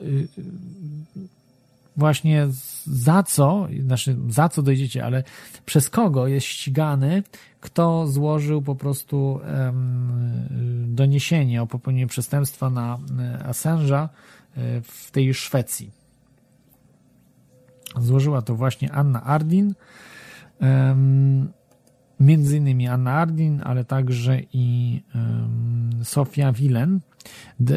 yy, 0.00 0.28
właśnie 1.96 2.46
za 2.86 3.22
co, 3.22 3.68
znaczy 3.84 4.16
za 4.28 4.48
co 4.48 4.62
dojdziecie, 4.62 5.04
ale 5.04 5.24
przez 5.66 5.90
kogo 5.90 6.26
jest 6.26 6.46
ścigany, 6.46 7.22
kto 7.66 8.06
złożył 8.06 8.62
po 8.62 8.74
prostu 8.74 9.40
doniesienie 10.86 11.62
o 11.62 11.66
popełnieniu 11.66 12.08
przestępstwa 12.08 12.70
na 12.70 12.98
e, 13.18 13.44
Assange'a 13.48 14.08
e, 14.56 14.80
w 14.80 15.10
tej 15.10 15.34
Szwecji. 15.34 15.90
Złożyła 18.00 18.42
to 18.42 18.54
właśnie 18.54 18.92
Anna 18.92 19.22
Ardin, 19.22 19.74
między 22.20 22.56
innymi 22.56 22.88
Anna 22.88 23.12
Ardin, 23.12 23.62
ale 23.64 23.84
także 23.84 24.40
i 24.52 25.02
Sofia 26.02 26.52
Wilen. 26.52 27.00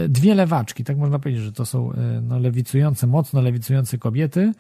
Dwie 0.10 0.36
lewaczki, 0.36 0.84
tak 0.84 0.98
można 0.98 1.20
powiedzieć, 1.20 1.44
że 1.44 1.52
to 1.52 1.66
są 1.66 1.92
e, 1.92 2.22
no, 2.22 2.40
lewicujące, 2.40 3.08
mocno 3.08 3.42
lewicujące 3.42 3.98
kobiety. 3.98 4.54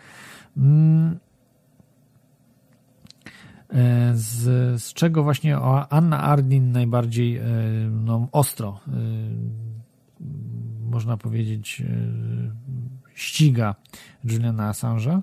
E, 3.73 4.11
z, 4.15 4.81
z 4.81 4.93
czego 4.93 5.23
właśnie 5.23 5.57
Anna 5.89 6.21
Ardin 6.21 6.71
najbardziej 6.71 7.37
e, 7.37 7.43
no, 7.91 8.27
ostro, 8.31 8.79
można 10.89 11.17
powiedzieć, 11.17 11.83
ściga 13.13 13.75
Juliana 14.23 14.71
Assange'a. 14.71 15.21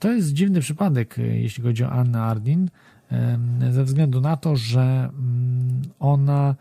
To 0.00 0.12
jest 0.12 0.32
dziwny 0.32 0.60
przypadek, 0.60 1.18
jeśli 1.18 1.64
chodzi 1.64 1.84
o 1.84 1.90
Annę 1.90 2.22
Ardin, 2.22 2.70
ze 3.70 3.84
względu 3.84 4.20
na 4.20 4.36
to, 4.36 4.56
że 4.56 5.10
mm, 5.12 5.82
ona 5.98 6.54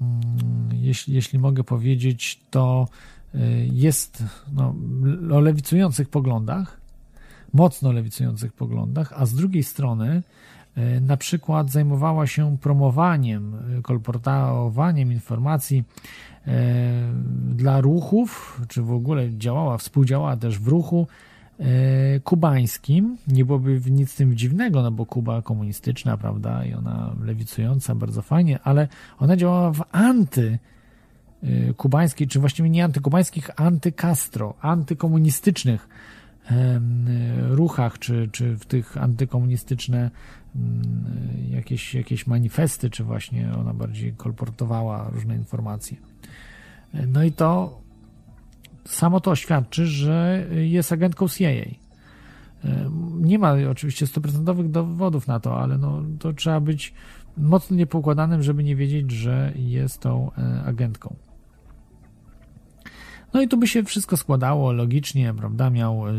Mm, 0.00 0.68
jeśli, 0.72 1.14
jeśli 1.14 1.38
mogę 1.38 1.64
powiedzieć, 1.64 2.40
to 2.50 2.88
jest 3.72 4.24
no, 4.52 4.74
o 5.32 5.40
lewicujących 5.40 6.08
poglądach, 6.08 6.80
mocno 7.52 7.92
lewicujących 7.92 8.52
poglądach, 8.52 9.12
a 9.16 9.26
z 9.26 9.34
drugiej 9.34 9.62
strony 9.62 10.22
y, 10.78 11.00
na 11.00 11.16
przykład 11.16 11.70
zajmowała 11.70 12.26
się 12.26 12.56
promowaniem, 12.60 13.54
y, 13.78 13.82
kolportowaniem 13.82 15.12
informacji 15.12 15.84
dla 17.54 17.80
ruchów, 17.80 18.60
czy 18.68 18.82
w 18.82 18.92
ogóle 18.92 19.38
działała, 19.38 19.78
współdziałała 19.78 20.36
też 20.36 20.58
w 20.58 20.68
ruchu 20.68 21.06
E, 21.60 22.20
kubańskim. 22.20 23.16
Nie 23.28 23.44
byłoby 23.44 23.80
nic 23.90 24.16
tym 24.16 24.36
dziwnego, 24.36 24.82
no 24.82 24.90
bo 24.90 25.06
Kuba 25.06 25.42
komunistyczna, 25.42 26.16
prawda, 26.16 26.64
i 26.64 26.74
ona 26.74 27.14
lewicująca, 27.24 27.94
bardzo 27.94 28.22
fajnie, 28.22 28.58
ale 28.64 28.88
ona 29.18 29.36
działała 29.36 29.72
w 29.72 29.82
anty 29.92 30.58
e, 31.42 31.74
kubańskiej, 31.74 32.28
czy 32.28 32.40
właściwie 32.40 32.70
nie 32.70 32.84
antykubańskich, 32.84 33.50
anty-Castro, 33.56 34.54
antykomunistycznych 34.60 35.88
ruchach, 37.48 37.98
czy, 37.98 38.28
czy 38.32 38.56
w 38.56 38.66
tych 38.66 38.96
antykomunistyczne 38.96 40.10
mm, 40.56 40.94
jakieś, 41.50 41.94
jakieś 41.94 42.26
manifesty, 42.26 42.90
czy 42.90 43.04
właśnie 43.04 43.52
ona 43.60 43.74
bardziej 43.74 44.12
kolportowała 44.12 45.10
różne 45.12 45.36
informacje. 45.36 45.96
No 47.06 47.24
i 47.24 47.32
to 47.32 47.80
samo 48.84 49.20
to 49.20 49.36
świadczy, 49.36 49.86
że 49.86 50.46
jest 50.50 50.92
agentką 50.92 51.28
CIA. 51.28 51.48
Nie 53.20 53.38
ma 53.38 53.52
oczywiście 53.70 54.06
stuprocentowych 54.06 54.70
dowodów 54.70 55.26
na 55.26 55.40
to, 55.40 55.60
ale 55.60 55.78
no, 55.78 56.02
to 56.18 56.32
trzeba 56.32 56.60
być 56.60 56.94
mocno 57.36 57.76
niepokładanym, 57.76 58.42
żeby 58.42 58.64
nie 58.64 58.76
wiedzieć, 58.76 59.10
że 59.10 59.52
jest 59.56 60.00
tą 60.00 60.30
e, 60.38 60.62
agentką. 60.64 61.16
No 63.32 63.42
i 63.42 63.48
tu 63.48 63.56
by 63.56 63.68
się 63.68 63.84
wszystko 63.84 64.16
składało 64.16 64.72
logicznie, 64.72 65.34
prawda? 65.34 65.70
Miał 65.70 66.08
e, 66.08 66.12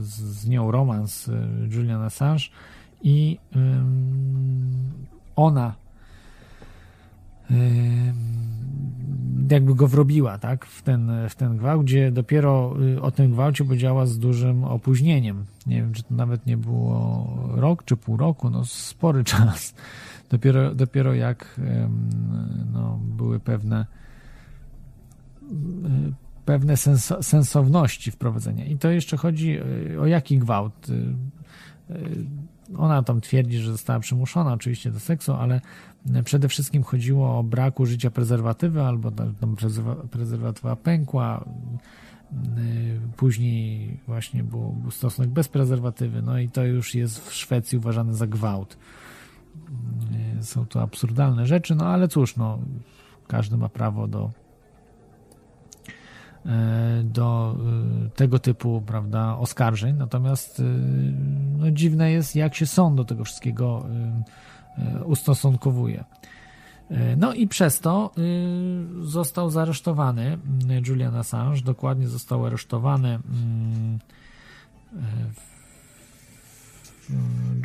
z 0.00 0.48
nią 0.48 0.70
romans 0.70 1.30
Julian 1.70 2.02
Assange 2.02 2.44
i 3.02 3.38
ona 5.36 5.74
jakby 9.50 9.74
go 9.74 9.88
wrobiła, 9.88 10.38
tak, 10.38 10.66
w 10.66 10.82
ten, 10.82 11.10
w 11.28 11.34
ten 11.34 11.56
gwałt, 11.56 11.84
gdzie 11.84 12.12
dopiero 12.12 12.74
y, 12.96 13.02
o 13.02 13.10
tym 13.10 13.32
gwałcie 13.32 13.64
powiedziała 13.64 14.06
z 14.06 14.18
dużym 14.18 14.64
opóźnieniem. 14.64 15.44
Nie 15.66 15.76
wiem, 15.76 15.92
czy 15.92 16.02
to 16.02 16.14
nawet 16.14 16.46
nie 16.46 16.56
było 16.56 17.26
rok 17.54 17.84
czy 17.84 17.96
pół 17.96 18.16
roku, 18.16 18.50
no 18.50 18.64
spory 18.64 19.24
czas. 19.34 19.74
Dopiero, 20.30 20.74
dopiero 20.74 21.14
jak 21.14 21.60
no, 22.72 23.00
były 23.02 23.40
pewne 23.40 23.86
y, 25.42 26.25
pewne 26.46 26.76
sens 26.76 27.12
sensowności 27.20 28.10
wprowadzenia. 28.10 28.64
I 28.64 28.78
to 28.78 28.90
jeszcze 28.90 29.16
chodzi 29.16 29.58
o 30.00 30.06
jaki 30.06 30.38
gwałt. 30.38 30.86
Ona 32.76 33.02
tam 33.02 33.20
twierdzi, 33.20 33.58
że 33.58 33.72
została 33.72 34.00
przymuszona 34.00 34.52
oczywiście 34.52 34.90
do 34.90 35.00
seksu, 35.00 35.32
ale 35.32 35.60
przede 36.24 36.48
wszystkim 36.48 36.82
chodziło 36.82 37.38
o 37.38 37.42
brak 37.42 37.80
użycia 37.80 38.10
prezerwatywy 38.10 38.82
albo 38.82 39.10
tam 39.10 39.56
prezerwatywa 40.10 40.76
pękła. 40.76 41.44
Później 43.16 44.00
właśnie 44.06 44.44
był, 44.44 44.72
był 44.72 44.90
stosunek 44.90 45.30
bez 45.30 45.48
prezerwatywy, 45.48 46.22
no 46.22 46.38
i 46.38 46.48
to 46.48 46.64
już 46.64 46.94
jest 46.94 47.28
w 47.28 47.34
Szwecji 47.34 47.78
uważane 47.78 48.14
za 48.14 48.26
gwałt. 48.26 48.76
Są 50.40 50.66
to 50.66 50.82
absurdalne 50.82 51.46
rzeczy, 51.46 51.74
no 51.74 51.86
ale 51.86 52.08
cóż, 52.08 52.36
no, 52.36 52.58
każdy 53.26 53.56
ma 53.56 53.68
prawo 53.68 54.08
do, 54.08 54.30
do 57.04 57.56
tego 58.14 58.38
typu, 58.38 58.82
prawda, 58.86 59.38
oskarżeń. 59.38 59.96
Natomiast 59.96 60.62
no, 61.58 61.70
dziwne 61.70 62.10
jest, 62.10 62.36
jak 62.36 62.54
się 62.54 62.66
sąd 62.66 62.96
do 62.96 63.04
tego 63.04 63.24
wszystkiego 63.24 63.86
ustosunkowuje. 65.04 66.04
No 67.16 67.34
i 67.34 67.48
przez 67.48 67.80
to 67.80 68.10
został 69.00 69.50
zaresztowany 69.50 70.38
Julian 70.88 71.16
Assange, 71.16 71.60
dokładnie 71.60 72.08
został 72.08 72.46
aresztowany 72.46 73.18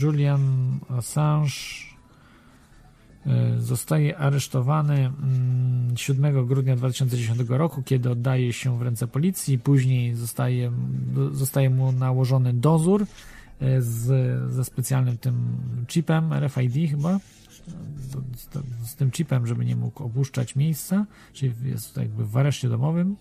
Julian 0.01 0.79
Assange 0.89 1.51
zostaje 3.57 4.18
aresztowany 4.18 5.11
7 5.95 6.48
grudnia 6.48 6.76
2010 6.76 7.39
roku, 7.49 7.84
kiedy 7.84 8.10
oddaje 8.10 8.53
się 8.53 8.80
w 8.80 8.81
ręce 8.81 9.07
policji. 9.07 9.60
Później 9.60 10.15
zostaje, 10.15 10.72
zostaje 11.31 11.69
mu 11.69 11.91
nałożony 11.91 12.53
dozór 12.53 13.06
z, 13.80 14.06
ze 14.52 14.65
specjalnym 14.65 15.18
tym 15.18 15.57
chipem 15.88 16.34
RFID 16.34 16.89
chyba. 16.89 17.19
Z, 17.98 18.18
z 18.89 18.95
tym 18.95 19.11
chipem, 19.11 19.48
żeby 19.48 19.65
nie 19.65 19.76
mógł 19.76 20.03
opuszczać 20.03 20.56
miejsca, 20.56 21.06
czyli 21.34 21.53
jest 21.64 21.98
jakby 21.98 22.26
w 22.26 22.38
areszcie 22.38 22.69
domowym. 22.69 23.15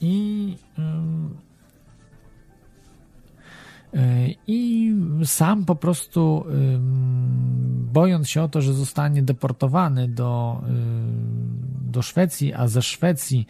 I 0.00 0.56
i 4.46 4.92
sam 5.24 5.64
po 5.64 5.76
prostu 5.76 6.44
bojąc 7.92 8.28
się 8.28 8.42
o 8.42 8.48
to, 8.48 8.62
że 8.62 8.74
zostanie 8.74 9.22
deportowany 9.22 10.08
do, 10.08 10.62
do 11.80 12.02
Szwecji, 12.02 12.54
a 12.54 12.68
ze 12.68 12.82
Szwecji 12.82 13.46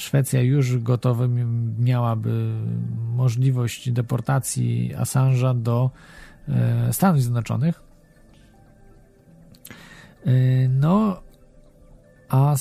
Szwecja 0.00 0.40
już 0.40 0.78
gotowa 0.78 1.24
miałaby 1.78 2.52
możliwość 3.16 3.90
deportacji 3.90 4.92
Assange'a 4.96 5.62
do 5.62 5.90
Stanów 6.92 7.22
Zjednoczonych. 7.22 7.82
No, 10.68 11.22
a 12.28 12.54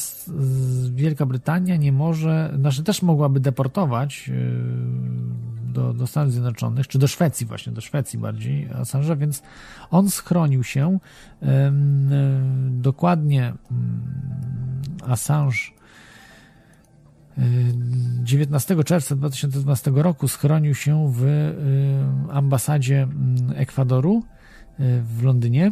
Wielka 0.91 1.25
Brytania 1.25 1.75
nie 1.75 1.91
może, 1.91 2.53
znaczy 2.59 2.83
też 2.83 3.01
mogłaby 3.01 3.39
deportować 3.39 4.31
do, 5.79 5.93
do 5.93 6.07
Stanów 6.07 6.31
Zjednoczonych, 6.31 6.87
czy 6.87 6.99
do 6.99 7.07
Szwecji 7.07 7.45
właśnie, 7.45 7.73
do 7.73 7.81
Szwecji 7.81 8.19
bardziej 8.19 8.69
Assange'a, 8.69 9.17
więc 9.17 9.41
on 9.91 10.09
schronił 10.09 10.63
się 10.63 10.99
dokładnie 12.69 13.53
Assange 15.07 15.57
19 18.23 18.83
czerwca 18.83 19.15
2012 19.15 19.91
roku 19.95 20.27
schronił 20.27 20.75
się 20.75 21.11
w 21.15 21.25
ambasadzie 22.31 23.07
Ekwadoru 23.55 24.23
w 25.03 25.23
Londynie 25.23 25.71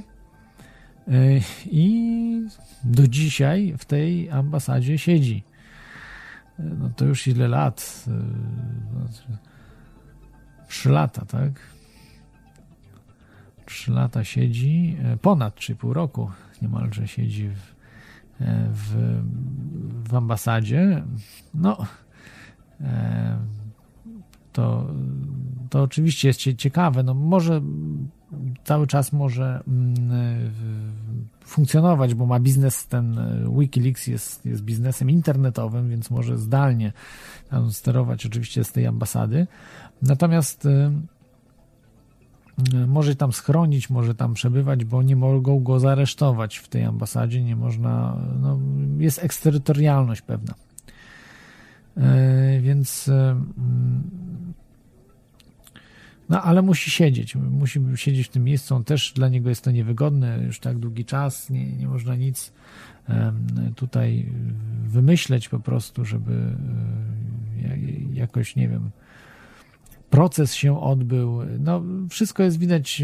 i 1.65 2.41
do 2.83 3.07
dzisiaj 3.07 3.75
w 3.77 3.85
tej 3.85 4.29
ambasadzie 4.29 4.97
siedzi. 4.97 5.43
No 6.59 6.89
to 6.95 7.05
już 7.05 7.27
ile 7.27 7.47
lat? 7.47 8.05
Trzy 10.67 10.89
lata, 10.89 11.25
tak? 11.25 11.51
Trzy 13.65 13.91
lata 13.91 14.23
siedzi, 14.23 14.97
ponad 15.21 15.55
3,5 15.55 15.91
roku 15.91 16.31
niemalże 16.61 17.07
siedzi 17.07 17.49
w, 17.49 17.73
w, 18.71 19.21
w 20.09 20.15
ambasadzie. 20.15 21.03
No, 21.53 21.85
to, 24.53 24.87
to 25.69 25.83
oczywiście 25.83 26.27
jest 26.27 26.39
ciekawe. 26.57 27.03
No 27.03 27.13
może 27.13 27.61
cały 28.63 28.87
czas 28.87 29.13
może 29.13 29.63
funkcjonować, 31.45 32.13
bo 32.13 32.25
ma 32.25 32.39
biznes, 32.39 32.87
ten 32.87 33.19
Wikileaks 33.59 34.07
jest, 34.07 34.45
jest 34.45 34.61
biznesem 34.63 35.09
internetowym, 35.09 35.89
więc 35.89 36.09
może 36.09 36.37
zdalnie 36.37 36.93
sterować 37.71 38.25
oczywiście 38.25 38.63
z 38.63 38.71
tej 38.71 38.87
ambasady. 38.87 39.47
Natomiast 40.01 40.67
może 42.87 43.15
tam 43.15 43.33
schronić, 43.33 43.89
może 43.89 44.15
tam 44.15 44.33
przebywać, 44.33 44.85
bo 44.85 45.03
nie 45.03 45.15
mogą 45.15 45.59
go 45.63 45.79
zaresztować 45.79 46.57
w 46.57 46.67
tej 46.67 46.83
ambasadzie, 46.83 47.43
nie 47.43 47.55
można, 47.55 48.17
no, 48.39 48.59
jest 48.97 49.23
eksterytorialność 49.23 50.21
pewna. 50.21 50.53
Więc 52.61 53.11
no, 56.29 56.41
ale 56.41 56.61
musi 56.61 56.91
siedzieć, 56.91 57.35
musi 57.35 57.81
siedzieć 57.95 58.27
w 58.27 58.31
tym 58.31 58.43
miejscu, 58.43 58.75
on 58.75 58.83
też 58.83 59.13
dla 59.13 59.29
niego 59.29 59.49
jest 59.49 59.63
to 59.63 59.71
niewygodne, 59.71 60.43
już 60.45 60.59
tak 60.59 60.79
długi 60.79 61.05
czas, 61.05 61.49
nie, 61.49 61.71
nie 61.71 61.87
można 61.87 62.15
nic 62.15 62.53
tutaj 63.75 64.31
wymyśleć 64.85 65.49
po 65.49 65.59
prostu, 65.59 66.05
żeby 66.05 66.55
jakoś, 68.13 68.55
nie 68.55 68.69
wiem, 68.69 68.89
proces 70.09 70.53
się 70.53 70.81
odbył. 70.81 71.39
No, 71.59 71.81
wszystko 72.09 72.43
jest 72.43 72.59
widać 72.59 73.03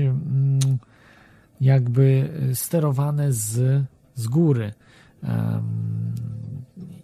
jakby 1.61 2.29
sterowane 2.53 3.33
z, 3.33 3.83
z 4.15 4.27
góry. 4.27 4.73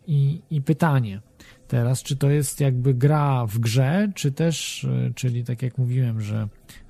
I, 0.07 0.41
I 0.51 0.61
pytanie, 0.61 1.21
teraz, 1.69 2.03
czy 2.03 2.15
to 2.15 2.29
jest 2.29 2.59
jakby 2.59 2.93
gra 2.93 3.45
w 3.45 3.59
grze, 3.59 4.11
czy 4.15 4.31
też, 4.31 4.83
e, 4.83 5.13
czyli 5.15 5.43
tak 5.43 5.61
jak 5.61 5.77
mówiłem, 5.77 6.21
że, 6.21 6.47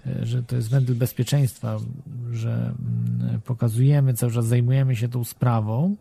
e, 0.08 0.26
że 0.26 0.44
to 0.44 0.56
jest 0.56 0.70
wentyl 0.70 0.96
bezpieczeństwa, 0.96 1.78
że 2.32 2.74
mm, 3.20 3.42
pokazujemy, 3.42 4.14
cały 4.14 4.32
czas 4.32 4.46
zajmujemy 4.46 4.96
się 4.96 5.10
tą 5.10 5.24
sprawą, 5.24 5.96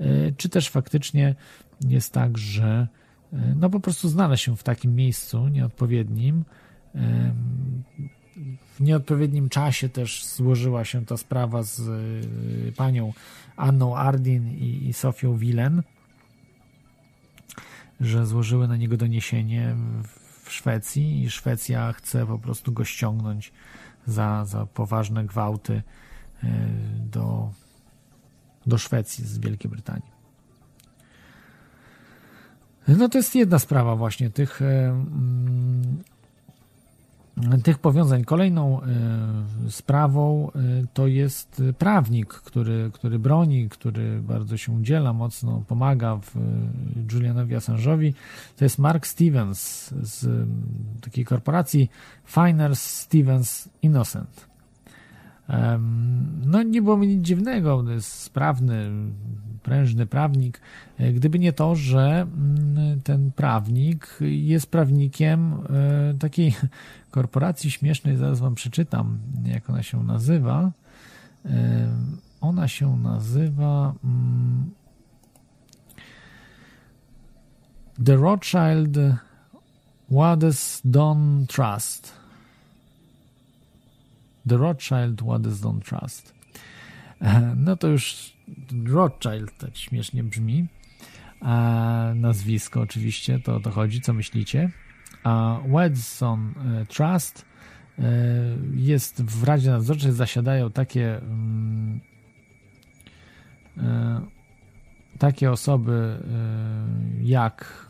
e, 0.00 0.32
czy 0.36 0.48
też 0.48 0.68
faktycznie 0.68 1.34
jest 1.88 2.12
tak, 2.12 2.38
że 2.38 2.88
no 3.56 3.70
po 3.70 3.80
prostu 3.80 4.08
znaleźć 4.08 4.44
się 4.44 4.56
w 4.56 4.62
takim 4.62 4.94
miejscu 4.94 5.48
nieodpowiednim, 5.48 6.44
w 8.74 8.80
nieodpowiednim 8.80 9.48
czasie 9.48 9.88
też 9.88 10.24
złożyła 10.24 10.84
się 10.84 11.06
ta 11.06 11.16
sprawa 11.16 11.62
z 11.62 11.82
panią 12.76 13.12
Anną 13.56 13.96
Ardin 13.96 14.50
i, 14.50 14.88
i 14.88 14.92
Sofią 14.92 15.36
Wilen, 15.36 15.82
że 18.00 18.26
złożyły 18.26 18.68
na 18.68 18.76
niego 18.76 18.96
doniesienie 18.96 19.76
w 20.44 20.52
Szwecji 20.52 21.22
i 21.22 21.30
Szwecja 21.30 21.92
chce 21.92 22.26
po 22.26 22.38
prostu 22.38 22.72
go 22.72 22.84
ściągnąć 22.84 23.52
za, 24.06 24.44
za 24.44 24.66
poważne 24.66 25.24
gwałty 25.24 25.82
e, 26.42 26.68
do, 26.98 27.50
do 28.66 28.78
Szwecji 28.78 29.24
z 29.24 29.38
Wielkiej 29.38 29.70
Brytanii. 29.70 30.14
No 32.88 33.08
to 33.08 33.18
jest 33.18 33.34
jedna 33.34 33.58
sprawa 33.58 33.96
właśnie 33.96 34.30
tych 34.30 34.62
e, 34.62 34.90
mm, 34.90 36.02
tych 37.64 37.78
powiązań. 37.78 38.24
Kolejną 38.24 38.82
e, 38.82 38.86
sprawą 39.70 40.50
e, 40.50 40.60
to 40.94 41.06
jest 41.06 41.62
prawnik, 41.78 42.34
który, 42.34 42.90
który 42.92 43.18
broni, 43.18 43.68
który 43.68 44.22
bardzo 44.22 44.56
się 44.56 44.72
udziela, 44.72 45.12
mocno 45.12 45.64
pomaga 45.68 46.16
w 46.16 46.34
Julianowi 47.12 47.54
Assange'owi. 47.54 48.12
To 48.56 48.64
jest 48.64 48.78
Mark 48.78 49.06
Stevens 49.06 49.90
z 50.02 50.48
takiej 51.00 51.24
korporacji 51.24 51.90
Finers 52.24 52.82
Stevens 52.82 53.68
Innocent. 53.82 54.54
No 56.46 56.62
nie 56.62 56.82
było 56.82 56.96
mi 56.96 57.08
nic 57.08 57.26
dziwnego, 57.26 57.82
to 57.82 57.90
jest 57.90 58.12
sprawny, 58.12 58.90
prężny 59.62 60.06
prawnik, 60.06 60.60
e, 60.98 61.12
gdyby 61.12 61.38
nie 61.38 61.52
to, 61.52 61.74
że 61.74 62.26
ten 63.04 63.32
prawnik 63.32 64.18
jest 64.20 64.70
prawnikiem 64.70 65.52
e, 65.52 66.14
takiej 66.18 66.54
korporacji 67.14 67.70
śmiesznej, 67.70 68.16
zaraz 68.16 68.40
wam 68.40 68.54
przeczytam, 68.54 69.18
jak 69.44 69.70
ona 69.70 69.82
się 69.82 70.02
nazywa. 70.02 70.70
Ona 72.40 72.68
się 72.68 72.96
nazywa 72.96 73.94
mm, 74.04 74.70
The 78.04 78.16
Rothschild 78.16 78.98
Waddesdon 80.10 81.46
Trust. 81.46 82.12
The 84.48 84.56
Rothschild 84.56 85.22
Waddesdon 85.22 85.80
Trust. 85.80 86.34
No 87.56 87.76
to 87.76 87.88
już 87.88 88.32
Rothschild 88.86 89.58
tak 89.58 89.76
śmiesznie 89.76 90.24
brzmi. 90.24 90.66
A 91.40 92.12
nazwisko 92.14 92.80
oczywiście, 92.80 93.38
to 93.40 93.56
o 93.56 93.60
to 93.60 93.70
chodzi, 93.70 94.00
co 94.00 94.12
myślicie. 94.12 94.70
A 95.24 95.60
Wedson 95.68 96.54
e, 96.82 96.86
Trust 96.86 97.44
e, 97.98 98.02
jest 98.74 99.22
w 99.22 99.44
Radzie 99.44 99.70
Nadzorczej, 99.70 100.12
zasiadają 100.12 100.70
takie 100.70 101.16
mm, 101.18 102.00
takie 105.18 105.50
osoby 105.50 106.18
jak 107.22 107.88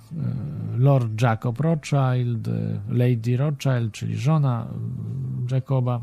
Lord 0.77 1.23
Jacob 1.23 1.61
Rothschild, 1.61 2.48
Lady 2.89 3.36
Rothschild, 3.36 3.93
czyli 3.93 4.16
żona 4.16 4.66
Jacoba. 5.51 6.01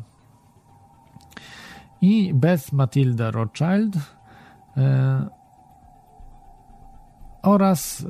I 2.01 2.33
Beth 2.33 2.73
Matilda 2.73 3.31
Rothschild 3.31 3.97
e, 4.77 5.27
oraz 7.41 8.05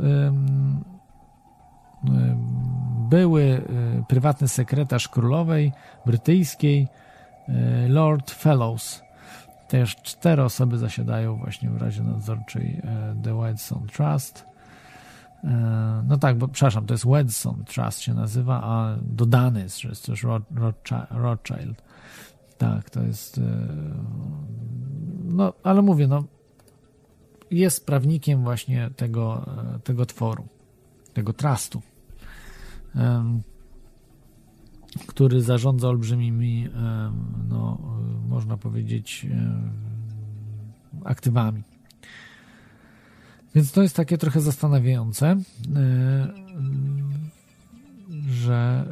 były 3.11 3.43
e, 3.43 4.03
prywatny 4.07 4.47
sekretarz 4.47 5.07
królowej 5.07 5.71
brytyjskiej 6.05 6.87
e, 7.47 7.87
Lord 7.87 8.31
Fellows. 8.31 9.01
Też 9.67 9.95
cztery 9.95 10.43
osoby 10.43 10.77
zasiadają 10.77 11.35
właśnie 11.35 11.69
w 11.69 11.81
Radzie 11.81 12.03
Nadzorczej 12.03 12.81
The 13.23 13.35
Whitestone 13.35 13.87
Trust. 13.87 14.45
No 16.07 16.17
tak, 16.17 16.37
bo 16.37 16.47
przepraszam, 16.47 16.85
to 16.85 16.93
jest 16.93 17.07
Wedson 17.07 17.63
Trust 17.65 17.99
się 17.99 18.13
nazywa, 18.13 18.61
a 18.63 18.97
dodany 19.01 19.61
jest, 19.61 19.79
że 19.79 19.89
jest 19.89 20.05
też 20.05 20.25
Rothschild. 21.11 21.83
Tak, 22.61 22.89
to 22.89 23.03
jest. 23.03 23.37
E, 23.37 23.41
no, 25.23 25.53
ale 25.63 25.81
mówię, 25.81 26.07
no, 26.07 26.23
jest 27.51 27.85
prawnikiem 27.85 28.43
właśnie 28.43 28.89
tego, 28.95 29.45
e, 29.75 29.79
tego 29.79 30.05
tworu, 30.05 30.47
tego 31.13 31.33
trustu, 31.33 31.81
który 35.07 35.41
zarządza 35.41 35.87
olbrzymimi, 35.87 36.69
no, 37.49 37.77
można 38.29 38.57
powiedzieć, 38.57 39.27
aktywami. 41.03 41.63
Więc 43.55 43.71
to 43.71 43.81
jest 43.81 43.95
takie 43.95 44.17
trochę 44.17 44.41
zastanawiające. 44.41 45.37
Że, 48.29 48.85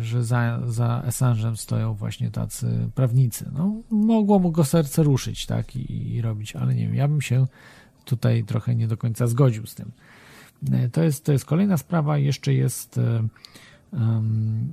e, 0.00 0.04
że 0.04 0.24
za, 0.24 0.60
za 0.66 1.02
Assange'em 1.06 1.56
stoją 1.56 1.94
właśnie 1.94 2.30
tacy 2.30 2.88
prawnicy. 2.94 3.50
No, 3.54 3.74
mogło 3.90 4.38
mu 4.38 4.50
go 4.52 4.64
serce 4.64 5.02
ruszyć, 5.02 5.46
tak, 5.46 5.76
i, 5.76 6.14
i 6.14 6.22
robić, 6.22 6.56
ale 6.56 6.74
nie 6.74 6.86
wiem, 6.86 6.94
ja 6.94 7.08
bym 7.08 7.20
się 7.20 7.46
tutaj 8.04 8.44
trochę 8.44 8.74
nie 8.74 8.88
do 8.88 8.96
końca 8.96 9.26
zgodził 9.26 9.66
z 9.66 9.74
tym. 9.74 9.90
E, 10.72 10.88
to 10.88 11.02
jest, 11.02 11.24
to 11.24 11.32
jest 11.32 11.44
kolejna 11.44 11.76
sprawa, 11.76 12.18
jeszcze 12.18 12.54
jest 12.54 13.00
um, 13.92 14.72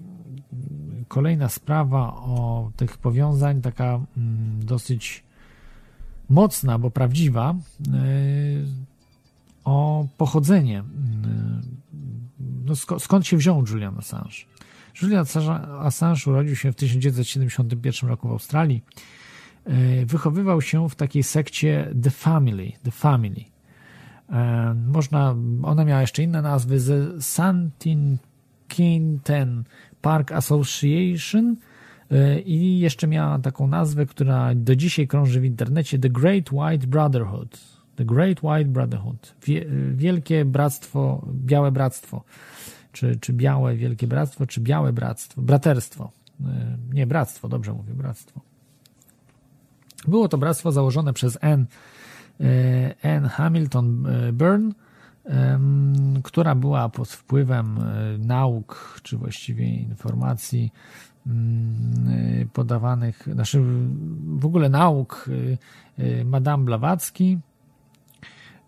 kolejna 1.08 1.50
sprawa 1.50 2.14
o 2.16 2.72
tych 2.76 2.98
powiązań, 2.98 3.62
taka 3.62 3.96
um, 3.96 4.06
dosyć 4.64 5.24
mocna, 6.30 6.80
bo 6.80 6.92
prawdziwa, 6.92 7.56
o 9.64 10.08
pochodzenie 10.18 10.84
no 12.66 13.00
skąd 13.00 13.28
się 13.28 13.38
wziął 13.38 13.64
Julian 13.70 13.98
Assange? 13.98 14.36
Julian 15.02 15.26
Assange 15.80 16.22
urodził 16.28 16.56
się 16.56 16.72
w 16.72 16.76
1971 16.76 18.10
roku 18.10 18.28
w 18.28 18.32
Australii. 18.32 18.84
E, 19.66 20.06
wychowywał 20.06 20.62
się 20.62 20.90
w 20.90 20.96
takiej 20.96 21.24
sekcie 21.24 21.94
The 22.04 22.10
Family. 22.10 22.72
The 22.84 22.92
Family. 22.92 23.51
E, 24.32 24.74
można, 24.88 25.36
ona 25.64 25.86
miała 25.86 26.02
jeszcze 26.02 26.24
inne 26.24 26.42
nazwy, 26.42 26.78
The 26.80 27.22
Santin 27.22 28.18
Quinten 28.76 29.64
Park 30.02 30.32
Association 30.32 31.56
e, 32.12 32.40
i 32.40 32.80
jeszcze 32.80 33.08
miała 33.08 33.40
taką 33.40 33.68
nazwę, 33.68 34.06
która 34.06 34.56
do 34.56 34.76
dzisiaj 34.76 35.08
krąży 35.08 35.42
w 35.42 35.46
internecie, 35.46 36.00
The 36.00 36.10
Great 36.10 36.52
White 36.52 36.88
Brotherhood. 36.88 37.60
The 37.96 38.06
Great 38.06 38.44
White 38.44 38.70
Brotherhood. 38.70 39.36
Wielkie 39.94 40.46
Bractwo, 40.46 41.28
Białe 41.34 41.72
Bractwo 41.72 42.24
czy, 42.92 43.16
czy 43.16 43.34
białe 43.34 43.76
wielkie 43.76 44.08
bractwo, 44.08 44.48
czy 44.48 44.62
białe 44.62 44.94
bractwo, 44.94 45.42
braterstwo. 45.42 46.12
E, 46.46 46.78
nie, 46.94 47.08
bractwo, 47.08 47.50
dobrze 47.50 47.74
mówię, 47.74 47.94
bractwo. 47.94 48.42
Było 50.08 50.28
to 50.28 50.38
bractwo 50.38 50.72
założone 50.72 51.14
przez 51.14 51.38
e, 51.44 51.66
Anne 53.04 53.30
Hamilton 53.30 54.06
e, 54.06 54.34
Byrne, 54.34 54.72
która 56.24 56.56
była 56.56 56.90
pod 56.90 57.10
wpływem 57.10 57.80
nauk, 58.20 59.00
czy 59.04 59.18
właściwie 59.18 59.66
informacji 59.66 60.74
mm, 61.28 62.50
podawanych, 62.54 63.28
znaczy 63.34 63.64
w 64.40 64.46
ogóle 64.46 64.70
nauk 64.70 65.30
Madame 66.26 66.66
Blavatsky, 66.66 67.40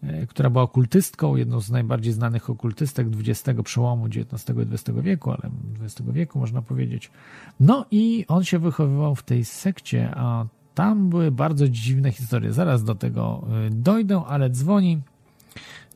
E, 0.03 0.27
która 0.27 0.49
była 0.49 0.63
okultystką, 0.63 1.35
jedną 1.35 1.59
z 1.59 1.69
najbardziej 1.69 2.13
znanych 2.13 2.49
okultystek 2.49 3.07
XX 3.07 3.61
przełomu 3.63 4.05
XIX 4.05 4.57
i 4.57 4.73
XX 4.73 4.99
wieku, 5.01 5.31
ale 5.31 5.51
XX 5.81 6.11
wieku 6.11 6.39
można 6.39 6.61
powiedzieć. 6.61 7.11
No 7.59 7.85
i 7.91 8.25
on 8.27 8.43
się 8.43 8.59
wychowywał 8.59 9.15
w 9.15 9.23
tej 9.23 9.45
sekcie, 9.45 10.11
a 10.15 10.45
tam 10.75 11.09
były 11.09 11.31
bardzo 11.31 11.69
dziwne 11.69 12.11
historie. 12.11 12.53
Zaraz 12.53 12.83
do 12.83 12.95
tego 12.95 13.47
e, 13.67 13.69
dojdę, 13.69 14.23
ale 14.27 14.49
dzwoni 14.49 15.01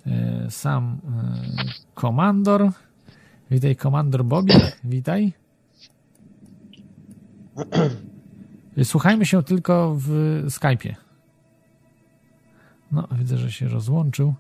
e, 0.08 0.52
sam 0.52 0.98
komandor. 1.94 2.72
Witaj, 3.52 3.76
komandor 3.76 4.26
Bobik, 4.26 4.80
witaj. 4.84 5.34
Słuchajmy 8.84 9.26
się 9.26 9.44
tylko 9.44 9.96
w 10.00 10.10
Skype'ie. 10.48 10.96
No, 12.92 13.08
widzę, 13.12 13.38
że 13.38 13.52
się 13.52 13.68
rozłączył. 13.68 14.34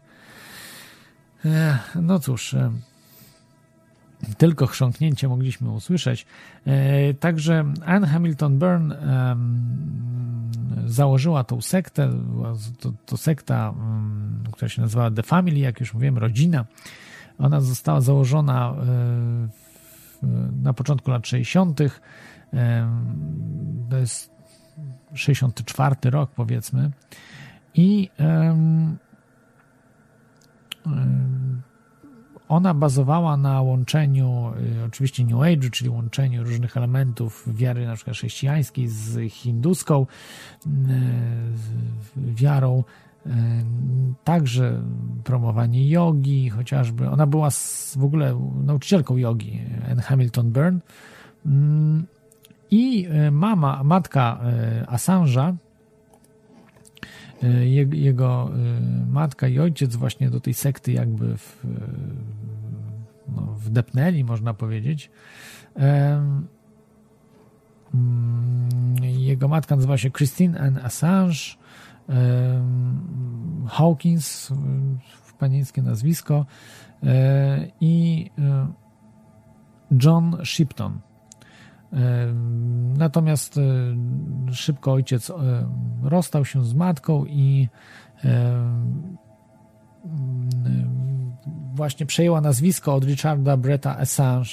E, 1.45 1.79
no 1.95 2.19
cóż, 2.19 2.53
e, 2.53 2.71
tylko 4.37 4.67
chrząknięcie 4.67 5.27
mogliśmy 5.27 5.71
usłyszeć. 5.71 6.25
E, 6.65 7.13
także 7.13 7.65
Anne 7.85 8.07
Hamilton 8.07 8.59
Byrne 8.59 9.35
założyła 10.85 11.43
tą 11.43 11.61
sektę, 11.61 12.09
to, 12.79 12.91
to 13.05 13.17
sekta, 13.17 13.73
która 14.51 14.69
się 14.69 14.81
nazywała 14.81 15.11
The 15.11 15.23
Family, 15.23 15.59
jak 15.59 15.79
już 15.79 15.93
mówiłem, 15.93 16.17
rodzina. 16.17 16.65
Ona 17.37 17.61
została 17.61 18.01
założona 18.01 18.75
na 20.61 20.73
początku 20.73 21.11
lat 21.11 21.27
60. 21.27 21.79
To 23.89 23.97
jest 23.97 24.31
64 25.13 25.95
rok, 26.03 26.31
powiedzmy. 26.31 26.91
I 27.73 28.09
ona 32.49 32.73
bazowała 32.73 33.37
na 33.37 33.61
łączeniu 33.61 34.51
y, 34.81 34.85
oczywiście 34.85 35.25
New 35.25 35.41
Age, 35.41 35.69
czyli 35.69 35.89
łączeniu 35.89 36.43
różnych 36.43 36.77
elementów 36.77 37.55
wiary 37.55 37.85
na 37.85 37.95
przykład 37.95 38.15
chrześcijańskiej 38.15 38.87
z 38.87 39.33
hinduską 39.33 40.05
y, 40.65 40.69
wiarą, 42.17 42.83
y, 43.25 43.29
także 44.23 44.81
promowanie 45.23 45.89
jogi, 45.89 46.49
chociażby 46.49 47.09
ona 47.09 47.27
była 47.27 47.49
w 47.95 48.03
ogóle 48.03 48.39
nauczycielką 48.63 49.17
jogi, 49.17 49.61
Anne 49.91 50.01
Hamilton 50.01 50.51
Byrne. 50.51 50.79
Mm, 51.45 52.05
i 52.71 53.07
mama, 53.31 53.83
matka 53.83 54.39
Assange'a 54.87 55.53
jego 57.93 58.51
e, 58.53 58.55
matka 59.09 59.47
i 59.47 59.59
ojciec 59.59 59.95
właśnie 59.95 60.29
do 60.29 60.39
tej 60.39 60.53
sekty 60.53 60.91
jakby 60.91 61.37
w, 61.37 61.65
e, 61.65 61.67
no, 63.35 63.41
wdepnęli, 63.41 64.23
można 64.23 64.53
powiedzieć. 64.53 65.11
Mm, 65.75 66.47
jego 69.01 69.47
matka 69.47 69.75
nazywa 69.75 69.97
się 69.97 70.11
Christine 70.11 70.59
Anne 70.59 70.83
Assange 70.83 71.57
Hawkins, 73.67 74.53
panieńskie 75.39 75.81
nazwisko 75.81 76.45
i 77.81 78.25
John 80.03 80.37
Shipton. 80.43 80.99
Natomiast 82.97 83.59
szybko 84.51 84.93
ojciec 84.93 85.31
rozstał 86.03 86.45
się 86.45 86.65
z 86.65 86.73
matką 86.73 87.25
i 87.25 87.67
właśnie 91.73 92.05
przejęła 92.05 92.41
nazwisko 92.41 92.95
od 92.95 93.03
Richarda 93.03 93.57
Bretta 93.57 93.97
Assange, 93.97 94.49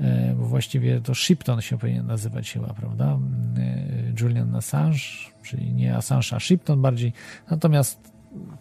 e, 0.00 0.34
bo 0.34 0.46
właściwie 0.46 1.00
to 1.00 1.14
Shipton 1.14 1.60
się 1.60 1.78
powinien 1.78 2.06
nazywać 2.06 2.52
chyba, 2.52 2.74
prawda? 2.74 3.18
Julian 4.20 4.54
Assange, 4.54 4.98
czyli 5.42 5.74
nie 5.74 5.96
Assange, 5.96 6.36
a 6.36 6.40
Shipton 6.40 6.82
bardziej. 6.82 7.12
Natomiast 7.50 8.12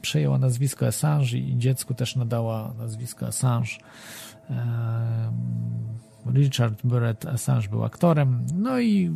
przejęła 0.01 0.37
nazwisko 0.37 0.87
Assange 0.87 1.37
i 1.37 1.57
dziecku 1.57 1.93
też 1.93 2.15
nadała 2.15 2.73
nazwisko 2.77 3.27
Assange. 3.27 3.69
Richard 6.25 6.81
Brett 6.83 7.25
Assange 7.25 7.69
był 7.69 7.83
aktorem, 7.83 8.45
no 8.55 8.79
i 8.79 9.11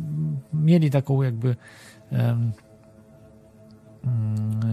mieli 0.52 0.90
taką 0.90 1.22
jakby 1.22 1.56
um, 2.10 2.52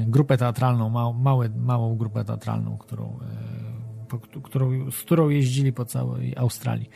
grupę 0.07 0.37
teatralną, 0.37 0.89
mał, 1.13 1.43
małą 1.55 1.95
grupę 1.95 2.25
teatralną, 2.25 2.77
którą, 2.77 3.05
e, 3.05 4.07
po, 4.07 4.19
którą, 4.19 4.91
z 4.91 5.01
którą 5.01 5.29
jeździli 5.29 5.73
po 5.73 5.85
całej 5.85 6.37
Australii. 6.37 6.89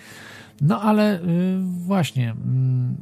No 0.62 0.82
ale 0.82 1.22
y, 1.22 1.60
właśnie 1.62 2.32
mm, 2.32 2.98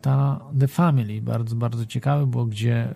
ta 0.00 0.40
The 0.60 0.68
Family 0.68 1.22
bardzo, 1.22 1.56
bardzo 1.56 1.86
ciekawy, 1.86 2.26
bo 2.26 2.46
gdzie 2.46 2.94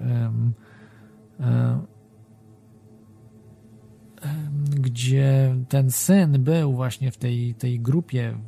gdzie 4.71 5.57
ten 5.69 5.91
syn 5.91 6.43
był 6.45 6.73
właśnie 6.73 7.11
w 7.11 7.17
tej, 7.17 7.55
tej 7.55 7.81
grupie, 7.81 8.39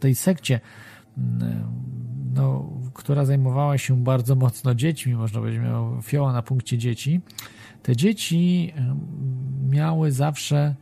tej 0.00 0.14
sekcie, 0.14 0.60
no, 2.34 2.72
która 2.94 3.24
zajmowała 3.24 3.78
się 3.78 4.04
bardzo 4.04 4.34
mocno 4.34 4.74
dziećmi, 4.74 5.14
można 5.14 5.40
powiedzieć, 5.40 5.62
miała 5.62 6.02
fioła 6.02 6.32
na 6.32 6.42
punkcie 6.42 6.78
dzieci. 6.78 7.20
Te 7.82 7.96
dzieci 7.96 8.72
miały 9.70 10.12
zawsze 10.12 10.74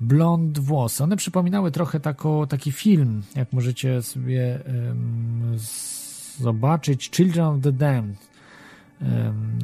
blond 0.00 0.58
włosy. 0.58 1.04
One 1.04 1.16
przypominały 1.16 1.70
trochę 1.70 2.00
tako, 2.00 2.46
taki 2.46 2.72
film, 2.72 3.22
jak 3.36 3.52
możecie 3.52 4.02
sobie 4.02 4.58
um, 4.66 5.56
zobaczyć, 6.38 7.10
Children 7.10 7.44
of 7.46 7.60
the 7.62 7.72
Damned 7.72 8.30
um, 9.00 9.58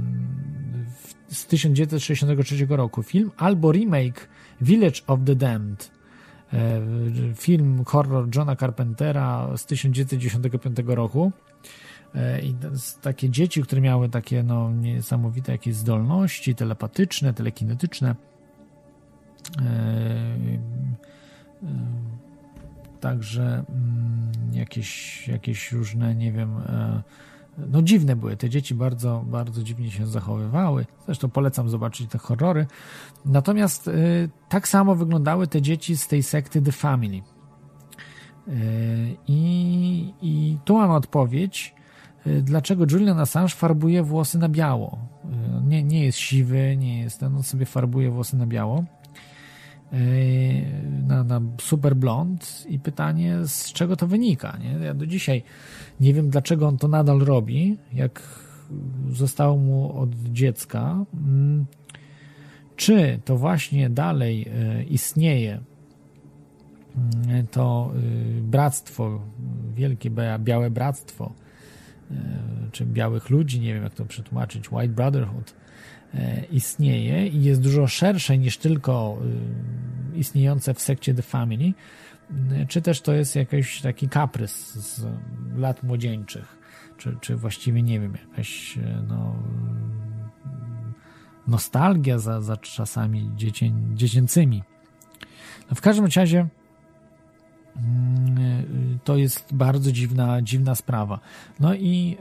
z 1.29 1.47
1963 1.47 2.67
roku 2.69 3.03
film, 3.03 3.31
albo 3.37 3.73
remake 3.73 4.29
Village 4.61 5.01
of 5.07 5.21
the 5.27 5.35
Damned, 5.35 5.91
film 7.37 7.85
horror 7.85 8.29
Johna 8.35 8.57
Carpentera 8.57 9.57
z 9.57 9.67
1995 9.67 10.77
roku. 10.87 11.33
E, 12.15 12.41
I 12.41 12.55
takie 13.03 13.31
dzieci, 13.31 13.63
które 13.63 13.81
miały 13.81 14.09
takie 14.09 14.43
no, 14.43 14.71
niesamowite 14.71 15.53
jakieś 15.53 15.75
zdolności 15.75 16.55
telepatyczne, 16.55 17.35
telekinetyczne. 17.35 18.15
E, 19.63 19.65
także 23.01 23.65
mm, 23.69 24.33
jakieś, 24.53 25.29
jakieś 25.29 25.73
różne, 25.73 26.15
nie 26.15 26.33
wiem, 26.33 26.51
no 27.59 27.83
dziwne 27.83 28.17
były. 28.17 28.37
Te 28.37 28.51
dzieci 28.51 28.75
bardzo, 28.75 29.25
bardzo 29.27 29.63
dziwnie 29.63 29.91
się 29.91 30.07
zachowywały. 30.07 30.87
Zresztą 31.07 31.29
polecam 31.31 31.69
zobaczyć 31.69 32.11
te 32.11 32.19
horrory. 32.19 32.67
Natomiast 33.25 33.89
y, 33.89 34.31
tak 34.49 34.69
samo 34.69 34.95
wyglądały 34.95 35.47
te 35.47 35.63
dzieci 35.63 35.97
z 35.97 36.09
tej 36.09 36.23
sekty 36.23 36.63
The 36.63 36.73
Family. 36.73 37.23
Y, 38.49 39.17
I, 39.29 40.59
tu 40.65 40.77
mam 40.77 40.91
odpowiedź, 40.91 41.75
y, 42.27 42.43
dlaczego 42.43 42.85
Julian 42.91 43.21
Assange 43.21 43.55
farbuje 43.55 44.03
włosy 44.03 44.39
na 44.39 44.49
biało. 44.49 44.99
Y, 45.25 45.29
nie, 45.67 45.83
nie 45.83 46.05
jest 46.05 46.19
siwy, 46.19 46.77
nie 46.77 47.01
jest, 47.01 47.23
on 47.23 47.43
sobie 47.43 47.67
farbuje 47.67 48.11
włosy 48.11 48.37
na 48.37 48.47
biało. 48.47 48.85
Y, 49.93 50.65
na, 51.07 51.25
na 51.25 51.41
super 51.61 51.97
blond 51.97 52.67
i 52.69 52.79
pytanie, 52.79 53.39
z 53.45 53.73
czego 53.73 53.97
to 53.97 54.07
wynika. 54.07 54.59
Nie? 54.61 54.87
Ja 54.87 54.95
do 54.95 55.07
dzisiaj 55.07 55.43
nie 56.01 56.15
wiem, 56.15 56.31
dlaczego 56.31 56.69
on 56.69 56.79
to 56.79 56.89
nadal 56.89 57.19
robi, 57.19 57.79
jak 57.93 58.23
zostało 59.11 59.57
mu 59.57 59.99
od 59.99 60.15
dziecka. 60.15 61.05
Mm, 61.15 61.67
czy 62.77 63.21
to 63.25 63.37
właśnie 63.37 63.91
dalej 63.91 64.49
y, 64.81 64.85
istnieje 64.85 65.61
y, 67.41 67.47
to 67.51 67.93
bractwo, 68.43 69.21
wielkie 69.75 70.11
białe 70.39 70.71
bractwo, 70.71 71.33
czy 72.73 72.87
białych 72.87 73.31
ludzi, 73.31 73.61
nie 73.61 73.75
wiem 73.75 73.83
jak 73.83 73.95
to 73.95 74.05
przetłumaczyć, 74.05 74.73
White 74.73 74.95
Brotherhood, 74.95 75.55
istnieje 76.51 77.27
i 77.27 77.43
jest 77.43 77.61
dużo 77.61 77.87
szersze 77.87 78.39
niż 78.39 78.59
tylko 78.59 79.19
y, 80.15 80.19
istniejące 80.19 80.75
w 80.75 80.81
sekcie 80.81 81.15
The 81.15 81.23
Family, 81.23 81.73
y, 82.53 82.67
czy 82.69 82.83
też 82.83 83.01
to 83.01 83.13
jest 83.13 83.37
jakiś 83.37 83.81
taki 83.81 84.09
kaprys 84.09 84.75
z 84.75 85.07
lat 85.57 85.83
młodzieńczych, 85.83 86.59
czy, 86.99 87.17
czy 87.21 87.37
właściwie 87.37 87.83
nie 87.83 88.01
wiem, 88.01 88.17
jakaś 88.31 88.79
e, 88.79 89.05
no, 89.09 89.37
nostalgia 91.47 92.19
za, 92.19 92.41
za 92.41 92.57
czasami 92.57 93.31
dziecię, 93.37 93.73
dziecięcymi. 93.95 94.63
No 95.71 95.75
w 95.75 95.81
każdym 95.81 96.07
razie 96.17 96.47
to 99.05 99.17
jest 99.17 99.55
bardzo 99.55 99.93
dziwna, 99.93 100.43
dziwna 100.43 100.75
sprawa. 100.75 101.21
No 101.61 101.75
i 101.75 102.17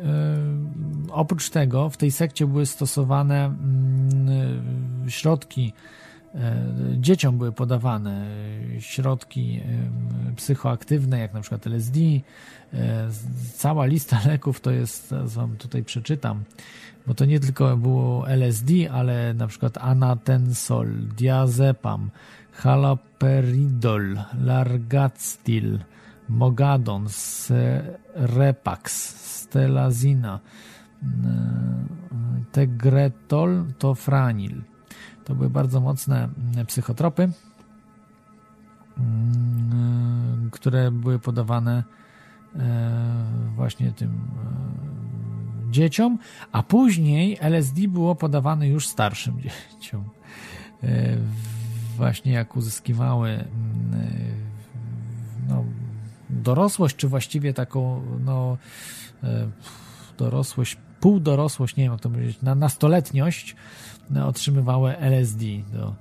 y, 1.09 1.11
oprócz 1.11 1.49
tego 1.49 1.89
w 1.89 1.97
tej 1.97 2.11
sekcie 2.11 2.47
były 2.47 2.65
stosowane 2.65 3.55
y, 5.07 5.11
środki, 5.11 5.73
y, 6.35 6.39
dzieciom 6.97 7.37
były 7.37 7.51
podawane 7.51 8.25
środki 8.79 9.61
psychoaktywne, 10.35 11.19
jak 11.19 11.33
na 11.33 11.41
przykład 11.41 11.67
LSD. 11.67 11.99
Cała 13.55 13.85
lista 13.85 14.19
leków 14.27 14.61
to 14.61 14.71
jest, 14.71 15.13
wam 15.25 15.57
tutaj 15.57 15.83
przeczytam, 15.83 16.43
bo 17.07 17.13
to 17.13 17.25
nie 17.25 17.39
tylko 17.39 17.77
było 17.77 18.29
LSD, 18.29 18.73
ale 18.91 19.33
na 19.33 19.47
przykład 19.47 19.77
anatensol, 19.77 20.87
diazepam, 21.17 22.09
haloperidol, 22.61 24.21
largatstil, 24.37 25.79
mogadon, 26.29 27.07
repax, 28.13 28.93
stelazina, 29.41 30.39
e, 30.39 31.07
tegretol, 32.51 33.65
tofranil. 33.77 34.61
To 35.25 35.35
były 35.35 35.49
bardzo 35.49 35.81
mocne 35.81 36.29
psychotropy, 36.67 37.29
mm, 38.97 40.49
które 40.51 40.91
były 40.91 41.19
podawane 41.19 41.83
e, 42.55 42.63
właśnie 43.55 43.91
tym 43.91 44.11
e, 44.11 45.71
dzieciom, 45.71 46.17
a 46.51 46.63
później 46.63 47.37
LSD 47.41 47.87
było 47.87 48.15
podawane 48.15 48.67
już 48.67 48.87
starszym 48.87 49.41
dzieciom 49.81 50.09
właśnie 51.97 52.31
jak 52.31 52.55
uzyskiwały 52.55 53.29
mm, 53.29 53.49
no, 55.49 55.63
dorosłość, 56.29 56.95
czy 56.95 57.07
właściwie 57.07 57.53
taką 57.53 58.01
no, 58.25 58.57
e, 59.23 59.47
dorosłość, 60.17 60.77
półdorosłość, 60.99 61.75
nie 61.75 61.83
wiem 61.83 61.91
jak 61.91 62.01
to 62.01 62.09
powiedzieć, 62.09 62.41
na 62.41 62.55
nastoletniość 62.55 63.55
no, 64.09 64.27
otrzymywały 64.27 64.97
LSD 64.97 65.45
do 65.73 65.95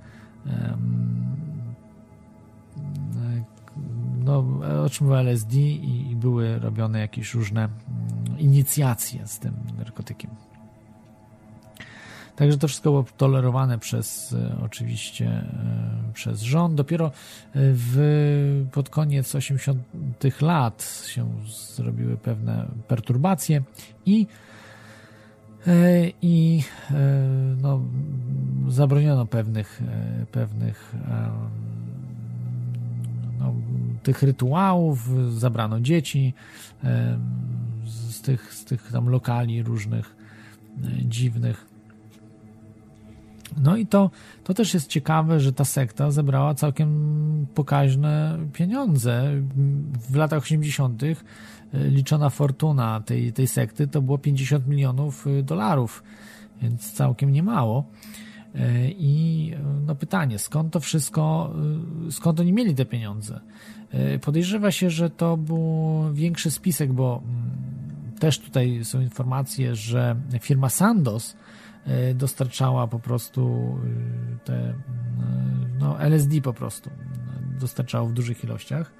no, 4.23 4.45
otrzymywały 4.83 5.21
LSD 5.21 5.57
i, 5.57 6.11
i 6.11 6.15
były 6.15 6.59
robione 6.59 6.99
jakieś 6.99 7.33
różne 7.33 7.63
mm, 7.63 8.39
inicjacje 8.39 9.27
z 9.27 9.39
tym 9.39 9.53
narkotykiem. 9.77 10.31
Także 12.35 12.57
to 12.57 12.67
wszystko 12.67 12.89
było 12.89 13.05
tolerowane 13.17 13.79
przez 13.79 14.33
e, 14.33 14.55
oczywiście 14.63 15.25
e, 15.27 16.13
przez 16.13 16.41
rząd. 16.41 16.75
Dopiero 16.75 17.05
e, 17.05 17.11
w, 17.53 18.65
pod 18.71 18.89
koniec 18.89 19.35
80. 19.35 19.79
lat 20.41 21.03
się 21.07 21.29
zrobiły 21.75 22.17
pewne 22.17 22.67
perturbacje 22.87 23.63
i 24.05 24.27
i 26.21 26.63
no, 27.61 27.81
zabroniono 28.67 29.25
pewnych, 29.25 29.81
pewnych 30.31 30.95
no, 33.39 33.53
tych 34.03 34.23
rytuałów, 34.23 35.09
zabrano 35.39 35.79
dzieci 35.79 36.33
z 37.85 38.21
tych, 38.21 38.53
z 38.53 38.65
tych 38.65 38.91
tam 38.91 39.09
lokali 39.09 39.63
różnych 39.63 40.15
dziwnych. 41.01 41.70
No 43.57 43.77
i 43.77 43.87
to, 43.87 44.11
to 44.43 44.53
też 44.53 44.73
jest 44.73 44.87
ciekawe, 44.87 45.39
że 45.39 45.53
ta 45.53 45.65
sekta 45.65 46.11
zebrała 46.11 46.53
całkiem 46.53 47.47
pokaźne 47.55 48.37
pieniądze. 48.53 49.31
W 50.09 50.15
latach 50.15 50.43
80. 50.43 51.03
E, 51.03 51.15
liczona 51.73 52.29
fortuna 52.29 53.01
tej, 53.05 53.33
tej 53.33 53.47
sekty 53.47 53.87
to 53.87 54.01
było 54.01 54.17
50 54.17 54.67
milionów 54.67 55.27
e, 55.27 55.43
dolarów, 55.43 56.03
więc 56.61 56.91
całkiem 56.91 57.31
niemało. 57.31 57.85
I 58.87 59.53
no 59.85 59.95
pytanie, 59.95 60.39
skąd 60.39 60.73
to 60.73 60.79
wszystko, 60.79 61.53
skąd 62.09 62.39
oni 62.39 62.53
mieli 62.53 62.75
te 62.75 62.85
pieniądze? 62.85 63.39
Podejrzewa 64.21 64.71
się, 64.71 64.89
że 64.89 65.09
to 65.09 65.37
był 65.37 66.03
większy 66.13 66.51
spisek, 66.51 66.93
bo 66.93 67.21
mm, 67.23 68.19
też 68.19 68.39
tutaj 68.39 68.79
są 68.83 69.01
informacje, 69.01 69.75
że 69.75 70.15
firma 70.41 70.69
Sandos 70.69 71.35
dostarczała 72.15 72.87
po 72.87 72.99
prostu 72.99 73.77
te 74.43 74.73
no, 75.79 75.99
LSD 75.99 76.41
po 76.41 76.53
prostu 76.53 76.89
dostarczała 77.59 78.09
w 78.09 78.13
dużych 78.13 78.43
ilościach. 78.43 78.91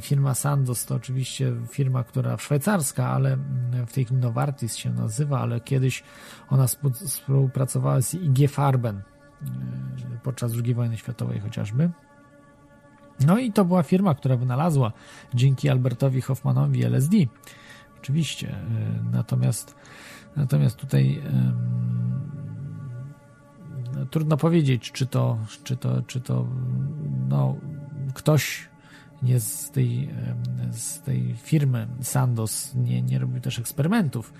Firma 0.00 0.34
Sandos 0.34 0.86
to 0.86 0.94
oczywiście 0.94 1.52
firma, 1.70 2.04
która 2.04 2.38
szwajcarska, 2.38 3.08
ale 3.08 3.36
w 3.86 3.92
tej 3.92 4.04
chwili 4.04 4.20
Novartis 4.20 4.76
się 4.76 4.90
nazywa, 4.90 5.40
ale 5.40 5.60
kiedyś 5.60 6.02
ona 6.48 6.66
współpracowała 6.92 8.00
z 8.00 8.14
IG 8.14 8.50
Farben 8.50 9.02
podczas 10.22 10.52
II 10.64 10.74
wojny 10.74 10.96
światowej 10.96 11.40
chociażby. 11.40 11.90
No 13.26 13.38
i 13.38 13.52
to 13.52 13.64
była 13.64 13.82
firma, 13.82 14.14
która 14.14 14.36
wynalazła 14.36 14.92
dzięki 15.34 15.68
Albertowi 15.68 16.20
Hoffmanowi 16.20 16.84
LSD. 16.84 17.16
Oczywiście. 17.98 18.56
Natomiast 19.12 19.76
natomiast 20.36 20.76
tutaj 20.76 21.22
no, 23.94 24.06
trudno 24.06 24.36
powiedzieć, 24.36 24.92
czy 24.92 25.06
to, 25.06 25.38
czy 25.64 25.76
to, 25.76 26.02
czy 26.02 26.20
to 26.20 26.46
no, 27.28 27.56
ktoś 28.14 28.68
nie 29.22 29.40
z 29.40 29.70
tej, 29.70 30.08
z 30.70 31.00
tej 31.00 31.34
firmy 31.36 31.86
Sandos 32.02 32.74
nie, 32.74 33.02
nie 33.02 33.18
robił 33.18 33.40
też 33.40 33.58
eksperymentów 33.58 34.32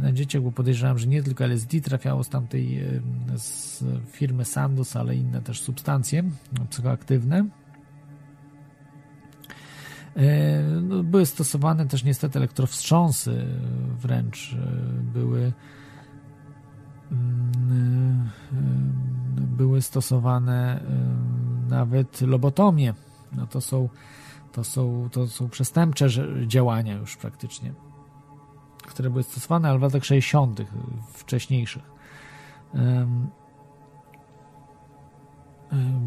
na 0.00 0.12
dzieciach, 0.12 0.42
bo 0.42 0.52
podejrzewam, 0.52 0.98
że 0.98 1.06
nie 1.06 1.22
tylko 1.22 1.44
LSD 1.44 1.80
trafiało 1.80 2.24
z 2.24 2.28
tamtej 2.28 2.84
z 3.36 3.84
firmy 4.10 4.44
Sandos, 4.44 4.96
ale 4.96 5.16
inne 5.16 5.42
też 5.42 5.60
substancje 5.60 6.24
psychoaktywne. 6.70 7.46
No, 10.82 11.02
były 11.02 11.26
stosowane 11.26 11.86
też 11.86 12.04
niestety 12.04 12.38
elektrowstrząsy, 12.38 13.46
wręcz 13.98 14.56
były 15.02 15.52
mm, 17.12 18.30
były 19.36 19.82
stosowane 19.82 20.80
nawet 21.68 22.20
lobotomie. 22.20 22.94
No 23.32 23.46
to 23.46 23.60
są, 23.60 23.88
to 24.52 24.64
są, 24.64 25.08
to 25.12 25.26
są 25.26 25.48
przestępcze 25.48 26.08
działania 26.46 26.94
już 26.94 27.16
praktycznie, 27.16 27.72
które 28.86 29.10
były 29.10 29.22
stosowane, 29.22 29.68
ale 29.68 29.78
w 29.78 29.82
latach 29.82 30.04
60., 30.04 30.60
wcześniejszych. 31.12 31.96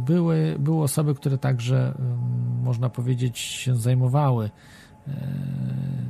Były, 0.06 0.56
były 0.60 0.84
osoby, 0.84 1.16
które 1.16 1.38
także, 1.38 1.98
można 2.64 2.90
powiedzieć, 2.90 3.40
się 3.40 3.76
zajmowały 3.76 4.50
e, 5.08 5.12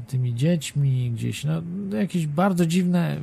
tymi 0.08 0.36
dziećmi 0.36 1.12
gdzieś, 1.12 1.44
no, 1.44 1.62
jakieś 1.98 2.28
bardzo 2.28 2.66
dziwne, 2.66 3.22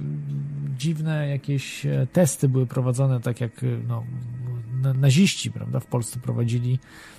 dziwne 0.78 1.28
jakieś 1.28 1.86
e, 1.86 2.06
testy 2.12 2.48
były 2.48 2.66
prowadzone, 2.66 3.20
tak 3.20 3.40
jak 3.40 3.52
no, 3.88 4.02
naziści, 4.94 5.50
prawda, 5.52 5.80
w 5.80 5.86
Polsce 5.86 6.20
prowadzili 6.20 6.78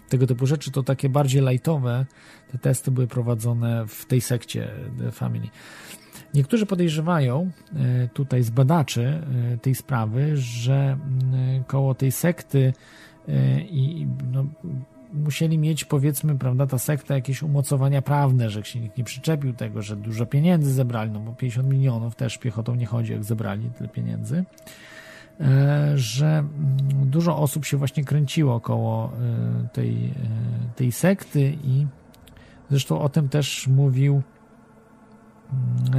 tego 0.09 0.27
typu 0.27 0.45
rzeczy, 0.45 0.71
to 0.71 0.83
takie 0.83 1.09
bardziej 1.09 1.41
lightowe 1.41 2.05
te 2.51 2.57
testy 2.57 2.91
były 2.91 3.07
prowadzone 3.07 3.87
w 3.87 4.05
tej 4.05 4.21
sekcie 4.21 4.71
The 4.99 5.11
Family. 5.11 5.47
Niektórzy 6.33 6.65
podejrzewają 6.65 7.51
e, 7.75 8.07
tutaj 8.07 8.43
z 8.43 8.49
badaczy 8.49 9.21
e, 9.53 9.57
tej 9.57 9.75
sprawy, 9.75 10.37
że 10.37 10.97
koło 11.67 11.95
tej 11.95 12.11
sekty 12.11 12.73
e, 13.27 13.61
i 13.61 14.07
no, 14.31 14.45
musieli 15.13 15.57
mieć 15.57 15.85
powiedzmy, 15.85 16.37
prawda, 16.37 16.67
ta 16.67 16.77
sekta 16.77 17.15
jakieś 17.15 17.43
umocowania 17.43 18.01
prawne, 18.01 18.49
że 18.49 18.63
się 18.63 18.79
nikt 18.79 18.97
nie 18.97 19.03
przyczepił 19.03 19.53
tego, 19.53 19.81
że 19.81 19.95
dużo 19.95 20.25
pieniędzy 20.25 20.73
zebrali, 20.73 21.11
no 21.11 21.19
bo 21.19 21.33
50 21.33 21.69
milionów 21.69 22.15
też 22.15 22.37
piechotą 22.37 22.75
nie 22.75 22.85
chodzi, 22.85 23.11
jak 23.11 23.23
zebrali 23.23 23.69
tyle 23.77 23.89
pieniędzy. 23.89 24.43
Że 25.95 26.43
dużo 27.05 27.37
osób 27.37 27.65
się 27.65 27.77
właśnie 27.77 28.03
kręciło 28.03 28.55
około 28.55 29.05
e, 29.05 29.67
tej, 29.73 30.13
tej 30.75 30.91
sekty 30.91 31.57
i 31.63 31.87
zresztą 32.69 33.01
o 33.01 33.09
tym 33.09 33.29
też 33.29 33.67
mówił 33.67 34.21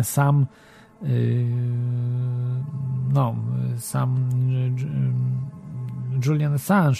sam 0.03 0.47
no, 3.12 3.37
sam 3.79 4.29
Julian 6.27 6.55
Assange, 6.55 6.99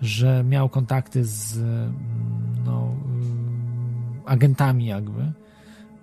że 0.00 0.44
miał 0.44 0.68
kontakty 0.68 1.24
z 1.24 1.58
mm, 1.58 1.94
no, 2.64 2.94
agentami 4.26 4.86
jakby 4.86 5.32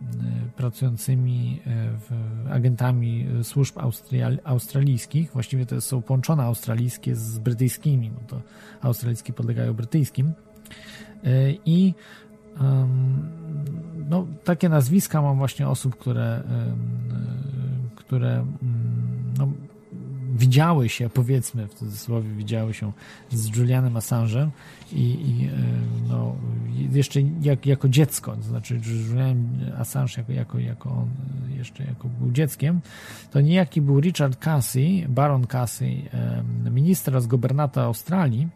Y, 0.02 0.52
pracującymi 0.52 1.60
y, 1.68 2.00
w, 2.00 2.12
agentami 2.52 3.28
służb 3.44 3.78
australijskich. 4.44 5.32
Właściwie 5.32 5.66
to 5.66 5.82
są 5.82 6.02
połączone 6.02 6.44
australijskie 6.44 7.16
z 7.16 7.40
brytyjskimi, 7.40 8.12
bo 8.12 8.20
to 8.28 8.42
australijskie 8.82 9.34
podlegają 9.34 9.74
brytyjskim. 9.74 10.28
Y, 11.26 11.58
I 11.66 11.94
no, 14.10 14.28
takie 14.44 14.70
nazwiska 14.70 15.22
mam 15.22 15.38
właśnie 15.38 15.68
osób, 15.68 15.96
które, 15.96 16.44
które 17.96 18.32
mm, 18.32 19.34
no, 19.38 19.48
widziały 20.40 20.90
się, 20.90 21.10
powiedzmy 21.10 21.68
w 21.68 21.74
cudzysłowie, 21.74 22.30
widziały 22.30 22.74
się 22.74 22.92
z 23.30 23.58
Julianem 23.58 23.94
Assange'em 23.94 24.50
i, 24.92 25.02
i 25.02 25.46
e, 25.46 25.52
no, 26.10 26.36
jeszcze 26.92 27.22
jak, 27.42 27.66
jako 27.66 27.90
dziecko, 27.90 28.36
to 28.36 28.44
znaczy 28.44 28.80
Julian 29.10 29.46
Assange 29.78 30.14
jako, 30.18 30.32
jako, 30.34 30.60
jako 30.60 30.90
on 30.90 31.08
jeszcze 31.58 31.84
jako 31.84 32.08
był 32.08 32.32
dzieckiem, 32.32 32.82
to 33.32 33.42
niejaki 33.42 33.82
był 33.82 34.00
Richard 34.00 34.40
Casey, 34.40 35.06
baron 35.10 35.48
Casey, 35.48 36.10
minister 36.72 37.14
oraz 37.14 37.28
gubernator 37.28 37.84
Australii, 37.84 38.48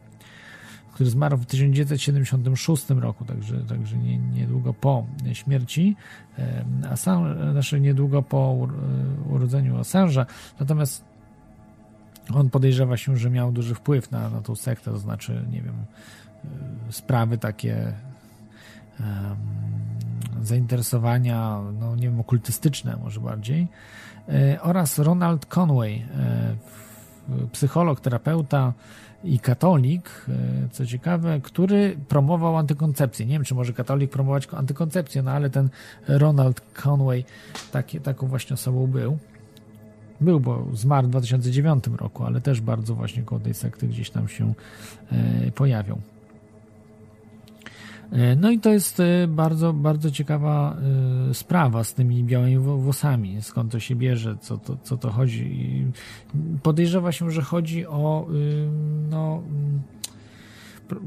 który 0.94 1.10
zmarł 1.10 1.38
w 1.38 1.46
1976 1.46 2.90
roku, 2.90 3.26
także, 3.26 3.60
także 3.60 3.98
nie, 3.98 4.18
niedługo 4.18 4.74
po 4.74 5.06
śmierci 5.34 5.96
Assange, 6.90 7.52
znaczy 7.52 7.80
niedługo 7.80 8.22
po 8.22 8.68
urodzeniu 9.30 9.76
Assange'a. 9.76 10.26
Natomiast 10.60 11.04
on 12.34 12.50
podejrzewa 12.50 12.98
się, 12.98 13.18
że 13.18 13.30
miał 13.30 13.52
duży 13.52 13.76
wpływ 13.76 14.12
na, 14.12 14.30
na 14.30 14.42
tą 14.42 14.56
sektę, 14.56 14.92
to 14.92 14.98
znaczy, 14.98 15.46
nie 15.52 15.62
wiem, 15.62 15.76
y, 16.90 16.94
sprawy 16.94 17.38
takie 17.38 17.94
um, 19.00 19.38
zainteresowania, 20.42 21.62
no 21.80 21.96
nie 21.96 22.02
wiem, 22.02 22.20
okultystyczne 22.20 22.98
może 23.04 23.20
bardziej, 23.20 23.68
e, 24.30 24.62
oraz 24.62 25.00
Ronald 25.00 25.46
Conway, 25.46 25.94
e, 25.94 26.56
psycholog, 27.52 28.00
terapeuta 28.00 28.74
i 29.24 29.40
katolik, 29.40 30.26
e, 30.30 30.70
co 30.72 30.86
ciekawe, 30.86 31.40
który 31.44 31.98
promował 32.08 32.58
antykoncepcję. 32.58 33.26
Nie 33.26 33.34
wiem, 33.34 33.44
czy 33.44 33.56
może 33.56 33.74
katolik 33.74 34.12
promować 34.12 34.48
antykoncepcję, 34.52 35.24
no 35.24 35.32
ale 35.32 35.50
ten 35.50 35.70
Ronald 36.08 36.62
Conway 36.84 37.26
taki, 37.72 38.00
taką 38.00 38.28
właśnie 38.28 38.54
osobą 38.54 38.88
był. 38.88 39.18
Był, 40.22 40.40
bo 40.40 40.68
zmarł 40.74 41.08
w 41.08 41.10
2009 41.10 41.84
roku, 41.98 42.24
ale 42.24 42.42
też 42.42 42.62
bardzo 42.62 42.96
właśnie 42.96 43.24
koło 43.24 43.42
tej 43.42 43.54
sekty 43.54 43.88
gdzieś 43.88 44.10
tam 44.10 44.28
się 44.28 44.54
e, 45.12 45.52
pojawią. 45.52 46.02
No 48.38 48.52
i 48.52 48.60
to 48.60 48.74
jest 48.74 49.00
e, 49.00 49.28
bardzo, 49.28 49.74
bardzo 49.74 50.12
ciekawa 50.12 50.78
sprawa 51.34 51.84
z 51.84 51.94
tymi 51.94 52.24
białymi 52.24 52.58
włosami, 52.58 53.42
skąd 53.42 53.72
to 53.72 53.80
się 53.80 53.96
bierze, 53.96 54.38
co 54.42 54.58
to, 54.58 54.78
co 54.84 54.98
to 54.98 55.12
chodzi. 55.12 55.86
Podejrzewa 56.64 57.12
się, 57.12 57.32
że 57.32 57.42
chodzi 57.42 57.86
o 57.86 58.28
no, 59.10 59.44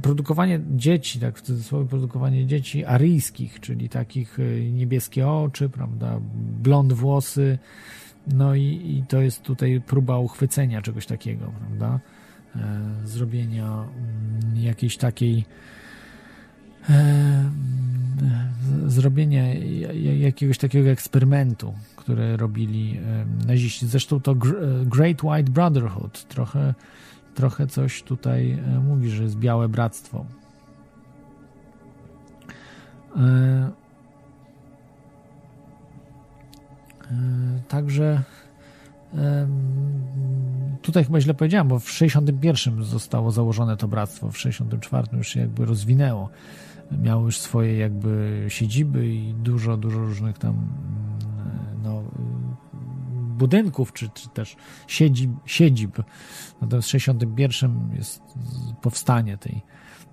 produkowanie 0.02 0.60
dzieci, 0.70 1.20
tak 1.20 1.38
w 1.38 1.42
cudzysłowie 1.42 1.88
produkowanie 1.88 2.46
dzieci 2.46 2.84
aryjskich, 2.84 3.60
czyli 3.60 3.88
takich 3.88 4.38
niebieskie 4.72 5.28
oczy, 5.28 5.68
prawda, 5.68 6.20
blond 6.62 6.92
włosy, 6.92 7.58
no 8.26 8.54
i, 8.54 8.62
i 8.62 9.04
to 9.08 9.20
jest 9.20 9.42
tutaj 9.42 9.80
próba 9.86 10.18
uchwycenia 10.18 10.82
czegoś 10.82 11.06
takiego, 11.06 11.52
prawda? 11.58 12.00
E, 12.56 12.90
zrobienia 13.04 13.66
mm, 13.66 14.56
jakiejś 14.56 14.96
takiej 14.96 15.38
e, 15.38 15.75
zrobienia 18.86 19.54
jakiegoś 20.18 20.58
takiego 20.58 20.90
eksperymentu, 20.90 21.74
który 21.96 22.36
robili 22.36 22.98
e, 22.98 23.46
naziści. 23.46 23.86
Zresztą 23.86 24.20
to 24.20 24.34
Great 24.84 25.22
White 25.22 25.52
Brotherhood 25.52 26.28
trochę, 26.28 26.74
trochę 27.34 27.66
coś 27.66 28.02
tutaj 28.02 28.50
e, 28.50 28.80
mówi, 28.80 29.10
że 29.10 29.22
jest 29.22 29.36
białe 29.36 29.68
bractwo. 29.68 30.24
E, 33.16 33.70
także, 37.68 38.22
Tutaj 40.82 41.04
chyba 41.04 41.20
źle 41.20 41.34
powiedziałem, 41.34 41.68
bo 41.68 41.78
w 41.78 41.90
61 41.90 42.84
zostało 42.84 43.30
założone 43.30 43.76
to 43.76 43.88
bractwo, 43.88 44.30
w 44.30 44.38
64 44.38 45.08
już 45.16 45.28
się 45.28 45.40
jakby 45.40 45.64
rozwinęło. 45.64 46.28
Miało 46.90 47.24
już 47.24 47.38
swoje 47.38 47.76
jakby 47.78 48.44
siedziby 48.48 49.06
i 49.08 49.34
dużo, 49.34 49.76
dużo 49.76 49.98
różnych 49.98 50.38
tam 50.38 50.68
no, 51.82 52.02
budynków, 53.36 53.92
czy, 53.92 54.08
czy 54.08 54.28
też 54.28 54.56
siedzib, 54.86 55.30
siedzib. 55.46 56.02
Natomiast 56.60 56.88
w 56.88 56.90
61 56.90 57.90
jest 57.96 58.22
powstanie 58.82 59.38
tej, 59.38 59.62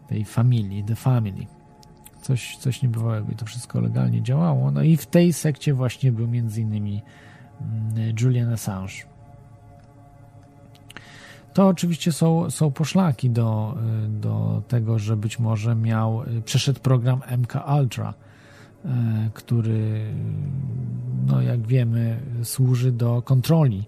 tej 0.08 0.26
familii, 0.26 0.84
The 0.84 0.96
Family. 0.96 1.46
Coś, 2.22 2.58
coś 2.58 2.82
niebywałego 2.82 3.32
i 3.32 3.36
to 3.36 3.46
wszystko 3.46 3.82
legalnie 3.82 4.22
działało. 4.22 4.72
No 4.72 4.84
i 4.84 4.98
w 4.98 5.06
tej 5.06 5.34
sekcie 5.34 5.74
właśnie 5.74 6.12
był 6.12 6.28
między 6.28 6.62
innymi 6.62 7.02
mm, 7.62 8.16
Julian 8.22 8.54
Assange. 8.54 9.13
To 11.54 11.68
oczywiście 11.68 12.12
są, 12.12 12.50
są 12.50 12.72
poszlaki 12.72 13.30
do, 13.30 13.78
do 14.10 14.62
tego, 14.68 15.00
że 15.00 15.18
być 15.18 15.40
może 15.40 15.76
miał, 15.76 16.24
przeszedł 16.46 16.80
program 16.80 17.22
MK 17.38 17.54
Ultra, 17.80 18.14
e, 18.86 19.30
który, 19.34 20.14
no 21.28 21.42
jak 21.42 21.68
wiemy, 21.68 22.20
służy 22.44 22.92
do 22.92 23.22
kontroli 23.22 23.86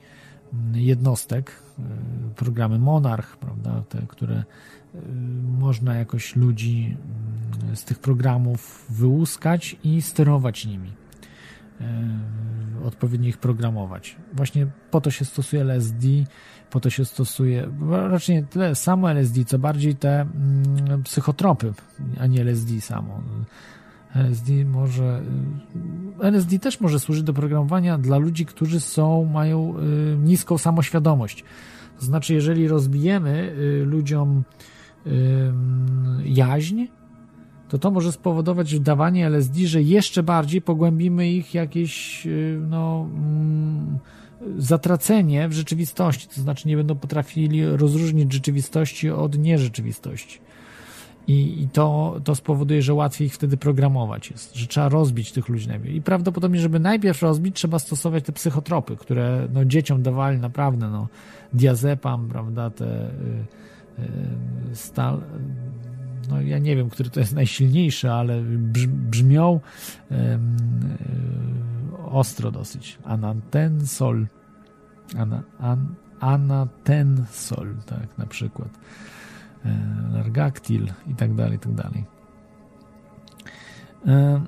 jednostek, 0.73 1.51
programy 2.35 2.79
Monarch, 2.79 3.37
prawda, 3.37 3.83
te, 3.89 4.01
które 4.07 4.43
można 5.59 5.95
jakoś 5.95 6.35
ludzi 6.35 6.97
z 7.73 7.83
tych 7.83 7.99
programów 7.99 8.85
wyłuskać 8.89 9.75
i 9.83 10.01
sterować 10.01 10.65
nimi. 10.65 10.91
Odpowiednio 12.83 13.29
ich 13.29 13.37
programować. 13.37 14.15
Właśnie 14.33 14.67
po 14.91 15.01
to 15.01 15.11
się 15.11 15.25
stosuje 15.25 15.61
LSD, 15.61 16.07
po 16.69 16.79
to 16.79 16.89
się 16.89 17.05
stosuje, 17.05 17.69
raczej 17.89 18.35
nie 18.35 18.43
tyle 18.43 18.75
samo 18.75 19.11
LSD, 19.11 19.45
co 19.45 19.59
bardziej 19.59 19.95
te 19.95 20.21
mm, 20.21 21.03
psychotropy, 21.03 21.73
a 22.19 22.27
nie 22.27 22.41
LSD 22.41 22.81
samo. 22.81 23.21
LSD 24.15 24.65
może. 24.65 25.21
Y, 26.21 26.27
LSD 26.27 26.59
też 26.59 26.81
może 26.81 26.99
służyć 26.99 27.23
do 27.23 27.33
programowania 27.33 27.97
dla 27.97 28.17
ludzi, 28.17 28.45
którzy 28.45 28.79
są, 28.79 29.25
mają 29.25 29.73
y, 29.79 30.17
niską 30.17 30.57
samoświadomość. 30.57 31.43
To 31.99 32.05
znaczy, 32.05 32.33
jeżeli 32.33 32.67
rozbijemy 32.67 33.55
y, 33.57 33.85
ludziom 33.85 34.43
jaźń, 36.25 36.85
to 37.69 37.77
to 37.77 37.91
może 37.91 38.11
spowodować 38.11 38.79
dawanie 38.79 39.27
LSD, 39.27 39.67
że 39.67 39.81
jeszcze 39.81 40.23
bardziej 40.23 40.61
pogłębimy 40.61 41.29
ich 41.29 41.53
jakieś 41.53 42.27
no, 42.69 43.07
mm, 43.15 43.99
zatracenie 44.57 45.47
w 45.47 45.53
rzeczywistości, 45.53 46.27
to 46.35 46.41
znaczy 46.41 46.67
nie 46.67 46.77
będą 46.77 46.95
potrafili 46.95 47.65
rozróżnić 47.65 48.33
rzeczywistości 48.33 49.09
od 49.09 49.37
nierzeczywistości. 49.37 50.39
I, 51.27 51.61
I, 51.61 51.69
to, 51.69 52.19
to 52.23 52.35
spowoduje, 52.35 52.81
że 52.81 52.93
łatwiej 52.93 53.27
ich 53.27 53.33
wtedy 53.33 53.57
programować 53.57 54.31
jest, 54.31 54.55
że 54.55 54.67
trzeba 54.67 54.89
rozbić 54.89 55.31
tych 55.31 55.49
ludzi 55.49 55.67
najpierw. 55.67 55.95
I 55.95 56.01
prawdopodobnie, 56.01 56.59
żeby 56.59 56.79
najpierw 56.79 57.21
rozbić, 57.21 57.55
trzeba 57.55 57.79
stosować 57.79 58.23
te 58.23 58.31
psychotropy, 58.31 58.95
które 58.95 59.47
no, 59.53 59.65
dzieciom 59.65 60.03
dawali 60.03 60.37
naprawdę, 60.37 60.89
no, 60.89 61.07
diazepam, 61.53 62.27
prawda, 62.29 62.69
te 62.69 62.85
y, 62.85 64.03
y, 64.71 64.75
stal, 64.75 65.21
no 66.29 66.41
ja 66.41 66.59
nie 66.59 66.75
wiem, 66.75 66.89
który 66.89 67.09
to 67.09 67.19
jest 67.19 67.33
najsilniejszy, 67.33 68.11
ale 68.11 68.41
brzmią 68.87 69.59
y, 70.11 70.15
ostro 72.05 72.51
dosyć. 72.51 72.97
Anatensol, 73.03 74.27
ana, 75.17 75.43
an, 75.59 75.95
anatensol, 76.19 77.75
tak, 77.85 78.17
na 78.17 78.25
przykład 78.25 78.69
Largactyl 80.13 80.87
i 81.07 81.15
tak 81.15 81.33
dalej, 81.33 81.55
i 81.55 81.59
tak 81.59 81.73
dalej. 81.73 82.05
E, 84.07 84.41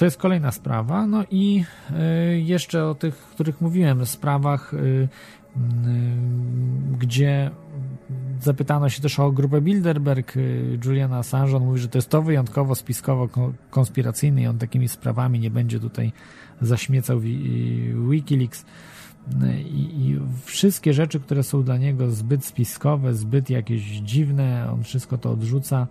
to 0.00 0.04
jest 0.04 0.16
kolejna 0.16 0.52
sprawa. 0.52 1.06
No 1.06 1.24
i 1.30 1.64
e, 1.90 2.38
jeszcze 2.38 2.86
o 2.86 2.94
tych, 2.94 3.16
których 3.16 3.60
mówiłem, 3.60 4.06
sprawach, 4.06 4.74
e, 4.74 4.78
gdzie 6.98 7.50
zapytano 8.40 8.88
się 8.88 9.02
też 9.02 9.20
o 9.20 9.32
grupę 9.32 9.60
Bilderberg. 9.60 10.34
Juliana 10.84 11.16
Assange 11.16 11.56
on 11.56 11.64
mówi, 11.64 11.80
że 11.80 11.88
to 11.88 11.98
jest 11.98 12.08
to 12.08 12.22
wyjątkowo 12.22 12.74
spiskowo 12.74 13.28
konspiracyjny 13.70 14.42
i 14.42 14.46
on 14.46 14.58
takimi 14.58 14.88
sprawami 14.88 15.40
nie 15.40 15.50
będzie 15.50 15.80
tutaj 15.80 16.12
zaśmiecał 16.60 17.20
Wikileaks. 18.10 18.64
I, 19.64 20.08
I, 20.08 20.20
wszystkie 20.44 20.92
rzeczy, 20.92 21.20
które 21.20 21.42
są 21.42 21.62
dla 21.62 21.76
niego 21.76 22.10
zbyt 22.10 22.44
spiskowe, 22.44 23.14
zbyt 23.14 23.50
jakieś 23.50 23.82
dziwne, 23.82 24.70
on 24.72 24.82
wszystko 24.84 25.18
to 25.18 25.30
odrzuca. 25.30 25.86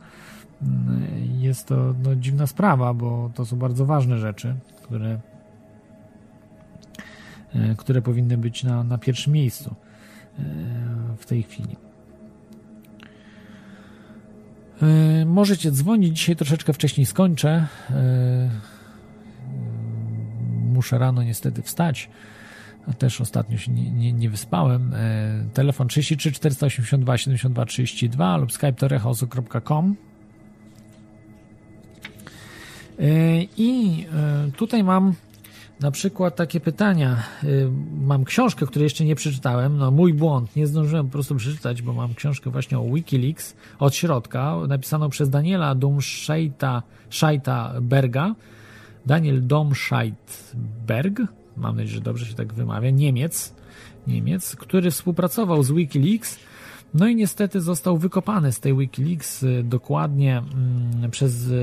Jest 1.37 1.67
to 1.67 1.93
no, 2.03 2.15
dziwna 2.15 2.47
sprawa, 2.47 2.93
bo 2.93 3.31
to 3.35 3.45
są 3.45 3.57
bardzo 3.57 3.85
ważne 3.85 4.17
rzeczy, 4.17 4.55
które, 4.83 5.19
e, 7.53 7.75
które 7.75 8.01
powinny 8.01 8.37
być 8.37 8.63
na, 8.63 8.83
na 8.83 8.97
pierwszym 8.97 9.33
miejscu 9.33 9.75
e, 10.39 10.43
w 11.17 11.25
tej 11.25 11.43
chwili. 11.43 11.75
E, 14.81 15.25
możecie 15.25 15.71
dzwonić. 15.71 16.17
Dzisiaj 16.17 16.35
troszeczkę 16.35 16.73
wcześniej 16.73 17.05
skończę. 17.05 17.67
Muszę 20.73 20.97
rano 20.97 21.23
niestety 21.23 21.61
wstać 21.61 22.09
a 22.87 22.93
też 22.93 23.21
ostatnio 23.21 23.57
się 23.57 23.71
nie, 23.71 23.91
nie, 23.91 24.13
nie 24.13 24.29
wyspałem. 24.29 24.95
Telefon 25.53 25.87
33 25.87 26.31
482 26.31 27.17
72 27.17 27.65
32 27.65 28.37
lub 28.37 28.51
skype 28.51 28.73
i 33.57 34.05
e, 34.13 34.51
tutaj 34.51 34.83
mam 34.83 35.13
na 35.79 35.91
przykład 35.91 36.35
takie 36.35 36.59
pytania. 36.59 37.23
Mam 38.01 38.25
książkę, 38.25 38.65
której 38.65 38.83
jeszcze 38.83 39.05
nie 39.05 39.15
przeczytałem. 39.15 39.77
No, 39.77 39.91
mój 39.91 40.13
błąd. 40.13 40.55
Nie 40.55 40.67
zdążyłem 40.67 41.05
po 41.05 41.11
prostu 41.11 41.35
przeczytać, 41.35 41.81
bo 41.81 41.93
mam 41.93 42.13
książkę 42.13 42.49
właśnie 42.49 42.79
o 42.79 42.83
Wikileaks 42.83 43.55
od 43.79 43.95
środka, 43.95 44.55
napisaną 44.67 45.09
przez 45.09 45.29
Daniela 45.29 45.75
Domscheita 45.75 46.83
Berga. 47.81 48.35
Daniel 49.05 49.47
Domscheitberg 49.47 51.21
mam 51.57 51.75
nadzieję, 51.75 51.95
że 51.95 52.01
dobrze 52.01 52.25
się 52.25 52.33
tak 52.33 52.53
wymawia, 52.53 52.89
Niemiec, 52.89 53.53
Niemiec, 54.07 54.55
który 54.55 54.91
współpracował 54.91 55.63
z 55.63 55.71
Wikileaks, 55.71 56.39
no 56.93 57.07
i 57.07 57.15
niestety 57.15 57.61
został 57.61 57.97
wykopany 57.97 58.51
z 58.51 58.59
tej 58.59 58.77
Wikileaks 58.77 59.43
y, 59.43 59.63
dokładnie 59.63 60.37
mm, 60.37 61.11
przez 61.11 61.47
y, 61.47 61.53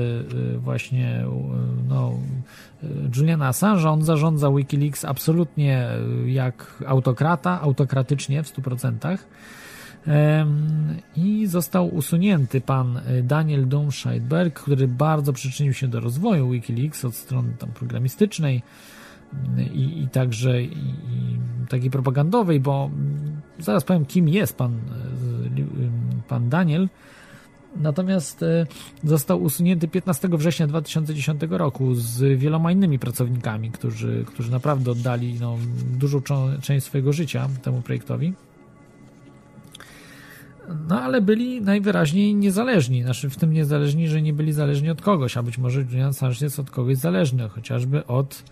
y, 0.55 0.57
właśnie 0.57 1.25
no, 1.87 2.13
Juliana 3.15 3.47
Assange. 3.47 3.89
On 3.89 4.03
zarządza 4.03 4.51
Wikileaks 4.51 5.05
absolutnie 5.05 5.89
jak 6.25 6.83
autokrata, 6.87 7.61
autokratycznie 7.61 8.43
w 8.43 8.53
100%. 8.53 9.17
I 11.15 11.47
został 11.47 11.95
usunięty 11.95 12.61
pan 12.61 13.01
Daniel 13.23 13.67
Domscheidberg, 13.67 14.61
który 14.61 14.87
bardzo 14.87 15.33
przyczynił 15.33 15.73
się 15.73 15.87
do 15.87 15.99
rozwoju 15.99 16.49
Wikileaks 16.49 17.05
od 17.05 17.15
strony 17.15 17.53
tam 17.59 17.69
programistycznej, 17.69 18.61
i, 19.73 20.01
i 20.01 20.07
także 20.07 20.63
i, 20.63 20.77
i 20.77 21.39
takiej 21.69 21.91
propagandowej, 21.91 22.59
bo 22.59 22.89
zaraz 23.59 23.83
powiem, 23.83 24.05
kim 24.05 24.29
jest 24.29 24.57
pan, 24.57 24.79
pan 26.27 26.49
Daniel. 26.49 26.89
Natomiast 27.75 28.43
e, 28.43 28.65
został 29.03 29.43
usunięty 29.43 29.87
15 29.87 30.29
września 30.31 30.67
2010 30.67 31.41
roku 31.49 31.95
z 31.95 32.39
wieloma 32.39 32.71
innymi 32.71 32.99
pracownikami, 32.99 33.71
którzy, 33.71 34.25
którzy 34.27 34.51
naprawdę 34.51 34.91
oddali 34.91 35.37
no, 35.39 35.57
dużą 35.99 36.21
część 36.61 36.85
swojego 36.85 37.13
życia 37.13 37.49
temu 37.63 37.81
projektowi. 37.81 38.33
No 40.89 41.01
ale 41.01 41.21
byli 41.21 41.61
najwyraźniej 41.61 42.35
niezależni, 42.35 43.03
znaczy 43.03 43.29
w 43.29 43.37
tym 43.37 43.53
niezależni, 43.53 44.07
że 44.07 44.21
nie 44.21 44.33
byli 44.33 44.53
zależni 44.53 44.89
od 44.89 45.01
kogoś, 45.01 45.37
a 45.37 45.43
być 45.43 45.57
może 45.57 45.81
Julian 45.81 46.09
Assange 46.09 46.37
jest 46.41 46.59
od 46.59 46.71
kogoś 46.71 46.97
zależny, 46.97 47.49
chociażby 47.49 48.05
od 48.05 48.43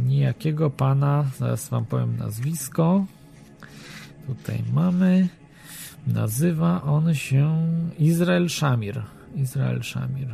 niejakiego 0.00 0.70
pana, 0.70 1.24
zaraz 1.38 1.68
wam 1.68 1.84
powiem 1.84 2.16
nazwisko. 2.16 3.04
Tutaj 4.26 4.62
mamy. 4.72 5.28
Nazywa 6.06 6.82
on 6.82 7.14
się 7.14 7.66
Izrael 7.98 8.48
Shamir. 8.48 9.02
Izrael 9.34 9.82
Shamir. 9.82 10.28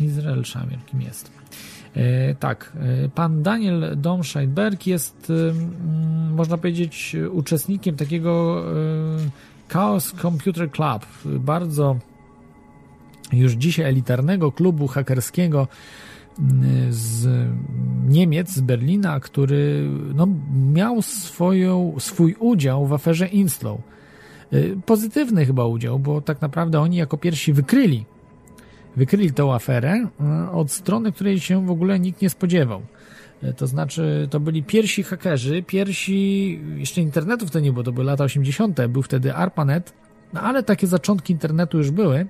Izrael 0.00 0.44
Shamir, 0.44 0.78
kim 0.86 1.02
jest? 1.02 1.30
E, 1.96 2.34
tak, 2.34 2.72
e, 3.04 3.08
pan 3.08 3.42
Daniel 3.42 3.96
Domscheidberg 3.96 4.86
jest, 4.86 5.30
e, 5.30 5.54
można 6.34 6.58
powiedzieć, 6.58 7.16
uczestnikiem 7.30 7.96
takiego 7.96 8.64
e, 8.66 8.72
Chaos 9.68 10.12
Computer 10.22 10.70
Club. 10.70 11.06
Bardzo 11.24 11.96
już 13.32 13.52
dzisiaj 13.52 13.86
elitarnego 13.86 14.52
klubu 14.52 14.86
hakerskiego, 14.86 15.68
z 16.90 17.28
Niemiec, 18.06 18.50
z 18.50 18.60
Berlina, 18.60 19.20
który 19.20 19.88
no, 20.14 20.28
miał 20.72 21.02
swoją, 21.02 21.94
swój 21.98 22.34
udział 22.38 22.86
w 22.86 22.92
aferze 22.92 23.26
Inslow. 23.26 23.80
Pozytywny 24.86 25.46
chyba 25.46 25.66
udział, 25.66 25.98
bo 25.98 26.20
tak 26.20 26.40
naprawdę 26.40 26.80
oni 26.80 26.96
jako 26.96 27.16
pierwsi 27.16 27.52
wykryli 27.52 28.04
wykryli 28.96 29.32
tę 29.32 29.52
aferę 29.52 30.08
od 30.52 30.70
strony, 30.70 31.12
której 31.12 31.40
się 31.40 31.66
w 31.66 31.70
ogóle 31.70 32.00
nikt 32.00 32.22
nie 32.22 32.30
spodziewał. 32.30 32.82
To 33.56 33.66
znaczy, 33.66 34.28
to 34.30 34.40
byli 34.40 34.62
pierwsi 34.62 35.02
hakerzy, 35.02 35.62
pierwsi, 35.62 36.60
jeszcze 36.76 37.00
internetu 37.00 37.46
wtedy 37.46 37.62
nie 37.62 37.72
było, 37.72 37.84
to 37.84 37.92
były 37.92 38.04
lata 38.04 38.24
80., 38.24 38.86
był 38.86 39.02
wtedy 39.02 39.34
ARPANET, 39.34 39.92
no 40.32 40.40
ale 40.40 40.62
takie 40.62 40.86
zaczątki 40.86 41.32
internetu 41.32 41.78
już 41.78 41.90
były 41.90 42.26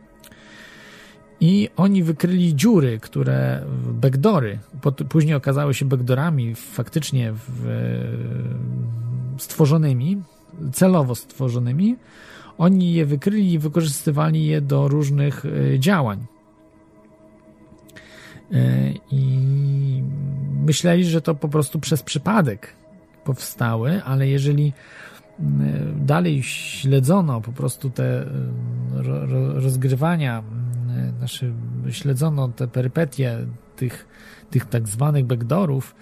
i 1.40 1.68
oni 1.76 2.02
wykryli 2.02 2.54
dziury, 2.54 2.98
które, 3.00 3.62
backdory, 3.92 4.58
później 5.08 5.34
okazały 5.34 5.74
się 5.74 5.84
backdorami 5.84 6.54
faktycznie 6.54 7.32
w, 7.32 7.68
stworzonymi, 9.38 10.22
celowo 10.72 11.14
stworzonymi. 11.14 11.96
Oni 12.58 12.94
je 12.94 13.06
wykryli 13.06 13.52
i 13.52 13.58
wykorzystywali 13.58 14.46
je 14.46 14.60
do 14.60 14.88
różnych 14.88 15.44
e, 15.44 15.78
działań. 15.78 16.26
E, 18.52 18.92
I 19.10 20.02
myśleli, 20.66 21.04
że 21.04 21.20
to 21.20 21.34
po 21.34 21.48
prostu 21.48 21.80
przez 21.80 22.02
przypadek 22.02 22.72
powstały, 23.24 24.02
ale 24.04 24.28
jeżeli 24.28 24.72
dalej 25.96 26.42
śledzono 26.42 27.40
po 27.40 27.52
prostu 27.52 27.90
te 27.90 28.26
rozgrywania, 29.54 30.42
znaczy 31.18 31.52
śledzono 31.90 32.48
te 32.48 32.68
perypetie 32.68 33.38
tych, 33.76 34.06
tych 34.50 34.64
tak 34.64 34.88
zwanych 34.88 35.26
backdoorów, 35.26 35.94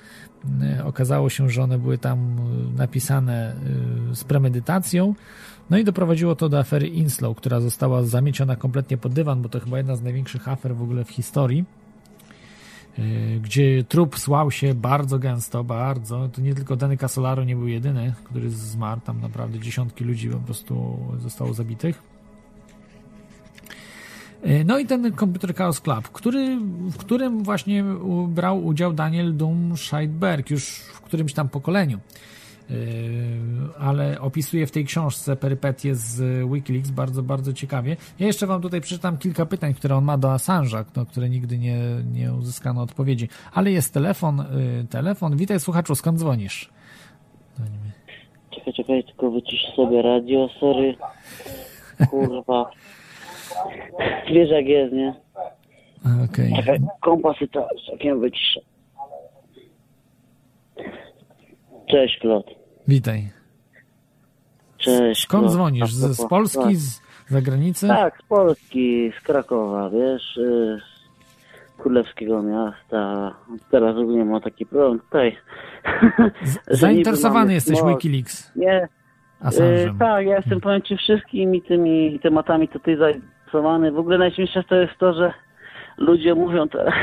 okazało 0.84 1.30
się, 1.30 1.48
że 1.48 1.62
one 1.62 1.78
były 1.78 1.98
tam 1.98 2.36
napisane 2.76 3.56
z 4.12 4.24
premedytacją, 4.24 5.14
no 5.70 5.78
i 5.78 5.84
doprowadziło 5.84 6.34
to 6.34 6.48
do 6.48 6.58
afery 6.58 6.88
Inslow, 6.88 7.36
która 7.36 7.60
została 7.60 8.02
zamieciona 8.02 8.56
kompletnie 8.56 8.98
pod 8.98 9.12
dywan, 9.12 9.42
bo 9.42 9.48
to 9.48 9.60
chyba 9.60 9.78
jedna 9.78 9.96
z 9.96 10.02
największych 10.02 10.48
afer 10.48 10.76
w 10.76 10.82
ogóle 10.82 11.04
w 11.04 11.10
historii. 11.10 11.60
Y, 11.60 11.81
gdzie 13.40 13.84
trup 13.84 14.18
słał 14.18 14.50
się 14.50 14.74
bardzo 14.74 15.18
gęsto, 15.18 15.64
bardzo. 15.64 16.28
To 16.28 16.40
nie 16.40 16.54
tylko 16.54 16.76
Danny 16.76 16.96
Casolaro 16.96 17.44
nie 17.44 17.56
był 17.56 17.68
jedyny, 17.68 18.14
który 18.24 18.50
zmarł, 18.50 19.00
tam 19.00 19.20
naprawdę 19.20 19.58
dziesiątki 19.58 20.04
ludzi 20.04 20.28
po 20.28 20.38
prostu 20.38 20.98
zostało 21.18 21.54
zabitych. 21.54 22.02
Y, 24.46 24.64
no 24.64 24.78
i 24.78 24.86
ten 24.86 25.16
Computer 25.16 25.54
Chaos 25.54 25.80
Club, 25.80 26.08
który, 26.08 26.56
w 26.90 26.96
którym 26.96 27.42
właśnie 27.42 27.84
brał 28.28 28.66
udział 28.66 28.92
Daniel 28.92 29.36
Dum 29.36 29.76
Scheidberg 29.76 30.50
już 30.50 30.64
w 30.70 31.00
którymś 31.00 31.32
tam 31.32 31.48
pokoleniu. 31.48 31.98
Yy, 32.70 32.76
ale 33.78 34.20
opisuje 34.20 34.66
w 34.66 34.70
tej 34.70 34.84
książce 34.84 35.36
perypetie 35.36 35.94
z 35.94 36.22
Wikileaks 36.52 36.90
bardzo, 36.90 37.22
bardzo 37.22 37.52
ciekawie. 37.52 37.96
Ja 38.18 38.26
jeszcze 38.26 38.46
wam 38.46 38.62
tutaj 38.62 38.80
przeczytam 38.80 39.18
kilka 39.18 39.46
pytań, 39.46 39.74
które 39.74 39.96
on 39.96 40.04
ma 40.04 40.18
do 40.18 40.28
Assange'a, 40.28 40.84
na 40.96 41.04
które 41.04 41.28
nigdy 41.28 41.58
nie, 41.58 41.78
nie 42.12 42.32
uzyskano 42.32 42.82
odpowiedzi. 42.82 43.28
Ale 43.52 43.70
jest 43.70 43.94
telefon, 43.94 44.36
yy, 44.38 44.84
telefon. 44.90 45.36
Witaj 45.36 45.60
słuchaczu, 45.60 45.94
skąd 45.94 46.18
dzwonisz? 46.18 46.70
Czekaj, 48.50 48.72
czekaj, 48.72 49.04
tylko 49.04 49.30
wycisz 49.30 49.62
sobie 49.76 50.02
radio, 50.02 50.48
sorry. 50.60 50.94
Kurwa. 52.10 52.70
Wiesz 54.32 54.50
jak 54.50 54.66
jest, 54.66 54.92
nie? 54.94 55.14
Okej. 56.24 56.52
Okay. 56.60 56.78
Kompasy 57.00 57.48
to, 57.48 57.68
jak 57.92 58.04
ją 58.04 58.20
wyciszę. 58.20 58.60
Cześć, 61.92 62.18
Klot. 62.18 62.46
Witaj. 62.88 63.28
Cześć. 64.78 65.22
Skąd 65.22 65.42
Klot. 65.42 65.52
dzwonisz? 65.52 65.92
Z, 65.92 66.16
z 66.16 66.28
Polski, 66.28 66.76
z 66.76 67.02
zagranicy? 67.28 67.88
Tak, 67.88 68.18
z 68.18 68.26
Polski, 68.28 69.12
z 69.20 69.24
Krakowa, 69.24 69.90
wiesz, 69.90 70.36
y, 70.36 70.80
z 70.80 71.82
królewskiego 71.82 72.42
miasta. 72.42 73.34
Teraz 73.70 73.96
ogólnie 73.96 74.24
mam 74.24 74.40
taki 74.40 74.66
problem 74.66 75.00
tutaj. 75.00 75.36
Zainteresowany 76.70 77.54
jesteś 77.54 77.78
smog. 77.78 77.90
Wikileaks? 77.90 78.56
Nie. 78.56 78.88
Yy, 79.44 79.94
tak, 79.98 80.26
ja 80.26 80.36
jestem, 80.36 80.60
powiem 80.60 80.82
Ci, 80.82 80.96
wszystkimi 80.96 81.62
tymi 81.62 82.20
tematami 82.22 82.68
tutaj 82.68 82.96
zainteresowany. 82.96 83.92
W 83.92 83.98
ogóle 83.98 84.18
najśmieszniejsze 84.18 84.68
to 84.68 84.74
jest 84.74 84.98
to, 84.98 85.12
że 85.12 85.32
ludzie 86.02 86.34
mówią 86.34 86.68
teraz, 86.68 86.94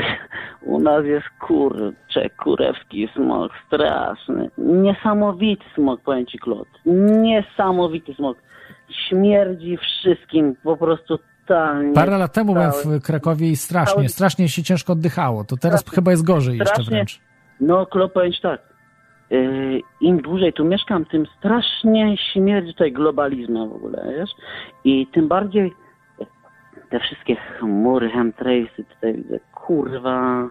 u 0.62 0.80
nas 0.80 1.04
jest 1.04 1.26
kurcze, 1.40 2.30
kurewski 2.30 3.08
smog, 3.14 3.52
straszny. 3.66 4.50
Niesamowity 4.58 5.64
smog, 5.74 6.00
powiem 6.00 6.26
ci, 6.26 6.38
Klot. 6.38 6.68
Niesamowity 7.22 8.14
smog. 8.14 8.38
Śmierdzi 9.08 9.76
wszystkim, 9.76 10.56
po 10.62 10.76
prostu 10.76 11.18
totalnie. 11.46 11.92
Parę 11.94 12.18
lat 12.18 12.32
temu 12.32 12.52
byłem 12.52 12.72
w 12.72 13.02
Krakowie 13.02 13.50
i 13.50 13.56
strasznie, 13.56 14.08
strasznie 14.08 14.48
się 14.48 14.62
ciężko 14.62 14.92
oddychało. 14.92 15.44
To 15.44 15.56
teraz 15.56 15.80
strasznie, 15.80 15.96
chyba 15.96 16.10
jest 16.10 16.24
gorzej 16.24 16.54
strasznie, 16.54 16.80
jeszcze 16.80 16.90
wręcz. 16.90 17.20
No, 17.60 17.86
Klot, 17.86 18.12
powiem 18.12 18.32
ci 18.32 18.42
tak. 18.42 18.60
Yy, 19.30 19.80
Im 20.00 20.22
dłużej 20.22 20.52
tu 20.52 20.64
mieszkam, 20.64 21.04
tym 21.04 21.26
strasznie 21.38 22.16
śmierdzi 22.32 22.72
tutaj 22.72 22.92
globalizmem 22.92 23.68
w 23.68 23.72
ogóle, 23.72 24.14
wiesz? 24.18 24.30
I 24.84 25.06
tym 25.06 25.28
bardziej 25.28 25.72
te 26.90 27.00
wszystkie 27.00 27.36
chmury, 27.36 28.08
chemtrace'y 28.08 28.84
tutaj 28.94 29.14
widzę, 29.14 29.40
kurwa. 29.54 30.48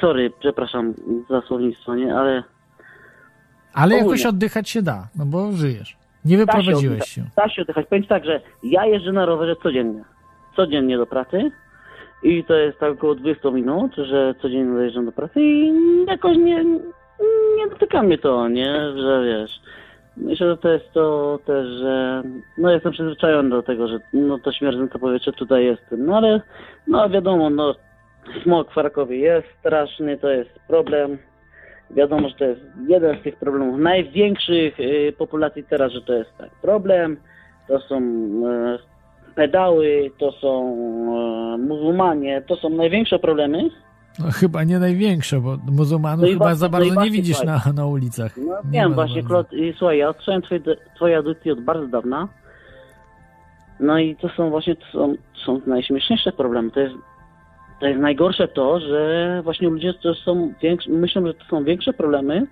Sorry, 0.00 0.30
przepraszam 0.40 0.94
za 1.30 1.40
słownictwo, 1.40 1.94
nie, 1.94 2.14
ale... 2.14 2.42
Ale 3.74 3.94
ogólnie. 3.94 4.10
jakoś 4.10 4.26
oddychać 4.26 4.68
się 4.68 4.82
da, 4.82 5.08
no 5.18 5.26
bo 5.26 5.52
żyjesz. 5.52 5.96
Nie 6.24 6.36
wyprowadziłeś 6.36 7.04
się. 7.04 7.24
Da 7.36 7.48
się 7.48 7.62
oddychać. 7.62 7.86
Powiem 7.86 8.04
tak, 8.04 8.24
że 8.24 8.40
ja 8.62 8.86
jeżdżę 8.86 9.12
na 9.12 9.26
rowerze 9.26 9.56
codziennie. 9.62 10.04
Codziennie 10.56 10.96
do 10.96 11.06
pracy. 11.06 11.50
I 12.22 12.44
to 12.44 12.54
jest 12.54 12.78
tak 12.78 12.92
około 12.92 13.14
20 13.14 13.50
minut, 13.50 13.94
że 13.96 14.34
codziennie 14.42 14.74
dojeżdżam 14.74 15.04
do 15.04 15.12
pracy 15.12 15.40
i 15.40 15.72
jakoś 16.06 16.36
nie, 16.36 16.64
nie 17.56 17.68
dotyka 17.70 18.02
mnie 18.02 18.18
to, 18.18 18.48
nie? 18.48 18.74
Że 18.96 19.24
wiesz, 19.24 19.60
Myślę, 20.20 20.46
że 20.50 20.56
to 20.56 20.72
jest 20.72 20.92
to 20.92 21.38
też, 21.46 21.66
że 21.68 22.22
no 22.58 22.70
jestem 22.70 22.92
przyzwyczajony 22.92 23.50
do 23.50 23.62
tego, 23.62 23.88
że 23.88 23.98
no 24.12 24.38
to 24.38 24.52
śmierdzące 24.52 24.98
powietrze 24.98 25.32
tutaj 25.32 25.64
jest. 25.64 25.82
No 25.98 26.16
ale 26.16 26.40
no 26.86 27.10
wiadomo, 27.10 27.50
no 27.50 27.74
smog 28.42 28.70
w 28.70 28.74
Krakowie 28.74 29.18
jest 29.18 29.48
straszny, 29.60 30.18
to 30.18 30.30
jest 30.30 30.50
problem. 30.68 31.18
Wiadomo, 31.90 32.28
że 32.28 32.34
to 32.34 32.44
jest 32.44 32.60
jeden 32.88 33.18
z 33.18 33.22
tych 33.22 33.36
problemów 33.36 33.80
największych 33.80 34.80
y, 34.80 35.12
populacji 35.18 35.64
teraz, 35.64 35.92
że 35.92 36.02
to 36.02 36.14
jest 36.14 36.30
tak 36.38 36.50
problem. 36.62 37.16
To 37.68 37.80
są 37.80 37.98
y, 37.98 39.34
pedały, 39.34 40.10
to 40.18 40.32
są 40.32 40.74
y, 41.54 41.58
muzułmanie, 41.58 42.42
to 42.46 42.56
są 42.56 42.70
największe 42.70 43.18
problemy. 43.18 43.70
No, 44.18 44.30
chyba 44.30 44.64
nie 44.64 44.78
największe, 44.78 45.40
bo 45.40 45.56
muzułmanów 45.70 46.24
no 46.24 46.32
chyba 46.32 46.54
za 46.54 46.68
bardzo 46.68 46.94
no 46.94 47.04
nie 47.04 47.10
widzisz 47.10 47.42
na, 47.42 47.62
na 47.74 47.86
ulicach. 47.86 48.36
No 48.36 48.54
nie 48.64 48.80
wiem, 48.80 48.94
właśnie, 48.94 49.22
Klot, 49.22 49.46
słuchaj, 49.78 49.98
ja 49.98 50.08
odsłuchałem 50.08 50.42
twoje, 50.42 50.60
twoje 50.96 51.16
audycje 51.16 51.52
od 51.52 51.60
bardzo 51.60 51.86
dawna. 51.86 52.28
No 53.80 53.98
i 53.98 54.16
to 54.16 54.28
są 54.28 54.50
właśnie, 54.50 54.76
to 54.76 54.86
są, 54.92 55.14
to 55.34 55.40
są 55.40 55.60
najśmieszniejsze 55.66 56.32
problemy. 56.32 56.70
To 56.70 56.80
jest, 56.80 56.94
to 57.80 57.86
jest 57.86 58.00
najgorsze 58.00 58.48
to, 58.48 58.80
że 58.80 59.40
właśnie 59.44 59.68
ludzie 59.68 59.94
to 59.94 60.14
są 60.14 60.52
większe, 60.62 60.90
myślą, 60.90 61.26
że 61.26 61.34
to 61.34 61.44
są 61.44 61.64
większe 61.64 61.92
problemy 61.92 62.46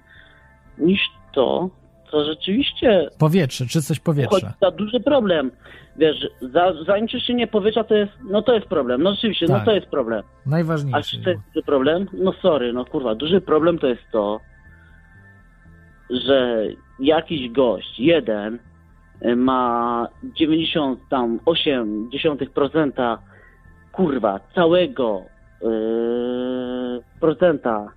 niż 0.79 1.01
to, 1.33 1.71
co 2.17 2.25
rzeczywiście... 2.25 3.09
Powietrze, 3.19 3.67
czystość 3.67 4.01
powietrza. 4.01 4.55
To 4.61 4.71
duży 4.71 5.01
problem. 5.01 5.51
Wiesz, 5.97 6.27
za, 6.41 6.73
zanieczyszczenie 6.87 7.47
powietrza 7.47 7.85
to 7.85 7.95
jest, 7.95 8.13
no 8.31 8.43
to 8.43 8.55
jest 8.55 8.67
problem. 8.67 9.03
No 9.03 9.15
rzeczywiście, 9.15 9.47
no 9.49 9.55
tak. 9.55 9.61
no 9.61 9.67
to 9.67 9.75
jest 9.75 9.87
problem. 9.87 10.23
Najważniejszy. 10.47 10.99
A 10.99 11.03
czy 11.03 11.25
to 11.25 11.31
jest 11.31 11.43
duży 11.55 11.67
problem? 11.67 12.07
No 12.13 12.33
sorry, 12.33 12.73
no 12.73 12.85
kurwa, 12.85 13.15
duży 13.15 13.41
problem 13.41 13.79
to 13.79 13.87
jest 13.87 14.03
to, 14.13 14.41
że 16.11 16.67
jakiś 17.01 17.51
gość, 17.51 18.01
jeden, 18.01 18.59
y, 19.25 19.37
ma 19.37 20.09
98% 20.41 23.19
kurwa, 23.93 24.41
całego 24.55 25.23
yy, 25.63 27.03
procenta 27.21 27.93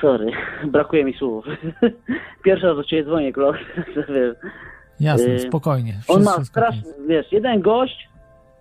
sorry, 0.00 0.32
brakuje 0.64 1.04
mi 1.04 1.14
słów. 1.14 1.44
Pierwszy 2.44 2.66
raz 2.66 2.76
do 2.76 2.84
ciebie 2.84 3.04
dzwonię, 3.04 3.32
Klok. 3.32 3.56
Jasne, 5.00 5.32
y, 5.32 5.38
spokojnie. 5.38 5.94
On 6.08 6.22
ma 6.22 6.44
straszny, 6.44 6.92
wiesz, 7.08 7.32
jeden 7.32 7.60
gość, 7.60 8.08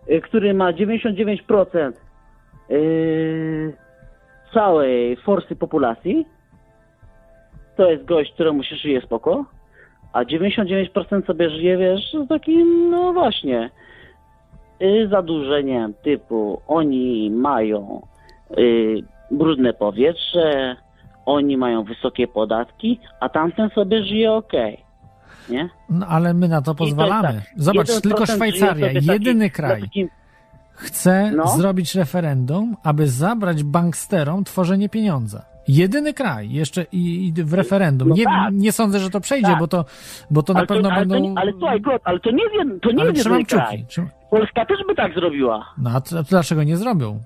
y, 0.10 0.22
który 0.22 0.54
ma 0.54 0.74
99% 0.74 1.92
yy, 2.70 3.74
całej 4.54 5.18
forsy 5.18 5.56
populacji, 5.56 6.26
to 7.76 7.92
jest 7.92 8.06
gość, 8.06 8.34
któremu 8.34 8.64
się 8.64 8.76
żyje 8.76 9.02
spoko, 9.02 9.46
a 10.14 10.24
99% 10.24 11.26
sobie 11.26 11.50
żyje, 11.50 11.78
wiesz, 11.78 12.16
z 12.26 12.28
takim, 12.30 12.90
no 12.90 13.14
właśnie, 13.14 13.70
yy, 14.80 15.08
zadłużeniem 15.08 15.94
typu 15.94 16.62
oni 16.68 17.32
mają 17.32 18.08
y, 18.58 19.04
brudne 19.32 19.74
powietrze, 19.74 20.76
oni 21.26 21.58
mają 21.58 21.84
wysokie 21.84 22.28
podatki, 22.28 23.00
a 23.20 23.30
tamten 23.30 23.70
sobie 23.70 24.04
żyje 24.04 24.32
okej. 24.32 24.84
Nie? 25.50 25.70
No, 25.90 26.06
ale 26.08 26.34
my 26.34 26.48
na 26.48 26.62
to 26.62 26.66
to 26.72 26.76
pozwalamy. 26.76 27.28
tak, 27.28 27.44
Zobacz, 27.58 27.88
1% 27.88 28.02
tylko 28.02 28.26
Szwajcaria, 28.26 28.94
taki- 28.94 29.06
jedyny 29.06 29.46
na 29.46 29.50
kraj, 29.50 29.82
takim- 29.82 30.10
chce 30.74 31.32
No. 31.36 31.48
zrobić 31.48 31.96
referendum, 31.96 32.76
aby 32.84 33.08
zabrać 33.08 33.64
banksterom 33.64 34.44
tworzenie 34.44 34.90
pieniądza. 34.90 35.46
Jedyny 35.68 36.14
kraj, 36.14 36.52
jeszcze 36.52 36.86
i, 36.92 37.28
i 37.28 37.44
w 37.44 37.54
referendum. 37.54 38.10
No 38.10 38.16
nie, 38.16 38.24
tak. 38.24 38.54
nie 38.54 38.72
sądzę, 38.72 39.00
że 39.00 39.10
to 39.10 39.20
przejdzie, 39.20 39.48
Tak. 39.48 39.60
bo 39.60 39.68
to, 39.68 39.86
bo 40.32 40.44
to 40.44 40.54
na 40.54 40.66
pewno 40.66 40.90
to, 40.90 40.96
ale, 40.96 41.00
będą. 41.06 41.16
to, 41.16 41.22
nie- 41.22 41.34
ale 41.40 41.52
słuchaj, 41.52 41.82
Klot, 41.82 42.02
ale 42.06 42.20
to 42.20 42.32
nie 42.32 42.44
wiem, 42.54 42.80
to 42.80 42.92
nie 42.92 43.02
ale 43.02 43.10
jest 43.10 43.22
trzymam 43.22 43.40
jedyny 43.40 43.62
kraj. 43.62 43.86
Polska 44.30 44.66
też 44.66 44.78
by 44.88 44.96
tak 44.96 45.14
zrobiła. 45.14 45.66
No 45.78 45.90
a 45.96 46.02
to, 46.02 46.10
to 46.16 46.24
dlaczego 46.24 46.64
nie 46.64 46.78
zrobią? 46.78 47.20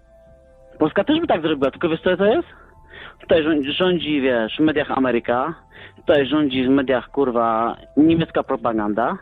Polska 0.80 1.03
też 1.03 1.19
by 1.22 1.28
tak 1.28 1.41
zrobiła, 1.41 1.72
tylko 1.72 1.90
wiesz 1.90 2.02
co 2.03 2.18
to 2.18 2.26
jest? 2.26 2.48
Tutaj 3.22 3.44
rządzi, 3.44 3.72
rządzi, 3.73 4.22
wiesz, 4.22 4.57
w 4.57 4.60
mediach 4.60 4.91
Ameryka, 4.91 5.53
tutaj 5.95 6.27
rządzi 6.27 6.64
w 6.64 6.69
mediach, 6.69 7.10
kurwa, 7.11 7.77
niemiecka 7.98 8.44
propaganda 8.44 9.18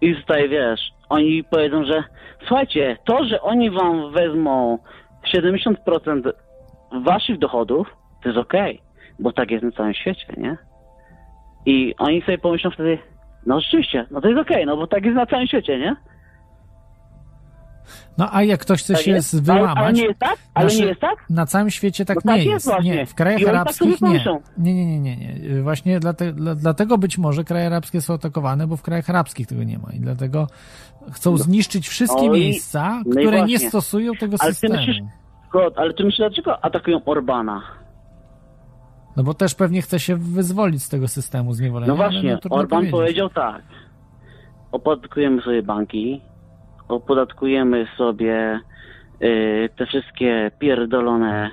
i 0.00 0.16
tutaj, 0.16 0.48
wiesz, 0.48 0.80
oni 1.08 1.44
powiedzą, 1.44 1.84
że 1.84 2.04
słuchajcie, 2.46 2.96
to, 3.04 3.24
że 3.24 3.42
oni 3.42 3.70
wam 3.70 4.12
wezmą 4.12 4.78
70% 5.34 6.32
waszych 6.92 7.38
dochodów, 7.38 7.96
to 8.22 8.28
jest 8.28 8.38
okej, 8.38 8.80
bo 9.18 9.32
tak 9.32 9.50
jest 9.50 9.64
na 9.64 9.72
całym 9.72 9.94
świecie, 9.94 10.26
nie? 10.36 10.56
I 11.66 11.94
oni 11.98 12.22
sobie 12.22 12.38
pomyślą 12.38 12.70
wtedy, 12.70 12.98
no 13.46 13.60
rzeczywiście, 13.60 14.06
no 14.10 14.20
to 14.20 14.28
jest 14.28 14.40
okej, 14.40 14.66
no 14.66 14.76
bo 14.76 14.86
tak 14.86 15.04
jest 15.04 15.16
na 15.16 15.26
całym 15.26 15.46
świecie, 15.46 15.78
nie? 15.78 15.96
No 18.18 18.28
a 18.34 18.42
jak 18.42 18.60
ktoś 18.60 18.82
chce 18.82 18.94
Tak 18.94 19.02
się 19.02 19.10
jest? 19.10 19.42
wyłamać. 19.42 19.68
Ale, 19.76 19.80
ale 19.86 19.92
nie 19.92 20.02
jest 20.04 20.18
tak? 20.20 20.36
Ale 20.54 20.64
Nasze- 20.66 20.78
nie 20.80 20.86
jest 20.86 21.00
tak? 21.00 21.30
Na 21.30 21.46
całym 21.46 21.70
świecie 21.70 22.04
tak 22.04 22.24
No 22.24 22.32
nie 22.32 22.38
tak 22.38 22.46
jest 22.46 22.54
jest. 22.54 22.66
właśnie. 22.66 22.90
Nie, 22.96 23.06
w 23.06 23.14
krajach 23.14 23.40
tak 23.40 23.48
arabskich 23.48 23.98
sobie 23.98 24.12
nie. 24.12 24.24
nie. 24.58 24.74
Nie, 24.74 24.86
nie, 24.86 25.00
nie, 25.00 25.16
nie. 25.16 25.62
Właśnie 25.62 26.00
dlate, 26.00 26.32
dla, 26.32 26.54
dlatego 26.54 26.98
być 26.98 27.18
może 27.18 27.44
kraje 27.44 27.66
arabskie 27.66 28.00
są 28.00 28.14
atakowane, 28.14 28.66
bo 28.66 28.76
w 28.76 28.82
krajach 28.82 29.10
arabskich 29.10 29.46
tego 29.46 29.64
nie 29.64 29.78
ma. 29.78 29.92
I 29.92 30.00
dlatego 30.00 30.46
chcą 31.12 31.36
zniszczyć 31.36 31.88
wszystkie 31.88 32.28
No 32.28 32.34
i- 32.34 32.40
miejsca, 32.40 33.02
no 33.06 33.10
które 33.10 33.42
nie 33.44 33.58
stosują 33.58 34.12
tego 34.14 34.36
Ale 34.40 34.48
ty 34.50 34.54
systemu. 34.54 34.74
myślisz, 34.74 34.98
God, 35.52 35.74
ale 35.78 35.94
ty 35.94 36.04
myślisz, 36.04 36.18
dlaczego 36.18 36.64
atakują 36.64 37.04
Orbana? 37.04 37.62
No 39.16 39.22
bo 39.22 39.34
też 39.34 39.54
pewnie 39.54 39.82
chce 39.82 40.00
się 40.00 40.16
wyzwolić 40.16 40.82
z 40.82 40.88
tego 40.88 41.08
systemu 41.08 41.52
zniewolenia. 41.52 41.92
No 41.92 41.96
właśnie, 41.96 42.38
trudno 42.38 42.56
Orban 42.58 42.70
powiedzieć. 42.78 42.92
powiedział 42.92 43.28
tak. 43.30 43.62
Opodatkujemy 44.72 45.42
sobie 45.42 45.62
banki, 45.62 46.20
opodatkujemy 46.90 47.86
sobie 47.96 48.60
y, 49.22 49.68
te 49.76 49.86
wszystkie 49.86 50.50
pierdolone, 50.58 51.50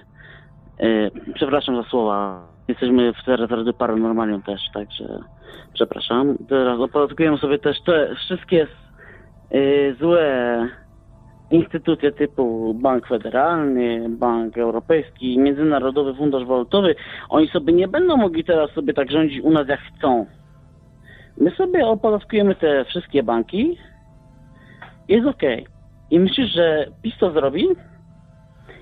y, 0.83 1.11
przepraszam 1.33 1.83
za 1.83 1.89
słowa, 1.89 2.47
jesteśmy 2.67 3.13
w 3.13 3.27
Rady 3.27 3.73
Paranormalium 3.73 4.41
też, 4.41 4.61
także 4.73 5.19
przepraszam. 5.73 6.37
Teraz 6.49 6.79
opodatkujemy 6.79 7.37
sobie 7.37 7.59
też 7.59 7.81
te 7.81 8.15
wszystkie 8.15 8.67
y, 9.55 9.95
złe 9.99 10.67
instytucje 11.51 12.11
typu 12.11 12.73
Bank 12.73 13.07
Federalny, 13.07 14.09
Bank 14.09 14.57
Europejski, 14.57 15.39
Międzynarodowy 15.39 16.13
Fundusz 16.13 16.45
Walutowy, 16.45 16.95
oni 17.29 17.47
sobie 17.47 17.73
nie 17.73 17.87
będą 17.87 18.17
mogli 18.17 18.43
teraz 18.43 18.71
sobie 18.71 18.93
tak 18.93 19.11
rządzić 19.11 19.41
u 19.41 19.51
nas 19.51 19.67
jak 19.67 19.79
chcą. 19.79 20.25
My 21.37 21.51
sobie 21.51 21.85
opodatkujemy 21.85 22.55
te 22.55 22.85
wszystkie 22.85 23.23
banki, 23.23 23.77
jest 25.07 25.27
okej. 25.27 25.67
I 26.11 26.19
myślisz, 26.19 26.53
że 26.53 26.85
PiS 27.01 27.13
to 27.19 27.31
zrobi? 27.31 27.67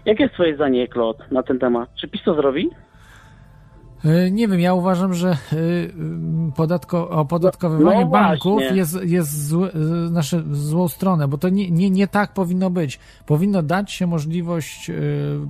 Jakie 0.05 0.23
jest 0.23 0.35
twoje 0.35 0.55
zdanie, 0.55 0.87
Klot, 0.87 1.31
na 1.31 1.43
ten 1.43 1.59
temat? 1.59 1.89
Czy 1.95 2.07
PiS 2.07 2.23
to 2.23 2.35
zrobi? 2.35 2.69
E, 4.05 4.31
Nie 4.31 4.47
wiem, 4.47 4.59
ja 4.59 4.73
uważam, 4.73 5.13
że 5.13 5.29
e, 5.29 5.35
podatko, 6.55 7.09
opodatkowywanie 7.09 8.05
No 8.05 8.11
banków 8.11 8.61
jest, 8.73 8.97
jest 9.03 9.47
zły, 9.47 9.71
e, 10.03 10.07
znaczy 10.07 10.41
w 10.43 10.57
złą 10.57 10.87
stronę, 10.87 11.27
bo 11.27 11.37
to 11.37 11.49
nie, 11.49 11.71
nie, 11.71 11.89
nie 11.89 12.07
tak 12.07 12.33
powinno 12.33 12.69
być. 12.69 12.99
Powinno 13.25 13.63
dać 13.63 13.91
się 13.91 14.07
możliwość 14.07 14.89
e, 14.89 14.93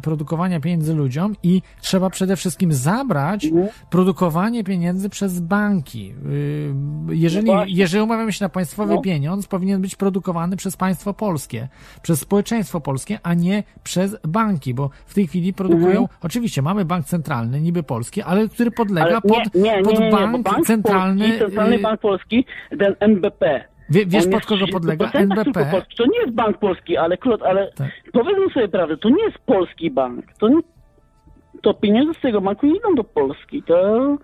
produkowania 0.01 0.59
pieniędzy 0.59 0.93
ludziom 0.93 1.35
i 1.43 1.61
trzeba 1.81 2.09
przede 2.09 2.35
wszystkim 2.35 2.73
zabrać 2.73 3.45
Mhm. 3.45 3.67
produkowanie 3.89 4.63
pieniędzy 4.63 5.09
przez 5.09 5.39
banki. 5.39 6.13
E, 7.09 7.15
Jeżeli, 7.15 7.47
No 7.47 7.63
jeżeli 7.67 8.03
umawiamy 8.03 8.33
się 8.33 8.45
na 8.45 8.49
państwowy 8.49 8.93
No. 8.95 9.01
pieniądz, 9.01 9.47
powinien 9.47 9.81
być 9.81 9.95
produkowany 9.95 10.55
przez 10.57 10.77
państwo 10.77 11.13
polskie, 11.13 11.67
przez 12.01 12.19
społeczeństwo 12.19 12.81
polskie, 12.81 13.19
a 13.23 13.33
nie 13.33 13.63
przez 13.83 14.17
banki, 14.27 14.73
bo 14.73 14.89
w 15.05 15.13
tej 15.13 15.27
chwili 15.27 15.53
produkują, 15.53 16.01
Mhm. 16.01 16.07
oczywiście 16.21 16.61
mamy 16.61 16.85
bank 16.85 17.05
centralny, 17.05 17.61
niby 17.61 17.83
polski, 17.83 18.21
ale 18.21 18.44
który 18.49 18.71
podlega 18.71 19.05
Ale 19.07 19.21
pod, 19.21 19.55
nie, 19.55 19.61
nie, 19.61 19.77
nie, 19.77 19.83
pod 19.83 19.99
nie, 19.99 20.05
nie, 20.05 20.11
bank, 20.11 20.43
bank 20.43 20.65
centralny. 20.67 21.25
Polski, 21.25 21.39
Centralny 21.39 21.75
y, 21.75 21.79
Bank 21.79 21.99
Polski, 22.01 22.45
ten 22.79 22.95
NBP. 22.99 23.63
wie, 23.89 24.05
wiesz, 24.05 24.27
pod 24.27 24.45
kogo 24.45 24.65
30% 24.65 24.71
podlega? 24.71 25.09
NBP. 25.13 25.65
Polski. 25.71 25.95
To 25.95 26.05
nie 26.05 26.19
jest 26.19 26.31
bank 26.33 26.57
polski, 26.57 26.97
ale 26.97 27.17
ale 27.45 27.71
Tak. 27.75 27.87
powiedzmy 28.13 28.49
sobie 28.49 28.67
prawdę, 28.67 28.97
to 28.97 29.09
nie 29.09 29.23
jest 29.23 29.37
polski 29.45 29.91
bank. 29.91 30.25
To, 30.39 30.47
nie, 30.49 30.61
to 31.61 31.73
pieniądze 31.73 32.19
z 32.19 32.21
tego 32.21 32.41
banku 32.41 32.65
nie 32.65 32.75
idą 32.77 32.95
do 32.95 33.03
Polski. 33.03 33.63
To 33.63 34.17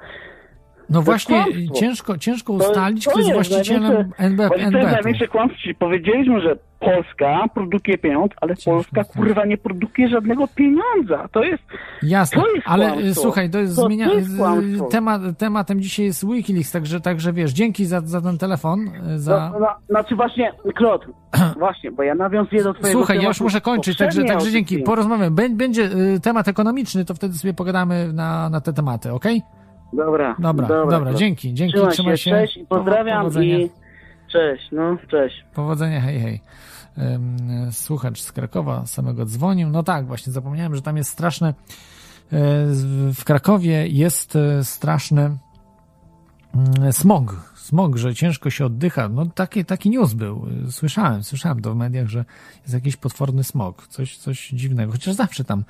No 0.92 1.02
właśnie, 1.02 1.44
kłamstwo. 1.44 1.74
ciężko, 1.76 2.18
ciężko 2.18 2.54
ustalić, 2.54 3.06
to 3.06 3.12
kto 3.12 3.20
jest 3.20 3.34
właścicielem 3.34 3.84
największe- 3.84 4.14
NB, 4.18 4.38
Właśnie 4.38 4.58
to 4.58 4.64
jest 4.64 4.76
NBP. 4.76 4.92
największe 4.92 5.28
kłamstwo. 5.28 5.60
Powiedzieliśmy, 5.80 6.42
że 6.42 6.56
Polska 6.80 7.46
produkuje 7.54 7.98
pieniądz, 7.98 8.32
ale 8.42 8.56
Ciężko 8.56 8.72
Polska 8.72 9.02
ustalić. 9.02 9.28
kurwa 9.28 9.46
nie 9.46 9.58
produkuje 9.58 10.08
żadnego 10.10 10.48
pieniądza. 10.56 11.28
To 11.32 11.44
jest. 11.44 11.64
Jasne, 12.04 12.42
To 12.42 12.48
jest 12.56 12.68
ale 12.68 12.98
y, 12.98 13.16
słuchaj, 13.16 13.50
to 13.50 13.60
jest 13.60 13.76
To- 13.76 13.86
zmienia. 13.86 14.08
jest 14.14 14.30
y, 14.30 14.92
temat, 14.92 15.22
tematem 15.38 15.82
dzisiaj 15.82 16.06
jest 16.06 16.28
Wikileaks, 16.28 16.72
także, 16.72 17.02
także 17.02 17.34
wiesz, 17.34 17.52
dzięki 17.52 17.86
za, 17.86 18.02
za 18.02 18.22
ten 18.22 18.38
telefon. 18.38 18.80
y, 19.16 19.20
Za... 19.20 19.50
No, 19.54 19.60
no, 19.60 19.68
znaczy 19.90 20.16
właśnie, 20.16 20.52
Klot, 20.76 21.06
właśnie, 21.60 21.92
bo 21.92 22.04
ja 22.04 22.16
nawiązuję 22.16 22.64
do 22.64 22.74
twojego 22.74 23.00
Słuchaj, 23.00 23.18
ja 23.22 23.28
już 23.28 23.42
muszę 23.42 23.62
kończyć, 23.62 23.98
także, 23.98 24.24
także 24.24 24.52
dzięki. 24.52 24.78
Porozmawiamy. 24.80 25.32
Bę- 25.32 25.56
Będzie 25.56 25.84
y, 25.84 26.20
temat 26.24 26.48
ekonomiczny, 26.48 27.06
to 27.06 27.14
wtedy 27.14 27.34
sobie 27.34 27.54
pogadamy 27.54 28.14
na, 28.14 28.50
na 28.50 28.62
te 28.62 28.74
tematy, 28.74 29.14
okej? 29.14 29.42
Dobra, 29.94 30.36
Dobra, 30.40 30.68
dobra, 30.68 31.00
Klot. 31.00 31.16
dzięki, 31.16 31.54
dzięki, 31.54 31.74
Trzymaj, 31.74 31.94
trzymaj 31.94 32.18
się, 32.18 32.32
cześć 32.32 32.58
i 32.58 32.66
pozdrawiam 32.66 33.18
Powodzenia. 33.18 33.58
i 33.60 33.70
cześć, 34.32 34.68
no, 34.72 34.98
cześć. 35.12 35.46
Powodzenia, 35.54 36.02
hej, 36.02 36.20
hej. 36.20 36.42
Słuchacz 37.72 38.22
z 38.22 38.32
Krakowa 38.32 38.86
samego 38.86 39.26
dzwonił. 39.26 39.70
No 39.70 39.84
tak, 39.84 40.06
właśnie 40.08 40.34
zapomniałem, 40.34 40.76
że 40.76 40.82
tam 40.82 40.98
jest 40.98 41.10
straszne. 41.10 41.48
e, 41.50 41.54
W 43.14 43.24
Krakowie 43.26 43.88
jest 43.88 44.36
e, 44.36 44.64
straszny 44.64 45.38
mm, 46.56 46.94
smog. 46.94 47.51
Smog, 47.72 47.98
że 47.98 48.16
ciężko 48.16 48.50
się 48.50 48.66
oddycha. 48.66 49.10
No 49.10 49.26
taki, 49.26 49.66
taki 49.66 49.90
news 49.90 50.14
był. 50.14 50.46
Słyszałem, 50.70 51.24
słyszałem 51.24 51.62
to 51.62 51.74
w 51.74 51.76
mediach, 51.76 52.08
że 52.08 52.26
jest 52.62 52.74
jakiś 52.74 52.96
potworny 52.96 53.44
smog. 53.44 53.88
Coś, 53.88 54.18
coś 54.18 54.50
dziwnego. 54.50 54.92
Chociaż 54.92 55.16
zawsze 55.16 55.44
tam 55.44 55.64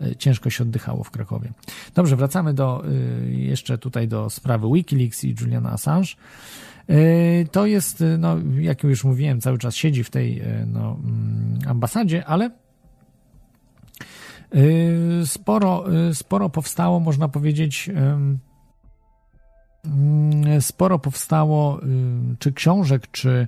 e, 0.00 0.16
ciężko 0.16 0.50
się 0.50 0.64
oddychało 0.64 1.04
w 1.04 1.10
Krakowie. 1.10 1.52
Dobrze, 1.94 2.16
wracamy 2.16 2.54
do, 2.54 2.84
e, 2.86 2.90
jeszcze 3.32 3.78
tutaj 3.78 4.08
do 4.08 4.30
sprawy 4.30 4.66
Wikileaks 4.74 5.24
i 5.24 5.34
Juliana 5.40 5.70
Assange. 5.70 6.08
E, 6.88 7.44
To 7.44 7.66
jest, 7.66 8.04
no, 8.18 8.36
jak 8.58 8.82
już 8.82 9.04
mówiłem, 9.04 9.40
cały 9.40 9.58
czas 9.58 9.74
siedzi 9.74 10.04
w 10.04 10.10
tej 10.10 10.42
no, 10.66 10.96
mm, 11.04 11.58
ambasadzie, 11.66 12.24
ale 12.26 12.50
sporo, 15.24 15.84
sporo 16.12 16.48
powstało, 16.48 17.00
można 17.00 17.28
powiedzieć, 17.28 17.90
sporo 20.60 20.98
powstało 20.98 21.82
y, 21.82 22.36
czy 22.38 22.52
książek, 22.52 23.10
czy 23.10 23.46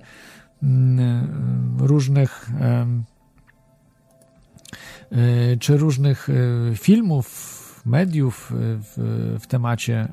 mm, 0.62 1.76
różnych 1.78 2.50
em, 2.60 3.04
y, 5.12 5.56
czy 5.60 5.76
różnych 5.76 6.28
y, 6.28 6.72
filmów, 6.76 7.82
mediów 7.86 8.52
y, 8.52 8.54
w, 8.78 8.94
w 9.40 9.46
temacie 9.46 10.08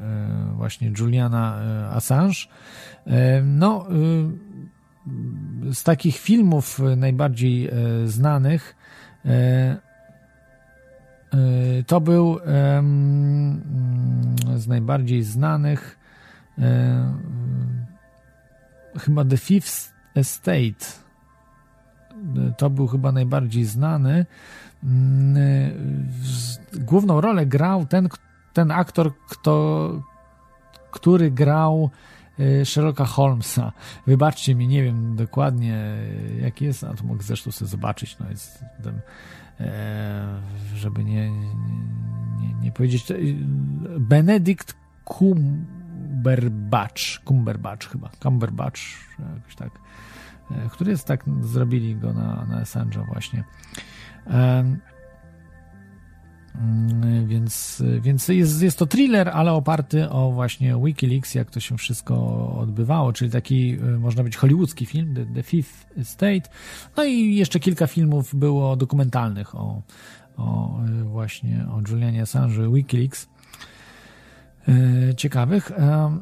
y, 0.51 0.55
właśnie 0.55 0.91
Juliana 0.99 1.61
y, 1.91 1.95
Assange. 1.95 2.47
E, 3.07 3.41
No, 3.41 3.87
y, 3.91 5.73
z 5.73 5.83
takich 5.83 6.17
filmów 6.17 6.79
y, 6.79 6.95
najbardziej 6.95 7.67
e, 7.67 7.71
znanych 8.07 8.75
e, 9.25 9.91
to 11.87 12.01
był 12.01 12.39
mm, 12.45 13.61
z 14.57 14.67
najbardziej 14.67 15.23
znanych 15.23 16.00
e, 16.59 17.13
chyba 18.99 19.25
The 19.25 19.37
Fifth 19.37 19.93
Estate. 20.15 20.85
E, 22.37 22.53
To 22.57 22.69
był 22.69 22.87
chyba 22.87 23.11
najbardziej 23.11 23.65
znany. 23.65 24.25
Mm, 24.83 25.37
e, 25.37 25.71
Główną 26.79 27.21
rolę 27.21 27.45
grał 27.45 27.85
ten, 27.85 28.09
ten 28.53 28.71
aktor, 28.71 29.11
kto, 29.29 29.91
który 30.91 31.31
grał 31.31 31.89
y, 32.39 32.65
Sherlocka 32.65 33.05
Holmesa. 33.05 33.71
Wybaczcie 34.07 34.55
mi, 34.55 34.67
nie 34.67 34.83
wiem 34.83 35.15
dokładnie 35.15 35.97
jaki 36.41 36.65
jest, 36.65 36.83
a 36.83 36.93
to 36.93 37.03
mogę 37.03 37.23
zresztą 37.23 37.51
sobie 37.51 37.69
zobaczyć, 37.69 38.17
no 38.19 38.29
jest 38.29 38.63
ten, 38.83 39.01
e, 39.59 40.41
żeby 40.75 41.03
nie, 41.03 41.31
nie, 41.31 42.53
nie, 42.61 42.71
powiedzieć, 42.71 43.13
Benedict 43.99 44.75
Cumberbatch, 46.01 47.23
Cumberbatch 47.25 47.89
chyba, 47.89 48.09
Cumberbatch, 48.23 48.81
jakoś 49.35 49.55
tak, 49.55 49.79
e, 50.51 50.69
który 50.69 50.91
jest 50.91 51.07
tak, 51.07 51.23
zrobili 51.41 51.95
go 51.95 52.13
na, 52.13 52.45
na 52.45 52.61
Assange'a 52.61 53.05
właśnie. 53.05 53.43
Mm, 56.55 57.27
więc, 57.27 57.83
więc 58.01 58.27
jest, 58.27 58.61
jest 58.61 58.79
to 58.79 58.85
thriller, 58.85 59.29
ale 59.29 59.51
oparty 59.51 60.09
o 60.09 60.31
właśnie 60.31 60.75
Wikileaks, 60.83 61.35
jak 61.35 61.51
to 61.51 61.59
się 61.59 61.77
wszystko 61.77 62.15
odbywało, 62.57 63.13
czyli 63.13 63.31
taki, 63.31 63.73
y, 63.73 63.99
można 63.99 64.23
być 64.23 64.37
hollywoodzki 64.37 64.85
film, 64.85 65.15
The, 65.15 65.25
The 65.25 65.43
Fifth 65.43 65.97
Estate. 65.97 66.49
No 66.97 67.03
i 67.03 67.35
jeszcze 67.35 67.59
kilka 67.59 67.87
filmów 67.87 68.35
było 68.35 68.75
dokumentalnych 68.75 69.55
o, 69.55 69.81
o 70.37 70.79
y, 70.85 71.03
właśnie 71.03 71.65
o 71.71 71.81
Julianie 71.89 72.21
Assange, 72.21 72.71
Wikileaks. 72.73 73.30
Y, 74.69 75.15
ciekawych. 75.15 75.71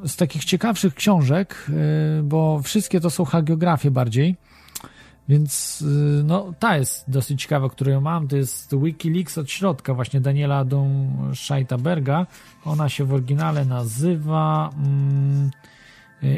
Z 0.05 0.15
takich 0.15 0.45
ciekawszych 0.45 0.95
książek, 0.95 1.67
bo 2.23 2.61
wszystkie 2.63 2.99
to 2.99 3.09
są 3.09 3.25
hagiografie 3.25 3.91
bardziej, 3.91 4.35
więc 5.29 5.83
no, 6.23 6.53
ta 6.59 6.77
jest 6.77 7.11
dosyć 7.11 7.41
ciekawa, 7.41 7.69
którą 7.69 8.01
mam. 8.01 8.27
To 8.27 8.35
jest 8.35 8.75
Wikileaks 8.77 9.37
od 9.37 9.51
środka, 9.51 9.93
właśnie 9.93 10.21
Daniela 10.21 10.65
Don 10.65 11.11
Scheiterberga. 11.35 12.25
Ona 12.65 12.89
się 12.89 13.05
w 13.05 13.13
oryginale 13.13 13.65
nazywa 13.65 14.69
um, 14.77 15.51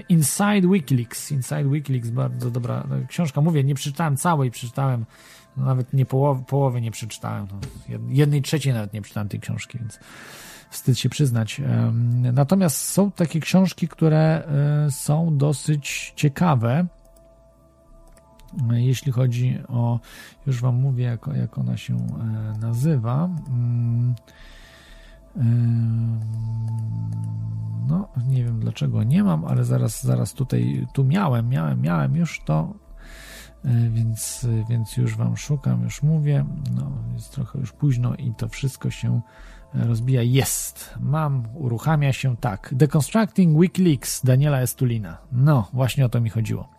Inside 0.10 0.68
Wikileaks. 0.74 1.32
Inside 1.32 1.70
Wikileaks, 1.70 2.10
bardzo 2.10 2.52
dobra 2.52 2.84
książka. 3.08 3.42
Mówię, 3.42 3.64
nie 3.64 3.76
przeczytałem 3.76 4.18
całej, 4.18 4.52
przeczytałem 4.52 5.06
no, 5.58 5.66
nawet 5.66 5.94
nie 5.94 6.06
połowy, 6.06 6.44
połowy 6.44 6.82
nie 6.82 6.92
przeczytałem. 6.92 7.48
No, 7.52 7.60
jednej 8.10 8.42
trzeciej 8.42 8.74
nawet 8.74 8.94
nie 8.94 9.02
przeczytałem 9.02 9.30
tej 9.30 9.40
książki, 9.40 9.80
więc 9.80 10.00
wstyd 10.72 11.00
się 11.00 11.10
przyznać. 11.10 11.62
Natomiast 12.34 12.78
są 12.78 13.12
takie 13.12 13.40
książki, 13.40 13.88
które 13.88 14.44
y, 14.88 14.92
są 14.92 15.38
dosyć 15.38 16.14
ciekawe 16.16 16.88
jeśli 18.70 19.12
chodzi 19.12 19.60
o, 19.68 20.00
już 20.48 20.62
Wam 20.62 20.76
mówię, 20.76 21.04
jak, 21.04 21.28
jak 21.34 21.58
ona 21.58 21.78
się 21.78 21.96
e, 21.96 22.58
nazywa. 22.60 23.30
Mm, 23.48 24.16
e, 25.38 25.44
no, 27.88 28.08
nie 28.28 28.44
wiem 28.44 28.60
dlaczego 28.60 29.04
nie 29.04 29.24
mam, 29.24 29.46
ale 29.46 29.66
zaraz, 29.66 30.04
zaraz 30.04 30.34
tutaj, 30.34 30.88
tu 30.94 31.04
miałem, 31.04 31.50
miałem, 31.50 31.82
miałem 31.82 32.16
już 32.16 32.42
to, 32.46 32.74
e, 33.66 33.90
więc, 33.90 34.48
więc 34.70 34.98
już 34.98 35.16
Wam 35.16 35.38
szukam, 35.38 35.84
już 35.84 36.04
mówię. 36.04 36.46
No, 36.76 36.92
jest 37.14 37.32
trochę 37.32 37.60
już 37.60 37.72
późno 37.72 38.16
i 38.16 38.34
to 38.34 38.48
wszystko 38.48 38.90
się 38.90 39.22
rozbija. 39.74 40.22
Jest, 40.22 40.94
mam, 41.00 41.44
uruchamia 41.56 42.14
się 42.14 42.38
tak. 42.38 42.70
Deconstructing 42.72 43.62
Wikileaks 43.62 44.26
Daniela 44.26 44.62
Estulina. 44.62 45.18
No, 45.32 45.70
właśnie 45.74 46.06
o 46.06 46.10
to 46.10 46.22
mi 46.22 46.30
chodziło. 46.30 46.70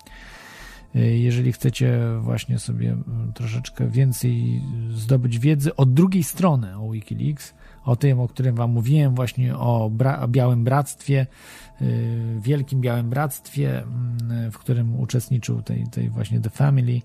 Jeżeli 0.95 1.53
chcecie 1.53 2.01
właśnie 2.21 2.59
sobie 2.59 2.93
mm, 2.93 3.33
troszeczkę 3.33 3.89
więcej 3.89 4.63
zdobyć 4.91 5.39
wiedzy 5.39 5.77
od 5.77 5.95
drugiej 5.95 6.23
strony 6.23 6.79
o 6.79 6.91
Wikileaks, 6.91 7.55
o 7.85 7.97
tym, 7.97 8.21
o 8.21 8.29
którym 8.29 8.55
Wam 8.55 8.71
mówiłem, 8.71 9.15
właśnie 9.15 9.57
o, 9.57 9.91
bra- 9.91 10.29
Białym 10.29 10.65
Bractwie, 10.65 11.27
yy, 11.81 12.41
Wielkim 12.41 12.81
Białym 12.81 13.11
Bractwie, 13.11 13.83
yy, 14.45 14.51
w 14.51 14.59
którym 14.59 15.01
uczestniczył 15.01 15.63
tej, 15.63 15.87
tej 15.87 16.11
właśnie 16.11 16.41
The 16.41 16.51
Family, 16.51 17.01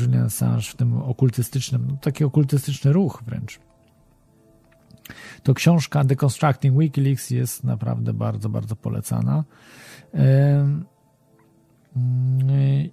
Julian 0.00 0.24
Assange, 0.24 0.62
w 0.62 0.76
tym 0.76 1.02
okultystycznym, 1.02 1.86
no, 1.90 1.96
taki 1.96 2.24
okultystyczny 2.24 2.92
ruch 2.92 3.22
wręcz. 3.26 3.60
To 5.42 5.54
książka 5.54 6.04
Deconstructing 6.04 6.78
Wikileaks 6.78 7.30
jest 7.30 7.64
naprawdę 7.64 8.12
bardzo, 8.12 8.48
bardzo 8.48 8.76
polecana. 8.76 9.44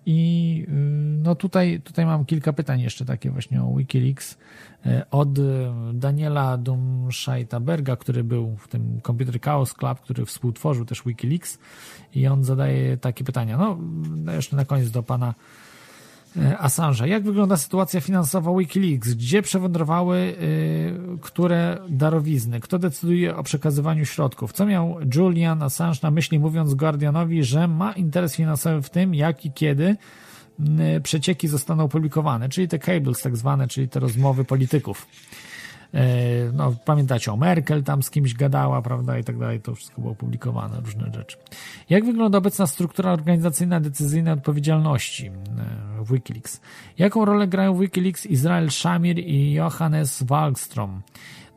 I 0.05 0.65
no 1.23 1.35
tutaj, 1.35 1.81
tutaj 1.81 2.05
mam 2.05 2.25
kilka 2.25 2.53
pytań 2.53 2.81
jeszcze 2.81 3.05
takie 3.05 3.31
właśnie 3.31 3.63
o 3.63 3.75
Wikileaks 3.77 4.37
e, 4.85 5.05
od 5.11 5.29
Daniela 5.93 6.57
Dumscheiterberga, 6.57 7.95
który 7.95 8.23
był 8.23 8.55
w 8.57 8.67
tym 8.67 9.01
Computer 9.01 9.41
Chaos 9.41 9.73
Club, 9.73 9.99
który 9.99 10.25
współtworzył 10.25 10.85
też 10.85 11.03
Wikileaks 11.05 11.59
i 12.15 12.27
on 12.27 12.43
zadaje 12.43 12.97
takie 12.97 13.23
pytania. 13.23 13.57
No, 13.57 13.77
jeszcze 14.33 14.55
na 14.55 14.65
koniec 14.65 14.91
do 14.91 15.03
pana 15.03 15.33
E, 16.37 16.57
Assange. 16.57 17.07
Jak 17.07 17.23
wygląda 17.23 17.57
sytuacja 17.57 18.01
finansowa 18.01 18.57
Wikileaks? 18.57 19.13
Gdzie 19.13 19.41
przewędrowały 19.41 20.17
y, 20.17 21.17
które 21.21 21.77
darowizny? 21.89 22.59
Kto 22.59 22.79
decyduje 22.79 23.35
o 23.35 23.43
przekazywaniu 23.43 24.05
środków? 24.05 24.53
Co 24.53 24.65
miał 24.65 24.97
Julian 25.15 25.63
Assange 25.63 25.99
na 26.03 26.11
myśli, 26.11 26.39
mówiąc 26.39 26.73
Guardianowi, 26.73 27.43
że 27.43 27.67
ma 27.67 27.93
interes 27.93 28.35
finansowy 28.35 28.81
w 28.81 28.89
tym, 28.89 29.15
jak 29.15 29.45
i 29.45 29.51
kiedy 29.51 29.95
y, 30.97 31.01
przecieki 31.01 31.47
zostaną 31.47 31.83
opublikowane, 31.83 32.49
czyli 32.49 32.67
te 32.67 32.79
cables 32.79 33.21
tak 33.21 33.37
zwane, 33.37 33.67
czyli 33.67 33.89
te 33.89 33.99
rozmowy 33.99 34.45
polityków. 34.45 35.07
E, 35.93 36.51
no, 36.53 36.75
pamiętacie 36.85 37.33
o 37.33 37.37
Merkel 37.37 37.83
tam 37.83 38.03
z 38.03 38.09
kimś 38.09 38.33
gadała, 38.33 38.81
prawda, 38.81 39.17
i 39.17 39.23
tak 39.23 39.37
dalej, 39.37 39.61
to 39.61 39.75
wszystko 39.75 40.01
było 40.01 40.13
opublikowane, 40.13 40.79
różne 40.79 41.11
rzeczy. 41.13 41.37
Jak 41.89 42.05
wygląda 42.05 42.37
obecna 42.37 42.67
struktura 42.67 43.11
organizacyjna 43.11 43.79
decyzyjnej 43.79 44.33
odpowiedzialności 44.33 45.27
e, 45.27 45.31
w 46.03 46.13
Wikileaks? 46.13 46.61
Jaką 46.97 47.25
rolę 47.25 47.47
grają 47.47 47.73
w 47.73 47.79
Wikileaks 47.79 48.25
Izrael 48.25 48.71
Shamir 48.71 49.19
i 49.19 49.53
Johannes 49.53 50.23
Wallström? 50.23 50.99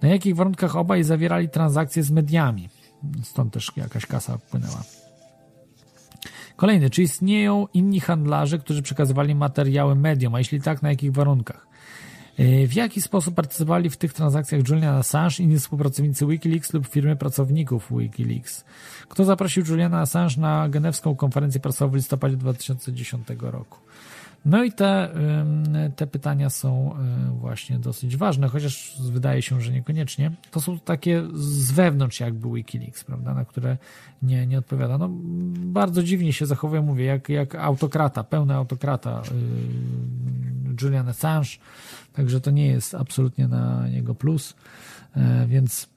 Na 0.02 0.08
jakich 0.08 0.36
warunkach 0.36 0.76
obaj 0.76 1.04
zawierali 1.04 1.48
transakcje 1.48 2.02
z 2.02 2.10
mediami? 2.10 2.68
Stąd 3.22 3.52
też 3.52 3.72
jakaś 3.76 4.06
kasa 4.06 4.38
płynęła. 4.50 4.82
Kolejny, 6.56 6.90
czy 6.90 7.02
istnieją 7.02 7.66
inni 7.74 8.00
handlarze, 8.00 8.58
którzy 8.58 8.82
przekazywali 8.82 9.34
materiały 9.34 9.94
mediom, 9.94 10.34
a 10.34 10.38
jeśli 10.38 10.60
tak, 10.60 10.82
na 10.82 10.90
jakich 10.90 11.12
warunkach? 11.12 11.71
E, 12.38 12.66
w 12.66 12.74
jaki 12.74 13.02
sposób 13.02 13.34
partycypowali 13.34 13.90
w 13.90 13.96
tych 13.96 14.12
transakcjach 14.12 14.68
Julian 14.68 14.94
Assange 14.94 15.34
i 15.38 15.42
inni 15.42 15.58
współpracownicy 15.58 16.26
Wikileaks 16.26 16.72
lub 16.72 16.86
firmy 16.86 17.16
pracowników 17.16 17.88
Wikileaks? 17.98 18.64
Kto 19.08 19.24
zaprosił 19.24 19.64
Juliana 19.68 20.00
Assange 20.00 20.34
na 20.38 20.68
genewską 20.68 21.16
konferencję 21.16 21.60
prasową 21.60 21.92
w 21.92 21.94
listopadzie 21.94 22.36
2010 22.36 23.28
roku? 23.40 23.78
No 24.44 24.64
i 24.64 24.72
te, 24.72 25.14
te 25.96 26.06
pytania 26.06 26.50
są 26.50 26.94
e, 26.96 27.30
właśnie 27.30 27.78
dosyć 27.78 28.16
ważne, 28.16 28.48
chociaż 28.48 28.96
wydaje 29.10 29.42
się, 29.42 29.60
że 29.60 29.72
niekoniecznie. 29.72 30.30
To 30.50 30.60
są 30.60 30.78
takie 30.78 31.22
z 31.34 31.72
wewnątrz 31.72 32.20
jakby 32.20 32.48
Wikileaks, 32.54 33.04
prawda, 33.04 33.34
na 33.34 33.44
które 33.44 33.76
nie, 34.22 34.46
nie 34.46 34.58
odpowiada. 34.58 34.98
No, 34.98 35.08
bardzo 35.54 36.02
dziwnie 36.02 36.32
się 36.32 36.46
zachowuje, 36.46 36.82
mówię, 36.82 37.04
jak, 37.04 37.28
jak 37.28 37.54
autokrata, 37.54 38.24
pełna 38.24 38.54
autokrata 38.54 39.22
yy, 40.66 40.74
Julian 40.82 41.08
Assange, 41.08 41.50
także 42.12 42.40
to 42.40 42.50
nie 42.50 42.66
jest 42.66 42.94
absolutnie 42.94 43.48
na 43.48 43.88
niego 43.88 44.14
plus, 44.14 44.54
e, 45.16 45.46
więc 45.46 45.91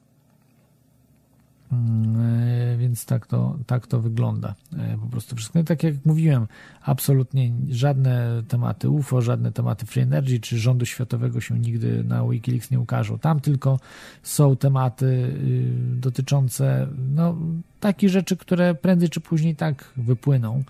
więc 2.78 3.04
tak 3.04 3.26
to, 3.26 3.58
tak 3.66 3.86
to 3.86 4.00
wygląda. 4.00 4.54
E, 4.78 4.98
po 4.98 5.06
prostu 5.06 5.36
wszystko. 5.36 5.58
No 5.58 5.64
tak 5.64 5.82
jak 5.82 5.94
mówiłem, 6.04 6.46
absolutnie 6.82 7.52
żadne 7.68 8.42
tematy 8.48 8.90
UFO, 8.90 9.22
żadne 9.22 9.52
tematy 9.52 9.86
Free 9.86 10.02
Energy 10.02 10.40
czy 10.40 10.58
rządu 10.58 10.86
światowego 10.86 11.40
się 11.40 11.58
nigdy 11.58 12.04
na 12.04 12.28
Wikileaks 12.28 12.70
nie 12.70 12.80
ukażą. 12.80 13.18
Tam 13.18 13.40
tylko 13.40 13.80
są 14.22 14.56
tematy 14.56 15.06
y, 15.06 16.00
dotyczące 16.00 16.88
no, 17.14 17.36
takich 17.80 18.10
rzeczy, 18.10 18.36
które 18.36 18.74
prędzej 18.74 19.08
czy 19.08 19.20
później 19.20 19.56
tak 19.56 19.92
wypłyną, 19.96 20.64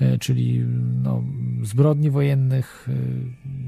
e, 0.00 0.18
czyli 0.18 0.64
no, 1.02 1.22
zbrodni 1.62 2.10
wojennych, 2.10 2.88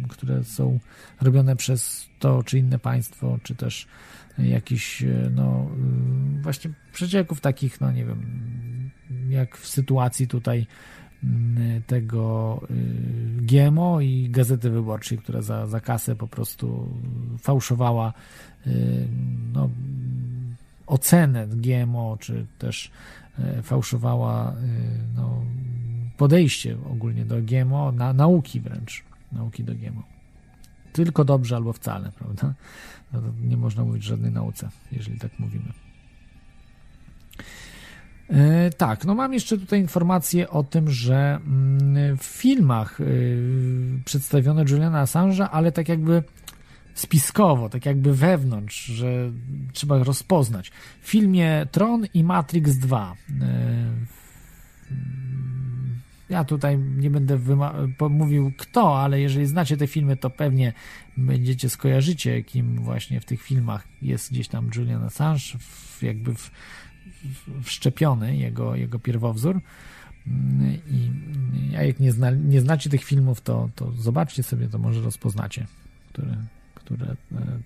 które 0.08 0.44
są 0.44 0.78
robione 1.20 1.56
przez 1.56 2.08
to 2.18 2.42
czy 2.42 2.58
inne 2.58 2.78
państwo, 2.78 3.38
czy 3.42 3.54
też 3.54 3.86
jakichś, 4.38 5.02
e, 5.02 5.30
no, 5.34 5.66
y, 6.38 6.42
właśnie 6.42 6.70
przecieków 6.92 7.40
takich, 7.40 7.80
no 7.80 7.92
nie 7.92 8.04
wiem, 8.04 8.22
jak 9.28 9.56
w 9.56 9.66
sytuacji 9.68 10.28
tutaj 10.28 10.66
mm, 11.24 11.82
tego 11.82 12.60
y, 12.70 12.74
GMO 13.42 14.00
i 14.00 14.30
Gazety 14.30 14.70
Wyborczej, 14.70 15.18
która 15.18 15.42
za, 15.42 15.66
za 15.66 15.80
kasę 15.80 16.16
po 16.16 16.28
prostu 16.28 16.88
fałszowała 17.38 18.12
no, 19.52 19.70
ocenę 20.86 21.46
GMO, 21.46 22.16
czy 22.20 22.46
też 22.58 22.90
e, 23.38 23.62
fałszowała 23.62 24.54
no, 25.16 25.42
podejście 26.16 26.76
ogólnie 26.90 27.24
do 27.24 27.36
GMO, 27.42 27.92
na, 27.92 28.12
nauki 28.12 28.60
wręcz, 28.60 29.04
nauki 29.32 29.64
do 29.64 29.74
GMO. 29.74 30.02
Tylko 30.92 31.24
dobrze 31.24 31.56
albo 31.56 31.72
wcale, 31.72 32.12
prawda? 32.18 32.54
No 33.12 33.20
nie 33.44 33.56
można 33.56 33.84
mówić 33.84 34.04
żadnej 34.04 34.32
nauce, 34.32 34.68
jeżeli 34.92 35.18
tak 35.18 35.38
mówimy. 35.38 35.72
E, 38.30 38.70
tak, 38.70 39.04
no 39.04 39.14
mam 39.14 39.32
jeszcze 39.32 39.58
tutaj 39.58 39.80
informację 39.80 40.50
o 40.50 40.62
tym, 40.62 40.90
że 40.90 41.38
mm, 41.46 42.16
w 42.16 42.24
filmach 42.24 43.00
y, 43.00 44.00
przedstawiono 44.04 44.62
Juliana 44.68 45.04
Assange'a, 45.04 45.48
ale 45.52 45.72
tak 45.72 45.88
jakby 45.88 46.22
spiskowo, 46.94 47.68
tak 47.68 47.86
jakby 47.86 48.14
wewnątrz, 48.14 48.84
że 48.84 49.30
trzeba 49.72 49.98
rozpoznać. 49.98 50.70
W 51.02 51.08
filmie 51.08 51.66
Tron 51.70 52.06
i 52.14 52.24
Matrix 52.24 52.76
2. 52.76 53.14
E, 53.40 53.88
ja 56.30 56.44
tutaj 56.44 56.78
nie 56.78 57.10
będę 57.10 57.38
mówił 58.10 58.52
kto, 58.58 59.02
ale 59.02 59.20
jeżeli 59.20 59.46
znacie 59.46 59.76
te 59.76 59.86
filmy, 59.86 60.16
to 60.16 60.30
pewnie 60.30 60.72
będziecie 61.26 61.68
skojarzycie, 61.68 62.42
kim 62.42 62.76
właśnie 62.82 63.20
w 63.20 63.24
tych 63.24 63.42
filmach 63.42 63.88
jest 64.02 64.32
gdzieś 64.32 64.48
tam 64.48 64.70
Julian 64.76 65.04
Assange, 65.04 65.58
w, 65.58 66.02
jakby 66.02 66.34
w, 66.34 66.50
w, 67.24 67.64
wszczepiony 67.64 68.36
jego, 68.36 68.74
jego 68.74 68.98
pierwowzór. 68.98 69.60
I 70.90 71.10
a 71.76 71.82
jak 71.82 72.00
nie, 72.00 72.12
zna, 72.12 72.30
nie 72.30 72.60
znacie 72.60 72.90
tych 72.90 73.04
filmów, 73.04 73.40
to, 73.40 73.70
to 73.74 73.92
zobaczcie 73.92 74.42
sobie, 74.42 74.68
to 74.68 74.78
może 74.78 75.00
rozpoznacie, 75.00 75.66
które, 76.12 76.36
które 76.74 77.06
e, 77.06 77.16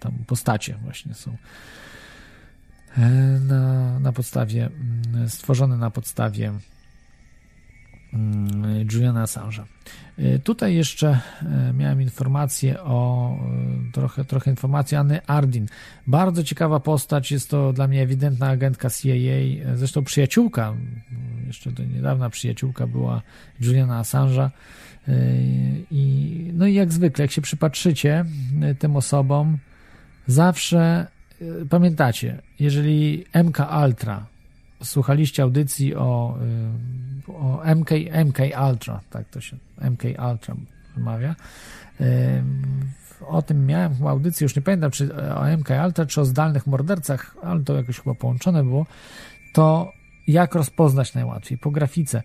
tam 0.00 0.12
postacie 0.26 0.78
właśnie 0.82 1.14
są 1.14 1.36
e, 2.96 3.10
na, 3.40 3.98
na 3.98 4.12
podstawie, 4.12 4.70
stworzone 5.28 5.76
na 5.76 5.90
podstawie 5.90 6.48
Mm, 6.48 6.71
Juliana 8.92 9.22
Assange'a. 9.22 9.64
Y, 10.18 10.38
tutaj 10.38 10.74
jeszcze 10.74 11.20
y, 11.70 11.72
miałem 11.72 12.02
informację 12.02 12.80
o 12.80 13.36
y, 13.88 13.92
trochę, 13.92 14.24
trochę 14.24 14.50
informacji 14.50 14.96
Anny 14.96 15.26
Ardin. 15.26 15.66
Bardzo 16.06 16.44
ciekawa 16.44 16.80
postać, 16.80 17.32
jest 17.32 17.50
to 17.50 17.72
dla 17.72 17.88
mnie 17.88 18.02
ewidentna 18.02 18.48
agentka 18.48 18.90
CIA, 18.90 19.74
zresztą 19.74 20.04
przyjaciółka, 20.04 20.74
jeszcze 21.46 21.72
do 21.72 21.84
niedawna 21.84 22.30
przyjaciółka 22.30 22.86
była 22.86 23.22
Juliana 23.60 24.02
Assange'a. 24.02 24.50
I, 25.90 26.50
no 26.54 26.66
i 26.66 26.74
jak 26.74 26.92
zwykle, 26.92 27.24
jak 27.24 27.32
się 27.32 27.42
przypatrzycie 27.42 28.24
tym 28.78 28.96
osobom, 28.96 29.58
zawsze 30.26 31.06
pamiętacie, 31.70 32.42
jeżeli 32.58 33.24
MK 33.44 33.58
Ultra 33.84 34.31
słuchaliście 34.82 35.42
audycji 35.42 35.94
o, 35.94 36.38
y, 37.28 37.32
o 37.32 37.62
MK, 37.74 37.90
MK 38.24 38.38
Ultra, 38.70 39.00
tak 39.10 39.28
to 39.28 39.40
się 39.40 39.56
MK 39.80 40.02
Ultra 40.32 40.54
wymawia. 40.96 41.34
Y, 42.00 42.42
o 43.26 43.42
tym 43.42 43.66
miałem 43.66 43.94
chyba 43.94 44.10
audycję, 44.10 44.44
już 44.44 44.56
nie 44.56 44.62
pamiętam, 44.62 44.90
czy 44.90 45.14
o 45.34 45.56
MK 45.56 45.68
Ultra, 45.86 46.06
czy 46.06 46.20
o 46.20 46.24
zdalnych 46.24 46.66
mordercach, 46.66 47.36
ale 47.42 47.60
to 47.60 47.76
jakoś 47.76 48.00
chyba 48.00 48.14
połączone 48.14 48.64
było. 48.64 48.86
To 49.52 49.92
jak 50.26 50.54
rozpoznać 50.54 51.14
najłatwiej? 51.14 51.58
Po 51.58 51.70
grafice, 51.70 52.22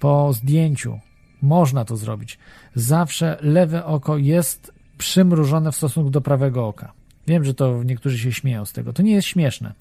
po 0.00 0.32
zdjęciu. 0.32 0.98
Można 1.42 1.84
to 1.84 1.96
zrobić. 1.96 2.38
Zawsze 2.74 3.38
lewe 3.40 3.84
oko 3.84 4.18
jest 4.18 4.72
przymrużone 4.98 5.72
w 5.72 5.76
stosunku 5.76 6.10
do 6.10 6.20
prawego 6.20 6.68
oka. 6.68 6.92
Wiem, 7.26 7.44
że 7.44 7.54
to 7.54 7.82
niektórzy 7.84 8.18
się 8.18 8.32
śmieją 8.32 8.64
z 8.64 8.72
tego. 8.72 8.92
To 8.92 9.02
nie 9.02 9.12
jest 9.12 9.28
śmieszne. 9.28 9.72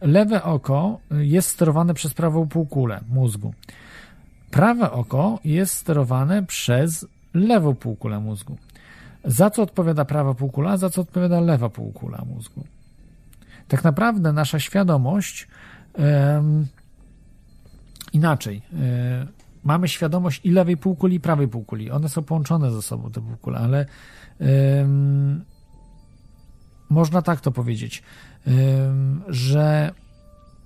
Lewe 0.00 0.42
oko 0.42 1.00
jest 1.10 1.48
sterowane 1.48 1.94
przez 1.94 2.14
prawą 2.14 2.48
półkulę 2.48 3.00
mózgu. 3.08 3.54
Prawe 4.50 4.90
oko 4.90 5.38
jest 5.44 5.74
sterowane 5.74 6.46
przez 6.46 7.06
lewą 7.34 7.74
półkulę 7.74 8.20
mózgu. 8.20 8.56
Za 9.24 9.50
co 9.50 9.62
odpowiada 9.62 10.04
prawa 10.04 10.34
półkula, 10.34 10.76
za 10.76 10.90
co 10.90 11.00
odpowiada 11.00 11.40
lewa 11.40 11.68
półkula 11.68 12.24
mózgu. 12.34 12.64
Tak 13.68 13.84
naprawdę 13.84 14.32
nasza 14.32 14.58
świadomość 14.60 15.48
inaczej. 18.12 18.62
Um, 18.72 19.26
mamy 19.64 19.88
świadomość 19.88 20.40
i 20.44 20.50
lewej 20.50 20.76
półkuli, 20.76 21.16
i 21.16 21.20
prawej 21.20 21.48
półkuli. 21.48 21.90
One 21.90 22.08
są 22.08 22.22
połączone 22.22 22.70
ze 22.70 22.82
sobą, 22.82 23.10
te 23.10 23.20
półkule, 23.20 23.58
ale 23.58 23.86
można 26.90 27.22
tak 27.22 27.40
to 27.40 27.52
powiedzieć 27.52 28.02
że 29.28 29.92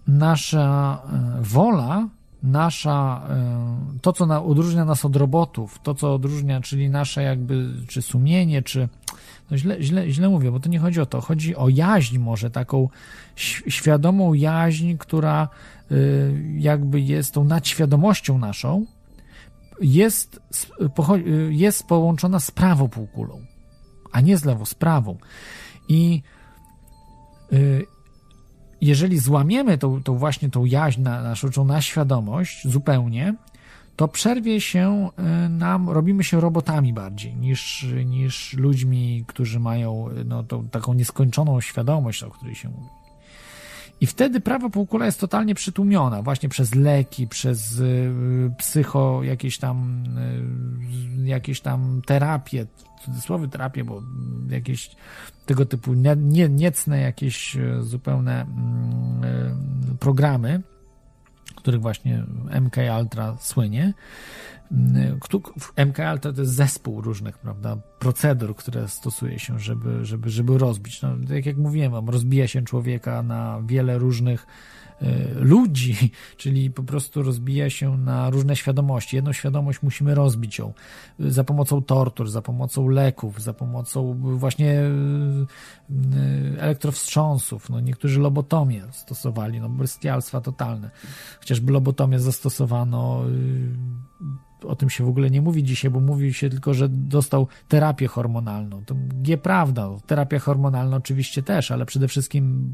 nasza 0.06 0.98
e, 1.12 1.42
wola, 1.42 2.09
nasza, 2.42 3.26
e, 3.30 4.01
to 4.02 4.12
co 4.12 4.46
odróżnia 4.46 4.84
nas 4.84 5.05
od 5.05 5.16
robotów, 5.16 5.78
to 5.82 5.94
co 5.94 6.14
odróżnia, 6.14 6.60
czyli 6.60 6.90
nasze 6.90 7.22
jakby, 7.22 7.70
czy 7.88 8.02
sumienie, 8.02 8.62
czy, 8.62 8.88
no 9.51 9.59
źle, 9.59 9.82
źle, 9.82 10.10
źle 10.10 10.28
mówię, 10.28 10.51
bo 10.51 10.60
to 10.60 10.68
nie 10.68 10.78
chodzi 10.78 11.01
o 11.01 11.06
to, 11.06 11.20
chodzi 11.20 11.56
o 11.56 11.68
jaźń 11.68 12.18
może, 12.18 12.51
taką 12.51 12.88
świadomą 13.68 14.34
jaźń, 14.34 14.96
która 14.98 15.48
e, 15.90 15.94
jakby 16.59 17.01
jest 17.01 17.34
tą 17.34 17.44
nadświadomością 17.44 18.38
naszą, 18.38 18.86
jest, 19.80 20.40
jest 21.51 21.86
połączona 21.86 22.40
z 22.40 22.51
prawą 22.51 22.88
półkulą, 22.88 23.40
a 24.12 24.20
nie 24.20 24.36
z 24.36 24.44
lewą, 24.44 24.64
z 24.64 24.74
prawą. 24.74 25.16
I 25.88 26.22
Y, 26.22 26.43
jeżeli 28.81 29.18
złamiemy 29.18 29.78
tą, 29.78 30.02
tą 30.02 30.18
właśnie 30.18 30.51
tą 30.51 30.64
jaźń 30.64 31.02
na, 31.02 31.22
naszą, 31.22 31.64
na 31.64 31.82
świadomość 31.82 32.68
zupełnie, 32.68 33.35
to 33.97 34.09
przerwie 34.09 34.60
się 34.60 35.10
y, 35.47 35.48
nam, 35.48 35.90
robimy 35.90 36.24
się 36.24 36.40
robotami 36.40 36.93
bardziej 36.93 37.36
niż, 37.36 37.86
niż 38.05 38.55
ludźmi, 38.55 39.24
którzy 39.26 39.60
mają 39.60 40.09
no, 40.24 40.43
tą, 40.43 40.68
taką 40.68 40.94
nieskończoną 40.94 41.60
świadomość, 41.60 42.22
o 42.22 42.31
której 42.31 42.55
się 42.55 42.68
mówi. 42.68 43.03
I 44.00 44.06
wtedy 44.06 44.40
prawa 44.40 44.70
półkula 44.70 45.06
jest 45.06 45.20
totalnie 45.20 45.54
przytłumiona 45.54 46.22
właśnie 46.22 46.48
przez 46.48 46.74
leki, 46.74 47.28
przez 47.28 47.78
y, 47.78 48.12
psycho, 48.58 49.22
jakieś 49.22 49.58
tam, 49.58 50.04
y, 51.24 51.28
jakieś 51.28 51.60
tam 51.60 52.02
terapie, 52.06 52.66
cudzysłowy 53.04 53.48
terapie, 53.48 53.84
bo 53.84 54.02
jakieś 54.48 54.90
tego 55.46 55.66
typu 55.66 55.94
nie, 55.94 56.16
nie, 56.16 56.48
niecne 56.48 57.00
jakieś 57.00 57.56
e, 57.56 57.82
zupełne 57.82 58.42
mm, 58.42 59.96
programy, 60.00 60.62
których 61.56 61.80
właśnie 61.80 62.24
MK 62.60 62.76
Ultra 63.00 63.36
słynie. 63.40 63.94
Mm, 64.73 65.19
MK 65.77 65.99
Ultra 66.12 66.32
to 66.32 66.41
jest 66.41 66.55
zespół 66.55 67.01
różnych, 67.01 67.39
prawda, 67.39 67.77
procedur, 67.99 68.57
które 68.57 68.89
stosuje 68.89 69.39
się, 69.39 69.59
żeby, 69.59 70.05
żeby, 70.05 70.31
żeby 70.31 70.59
rozbić. 70.59 71.03
No, 71.03 71.09
tak 71.28 71.47
jak 71.47 71.57
mówiłem, 71.57 72.09
rozbija 72.09 72.47
się 72.49 72.62
człowieka 72.62 73.23
na 73.23 73.62
wiele 73.66 73.99
różnych 73.99 74.47
E, 75.03 75.35
ludzi, 75.35 76.11
czyli 76.36 76.70
po 76.70 76.82
prostu 76.82 77.23
rozbija 77.23 77.70
się 77.70 77.99
na 77.99 78.31
różne 78.31 78.57
świadomości. 78.57 79.16
Jedną 79.16 79.32
świadomość 79.32 79.82
musimy 79.82 80.15
rozbić 80.15 80.59
ją 80.59 80.73
za 81.19 81.45
pomocą 81.45 81.82
tortur, 81.82 82.31
za 82.31 82.43
pomocą 82.43 82.89
leków, 82.89 83.43
za 83.43 83.53
pomocą 83.53 84.15
właśnie 84.19 84.73
e, 84.73 84.91
elektrowstrząsów. 86.59 87.70
No, 87.70 87.81
niektórzy 87.81 88.20
lobotomię 88.20 88.82
stosowali, 88.93 89.61
no 89.61 89.69
bestialstwa 89.69 90.41
totalne. 90.41 90.91
Chociażby 91.39 91.73
lobotomię 91.73 92.19
zastosowano 92.19 93.24
o 94.66 94.77
tym 94.77 94.91
się 94.91 95.05
w 95.05 95.09
ogóle 95.09 95.31
nie 95.31 95.43
mówi 95.43 95.65
dzisiaj, 95.65 95.91
bo 95.91 96.01
mówi 96.01 96.35
się 96.35 96.51
tylko, 96.51 96.74
że 96.74 96.89
dostał 96.89 97.47
terapię 97.69 98.07
hormonalną. 98.07 98.85
To 98.85 98.95
nie 99.27 99.39
prawda. 99.39 99.89
Terapia 100.07 100.39
hormonalna 100.39 100.97
oczywiście 100.97 101.43
też, 101.43 101.70
ale 101.70 101.86
przede 101.86 102.09
wszystkim 102.09 102.70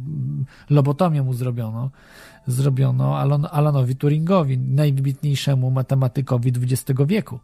lobotomię 0.71 1.23
mu 1.23 1.33
zrobiono. 1.33 1.91
Zrobiono 2.47 3.19
Alon, 3.19 3.47
Alanowi 3.51 3.97
Turingowi, 3.97 4.59
najwybitniejszemu 4.59 5.71
matematykowi 5.71 6.53
XX 6.57 7.01
wieku. 7.07 7.39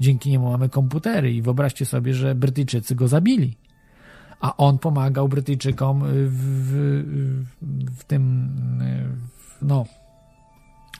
Dzięki 0.00 0.30
niemu 0.30 0.50
mamy 0.50 0.68
komputery 0.68 1.32
i 1.32 1.42
wyobraźcie 1.42 1.86
sobie, 1.86 2.14
że 2.14 2.34
Brytyjczycy 2.34 2.94
go 2.94 3.08
zabili. 3.08 3.56
A 4.40 4.56
on 4.56 4.78
pomagał 4.78 5.28
Brytyjczykom 5.28 6.02
w, 6.04 6.32
w, 6.32 8.00
w 8.00 8.04
tym, 8.04 8.48
no, 9.62 9.84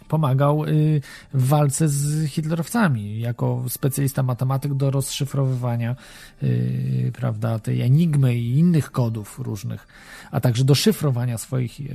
pomagał 0.09 0.65
y, 0.65 1.01
w 1.35 1.49
walce 1.49 1.89
z 1.89 2.27
hitlerowcami 2.27 3.21
jako 3.21 3.65
specjalista 3.69 4.23
matematyk 4.23 4.75
do 4.75 4.91
rozszyfrowywania 4.91 5.97
y, 6.43 7.13
prawda, 7.15 7.59
tej 7.59 7.83
enigmy 7.83 8.37
i 8.37 8.59
innych 8.59 8.91
kodów 8.91 9.39
różnych, 9.39 9.87
a 10.31 10.41
także 10.41 10.65
do 10.65 10.75
szyfrowania 10.75 11.39
swoich 11.39 11.81
y, 11.81 11.87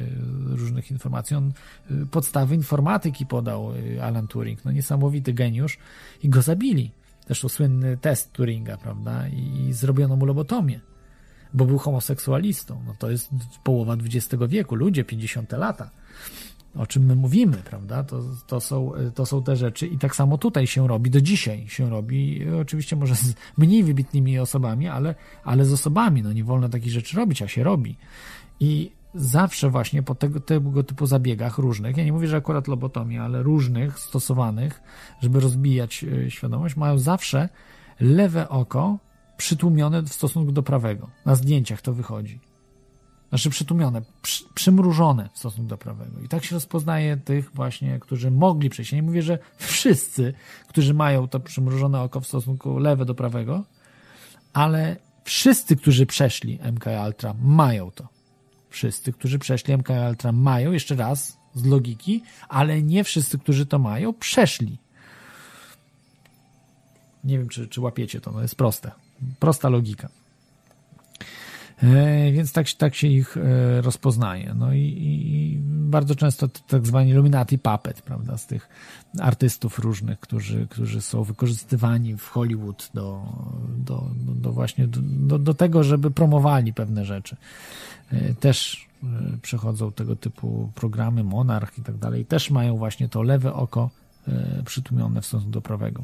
różnych 0.48 0.91
informacji. 0.91 1.35
On 1.35 1.53
podstawy 2.11 2.56
informatyki 2.56 3.26
podał 3.26 3.73
Alan 4.02 4.27
Turing, 4.27 4.65
no 4.65 4.72
niesamowity 4.72 5.34
geniusz 5.34 5.77
i 6.23 6.30
go 6.30 6.41
zabili. 6.41 6.91
Zresztą 7.26 7.49
słynny 7.49 7.98
test 7.98 8.31
Turinga, 8.31 8.77
prawda, 8.77 9.27
i 9.27 9.73
zrobiono 9.73 10.15
mu 10.15 10.26
lobotomię 10.26 10.80
bo 11.53 11.65
był 11.65 11.77
homoseksualistą. 11.77 12.84
No 12.85 12.95
to 12.99 13.11
jest 13.11 13.30
połowa 13.64 13.94
XX 13.94 14.44
wieku, 14.48 14.76
ludzie, 14.76 15.03
50 15.03 15.52
lata 15.52 15.90
o 16.76 16.88
czym 16.88 17.06
my 17.06 17.16
mówimy, 17.16 17.58
prawda? 17.58 18.04
To, 18.04 18.22
to, 18.48 18.60
są, 18.60 18.91
to 19.16 19.26
są 19.26 19.44
te 19.44 19.56
rzeczy 19.56 19.88
i 19.88 19.98
tak 19.98 20.16
samo 20.16 20.38
tutaj 20.38 20.68
się 20.68 20.88
robi, 20.88 21.10
do 21.10 21.22
dzisiaj 21.22 21.68
się 21.68 21.90
robi, 21.90 22.45
oczywiście 22.62 22.95
może 22.95 23.16
z 23.16 23.34
mniej 23.58 23.84
wybitnymi 23.84 24.40
osobami, 24.40 24.88
ale, 24.88 25.16
ale 25.44 25.66
z 25.66 25.74
osobami, 25.74 26.22
no 26.22 26.34
nie 26.34 26.44
wolno 26.44 26.70
takich 26.70 26.91
rzeczy 26.91 27.18
robić, 27.18 27.41
a 27.41 27.48
się 27.48 27.64
robi. 27.64 27.98
I 28.60 28.91
zawsze 29.16 29.70
właśnie 29.70 30.04
po 30.04 30.16
tego, 30.16 30.40
tego 30.40 30.84
typu 30.84 31.06
zabiegach 31.06 31.58
różnych, 31.58 31.98
ja 31.98 32.04
nie 32.04 32.14
mówię, 32.14 32.28
że 32.28 32.38
akurat 32.38 32.68
lobotomii, 32.68 33.18
ale 33.18 33.44
różnych 33.44 34.00
stosowanych, 34.00 34.82
żeby 35.22 35.40
rozbijać 35.40 36.04
e, 36.04 36.32
świadomość, 36.32 36.76
mają 36.76 36.98
zawsze 36.98 37.50
lewe 38.00 38.50
oko 38.50 39.00
przytłumione 39.38 40.02
w 40.02 40.10
stosunku 40.10 40.52
do 40.52 40.64
prawego. 40.64 41.10
Na 41.26 41.36
zdjęciach 41.36 41.82
to 41.82 41.94
wychodzi. 41.94 42.53
Znaczy 43.34 43.50
przytłumione, 43.50 44.02
przy, 44.22 44.44
przymrużone 44.54 45.30
w 45.34 45.38
stosunku 45.38 45.70
do 45.70 45.78
prawego. 45.78 46.20
I 46.22 46.28
tak 46.28 46.46
się 46.46 46.56
rozpoznaje 46.56 47.18
tych 47.18 47.52
właśnie, 47.52 48.00
którzy 48.00 48.32
mogli 48.32 48.70
przejść. 48.70 48.92
Ja 48.92 48.96
nie 48.96 49.04
mówię, 49.04 49.22
że 49.22 49.40
wszyscy, 49.58 50.34
którzy 50.68 50.94
mają 50.94 51.28
to 51.28 51.40
przymrużone 51.40 52.02
oko 52.02 52.20
w 52.20 52.28
stosunku 52.28 52.80
lewe 52.80 53.06
do 53.06 53.16
prawego, 53.16 53.64
ale 54.54 54.96
wszyscy, 55.24 55.76
którzy 55.76 56.06
przeszli 56.06 56.60
MK 56.72 56.86
Ultra 57.06 57.36
mają 57.44 57.92
to. 57.92 58.08
Wszyscy, 58.70 59.14
którzy 59.14 59.40
przeszli 59.40 59.78
MK 59.78 59.90
Ultra 60.10 60.32
mają, 60.32 60.72
jeszcze 60.72 60.96
raz, 60.96 61.38
z 61.54 61.66
logiki, 61.66 62.24
ale 62.50 62.82
nie 62.82 63.04
wszyscy, 63.04 63.40
którzy 63.40 63.66
to 63.66 63.80
mają, 63.80 64.14
przeszli. 64.14 64.78
Nie 67.24 67.38
wiem, 67.38 67.50
czy, 67.50 67.68
czy 67.68 67.82
łapiecie 67.82 68.22
to, 68.22 68.32
no 68.32 68.42
jest 68.42 68.56
proste. 68.56 68.92
Prosta 69.40 69.70
logika. 69.70 70.10
E, 71.84 72.32
więc 72.32 72.54
tak, 72.54 72.72
tak 72.72 72.96
się 72.96 73.08
ich 73.08 73.38
e, 73.38 73.82
rozpoznaje. 73.82 74.54
No 74.54 74.74
i, 74.74 74.80
i 74.80 75.58
bardzo 75.66 76.16
często 76.16 76.48
tak 76.48 76.88
zwani 76.88 77.10
Illuminati 77.10 77.60
puppet, 77.60 78.02
prawda, 78.02 78.38
z 78.38 78.48
tych 78.48 78.70
artystów 79.20 79.80
różnych, 79.80 80.20
którzy, 80.20 80.68
którzy 80.70 81.02
są 81.02 81.24
wykorzystywani 81.24 82.18
w 82.18 82.28
Hollywood 82.28 82.90
do, 82.94 83.22
do, 83.78 84.10
do 84.18 84.52
właśnie 84.52 84.88
do, 84.88 85.40
do 85.40 85.54
tego, 85.54 85.84
żeby 85.84 86.12
promowali 86.12 86.74
pewne 86.74 87.06
rzeczy. 87.06 87.36
E, 88.12 88.34
też 88.34 88.88
przechodzą 89.42 89.92
tego 89.92 90.16
typu 90.16 90.72
programy, 90.76 91.24
Monarch 91.24 91.78
i 91.78 91.82
tak 91.82 91.98
dalej, 91.98 92.26
też 92.26 92.52
mają 92.52 92.78
właśnie 92.78 93.10
to 93.10 93.22
lewe 93.22 93.54
oko 93.54 93.90
przytłumione 94.66 95.22
w 95.22 95.26
stosunku 95.26 95.52
do 95.52 95.62
prawego. 95.62 96.04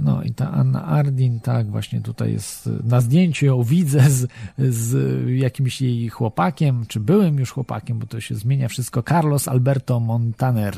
No 0.00 0.22
i 0.22 0.34
ta 0.34 0.50
Anna 0.50 0.84
Ardin, 0.84 1.40
tak, 1.40 1.70
właśnie 1.70 2.00
tutaj 2.00 2.32
jest 2.32 2.70
na 2.84 3.00
zdjęciu 3.00 3.46
ją 3.46 3.62
widzę 3.62 4.10
z, 4.10 4.28
z 4.58 4.94
jakimś 5.38 5.82
jej 5.82 6.08
chłopakiem, 6.08 6.86
czy 6.88 7.00
byłym 7.00 7.38
już 7.38 7.50
chłopakiem, 7.50 7.98
bo 7.98 8.06
to 8.06 8.20
się 8.20 8.34
zmienia 8.34 8.68
wszystko. 8.68 9.02
Carlos 9.02 9.48
Alberto 9.48 10.00
Montaner. 10.00 10.74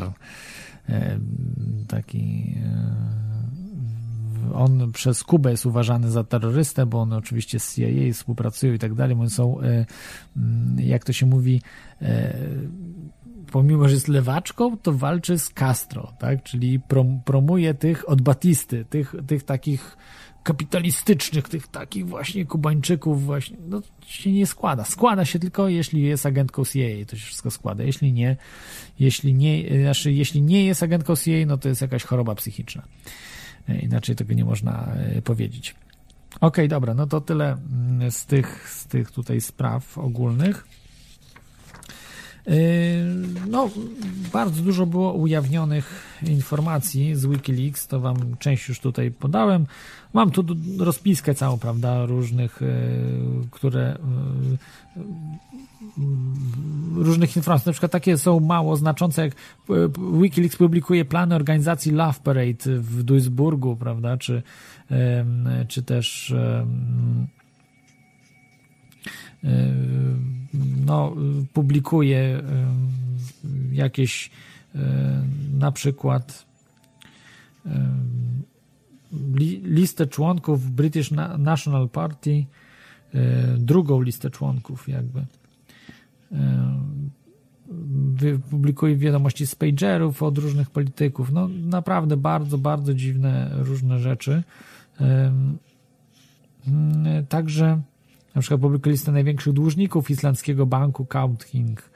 E, 0.89 1.19
taki 1.89 2.55
e, 2.65 3.11
on 4.55 4.93
przez 4.93 5.25
Kubę 5.25 5.51
jest 5.51 5.67
uważany 5.67 6.11
za 6.11 6.25
terrorystę, 6.25 6.87
bo 6.87 7.01
on 7.01 7.13
oczywiście 7.13 7.61
z 7.61 7.75
CIA 7.75 8.13
współpracują 8.13 8.73
i 8.73 8.79
tak 8.79 8.95
dalej. 8.95 9.17
Są, 9.29 9.59
jak 10.77 11.05
to 11.05 11.13
się 11.13 11.27
mówi, 11.27 11.63
pomimo, 13.51 13.89
że 13.89 13.95
jest 13.95 14.09
lewaczką, 14.09 14.77
to 14.77 14.93
walczy 14.93 15.39
z 15.39 15.49
Castro, 15.49 16.13
tak? 16.19 16.43
Czyli 16.43 16.81
prom, 16.81 17.21
promuje 17.25 17.75
tych 17.75 18.09
od 18.09 18.23
Batisty, 18.23 18.85
tych, 18.85 19.15
tych 19.27 19.43
takich 19.43 19.97
kapitalistycznych, 20.43 21.49
tych 21.49 21.69
takich 21.69 22.09
właśnie 22.09 22.47
Kubańczyków 22.47 23.25
właśnie, 23.25 23.57
no 23.69 23.83
się 24.07 24.33
nie 24.33 24.47
składa. 24.47 24.85
Składa 24.85 25.25
się 25.25 25.39
tylko, 25.39 25.69
jeśli 25.69 26.03
jest 26.03 26.27
agentką 26.27 26.65
CIA, 26.65 27.05
to 27.07 27.17
się 27.17 27.27
wszystko 27.27 27.51
składa. 27.51 27.85
Jeśli 27.85 28.13
nie, 28.13 28.37
jeśli 28.99 29.35
nie, 29.35 29.83
znaczy, 29.83 30.13
jeśli 30.13 30.43
nie 30.43 30.65
jest 30.65 30.83
agentką 30.83 31.17
CIA, 31.17 31.47
no 31.47 31.59
to 31.59 31.69
jest 31.69 31.81
jakaś 31.81 32.05
choroba 32.05 32.35
psychiczna. 32.35 32.83
E, 33.69 33.79
inaczej 33.79 34.17
tego 34.17 34.35
nie 34.35 34.45
można 34.45 34.87
e, 34.87 35.23
powiedzieć. 35.23 35.75
Okej, 36.37 36.49
okay, 36.49 36.69
dobra, 36.69 36.95
no 36.95 37.07
to 37.07 37.21
tyle 37.21 37.53
mm, 37.53 38.11
z 38.11 38.27
tych, 38.27 38.71
z 38.71 38.87
tych 38.87 39.11
tutaj 39.11 39.41
spraw 39.41 39.99
ogólnych. 39.99 40.67
Yy, 42.51 42.57
no, 43.49 43.71
bardzo 44.33 44.63
dużo 44.63 44.87
było 44.87 45.13
ujawnionych 45.13 46.19
informacji 46.27 47.15
z 47.15 47.27
Wikileaks, 47.27 47.87
to 47.87 48.01
wam 48.01 48.17
część 48.39 48.69
już 48.69 48.81
tutaj 48.81 49.11
podałem. 49.11 49.67
Mam 50.13 50.31
tu 50.31 50.45
rozpiskę 50.79 51.35
całą, 51.35 51.59
prawda, 51.59 52.07
różnych, 52.07 52.61
yy, 52.61 53.49
które 53.51 53.99
yy, 55.99 57.05
różnych 57.05 57.37
informacji, 57.37 57.69
na 57.69 57.73
przykład 57.73 57.93
takie 57.93 58.19
są 58.19 58.41
mało 58.41 58.77
znaczące, 58.77 59.23
jak 59.23 59.35
Wikileaks 60.21 60.57
publikuje 60.57 61.05
plany 61.05 61.35
organizacji 61.35 61.93
Love 61.93 62.21
Parade 62.25 62.81
w 62.81 63.03
Duisburgu, 63.03 63.77
prawda, 63.77 64.17
czy, 64.17 64.43
czy 65.69 65.83
też 65.83 66.35
no, 70.87 71.17
publikuje 71.53 72.43
jakieś 73.73 74.31
na 75.59 75.73
przykład 75.73 76.47
listę 79.65 80.07
członków 80.07 80.71
British 80.71 81.11
National 81.39 81.89
Party, 81.89 82.45
drugą 83.59 84.01
listę 84.03 84.31
członków 84.31 84.89
jakby. 84.89 85.27
Publikuje 88.51 88.97
wiadomości 88.97 89.47
z 89.47 89.55
pagerów 89.55 90.23
od 90.23 90.39
różnych 90.39 90.71
polityków. 90.71 91.33
No 91.33 91.49
naprawdę 91.49 92.17
bardzo, 92.17 92.59
bardzo 92.59 92.95
dziwne 92.95 93.51
różne 93.53 93.99
rzeczy. 93.99 94.43
Także 97.29 97.81
na 98.35 98.41
przykład 98.41 98.61
publikuje 98.61 98.93
listę 98.93 99.13
największych 99.13 99.53
dłużników 99.53 100.11
islandzkiego 100.11 100.67
banku 100.67 101.07
Kaupthing. 101.07 101.91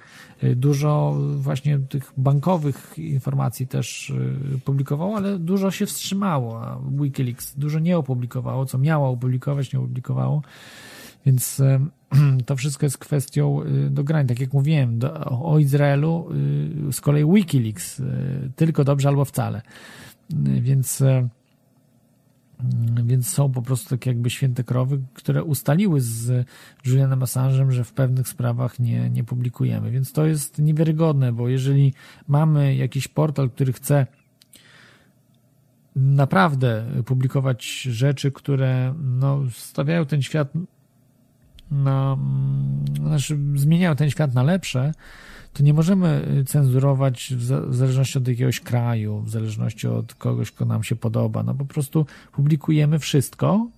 Y, 0.45 0.57
dużo 0.57 1.17
właśnie 1.37 1.79
tych 1.79 2.13
bankowych 2.17 2.99
informacji 2.99 3.67
też 3.67 4.11
y, 4.11 4.61
publikowało, 4.65 5.17
ale 5.17 5.39
dużo 5.39 5.71
się 5.71 5.87
wstrzymało. 5.87 6.63
A 6.63 6.81
Wikileaks 6.91 7.55
dużo 7.57 7.79
nie 7.79 7.99
opublikowało, 7.99 8.67
co 8.67 8.79
miało 8.79 9.11
opublikować, 9.11 9.73
nie 9.73 9.79
opublikowało. 9.79 10.43
Więc 11.27 11.61
y, 11.61 11.81
to 12.47 12.57
wszystko 12.57 12.87
jest 12.87 12.99
kwestią 12.99 13.61
do 13.91 14.05
grań. 14.05 14.27
Tak 14.27 14.41
jak 14.41 14.53
mówiłem, 14.53 14.99
do, 14.99 15.25
o 15.25 15.59
Izraelu 15.59 16.29
z 16.93 17.01
kolei 17.01 17.33
Wikileaks 17.33 18.03
tylko 18.57 18.85
dobrze 18.85 19.09
albo 19.09 19.25
wcale. 19.25 19.63
Więc 20.61 21.03
więc 23.05 23.29
są 23.29 23.53
po 23.53 23.63
prostu 23.63 23.89
takie 23.89 24.11
jakby 24.11 24.31
święte 24.31 24.65
krowy, 24.65 25.01
które 25.15 25.45
ustaliły 25.45 26.01
z 26.01 26.47
Julianem 26.85 27.21
Assange'em, 27.21 27.71
że 27.71 27.85
w 27.85 27.93
pewnych 27.93 28.29
sprawach 28.29 28.79
nie, 28.79 29.11
nie 29.11 29.25
publikujemy. 29.25 29.91
Więc 29.91 30.13
to 30.13 30.27
jest 30.27 30.59
niewiarygodne, 30.59 31.33
bo 31.33 31.49
jeżeli 31.49 31.95
mamy 32.29 32.77
jakiś 32.77 33.09
portal, 33.09 33.51
który 33.51 33.73
chce 33.73 34.07
naprawdę 35.97 36.85
publikować 37.07 37.83
rzeczy, 37.83 38.33
które 38.33 38.95
no, 39.03 39.43
stawiają 39.51 40.07
ten 40.07 40.23
świat 40.23 40.53
na, 41.71 42.13
mm, 42.13 43.09
znaczy 43.09 43.39
zmieniają 43.55 43.97
ten 43.97 44.11
świat 44.11 44.35
na 44.35 44.43
lepsze, 44.43 44.93
to 45.55 45.63
nie 45.63 45.75
możemy 45.75 46.29
y, 46.41 46.45
cenzurować 46.45 47.35
w 47.37 47.75
zależności 47.75 48.19
od 48.19 48.29
jakiegoś 48.29 48.61
kraju, 48.61 49.21
w 49.21 49.31
zależności 49.31 49.89
od 49.89 50.15
kogoś, 50.15 50.51
kto 50.51 50.65
nam 50.65 50.83
się 50.83 50.97
podoba. 50.97 51.43
No 51.43 51.55
po 51.55 51.65
prostu 51.65 52.07
publikujemy 52.33 52.99
wszystko, 52.99 53.69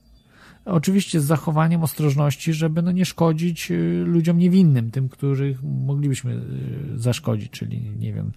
oczywiście 0.65 1.21
z 1.21 1.25
zachowaniem 1.25 1.83
ostrożności, 1.83 2.53
żeby 2.53 2.83
no 2.83 2.93
nie 2.93 3.05
szkodzić 3.05 3.71
y, 3.71 4.05
ludziom 4.07 4.39
niewinnym, 4.39 4.91
tym, 4.91 5.09
których 5.09 5.63
moglibyśmy 5.63 6.33
y, 6.33 6.99
zaszkodzić, 6.99 7.51
czyli 7.51 7.81
nie 7.99 8.13
wiem, 8.13 8.33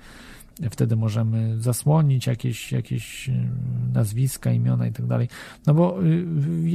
wtedy 0.71 0.95
możemy 0.95 1.61
zasłonić 1.61 2.27
jakieś, 2.27 2.71
jakieś 2.71 3.29
nazwiska, 3.93 4.51
imiona 4.51 4.87
i 4.87 4.91
tak 4.91 5.05
dalej. 5.05 5.27
No 5.67 5.73
bo 5.73 5.99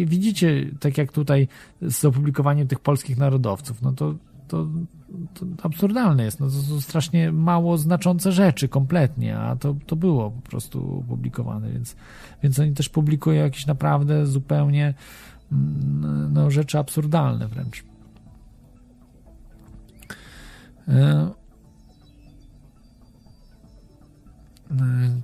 widzicie, 0.07 0.70
tak 0.81 0.99
jak 0.99 1.12
tutaj 1.12 1.49
z 1.82 2.05
opublikowaniem 2.05 2.69
tych 2.69 2.81
polskich 2.81 3.19
narodowców, 3.19 3.82
no 3.82 3.93
to 3.93 4.15
to, 5.35 5.47
to 5.57 5.65
absurdalne 5.65 6.25
jest. 6.25 6.41
No, 6.41 6.47
to 6.47 6.53
są 6.53 6.81
strasznie 6.81 7.33
mało 7.33 7.79
znaczące 7.79 8.33
rzeczy 8.33 8.69
kompletnie, 8.69 9.39
a 9.39 9.57
to, 9.57 9.77
to 9.87 9.97
było 9.97 10.31
po 10.31 10.51
prostu 10.51 10.99
opublikowane, 11.07 11.71
więc, 11.71 11.97
więc 12.43 12.59
oni 12.59 12.73
też 12.73 12.89
publikują 12.89 13.45
jakieś 13.45 13.67
naprawdę 13.67 14.27
zupełnie 14.27 14.95
mm, 15.53 16.33
no, 16.33 16.51
rzeczy 16.51 16.79
absurdalne 16.79 17.49
wręcz. 17.49 17.85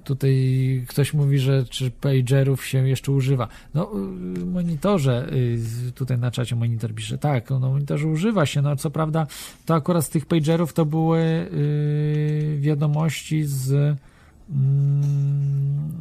Tutaj 0.04 0.84
ktoś 0.88 1.14
mówi, 1.14 1.38
że 1.38 1.64
czy 1.64 1.90
pagerów 1.90 2.66
się 2.66 2.88
jeszcze 2.88 3.12
używa. 3.12 3.48
No, 3.74 3.90
w 4.34 4.52
monitorze, 4.52 5.32
y, 5.88 5.92
tutaj 5.92 6.18
na 6.18 6.30
czacie 6.30 6.56
monitor 6.56 6.94
pisze, 6.94 7.18
tak, 7.18 7.50
no 7.50 7.58
monitorze 7.58 8.08
używa 8.08 8.46
się, 8.46 8.62
no 8.62 8.76
co 8.76 8.90
prawda 8.90 9.26
to 9.66 9.74
akurat 9.74 10.04
z 10.04 10.08
tych 10.08 10.26
pagerów 10.26 10.72
to 10.72 10.84
były 10.84 11.18
y, 11.18 12.58
wiadomości 12.60 13.44
z, 13.44 13.70
mm, 14.50 15.92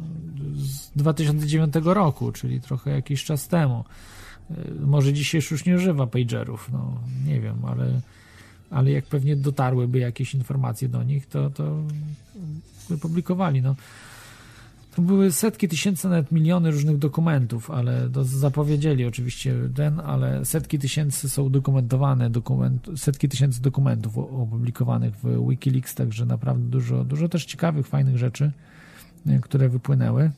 z 0.54 0.90
2009 0.96 1.74
roku, 1.84 2.32
czyli 2.32 2.60
trochę 2.60 2.90
jakiś 2.90 3.24
czas 3.24 3.48
temu. 3.48 3.84
Może 4.80 5.12
dzisiaj 5.12 5.40
już 5.50 5.64
nie 5.64 5.74
używa 5.74 6.06
pagerów, 6.06 6.70
no 6.72 6.94
nie 7.26 7.40
wiem, 7.40 7.64
ale, 7.64 8.00
ale 8.70 8.90
jak 8.90 9.06
pewnie 9.06 9.36
dotarłyby 9.36 9.98
jakieś 9.98 10.34
informacje 10.34 10.88
do 10.88 11.02
nich, 11.02 11.26
to, 11.26 11.50
to 11.50 11.76
publikowali. 12.98 13.62
No. 13.62 13.74
To 14.94 15.02
były 15.02 15.32
setki 15.32 15.68
tysięcy, 15.68 16.08
nawet 16.08 16.32
miliony 16.32 16.70
różnych 16.70 16.98
dokumentów, 16.98 17.70
ale 17.70 18.10
to 18.12 18.24
zapowiedzieli 18.24 19.06
oczywiście 19.06 19.54
ten, 19.74 20.00
ale 20.00 20.44
setki 20.44 20.78
tysięcy 20.78 21.28
są 21.28 21.50
dokumentowane, 21.50 22.30
dokument, 22.30 22.86
setki 22.96 23.28
tysięcy 23.28 23.62
dokumentów 23.62 24.18
opublikowanych 24.18 25.14
w 25.16 25.48
Wikileaks, 25.48 25.94
także 25.94 26.26
naprawdę 26.26 26.64
dużo, 26.64 27.04
dużo 27.04 27.28
też 27.28 27.44
ciekawych, 27.44 27.86
fajnych 27.86 28.18
rzeczy, 28.18 28.52
które 29.42 29.68
wypłynęły. 29.68 30.30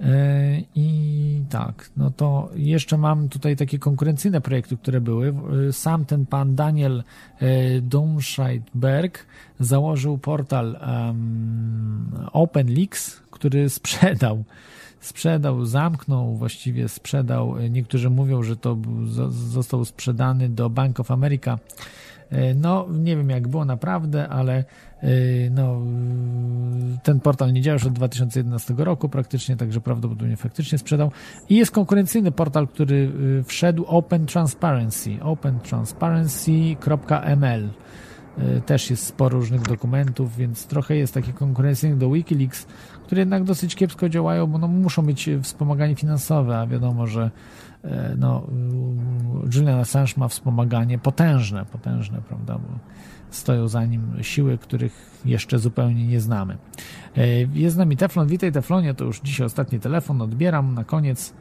E, 0.00 0.60
I 0.74 1.42
tak, 1.50 1.90
no 1.96 2.10
to 2.10 2.50
jeszcze 2.54 2.98
mam 2.98 3.28
tutaj 3.28 3.56
takie 3.56 3.78
konkurencyjne 3.78 4.40
projekty, 4.40 4.76
które 4.76 5.00
były. 5.00 5.34
Sam 5.72 6.04
ten 6.04 6.26
pan 6.26 6.54
Daniel 6.54 7.04
e, 7.40 7.80
Domscheidberg 7.80 9.26
założył 9.60 10.18
portal 10.18 10.78
um, 11.06 12.12
OpenLeaks, 12.32 13.20
który 13.30 13.70
sprzedał 13.70 14.44
sprzedał, 15.04 15.64
zamknął, 15.64 16.36
właściwie 16.36 16.88
sprzedał. 16.88 17.58
Niektórzy 17.70 18.10
mówią, 18.10 18.42
że 18.42 18.56
to 18.56 18.76
został 19.30 19.84
sprzedany 19.84 20.48
do 20.48 20.70
Bank 20.70 21.00
of 21.00 21.10
America. 21.10 21.58
E, 22.30 22.54
no, 22.54 22.86
nie 22.90 23.16
wiem 23.16 23.30
jak 23.30 23.48
było 23.48 23.64
naprawdę, 23.64 24.28
ale 24.28 24.64
no, 25.50 25.80
ten 27.02 27.20
portal 27.20 27.52
nie 27.52 27.62
działa 27.62 27.72
już 27.72 27.86
od 27.86 27.92
2011 27.92 28.74
roku 28.76 29.08
praktycznie, 29.08 29.56
także 29.56 29.80
prawdopodobnie 29.80 30.36
faktycznie 30.36 30.78
sprzedał. 30.78 31.10
I 31.48 31.56
jest 31.56 31.70
konkurencyjny 31.70 32.32
portal, 32.32 32.68
który 32.68 32.96
yy, 32.96 33.44
wszedł 33.44 33.84
Open 33.86 34.26
Transparency, 34.26 35.10
opentransparency.ml. 35.22 37.70
Też 38.66 38.90
jest 38.90 39.06
sporo 39.06 39.38
różnych 39.38 39.62
dokumentów, 39.62 40.36
więc 40.36 40.66
trochę 40.66 40.96
jest 40.96 41.14
taki 41.14 41.32
konkurencyjny 41.32 41.96
do 41.96 42.10
Wikileaks, 42.10 42.66
które 43.04 43.20
jednak 43.20 43.44
dosyć 43.44 43.74
kiepsko 43.74 44.08
działają, 44.08 44.46
bo 44.46 44.58
no, 44.58 44.68
muszą 44.68 45.02
mieć 45.02 45.30
wspomaganie 45.42 45.94
finansowe, 45.94 46.58
a 46.58 46.66
wiadomo, 46.66 47.06
że 47.06 47.30
no, 48.18 48.46
Julian 49.54 49.80
Assange 49.80 50.12
ma 50.16 50.28
wspomaganie 50.28 50.98
potężne, 50.98 51.64
potężne, 51.64 52.22
prawda, 52.28 52.54
bo 52.54 52.68
stoją 53.34 53.68
za 53.68 53.84
nim 53.84 54.02
siły, 54.22 54.58
których 54.58 55.20
jeszcze 55.24 55.58
zupełnie 55.58 56.06
nie 56.06 56.20
znamy. 56.20 56.56
E, 57.16 57.28
jest 57.38 57.74
z 57.74 57.78
nami 57.78 57.96
Teflon. 57.96 58.26
Witaj 58.26 58.52
Teflonie, 58.52 58.94
to 58.94 59.04
już 59.04 59.20
dzisiaj 59.20 59.46
ostatni 59.46 59.80
telefon, 59.80 60.22
odbieram 60.22 60.74
na 60.74 60.84
koniec. 60.84 61.34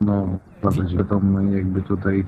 No, 0.00 0.38
to 0.62 1.20
jakby 1.50 1.82
tutaj 1.82 2.26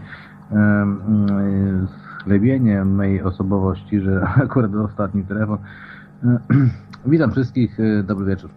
schlebienie 2.21 2.85
mojej 2.85 3.23
osobowości, 3.23 4.01
że 4.01 4.21
akurat 4.45 4.75
ostatni 4.75 5.25
telefon. 5.25 5.59
Witam 7.07 7.33
wszystkich, 7.33 7.81
e, 7.81 8.03
dobry 8.03 8.27
wieczór. 8.27 8.51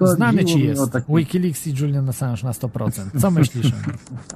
Znany 0.00 0.44
ci 0.44 0.64
jest 0.64 0.92
taki... 0.92 1.16
Wikileaks 1.16 1.66
i 1.66 1.74
Julian 1.80 2.08
Assange 2.08 2.44
na 2.44 2.52
100%. 2.52 3.20
Co 3.20 3.30
myślisz? 3.30 3.72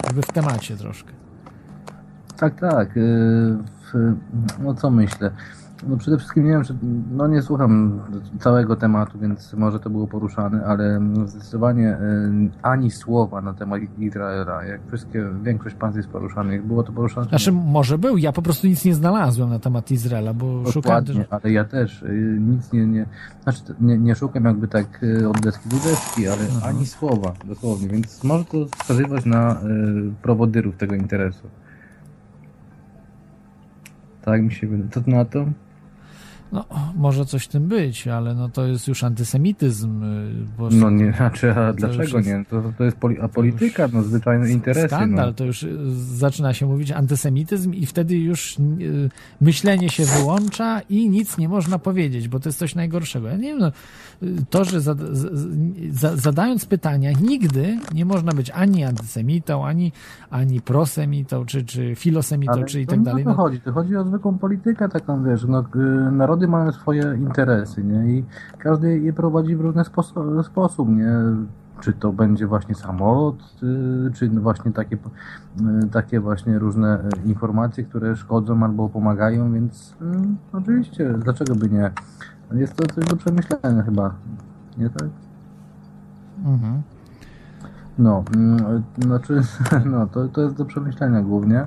Jakby 0.05 0.23
w 0.23 0.33
temacie 0.33 0.77
troszkę. 0.77 1.13
Tak, 2.43 2.61
tak. 2.61 2.97
Y, 2.97 3.01
w, 3.93 4.15
no 4.63 4.75
co 4.75 4.91
myślę? 4.91 5.31
No 5.89 5.97
przede 5.97 6.19
wszystkim 6.19 6.45
nie 6.45 6.51
wiem, 6.51 6.65
czy, 6.65 6.75
no 7.13 7.29
nie 7.29 7.43
słucham 7.43 8.01
całego 8.41 8.77
tematu, 8.77 9.19
więc 9.19 9.55
może 9.55 9.81
to 9.81 9.91
było 9.91 10.07
poruszane, 10.07 10.65
ale 10.65 11.01
zdecydowanie 11.27 11.97
y, 11.97 11.99
ani 12.63 12.91
słowa 12.91 13.41
na 13.41 13.55
temat 13.55 13.81
Izraela, 13.99 14.65
jak 14.65 14.81
wszystkie, 14.87 15.25
większość 15.43 15.75
państw 15.75 15.97
jest 15.97 16.09
poruszanych, 16.09 16.67
było 16.67 16.83
to 16.83 16.93
poruszane. 16.93 17.29
Znaczy 17.29 17.53
może 17.53 17.99
był, 17.99 18.17
ja 18.17 18.33
po 18.33 18.43
prostu 18.43 18.67
nic 18.67 18.85
nie 18.85 18.95
znalazłem 18.95 19.51
na 19.51 19.59
temat 19.59 19.91
Izraela, 19.91 20.35
bo 20.35 20.71
szukałem... 20.71 21.05
ale 21.31 21.53
ja 21.53 21.65
też 21.65 22.03
y, 22.03 22.37
nic 22.41 22.73
nie, 22.73 22.87
nie, 22.87 23.07
znaczy 23.43 23.61
nie, 23.81 23.99
nie 23.99 24.15
szukam 24.15 24.45
jakby 24.45 24.69
tak 24.69 25.05
od 25.31 25.41
deski 25.41 25.69
do 25.69 25.77
deski, 25.77 26.29
ale 26.29 26.43
Aha. 26.57 26.67
ani 26.69 26.87
słowa, 26.87 27.33
dosłownie, 27.45 27.89
więc 27.89 28.25
może 28.25 28.45
to 28.45 28.59
wskazywać 28.79 29.25
na 29.25 29.57
prowodyrów 30.23 30.77
tego 30.77 30.95
interesu. 30.95 31.49
Tak 34.23 34.43
mi 34.43 34.53
się 34.53 34.67
wydaje. 34.67 34.91
To 34.91 35.11
na 35.11 35.25
to? 35.25 35.47
No, 36.53 36.65
może 36.97 37.25
coś 37.25 37.45
w 37.45 37.49
tym 37.49 37.69
być, 37.69 38.09
ale 38.09 38.35
no 38.35 38.49
to 38.49 38.67
jest 38.67 38.89
już 38.89 39.05
antysemityzm. 39.05 40.03
Y, 40.03 40.69
no 40.71 40.91
nie, 40.91 41.13
znaczy, 41.13 41.53
a 41.53 41.73
dlaczego 41.73 42.19
jest, 42.19 42.29
nie? 42.29 42.45
To, 42.51 42.63
to 42.79 42.85
jest 42.85 42.97
poli, 42.97 43.21
a 43.21 43.29
polityka, 43.29 43.89
no 43.93 44.03
zwyczajne 44.03 44.51
interesy. 44.51 44.87
Skandal, 44.89 45.27
no. 45.27 45.33
to 45.33 45.45
już 45.45 45.63
y, 45.63 45.77
zaczyna 45.95 46.55
się 46.55 46.67
mówić 46.67 46.91
antysemityzm 46.91 47.73
i 47.73 47.87
wtedy 47.87 48.17
już 48.17 48.59
y, 48.59 49.11
myślenie 49.41 49.91
się 49.91 50.05
wyłącza 50.05 50.81
i 50.81 51.09
nic 51.09 51.39
nie 51.39 51.49
można 51.49 51.79
powiedzieć, 51.79 52.29
bo 52.29 52.41
to 52.41 52.49
jest 52.49 52.59
coś 52.59 52.75
najgorszego. 52.75 53.29
Ja 53.29 53.37
nie 53.37 53.49
wiem, 53.49 53.59
no, 53.59 53.73
to, 54.51 54.65
że 54.65 54.81
zada, 54.81 55.05
za, 55.91 56.17
zadając 56.17 56.67
pytania, 56.67 57.11
nigdy 57.21 57.79
nie 57.95 58.05
można 58.05 58.33
być 58.33 58.51
ani 58.51 58.85
antysemitą, 58.85 59.67
ani, 59.67 59.93
ani 60.31 60.61
prosemitą, 60.61 61.45
czy, 61.45 61.65
czy 61.65 61.95
filosemitą, 61.95 62.53
Ale 62.53 62.65
czy 62.65 62.81
i 62.81 62.87
tak 62.87 63.03
dalej. 63.03 63.25
No 63.25 63.31
to 63.31 63.37
chodzi, 63.37 63.61
to 63.61 63.73
chodzi 63.73 63.97
o 63.97 64.05
zwykłą 64.05 64.39
politykę 64.39 64.89
taką, 64.89 65.25
wiesz, 65.25 65.45
no, 65.45 65.65
narody 66.13 66.42
mają 66.49 66.73
swoje 66.73 67.17
interesy, 67.17 67.85
nie, 67.85 68.19
i 68.19 68.25
każdy 68.59 68.99
je 68.99 69.13
prowadzi 69.13 69.57
w 69.57 69.61
różny 69.61 69.85
sposób, 69.85 70.25
sposób 70.43 70.89
nie, 70.89 71.13
czy 71.81 71.93
to 71.93 72.13
będzie 72.13 72.47
właśnie 72.47 72.75
samolot, 72.75 73.37
czy 74.15 74.29
właśnie 74.29 74.73
takie, 74.73 74.97
takie 75.93 76.21
właśnie 76.21 76.59
różne 76.59 76.99
informacje, 77.25 77.85
które 77.85 78.17
szkodzą 78.17 78.65
albo 78.65 78.89
pomagają, 78.89 79.53
więc 79.53 79.97
mm, 80.01 80.37
oczywiście, 80.53 81.15
dlaczego 81.19 81.55
by 81.55 81.69
nie? 81.69 81.91
Jest 82.53 82.77
to 82.77 82.87
coś 82.87 83.05
do 83.05 83.17
przemyślenia 83.17 83.83
chyba, 83.83 84.15
nie 84.79 84.91
tak? 84.91 85.09
Mhm. 86.45 86.83
No, 87.99 88.25
mm, 88.37 88.83
znaczy, 88.99 89.41
no, 89.93 90.07
to, 90.07 90.29
to 90.29 90.41
jest 90.41 90.57
do 90.57 90.65
przemyślenia 90.65 91.23
głównie. 91.23 91.67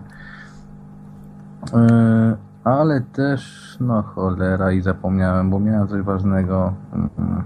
E, 1.74 2.38
ale 2.66 3.02
też, 3.02 3.78
no 3.80 4.04
cholera 4.04 4.72
i 4.72 4.82
zapomniałem, 4.82 5.50
bo 5.50 5.60
miałem 5.60 5.88
coś 5.88 6.02
ważnego. 6.02 6.74
Mm, 6.94 7.44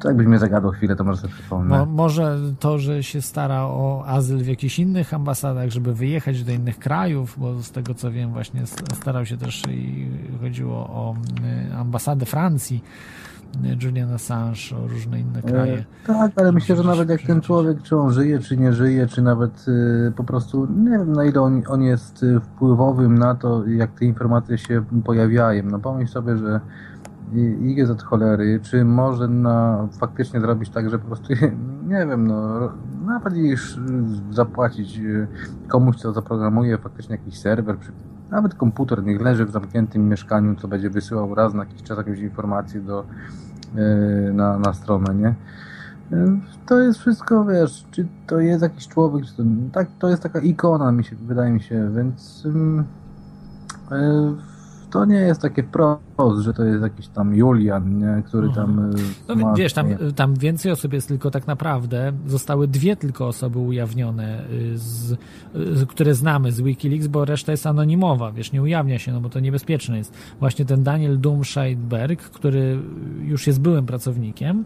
to 0.00 0.08
jakbyś 0.08 0.26
mnie 0.26 0.38
zagadał 0.38 0.70
chwilę, 0.70 0.96
to 0.96 1.04
może 1.04 1.20
sobie 1.20 1.34
przypomnę. 1.34 1.78
Mo, 1.78 1.86
może 1.86 2.38
to, 2.60 2.78
że 2.78 3.02
się 3.02 3.22
stara 3.22 3.62
o 3.62 4.04
azyl 4.06 4.38
w 4.38 4.46
jakichś 4.46 4.78
innych 4.78 5.14
ambasadach, 5.14 5.70
żeby 5.70 5.94
wyjechać 5.94 6.44
do 6.44 6.52
innych 6.52 6.78
krajów, 6.78 7.34
bo 7.38 7.62
z 7.62 7.70
tego 7.70 7.94
co 7.94 8.10
wiem 8.10 8.32
właśnie 8.32 8.62
starał 8.94 9.26
się 9.26 9.36
też 9.36 9.62
i 9.70 10.08
chodziło 10.40 10.76
o 10.76 11.14
y, 11.70 11.74
ambasadę 11.74 12.26
Francji, 12.26 12.84
Julian 13.82 14.12
Assange, 14.12 14.76
o 14.84 14.88
różne 14.88 15.20
inne 15.20 15.42
kraje. 15.42 15.78
E, 15.78 16.06
tak, 16.06 16.32
ale 16.36 16.52
myślę, 16.52 16.76
że 16.76 16.82
nawet 16.82 17.08
jak 17.08 17.22
ten 17.22 17.40
człowiek, 17.40 17.82
czy 17.82 17.96
on 17.96 18.12
żyje, 18.12 18.38
czy 18.38 18.56
nie 18.56 18.72
żyje, 18.72 19.06
czy 19.06 19.22
nawet 19.22 19.66
y, 19.68 20.12
po 20.16 20.24
prostu, 20.24 20.66
nie 20.66 20.90
wiem 20.90 21.12
na 21.12 21.24
ile 21.24 21.40
on, 21.40 21.62
on 21.68 21.82
jest 21.82 22.24
wpływowym 22.42 23.18
na 23.18 23.34
to, 23.34 23.66
jak 23.66 23.90
te 23.90 24.04
informacje 24.04 24.58
się 24.58 24.84
pojawiają. 25.04 25.62
No 25.64 25.78
pomyśl 25.78 26.12
sobie, 26.12 26.36
że 26.36 26.60
idzie 27.62 27.92
od 27.92 28.02
cholery, 28.02 28.60
czy 28.62 28.84
może 28.84 29.28
na, 29.28 29.88
faktycznie 30.00 30.40
zrobić 30.40 30.70
tak, 30.70 30.90
że 30.90 30.98
po 30.98 31.06
prostu, 31.06 31.32
nie 31.92 32.06
wiem, 32.06 32.26
no, 32.26 32.72
nawet 33.06 33.34
zapłacić 34.30 34.98
e, 34.98 35.26
komuś, 35.68 35.96
co 35.96 36.12
zaprogramuje 36.12 36.78
faktycznie 36.78 37.16
jakiś 37.16 37.38
serwer, 37.38 37.76
nawet 38.30 38.54
komputer 38.54 39.04
niech 39.04 39.20
leży 39.20 39.46
w 39.46 39.50
zamkniętym 39.50 40.08
mieszkaniu, 40.08 40.56
co 40.56 40.68
będzie 40.68 40.90
wysyłał 40.90 41.34
raz 41.34 41.54
na 41.54 41.64
jakiś 41.64 41.82
czas 41.82 41.98
jakąś 41.98 42.18
informację 42.18 42.80
do, 42.80 43.04
e, 43.76 44.32
na, 44.32 44.58
na 44.58 44.72
stronę, 44.72 45.14
nie? 45.14 45.34
E, 46.12 46.40
to 46.66 46.80
jest 46.80 47.00
wszystko, 47.00 47.44
wiesz, 47.44 47.86
czy 47.90 48.06
to 48.26 48.40
jest 48.40 48.62
jakiś 48.62 48.88
człowiek, 48.88 49.26
czy 49.26 49.36
to, 49.36 49.42
tak, 49.72 49.88
to 49.98 50.08
jest 50.08 50.22
taka 50.22 50.40
ikona, 50.40 50.92
mi 50.92 51.04
się, 51.04 51.16
wydaje 51.16 51.52
mi 51.52 51.60
się, 51.60 51.90
więc 51.96 52.44
yy, 53.90 54.49
to 54.90 55.04
nie 55.04 55.16
jest 55.16 55.42
takie 55.42 55.62
wprost, 55.62 56.42
że 56.42 56.54
to 56.54 56.64
jest 56.64 56.82
jakiś 56.82 57.08
tam 57.08 57.34
Julian, 57.34 57.98
nie? 57.98 58.22
który 58.26 58.46
mhm. 58.46 58.66
tam... 58.66 58.90
No 59.28 59.34
ma, 59.34 59.54
wiesz, 59.54 59.72
tam, 59.72 59.86
tam 60.16 60.34
więcej 60.34 60.72
osób 60.72 60.92
jest 60.92 61.08
tylko 61.08 61.30
tak 61.30 61.46
naprawdę, 61.46 62.12
zostały 62.26 62.68
dwie 62.68 62.96
tylko 62.96 63.26
osoby 63.26 63.58
ujawnione, 63.58 64.44
y, 64.50 64.78
z, 64.78 65.16
które 65.88 66.14
znamy 66.14 66.52
z 66.52 66.60
Wikileaks, 66.60 67.06
bo 67.06 67.24
reszta 67.24 67.52
jest 67.52 67.66
anonimowa, 67.66 68.32
wiesz, 68.32 68.52
nie 68.52 68.62
ujawnia 68.62 68.98
się, 68.98 69.12
no 69.12 69.20
bo 69.20 69.28
to 69.28 69.40
niebezpieczne 69.40 69.98
jest. 69.98 70.14
Właśnie 70.40 70.64
ten 70.64 70.82
Daniel 70.82 71.20
Dumscheidberg, 71.20 72.22
który 72.22 72.78
już 73.22 73.46
jest 73.46 73.60
byłym 73.60 73.86
pracownikiem, 73.86 74.64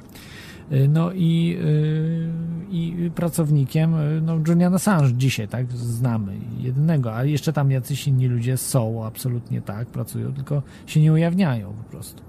no 0.88 1.12
i, 1.12 1.58
y, 1.64 2.28
i 2.70 3.10
pracownikiem 3.14 3.94
y, 3.94 4.20
no, 4.20 4.38
Julian 4.48 4.74
Assange 4.74 5.12
dzisiaj, 5.12 5.48
tak, 5.48 5.72
znamy 5.72 6.36
jednego, 6.58 7.14
a 7.14 7.24
jeszcze 7.24 7.52
tam 7.52 7.70
jacyś 7.70 8.08
inni 8.08 8.28
ludzie 8.28 8.56
są 8.56 9.06
absolutnie 9.06 9.62
tak, 9.62 9.88
pracują, 9.88 10.32
tylko 10.32 10.62
się 10.86 11.00
nie 11.00 11.12
ujawniają 11.12 11.72
po 11.72 11.90
prostu. 11.90 12.22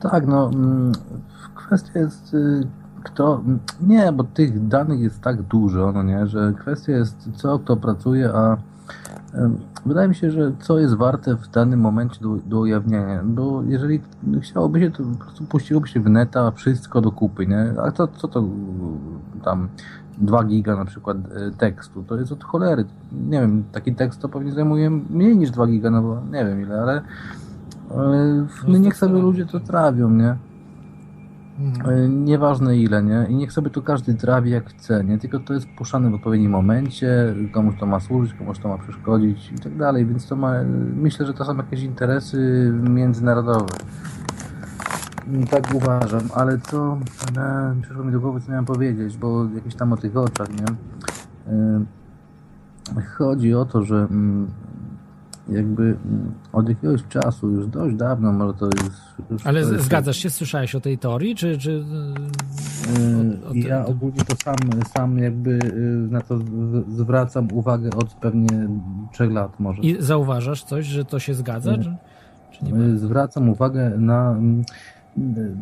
Tak, 0.00 0.26
no 0.26 0.50
mm, 0.54 0.92
kwestia 1.54 2.00
jest 2.00 2.34
y, 2.34 2.66
kto, 3.04 3.42
nie, 3.80 4.12
bo 4.12 4.24
tych 4.24 4.68
danych 4.68 5.00
jest 5.00 5.20
tak 5.20 5.42
dużo, 5.42 5.92
no 5.92 6.02
nie, 6.02 6.26
że 6.26 6.52
kwestia 6.58 6.92
jest 6.92 7.30
co 7.36 7.58
kto 7.58 7.76
pracuje, 7.76 8.30
a 8.34 8.56
wydaje 9.86 10.08
mi 10.08 10.14
się, 10.14 10.30
że 10.30 10.52
co 10.60 10.78
jest 10.78 10.94
warte 10.94 11.36
w 11.36 11.48
danym 11.48 11.80
momencie 11.80 12.20
do, 12.20 12.36
do 12.46 12.60
ujawnienia, 12.60 13.22
bo 13.24 13.62
jeżeli 13.62 14.00
chciałoby 14.40 14.80
się, 14.80 14.90
to 14.90 15.02
po 15.02 15.24
prostu 15.24 15.44
puściłoby 15.44 15.88
się 15.88 16.00
w 16.00 16.10
neta 16.10 16.50
wszystko 16.50 17.00
do 17.00 17.12
kupy, 17.12 17.46
nie, 17.46 17.72
a 17.82 17.90
to, 17.90 18.08
co 18.08 18.28
to 18.28 18.44
tam 19.44 19.68
2 20.18 20.44
giga 20.44 20.76
na 20.76 20.84
przykład 20.84 21.16
e, 21.16 21.50
tekstu, 21.50 22.02
to 22.02 22.16
jest 22.16 22.32
od 22.32 22.44
cholery, 22.44 22.84
nie 23.12 23.40
wiem, 23.40 23.64
taki 23.72 23.94
tekst 23.94 24.20
to 24.20 24.28
pewnie 24.28 24.52
zajmuje 24.52 24.90
mniej 24.90 25.36
niż 25.36 25.50
2 25.50 25.66
giga, 25.66 25.90
no 25.90 26.02
bo 26.02 26.20
nie 26.32 26.44
wiem 26.44 26.62
ile, 26.62 26.80
ale 26.80 27.02
ale 27.96 28.46
no 28.68 28.78
niech 28.78 28.96
sobie 28.96 29.12
ludzie 29.12 29.46
to 29.46 29.60
trawią, 29.60 30.10
nie? 30.10 30.36
Mhm. 31.58 31.90
E, 31.90 32.08
Nieważne 32.08 32.76
ile, 32.78 33.02
nie? 33.02 33.26
I 33.28 33.34
niech 33.34 33.52
sobie 33.52 33.70
tu 33.70 33.82
każdy 33.82 34.14
trawi 34.14 34.50
jak 34.50 34.70
chce, 34.70 35.04
nie? 35.04 35.18
Tylko 35.18 35.38
to 35.40 35.54
jest 35.54 35.66
puszczane 35.78 36.10
w 36.10 36.14
odpowiednim 36.14 36.50
momencie, 36.50 37.34
komuś 37.52 37.74
to 37.80 37.86
ma 37.86 38.00
służyć, 38.00 38.34
komuś 38.34 38.58
to 38.58 38.68
ma 38.68 38.78
przeszkodzić 38.78 39.52
i 39.52 39.58
tak 39.58 39.76
dalej, 39.76 40.06
więc 40.06 40.26
to 40.28 40.36
ma, 40.36 40.52
myślę, 40.96 41.26
że 41.26 41.34
to 41.34 41.44
są 41.44 41.56
jakieś 41.56 41.82
interesy 41.82 42.72
międzynarodowe. 42.90 43.66
Tak 45.50 45.74
uważam, 45.74 46.20
ale 46.34 46.58
co, 46.58 46.98
e, 47.38 47.74
przyszło 47.82 48.04
mi 48.04 48.12
do 48.12 48.20
głowy, 48.20 48.40
co 48.40 48.50
miałem 48.50 48.64
powiedzieć, 48.64 49.16
bo 49.16 49.44
jakieś 49.54 49.74
tam 49.74 49.92
o 49.92 49.96
tych 49.96 50.16
oczach, 50.16 50.48
nie? 50.50 50.66
E, 51.52 51.84
Chodzi 53.18 53.54
o 53.54 53.64
to, 53.64 53.82
że 53.82 53.96
mm, 53.96 54.48
jakby 55.48 55.82
mm, 55.82 56.32
od 56.52 56.68
jakiegoś 56.68 57.00
czasu, 57.08 57.50
już 57.50 57.66
dość 57.66 57.96
dawno, 57.96 58.32
może 58.32 58.54
to 58.54 58.66
jest... 58.66 59.00
Już 59.30 59.46
Ale 59.46 59.62
to 59.62 59.72
jest- 59.72 59.84
zgadzasz 59.84 60.16
się, 60.16 60.30
słyszałeś 60.30 60.74
o 60.74 60.80
tej 60.80 60.98
teorii, 60.98 61.34
czy... 61.34 61.58
czy 61.58 61.84
Yy, 62.98 63.38
od- 63.44 63.50
od- 63.50 63.56
Ja 63.56 63.86
ogólnie 63.86 64.24
to 64.24 64.36
sam, 64.44 64.56
sam 64.96 65.18
jakby 65.18 65.50
yy, 65.50 66.08
na 66.10 66.20
to 66.20 66.38
zwracam 66.88 67.48
uwagę 67.52 67.90
od 67.96 68.14
pewnie 68.14 68.68
trzech 69.12 69.32
lat 69.32 69.60
może. 69.60 69.82
I 69.82 69.96
zauważasz 70.02 70.64
coś, 70.64 70.86
że 70.86 71.04
to 71.04 71.18
się 71.18 71.34
zgadza, 71.34 71.76
Nie. 71.76 71.82
czy, 71.82 71.96
czy 72.52 72.64
nie? 72.64 72.70
Yy, 72.70 72.98
Zwracam 72.98 73.48
uwagę 73.48 73.92
na... 73.98 74.30
mm, 74.30 74.62
yy, 75.16 75.52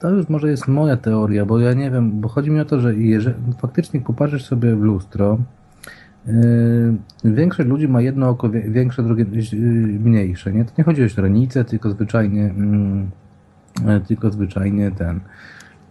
To 0.00 0.10
już 0.10 0.28
może 0.28 0.48
jest 0.50 0.68
moja 0.68 0.96
teoria, 0.96 1.46
bo 1.46 1.58
ja 1.58 1.72
nie 1.72 1.90
wiem, 1.90 2.20
bo 2.20 2.28
chodzi 2.28 2.50
mi 2.50 2.60
o 2.60 2.64
to, 2.64 2.80
że 2.80 2.94
jeżeli 2.96 3.36
faktycznie 3.58 4.00
popatrzysz 4.00 4.44
sobie 4.44 4.76
w 4.76 4.80
lustro, 4.80 5.38
yy, 5.38 5.57
większość 7.24 7.68
ludzi 7.68 7.88
ma 7.88 8.00
jedno 8.00 8.28
oko 8.28 8.50
większe, 8.50 9.02
drugie 9.02 9.24
yy, 9.52 9.58
mniejsze. 9.98 10.52
Nie? 10.52 10.64
To 10.64 10.72
nie 10.78 10.84
chodzi 10.84 11.04
o 11.04 11.08
źrenicę, 11.08 11.64
tylko 11.64 11.90
zwyczajnie, 11.90 12.44
mm, 12.44 13.10
yy, 13.86 14.00
tylko 14.00 14.30
zwyczajnie 14.30 14.90
ten. 14.90 15.20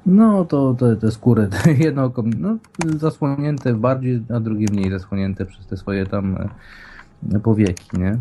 No 0.07 0.45
to 0.45 0.73
te, 0.73 0.95
te 0.95 1.11
skóry, 1.11 1.47
te 1.47 1.73
jedno 1.85 2.03
oko 2.03 2.23
no, 2.39 2.57
zasłonięte 2.97 3.73
bardziej, 3.73 4.23
a 4.35 4.39
drugie 4.39 4.65
mniej 4.71 4.91
zasłonięte 4.91 5.45
przez 5.45 5.67
te 5.67 5.77
swoje 5.77 6.05
tam 6.05 6.37
e, 7.33 7.39
powieki, 7.39 7.99
nie? 7.99 8.17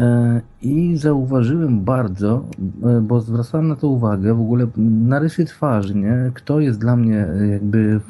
E, 0.00 0.40
I 0.62 0.96
zauważyłem 0.96 1.84
bardzo, 1.84 2.44
e, 2.82 3.00
bo 3.00 3.20
zwracałem 3.20 3.68
na 3.68 3.76
to 3.76 3.88
uwagę 3.88 4.34
w 4.34 4.40
ogóle 4.40 4.66
na 5.08 5.18
rysy 5.18 5.44
twarzy, 5.44 5.94
nie? 5.94 6.30
Kto 6.34 6.60
jest 6.60 6.80
dla 6.80 6.96
mnie 6.96 7.26
e, 7.26 7.46
jakby, 7.46 7.78
e, 7.78 8.00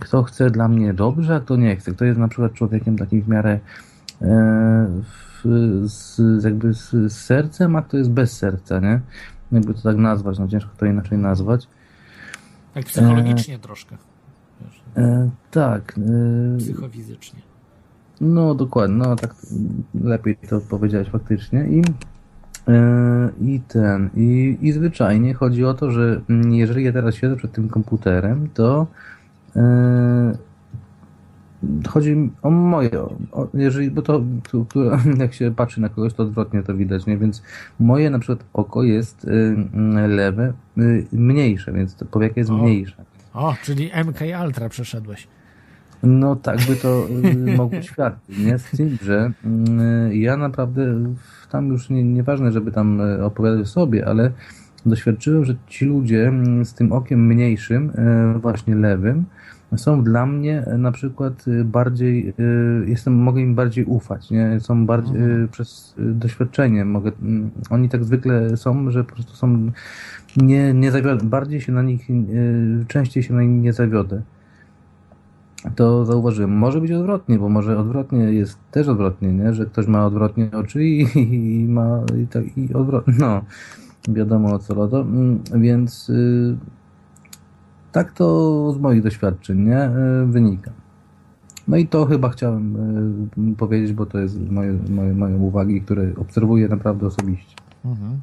kto 0.00 0.22
chce 0.22 0.50
dla 0.50 0.68
mnie 0.68 0.94
dobrze, 0.94 1.34
a 1.34 1.40
kto 1.40 1.56
nie 1.56 1.76
chce. 1.76 1.92
Kto 1.92 2.04
jest 2.04 2.18
na 2.18 2.28
przykład 2.28 2.52
człowiekiem 2.52 2.98
takim 2.98 3.22
w 3.22 3.28
miarę 3.28 3.60
e, 4.22 4.86
z, 5.84 6.44
jakby 6.44 6.74
z, 6.74 7.12
sercem, 7.12 7.76
a 7.76 7.82
kto 7.82 7.96
jest 7.96 8.10
bez 8.10 8.36
serca, 8.36 8.80
nie? 8.80 9.00
Jakby 9.52 9.74
to 9.74 9.82
tak 9.82 9.96
nazwać, 9.96 10.38
no 10.38 10.48
ciężko 10.48 10.70
to 10.76 10.86
inaczej 10.86 11.18
nazwać. 11.18 11.68
Tak 12.74 12.84
psychologicznie 12.84 13.58
troszkę. 13.58 13.96
Wiesz, 14.60 14.82
E, 14.96 15.30
tak. 15.50 15.98
E, 16.54 16.58
psychofizycznie. 16.58 17.40
No 18.20 18.54
dokładnie, 18.54 18.96
no 18.96 19.16
tak 19.16 19.34
lepiej 19.94 20.36
to 20.48 20.60
powiedziałeś 20.60 21.08
faktycznie 21.08 21.66
i, 21.68 21.78
e, 21.78 21.82
i 23.40 23.60
ten, 23.68 24.10
i, 24.16 24.58
i 24.60 24.72
zwyczajnie 24.72 25.34
chodzi 25.34 25.64
o 25.64 25.74
to, 25.74 25.90
że 25.90 26.20
mm, 26.30 26.52
jeżeli 26.52 26.84
ja 26.84 26.92
teraz 26.92 27.14
siedzę 27.14 27.36
przed 27.36 27.52
tym 27.52 27.68
komputerem, 27.68 28.48
to 28.54 28.86
e, 29.56 30.32
chodzi 31.88 32.16
mi 32.16 32.30
o 32.42 32.50
moje, 32.50 32.90
o, 33.32 33.48
jeżeli, 33.54 33.90
bo 33.90 34.02
to, 34.02 34.22
tu, 34.50 34.64
tu, 34.64 34.80
jak 35.22 35.34
się 35.34 35.50
patrzy 35.50 35.80
na 35.80 35.88
kogoś, 35.88 36.14
to 36.14 36.22
odwrotnie 36.22 36.62
to 36.62 36.74
widać, 36.74 37.06
nie? 37.06 37.18
więc 37.18 37.42
moje 37.80 38.10
na 38.10 38.18
przykład 38.18 38.44
oko 38.52 38.82
jest 38.82 39.24
y, 39.24 39.28
y, 40.04 40.08
lewe, 40.08 40.52
y, 40.78 41.06
mniejsze, 41.12 41.72
więc 41.72 41.94
to 41.94 42.04
powiek 42.04 42.36
jest 42.36 42.50
O. 42.50 42.56
mniejsze. 42.56 43.04
O, 43.34 43.54
czyli 43.62 43.90
MK 44.06 44.20
Ultra 44.46 44.68
przeszedłeś. 44.68 45.28
No 46.02 46.36
tak 46.36 46.58
by 46.68 46.76
to 46.76 47.06
y, 47.24 47.56
mogło 47.56 47.82
świadczyć, 47.82 48.38
nie? 48.38 48.58
Z 48.58 48.70
tym, 48.70 48.98
że 49.02 49.32
y, 50.10 50.16
ja 50.16 50.36
naprawdę 50.36 50.94
w- 50.94 51.39
tam 51.50 51.68
już 51.68 51.90
nie, 51.90 52.04
nieważne, 52.04 52.52
żeby 52.52 52.72
tam 52.72 53.00
y, 53.00 53.24
opowiadać 53.24 53.60
o 53.60 53.66
sobie, 53.66 54.06
ale 54.06 54.30
doświadczyłem, 54.86 55.44
że 55.44 55.54
ci 55.66 55.84
ludzie 55.84 56.28
mm, 56.28 56.64
z 56.64 56.74
tym 56.74 56.92
okiem 56.92 57.26
mniejszym, 57.26 57.90
y, 58.36 58.38
właśnie 58.38 58.74
lewym, 58.74 59.24
są 59.76 60.02
dla 60.02 60.26
mnie 60.26 60.64
y, 60.74 60.78
na 60.78 60.92
przykład 60.92 61.44
bardziej, 61.64 62.34
jestem, 62.86 63.14
mogę 63.14 63.40
im 63.40 63.54
bardziej 63.54 63.84
ufać, 63.84 64.30
nie? 64.30 64.60
Są 64.60 64.86
bardziej 64.86 65.22
y, 65.22 65.48
przez 65.48 65.94
doświadczenie, 65.98 66.84
mogę, 66.84 67.12
mm, 67.22 67.50
oni 67.70 67.88
tak 67.88 68.04
zwykle 68.04 68.56
są, 68.56 68.90
że 68.90 69.04
po 69.04 69.14
prostu 69.14 69.36
są, 69.36 69.70
nie, 70.36 70.74
nie 70.74 70.90
zawiodę, 70.90 71.24
bardziej 71.24 71.60
się 71.60 71.72
na 71.72 71.82
nich, 71.82 72.08
częściej 72.88 73.22
się 73.22 73.34
na 73.34 73.42
nich 73.42 73.62
nie 73.62 73.72
zawiodę 73.72 74.22
to 75.76 76.04
zauważyłem. 76.04 76.50
Może 76.50 76.80
być 76.80 76.92
odwrotnie, 76.92 77.38
bo 77.38 77.48
może 77.48 77.78
odwrotnie 77.78 78.18
jest 78.18 78.58
też 78.70 78.88
odwrotnie, 78.88 79.32
nie? 79.32 79.52
że 79.54 79.66
ktoś 79.66 79.86
ma 79.86 80.06
odwrotnie 80.06 80.50
oczy 80.52 80.84
i, 80.84 81.06
i 81.62 81.68
ma 81.68 82.00
i, 82.22 82.26
tak, 82.26 82.58
i 82.58 82.74
odwrotnie. 82.74 83.14
No, 83.18 83.42
wiadomo 84.08 84.54
o 84.54 84.58
co 84.58 84.74
lodo. 84.74 85.00
Mm, 85.00 85.40
Więc 85.54 86.08
y, 86.10 86.56
tak 87.92 88.12
to 88.12 88.72
z 88.72 88.78
moich 88.78 89.02
doświadczeń 89.02 89.58
nie? 89.60 89.90
Y, 90.22 90.26
wynika. 90.26 90.70
No 91.68 91.76
i 91.76 91.86
to 91.86 92.06
chyba 92.06 92.28
chciałem 92.28 92.76
y, 93.52 93.56
powiedzieć, 93.56 93.92
bo 93.92 94.06
to 94.06 94.18
jest 94.18 94.50
moje, 94.50 94.78
moje, 94.90 95.14
moje 95.14 95.36
uwagi, 95.36 95.80
które 95.80 96.12
obserwuję 96.16 96.68
naprawdę 96.68 97.06
osobiście. 97.06 97.56
Mhm. 97.84 98.20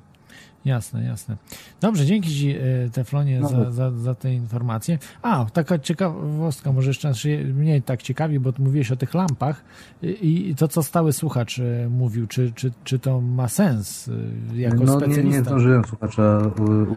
Jasne, 0.67 1.03
jasne. 1.03 1.37
Dobrze, 1.81 2.05
dzięki 2.05 2.35
Ci, 2.35 2.49
e, 2.49 2.89
Teflonie, 2.93 3.39
No. 3.39 3.49
za, 3.49 3.71
za, 3.71 3.91
za 3.91 4.15
te 4.15 4.33
informacje. 4.33 4.99
A, 5.21 5.45
taka 5.53 5.79
ciekawostka, 5.79 6.71
może 6.71 6.89
jeszcze 6.89 7.11
mnie 7.53 7.81
tak 7.81 8.01
ciekawi, 8.01 8.39
bo 8.39 8.53
mówiłeś 8.59 8.91
o 8.91 8.95
tych 8.95 9.13
lampach 9.13 9.63
i, 10.01 10.55
to, 10.57 10.67
co 10.67 10.83
stały 10.83 11.13
słuchacz 11.13 11.59
e, 11.59 11.89
mówił, 11.89 12.27
czy, 12.27 12.51
czy, 12.55 12.71
czy 12.83 12.99
to 12.99 13.21
ma 13.21 13.47
sens 13.47 14.09
e, 14.53 14.57
jako 14.57 14.75
no 14.75 14.93
nie, 14.93 14.99
specjalista? 14.99 15.37
nie 15.37 15.43
zdążyłem 15.43 15.85
słuchacza 15.85 16.41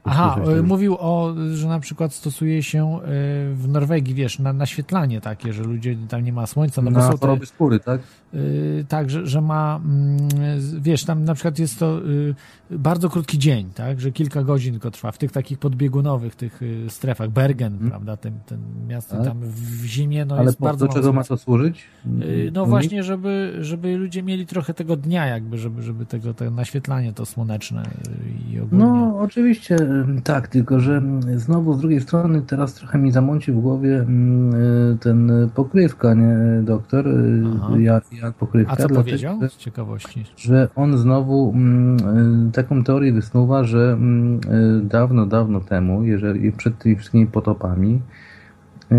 Aha, 0.05 0.36
mówił 0.62 0.97
o, 0.99 1.34
że 1.55 1.68
na 1.68 1.81
przykład 1.81 2.15
stosuje 2.15 2.62
się 2.62 2.99
w 3.55 3.65
Norwegii, 3.68 4.15
wiesz, 4.15 4.39
na 4.39 4.52
naświetlanie 4.52 5.20
takie, 5.20 5.52
że 5.52 5.62
ludzie, 5.62 5.97
tam 6.08 6.24
nie 6.24 6.32
ma 6.32 6.47
słońca, 6.47 6.82
no 6.82 6.90
na 6.90 7.10
choroby 7.10 7.47
skóry, 7.47 7.81
tak? 7.81 8.00
Tak, 8.89 9.10
że, 9.10 9.26
że 9.26 9.40
ma, 9.40 9.81
mm, 9.84 10.28
wiesz, 10.81 11.05
tam 11.05 11.24
na 11.24 11.34
przykład 11.34 11.58
jest 11.58 11.78
to 11.78 11.99
y, 11.99 12.34
bardzo 12.70 13.10
krótki 13.10 13.39
dzień, 13.39 13.70
tak, 13.74 14.00
że 14.00 14.12
kilka 14.12 14.42
godzin 14.42 14.73
tylko 14.73 14.90
trwa 14.90 15.12
w 15.12 15.18
tych 15.18 15.32
takich 15.32 15.58
podbiegunowych, 15.58 16.34
tych 16.34 16.62
y, 16.62 16.84
strefach, 16.89 17.31
Bergen, 17.31 17.78
prawda, 17.89 18.16
ten, 18.16 18.32
ten 18.47 18.58
miasto 18.89 19.16
Tak. 19.16 19.24
tam 19.24 19.39
w 19.42 19.84
zimie, 19.84 20.24
no 20.24 20.34
Ale 20.34 20.44
jest 20.44 20.58
po, 20.58 20.65
bardzo 20.65 20.86
do 20.86 20.92
czego 20.92 21.12
ma 21.12 21.24
to 21.24 21.36
służyć? 21.36 21.84
Y, 22.23 22.50
No 22.55 22.66
właśnie, 22.66 23.02
żeby, 23.02 23.57
żeby 23.60 23.97
ludzie 23.97 24.23
mieli 24.23 24.47
trochę 24.47 24.74
tego 24.74 24.97
dnia 24.97 25.26
jakby, 25.26 25.58
żeby, 25.58 25.82
żeby 25.82 26.07
tego, 26.07 26.34
tego 26.34 26.50
naświetlanie 26.50 27.12
to 27.12 27.26
słoneczne 27.26 27.82
y, 27.82 28.52
i 28.52 28.60
ogólnie. 28.60 28.84
No, 28.84 29.18
oczywiście, 29.20 29.76
tak, 30.24 30.49
tylko 30.49 30.81
że 30.81 30.97
ym, 30.97 31.20
znowu 31.39 31.74
z 31.74 31.78
drugiej 31.81 32.00
strony 32.00 32.42
teraz 32.42 32.74
trochę 32.74 32.99
mi 32.99 33.12
zamąci 33.12 33.52
w 33.52 33.60
głowie 33.60 34.00
y, 34.94 34.99
ten 34.99 35.32
pokrywka, 35.55 36.15
nie, 36.15 36.62
doktor, 36.62 37.05
Aha. 37.57 37.73
ja, 37.78 38.00
jak 38.23 38.34
pokrywka. 38.34 38.73
A 38.73 38.76
co 38.76 38.82
dlatego, 38.89 39.00
powiedział? 39.05 39.40
że- 39.40 39.49
Z 39.49 39.57
ciekawości. 39.57 40.24
Że 40.36 40.68
on 40.76 40.99
znowu 40.99 41.55
y, 42.49 42.52
taką 42.63 42.85
teorię 42.85 43.13
wysnuwa, 43.13 43.65
że 43.65 43.93
ym, 43.93 44.35
y, 44.35 44.85
dawno, 44.85 45.27
dawno 45.27 45.61
temu, 45.61 46.05
jeżeli 46.05 46.53
przed 46.53 46.79
tymi 46.79 46.97
wszystkimi 46.97 47.27
potopami, 47.27 48.01
y, 48.93 48.97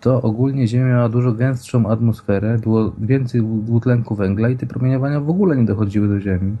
to 0.00 0.22
ogólnie 0.22 0.66
Ziemia 0.66 0.86
miała 0.86 1.08
dużo 1.08 1.32
gęstszą 1.32 1.86
atmosferę, 1.90 2.58
było 2.62 2.92
więcej 2.98 3.42
dwutlenku 3.42 4.14
węgla 4.14 4.48
i 4.48 4.56
te 4.56 4.66
promieniowania 4.66 5.20
w 5.20 5.30
ogóle 5.30 5.56
nie 5.56 5.64
dochodziły 5.64 6.08
do 6.08 6.20
Ziemi. 6.20 6.56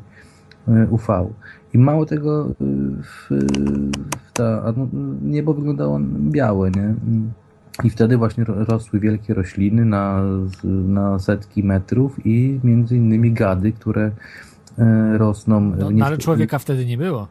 y, 0.68 0.86
UV. 0.90 1.28
I 1.74 1.78
mało 1.78 2.06
tego, 2.06 2.48
w, 3.02 3.28
w 4.26 4.32
ta, 4.32 4.74
niebo 5.22 5.54
wyglądało 5.54 6.00
białe, 6.30 6.70
nie? 6.70 6.94
I 7.84 7.90
wtedy 7.90 8.16
właśnie 8.16 8.44
ro- 8.44 8.64
rosły 8.64 9.00
wielkie 9.00 9.34
rośliny 9.34 9.84
na, 9.84 10.22
na 10.64 11.18
setki 11.18 11.64
metrów 11.64 12.26
i 12.26 12.60
między 12.64 12.96
innymi 12.96 13.32
gady, 13.32 13.72
które 13.72 14.10
rosną. 15.18 15.60
No, 15.60 15.88
w 15.88 15.94
no 15.94 16.06
ale 16.06 16.18
człowieka 16.18 16.58
wtedy 16.58 16.86
nie 16.86 16.98
było. 16.98 17.28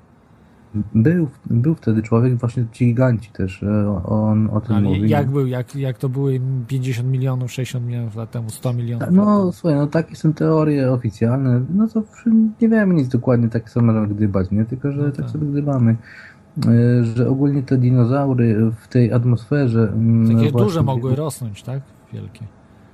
był, 0.95 1.27
był 1.45 1.75
wtedy 1.75 2.01
człowiek, 2.01 2.35
właśnie 2.35 2.65
ci 2.71 2.85
giganci 2.85 3.29
też, 3.31 3.63
e, 3.63 4.01
on 4.05 4.49
o 4.53 4.61
tym 4.61 4.75
Ale 4.75 4.83
mówi. 4.89 5.09
jak 5.09 5.29
był, 5.31 5.47
jak, 5.47 5.75
jak 5.75 5.97
to 5.97 6.09
były 6.09 6.41
50 6.67 7.09
milionów, 7.09 7.51
60 7.51 7.85
milionów 7.85 8.15
lat 8.15 8.31
temu, 8.31 8.49
100 8.49 8.73
milionów 8.73 9.01
lat 9.01 9.11
No 9.11 9.25
temu? 9.39 9.51
słuchaj, 9.51 9.77
no 9.79 9.87
takie 9.87 10.15
są 10.15 10.33
teorie 10.33 10.91
oficjalne, 10.91 11.61
no 11.75 11.87
to 11.87 12.03
nie 12.61 12.69
wiemy 12.69 12.93
nic 12.93 13.07
dokładnie, 13.07 13.49
tak 13.49 13.69
sobie 13.69 13.85
możemy 13.85 14.07
gdybać, 14.07 14.51
nie? 14.51 14.65
Tylko, 14.65 14.91
że 14.91 14.97
No 15.01 15.05
tak 15.05 15.15
tak. 15.15 15.29
sobie 15.29 15.47
gdybamy. 15.47 15.95
E, 16.67 17.03
Że 17.03 17.29
ogólnie 17.29 17.63
te 17.63 17.77
dinozaury 17.77 18.71
w 18.81 18.87
tej 18.87 19.13
atmosferze. 19.13 19.89
mm, 19.93 20.37
Takie 20.37 20.51
duże 20.51 20.83
mogły 20.83 21.15
rosnąć, 21.15 21.63
tak? 21.63 21.81
Wielkie. 22.13 22.45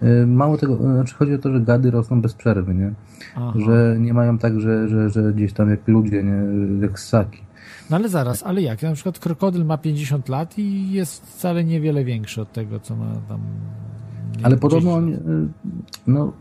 E, 0.04 0.26
Mało 0.26 0.58
tego, 0.58 0.76
znaczy 0.78 1.16
chodzi 1.16 1.34
o 1.34 1.38
to, 1.38 1.54
że 1.54 1.62
gady 1.62 1.92
rosną 1.92 2.22
bez 2.22 2.34
przerwy, 2.34 2.74
nie? 2.74 2.94
Aha. 3.36 3.54
Że 3.66 3.96
nie 4.00 4.14
mają 4.14 4.38
tak, 4.38 4.60
że, 4.60 4.88
że, 4.88 5.10
że 5.10 5.34
gdzieś 5.34 5.54
tam 5.54 5.70
jak 5.70 5.88
ludzie, 5.88 6.24
nie? 6.24 6.44
Jak 6.82 7.00
ssaki. 7.00 7.40
No 7.90 7.96
ale 7.98 8.10
zaraz, 8.10 8.44
ale 8.44 8.62
jak? 8.62 8.82
Na 8.82 8.94
przykład 8.94 9.20
krokodyl 9.20 9.66
ma 9.66 9.78
50 9.78 10.30
lat 10.30 10.58
i 10.60 10.92
jest 10.92 11.26
wcale 11.26 11.64
niewiele 11.64 12.04
większy 12.04 12.42
od 12.42 12.52
tego, 12.52 12.80
co 12.80 12.96
ma 12.96 13.06
tam. 13.28 13.42
nie 14.40 14.46
Ale 14.46 14.58
podobno 14.58 15.02
10 15.02 15.20
on, 15.26 15.34
e, 15.34 15.48
no... 16.08 16.34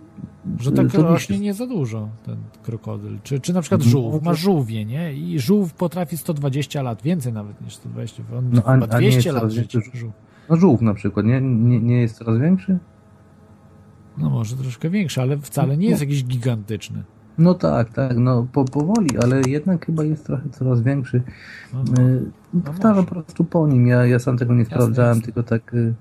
Że 0.61 0.73
tak 0.73 0.93
to 0.93 1.03
rośnie 1.03 1.39
nie 1.39 1.55
za 1.55 1.67
dużo, 1.67 2.09
ten 2.27 2.37
krokodyl. 2.63 3.19
Czy, 3.23 3.41
czy 3.41 3.53
na 3.53 3.61
przykład 3.61 3.81
No, 3.85 3.91
żółw, 3.91 4.23
ma 4.23 4.35
żółwie, 4.35 4.85
nie? 4.85 5.15
I 5.15 5.41
żółw 5.41 5.75
potrafi 5.75 6.17
120 6.17 6.83
lat, 6.83 7.03
więcej 7.03 7.33
nawet 7.33 7.61
niż 7.61 7.75
120. 7.75 8.23
On 8.39 8.51
No, 8.53 8.63
a- 8.65 8.73
chyba 8.75 8.87
a 8.87 9.01
nie 9.01 9.11
200 9.11 9.29
jest 9.31 9.43
lat 9.43 9.53
większy 9.53 9.81
żółw. 9.95 10.13
No 10.51 10.57
żółw 10.57 10.81
na 10.83 10.95
przykład, 10.95 11.27
nie? 11.27 11.41
Nie, 11.41 11.81
nie 11.81 12.01
jest 12.01 12.17
coraz 12.17 12.39
większy? 12.39 12.79
No 14.19 14.31
może 14.31 14.57
troszkę 14.57 14.91
większy, 14.91 15.21
ale 15.21 15.39
wcale 15.39 15.77
nie 15.77 15.89
jest 15.89 16.01
jakiś 16.01 16.25
gigantyczny. 16.25 17.03
No 17.39 17.55
tak, 17.55 17.93
tak, 17.93 18.17
no 18.19 18.47
po, 18.53 18.65
powoli, 18.65 19.19
ale 19.23 19.41
jednak 19.49 19.87
chyba 19.87 20.05
jest 20.05 20.27
trochę 20.27 20.49
coraz 20.51 20.81
większy. 20.83 21.23
No, 21.75 21.85
no. 21.97 22.03
Y, 22.03 22.23
Powtarzam 22.65 23.05
po 23.07 23.11
prostu 23.15 23.45
po 23.45 23.69
nim, 23.69 23.87
ja, 23.87 24.07
ja 24.07 24.19
sam 24.19 24.39
tego 24.39 24.55
nie 24.55 24.65
sprawdzałem, 24.65 25.09
jasne. 25.17 25.23
tylko 25.23 25.43
tak... 25.43 25.75
y, 25.75 25.95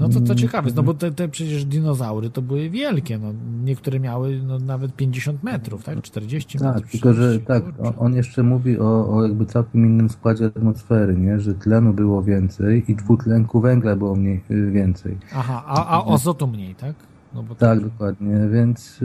No 0.00 0.08
to, 0.08 0.14
to 0.14 0.24
Mm, 0.24 0.36
ciekawe, 0.36 0.70
no 0.76 0.82
bo 0.82 0.94
te, 0.94 1.12
te 1.12 1.28
przecież 1.28 1.64
dinozaury 1.64 2.30
to 2.30 2.42
były 2.42 2.70
wielkie, 2.70 3.18
no 3.18 3.32
niektóre 3.64 4.00
miały 4.00 4.40
no, 4.46 4.58
nawet 4.58 4.96
50 4.96 5.42
metrów, 5.42 5.84
tak? 5.84 6.02
40 6.02 6.58
Tak, 6.58 6.74
metrów. 6.74 6.92
tylko 6.92 7.12
że 7.14 7.22
40, 7.38 7.46
tak, 7.46 7.64
kurczę. 7.64 7.82
o- 7.82 7.98
on 7.98 8.14
jeszcze 8.14 8.42
mówi 8.42 8.78
o, 8.78 9.14
o 9.16 9.22
jakby 9.22 9.46
całkiem 9.46 9.86
innym 9.86 10.08
składzie 10.10 10.44
atmosfery, 10.46 11.16
nie? 11.16 11.40
Że 11.40 11.54
tlenu 11.54 11.92
było 11.92 12.22
więcej 12.22 12.84
i 12.88 12.94
dwutlenku 12.96 13.60
węgla 13.60 13.96
było 13.96 14.14
mniej, 14.16 14.40
y, 14.50 14.70
więcej. 14.70 15.16
Aha, 15.34 15.64
a, 15.66 15.86
a 15.98 16.12
azotu 16.14 16.46
mniej, 16.46 16.74
tak? 16.74 16.94
No 17.34 17.42
bo 17.42 17.54
Tak, 17.54 17.80
dokładnie, 17.80 18.48
więc 18.52 19.00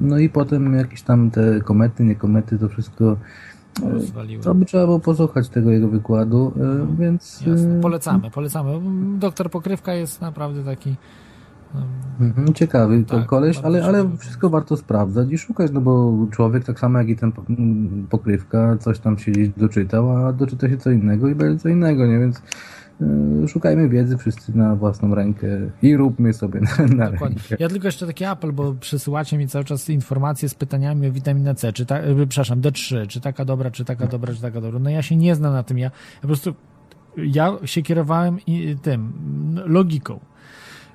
no 0.00 0.18
i 0.18 0.28
potem 0.28 0.74
jakieś 0.74 1.02
tam 1.02 1.30
te 1.30 1.60
komety, 1.60 2.04
nie 2.04 2.14
komety, 2.14 2.58
to 2.58 2.68
wszystko 2.68 3.16
rozwaliły. 3.82 4.42
to 4.42 4.54
by 4.54 4.64
trzeba 4.64 4.84
było 4.84 5.00
posłuchać 5.00 5.48
tego 5.48 5.70
jego 5.70 5.88
wykładu, 5.88 6.52
y, 6.56 6.96
więc... 6.96 7.42
Jasne, 7.46 7.78
y, 7.78 7.80
polecamy, 7.80 8.30
polecamy. 8.30 8.80
Doktor 9.18 9.50
Pokrywka 9.50 9.94
jest 9.94 10.20
naprawdę 10.20 10.64
taki 10.64 10.96
Mhm, 12.20 12.54
ciekawy 12.54 13.04
to 13.04 13.16
Tak, 13.16 13.26
koleś, 13.26 13.56
bardzo 13.56 13.68
ale, 13.68 13.84
ale 13.84 14.16
wszystko 14.18 14.50
warto 14.50 14.76
sprawdzać 14.76 15.32
i 15.32 15.38
szukać, 15.38 15.70
no 15.72 15.80
bo 15.80 16.14
człowiek 16.30 16.64
tak 16.64 16.80
samo 16.80 16.98
jak 16.98 17.08
i 17.08 17.16
ten 17.16 17.32
pokrywka, 18.10 18.76
coś 18.80 18.98
tam 18.98 19.18
się 19.18 19.32
gdzieś 19.32 19.48
doczytał, 19.48 20.26
a 20.26 20.32
doczyta 20.32 20.68
się 20.68 20.76
co 20.76 20.90
innego 20.90 21.28
i 21.28 21.34
będzie 21.34 21.62
co 21.62 21.68
innego, 21.68 22.06
nie? 22.06 22.18
Więc 22.18 22.42
szukajmy 23.48 23.88
wiedzy 23.88 24.16
wszyscy 24.16 24.56
na 24.56 24.76
własną 24.76 25.14
rękę 25.14 25.46
i 25.82 25.96
róbmy 25.96 26.32
sobie 26.32 26.60
na, 26.60 26.86
na 26.96 27.10
Dokładnie. 27.10 27.38
rękę. 27.38 27.56
Ja 27.58 27.68
tylko 27.68 27.88
jeszcze 27.88 28.06
taki 28.06 28.24
apel, 28.24 28.52
bo 28.52 28.74
przysyłacie 28.74 29.38
mi 29.38 29.48
cały 29.48 29.64
czas 29.64 29.88
informacje 29.88 30.48
z 30.48 30.54
pytaniami 30.54 31.08
o 31.08 31.12
witaminę 31.12 31.54
C, 31.54 31.72
czy 31.72 31.86
ta, 31.86 31.98
e, 31.98 32.26
przepraszam, 32.26 32.60
D3, 32.60 33.06
czy 33.06 33.20
taka 33.20 33.44
dobra, 33.44 33.70
czy 33.70 33.84
taka 33.84 34.06
dobra, 34.06 34.34
czy 34.34 34.40
taka 34.40 34.60
dobra. 34.60 34.80
No 34.80 34.90
ja 34.90 35.02
się 35.02 35.16
nie 35.16 35.34
znam 35.34 35.52
na 35.52 35.62
tym, 35.62 35.78
ja, 35.78 35.84
ja 35.84 36.20
po 36.20 36.26
prostu 36.26 36.54
ja 37.16 37.56
się 37.64 37.82
kierowałem 37.82 38.38
tym 38.82 39.12
logiką 39.66 40.20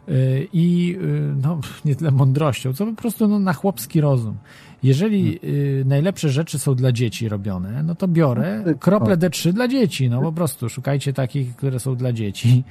Y, 0.09 0.47
i 0.53 0.97
y, 1.01 1.35
no, 1.43 1.59
nie 1.85 1.95
tyle 1.95 2.11
mądrością, 2.11 2.73
co 2.73 2.85
po 2.85 2.93
prostu 2.93 3.27
no, 3.27 3.39
na 3.39 3.53
chłopski 3.53 4.01
rozum. 4.01 4.37
Jeżeli 4.83 5.39
y, 5.43 5.83
najlepsze 5.87 6.29
rzeczy 6.29 6.59
są 6.59 6.75
dla 6.75 6.91
dzieci 6.91 7.29
robione, 7.29 7.83
no 7.83 7.95
to 7.95 8.07
biorę 8.07 8.63
krople 8.79 9.17
D3 9.17 9.51
dla 9.53 9.67
dzieci, 9.67 10.09
no 10.09 10.21
po 10.21 10.31
prostu 10.31 10.69
szukajcie 10.69 11.13
takich, 11.13 11.55
które 11.55 11.79
są 11.79 11.95
dla 11.95 12.13
dzieci 12.13 12.63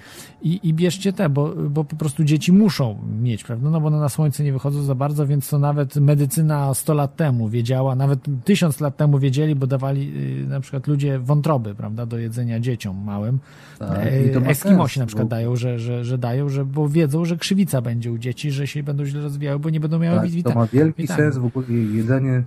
i, 0.43 0.61
i 0.62 0.75
bierzcie 0.75 1.12
te, 1.12 1.28
bo, 1.28 1.55
bo 1.70 1.85
po 1.85 1.97
prostu 1.97 2.25
dzieci 2.25 2.53
muszą 2.53 2.99
mieć, 3.23 3.45
prawda? 3.45 3.70
No 3.70 3.81
bo 3.81 3.87
one 3.87 3.99
na 4.01 4.09
słońce 4.09 4.45
nie 4.45 4.53
wychodzą 4.53 4.83
za 4.83 4.95
bardzo, 4.95 5.27
więc 5.27 5.49
to 5.51 5.59
nawet 5.59 5.97
medycyna 5.97 6.75
100 6.75 6.95
lat 6.95 7.17
temu 7.17 7.49
wiedziała, 7.49 7.95
nawet 7.95 8.20
1000 8.45 8.81
lat 8.81 8.97
temu 8.97 9.19
wiedzieli, 9.19 9.55
bo 9.55 9.67
dawali 9.67 10.12
y, 10.45 10.49
na 10.49 10.61
przykład 10.61 10.87
ludzie 10.87 11.19
wątroby, 11.19 11.75
prawda, 11.75 12.07
do 12.07 12.19
jedzenia 12.19 12.61
dzieciom 12.61 13.05
małym. 13.05 13.39
Tak, 13.78 13.99
E, 13.99 14.47
Eskimosi 14.49 14.95
sens, 14.95 15.01
na 15.01 15.07
przykład 15.07 15.27
bo- 15.27 15.31
dają, 15.31 15.57
że, 15.57 15.78
że, 15.78 16.05
że 16.05 16.19
dają, 16.19 16.49
że, 16.49 16.65
bo 16.65 16.89
wiedzą, 16.89 17.25
że 17.25 17.37
krzywica 17.37 17.81
będzie 17.83 18.12
u 18.12 18.19
dzieci, 18.19 18.51
że 18.51 18.67
się 18.67 18.83
będą 18.83 19.05
źle 19.05 19.20
rozwijały, 19.20 19.59
bo 19.59 19.70
nie 19.70 19.81
będą 19.81 19.99
miały 19.99 20.20
Tak, 20.43 20.53
to 20.53 20.59
ma 20.59 20.67
wielki 20.67 21.03
witamin. 21.03 21.25
sens 21.25 21.39
w 21.39 21.45
ogóle 21.45 21.67
jedzenie 21.99 22.43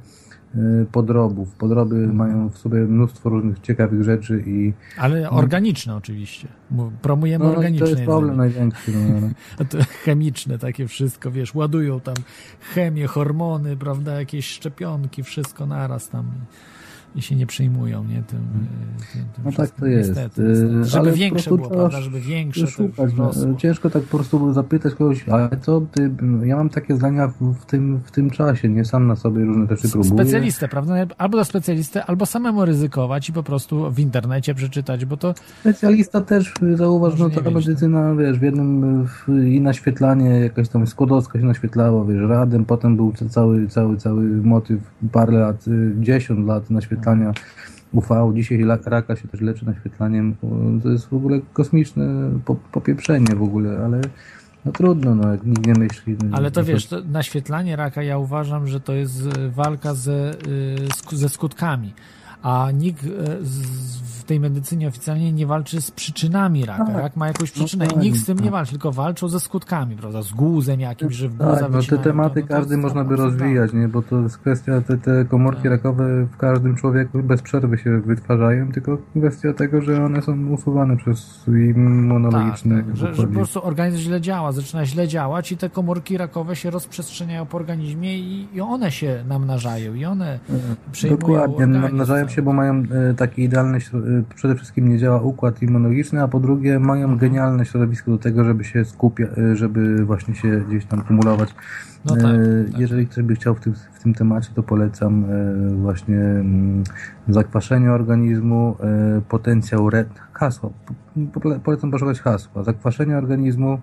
y, 0.56 0.86
podrobów. 0.92 1.56
Podroby 1.56 2.08
mają 2.08 2.50
w 2.50 2.58
sobie 2.58 2.80
mnóstwo 2.80 3.30
różnych 3.30 3.60
ciekawych 3.60 4.04
rzeczy 4.04 4.44
i 4.48 4.74
Ale 4.98 5.30
organiczne 5.30 5.96
oczywiście. 5.96 6.48
Mu- 6.72 6.92
Promujemy 7.02 7.46
no, 7.46 7.52
no, 7.52 7.58
organiczne 7.58 7.86
to 7.88 7.92
jest 7.92 8.04
problem 8.04 8.42
jedzenie. 8.42 8.50
największy. 8.50 8.92
No, 8.92 9.28
no. 9.60 9.66
To 9.70 9.78
chemiczne 10.06 10.60
takie 10.60 10.88
wszystko, 10.88 11.32
wiesz, 11.32 11.56
ładują 11.56 12.00
tam 12.00 12.16
chemię, 12.74 13.08
hormony, 13.08 13.78
prawda, 13.78 14.20
jakieś 14.20 14.46
szczepionki, 14.50 15.24
wszystko 15.24 15.66
naraz 15.66 16.10
tam 16.10 16.26
i, 17.16 17.22
się 17.22 17.36
nie 17.36 17.48
przejmują, 17.48 18.04
nie, 18.04 18.24
tym, 18.24 18.40
y, 18.40 19.14
tym, 19.14 19.24
tym 19.36 19.44
No 19.46 19.52
tak 19.52 19.70
to 19.70 19.86
jest. 19.86 20.10
Niestety, 20.10 20.42
Y, 20.42 20.48
niestety. 20.48 20.86
Żeby 20.86 21.10
ale 21.10 21.12
większe 21.12 21.50
było, 21.50 21.70
prawda, 21.70 22.02
żeby 22.02 22.22
większe 22.22 22.62
to 22.62 22.68
szukać. 22.68 23.14
No, 23.18 23.26
rosło. 23.26 23.56
ciężko 23.58 23.90
tak 23.90 24.04
po 24.04 24.18
prostu 24.18 24.54
zapytać 24.54 24.96
kogoś, 24.96 25.30
ale 25.30 25.50
co 25.62 25.82
ty, 25.92 26.12
ja 26.44 26.56
mam 26.56 26.70
takie 26.70 26.96
zdania 26.96 27.28
w, 27.42 27.66
tym, 27.66 28.00
w 28.06 28.12
tym 28.12 28.30
czasie, 28.30 28.70
nie 28.70 28.86
sam 28.86 29.08
na 29.08 29.16
sobie 29.16 29.46
różne 29.46 29.68
rzeczy 29.68 29.90
próbuję. 29.92 30.12
Specjalistę, 30.14 30.68
prawda? 30.68 30.94
Albo 31.18 31.38
do 31.38 31.46
specjalisty, 31.46 32.04
albo 32.04 32.26
samemu 32.26 32.66
ryzykować 32.66 33.30
i 33.30 33.34
po 33.34 33.44
prostu 33.44 33.92
w 33.92 34.00
internecie 34.00 34.56
przeczytać, 34.56 35.06
bo 35.06 35.18
to 35.18 35.34
Specjalista 35.60 36.22
też 36.22 36.54
y, 36.64 36.78
zauważ, 36.78 37.20
no 37.20 37.30
nie 37.30 37.36
ta 37.36 37.42
mieć, 37.42 37.68
medycyna, 37.68 38.16
wiesz, 38.16 38.40
w 38.40 38.42
jednym 38.42 39.06
w, 39.08 39.30
i 39.46 39.62
naświetlanie, 39.62 40.30
jakaś 40.30 40.70
tam 40.70 40.88
Skłodowska 40.88 41.40
się 41.40 41.46
naświetlało, 41.46 42.06
wiesz, 42.06 42.30
radem, 42.30 42.66
potem 42.66 42.96
był 42.96 43.14
ca- 43.14 43.30
cały, 43.30 43.68
cały, 43.68 43.98
cały 43.98 44.24
motyw, 44.24 44.80
parę 45.12 45.32
lat, 45.32 45.68
y, 45.68 45.94
10 46.00 46.48
lat 46.48 46.70
naświetlania 46.70 47.01
UV, 47.92 48.08
dzisiaj 48.34 48.64
raka 48.86 49.16
się 49.16 49.28
też 49.28 49.42
leczy 49.42 49.66
naświetlaniem, 49.66 50.36
to 50.84 50.90
jest 50.90 51.08
w 51.08 51.14
ogóle 51.14 51.40
kosmiczne 51.54 52.06
po, 52.46 52.56
popieprzenie 52.56 53.36
w 53.36 53.44
ogóle, 53.44 53.82
ale 53.86 54.02
no 54.66 54.72
trudno, 54.72 55.16
no, 55.16 55.32
jak 55.32 55.44
nikt 55.44 55.68
nie 55.68 55.74
myśli. 55.74 56.18
no, 56.24 56.38
Ale 56.38 56.52
to 56.52 56.64
wiesz, 56.64 56.88
to 56.88 57.02
naświetlanie 57.02 57.76
raka, 57.76 58.04
ja 58.04 58.18
uważam, 58.18 58.68
że 58.68 58.80
to 58.80 58.94
jest 58.94 59.28
e, 59.38 59.50
walka 59.50 59.94
ze, 59.94 60.32
sk- 60.88 61.16
ze 61.16 61.30
skutkami. 61.30 61.94
A 62.44 62.72
nikt 62.74 63.04
e, 63.04 63.08
z, 63.42 64.21
w 64.22 64.24
tej 64.24 64.40
medycynie 64.40 64.88
oficjalnie 64.88 65.34
nie 65.34 65.48
walczy 65.48 65.82
z 65.82 65.92
przyczynami 65.92 66.66
raka. 66.66 66.86
Tak. 66.86 66.96
Rak 66.98 67.16
ma 67.16 67.28
jakąś 67.28 67.52
przyczynę 67.52 67.88
tak, 67.88 67.96
i 67.98 68.00
nikt 68.00 68.18
z 68.18 68.26
tym 68.26 68.38
nie 68.38 68.44
tak. 68.44 68.52
walczy, 68.52 68.72
tylko 68.72 68.92
walczą 68.92 69.28
ze 69.28 69.40
skutkami, 69.40 69.96
prawda? 69.96 70.22
Z 70.22 70.32
guzem 70.32 70.80
jakimś, 70.80 71.16
że 71.16 71.30
w 71.30 71.38
guza 71.38 71.56
Tak, 71.60 71.72
no 71.72 71.82
te 71.82 71.98
tematy 71.98 72.36
to- 72.36 72.42
no 72.42 72.48
to 72.48 72.54
każdy 72.56 72.78
można 72.78 73.04
by 73.04 73.16
rozwijać, 73.16 73.74
nie? 73.74 73.88
Bo 73.88 74.02
to 74.02 74.22
jest 74.22 74.38
kwestia, 74.38 74.82
te, 74.82 74.98
te 74.98 75.26
komórki 75.26 75.64
Tak. 75.64 75.72
rakowe 75.72 76.26
w 76.26 76.38
każdym 76.38 76.76
człowieku 76.76 77.24
bez 77.24 77.42
przerwy 77.42 77.78
się 77.78 78.00
wytwarzają, 78.00 78.72
tylko 78.72 78.98
kwestia 79.18 79.54
tego, 79.54 79.82
że 79.82 80.06
one 80.06 80.22
są 80.22 80.48
usuwane 80.48 80.98
przez 80.98 81.46
immunologiczne 81.48 82.84
Tak, 82.84 82.96
że, 82.98 83.16
że 83.16 83.28
po 83.28 83.34
prostu 83.34 83.66
organizm 83.66 83.98
źle 84.00 84.22
działa, 84.22 84.52
zaczyna 84.52 84.86
źle 84.86 85.08
działać 85.08 85.52
i 85.52 85.58
te 85.58 85.70
komórki 85.70 86.18
rakowe 86.18 86.56
się 86.56 86.70
rozprzestrzeniają 86.70 87.46
po 87.46 87.58
organizmie 87.58 88.18
i, 88.20 88.48
i 88.54 88.62
one 88.62 88.92
się 88.92 89.24
namnażają 89.28 89.94
i 89.94 90.06
one 90.06 90.40
przejmują 90.92 91.20
Dokładnie, 91.22 91.68
namnażają 91.68 92.28
się, 92.28 92.42
bo 92.42 92.54
mają 92.54 92.84
e, 93.10 93.14
taki 93.14 93.44
idealny, 93.44 93.78
śro- 93.80 94.08
e, 94.08 94.11
przede 94.36 94.56
wszystkim 94.56 94.90
nie 94.90 94.98
działa 94.98 95.22
układ 95.22 95.62
immunologiczny, 95.62 96.24
a 96.24 96.28
po 96.28 96.40
drugie 96.40 96.80
mają 96.80 97.18
genialne 97.18 97.66
środowisko 97.66 98.12
do 98.12 98.18
tego, 98.18 98.44
żeby 98.44 98.64
się 98.64 98.86
skupia, 98.86 99.26
e, 99.26 99.56
żeby 99.56 100.06
właśnie 100.06 100.36
się 100.36 100.64
gdzieś 100.68 100.86
tam 100.86 101.02
kumulować. 101.02 101.56
No 102.06 102.16
tak, 102.16 102.24
E, 102.26 102.72
tak. 102.72 102.80
Jeżeli 102.80 103.08
ktoś 103.08 103.24
by 103.24 103.36
chciał 103.36 103.56
w 103.56 103.60
tym, 103.60 103.74
w 103.94 104.04
tym 104.04 104.14
temacie, 104.14 104.50
to 104.56 104.64
polecam 104.64 105.26
właśnie 105.82 106.20
mm, 106.20 106.84
zakwaszenie 107.28 107.92
organizmu, 107.92 108.76
potencjał 109.30 109.90
red, 109.90 110.10
hasło, 110.34 110.74
po- 111.34 111.40
po- 111.40 111.60
polecam 111.60 111.92
poszukać 111.92 112.22
hasła, 112.22 112.64
zakwaszenie 112.64 113.18
organizmu, 113.18 113.80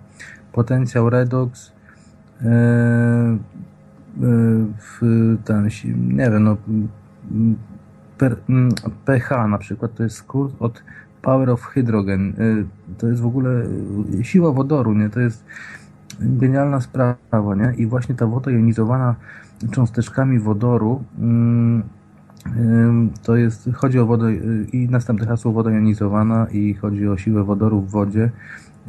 potencjał 0.53 1.09
redox, 1.09 1.71
w 4.77 4.99
ten, 5.45 5.69
nie 6.07 6.31
wiem, 6.31 6.43
no, 6.43 6.57
mm, 7.31 7.55
per, 8.19 8.37
mm, 8.49 8.69
pH 9.05 9.47
na 9.47 9.57
przykład, 9.57 9.93
to 9.95 10.03
jest 10.03 10.15
skrót 10.15 10.55
od 10.59 10.83
Power 11.21 11.49
of 11.49 11.63
Hydrogen, 11.63 12.33
e, 12.37 12.95
to 12.97 13.07
jest 13.07 13.21
w 13.21 13.25
ogóle 13.25 13.49
e, 14.19 14.23
siła 14.23 14.51
wodoru, 14.51 14.93
nie, 14.93 15.09
to 15.09 15.19
jest 15.19 15.45
genialna 16.19 16.81
sprawa, 16.81 17.55
nie? 17.55 17.73
I 17.77 17.85
właśnie 17.85 18.15
ta 18.15 18.27
woda 18.27 18.51
jonizowana 18.51 19.15
cząsteczkami 19.71 20.39
wodoru 20.39 21.03
mm, 21.19 21.83
To 23.23 23.35
jest, 23.35 23.69
chodzi 23.73 23.99
o 23.99 24.05
wodę 24.05 24.27
y, 24.27 24.67
i 24.73 24.89
następne 24.89 25.27
hasło 25.27 25.51
woda 25.51 25.71
jonizowana 25.71 26.47
i 26.51 26.73
chodzi 26.73 27.07
o 27.07 27.17
siłę 27.17 27.43
wodoru 27.43 27.81
w 27.81 27.89
wodzie. 27.89 28.31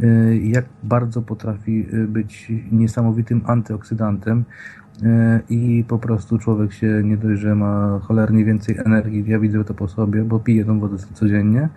Y, 0.03 0.41
jak 0.45 0.65
bardzo 0.83 1.23
potrafi 1.23 1.87
y, 1.95 2.09
być 2.09 2.53
niesamowitym 2.73 3.43
antyoksydantem 3.47 4.45
i 5.51 5.85
po 5.89 5.99
prostu 5.99 6.39
człowiek 6.39 6.73
się 6.73 7.03
nie 7.05 7.17
dość, 7.17 7.41
że 7.41 7.55
ma 7.55 8.01
cholernie 8.03 8.45
więcej 8.45 8.77
energii, 8.87 9.25
ja 9.27 9.39
widzę 9.39 9.65
to 9.65 9.75
po 9.75 9.89
sobie, 9.89 10.25
bo 10.25 10.41
piję 10.41 10.65
tą 10.65 10.81
wodę 10.81 10.97
codziennie, 11.15 11.69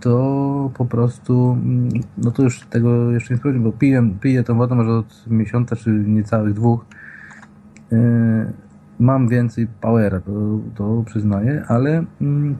to 0.00 0.70
po 0.74 0.86
prostu, 0.86 1.58
mm, 1.62 1.88
no 2.18 2.30
to 2.30 2.42
już 2.42 2.60
tego 2.60 3.10
jeszcze 3.10 3.34
nie 3.34 3.38
sprawdziłem, 3.38 3.64
bo 3.64 3.72
piję, 3.72 4.10
piję 4.20 4.44
tą 4.44 4.56
wodę 4.58 4.74
może 4.74 4.92
od 4.92 5.26
miesiąca, 5.26 5.76
czy 5.76 5.90
niecałych 5.90 6.54
dwóch. 6.54 6.84
Mam 9.00 9.28
więcej 9.28 9.66
powera, 9.80 10.20
to, 10.20 10.58
to 10.74 11.02
przyznaję, 11.06 11.64
ale 11.68 12.04
mm, 12.20 12.56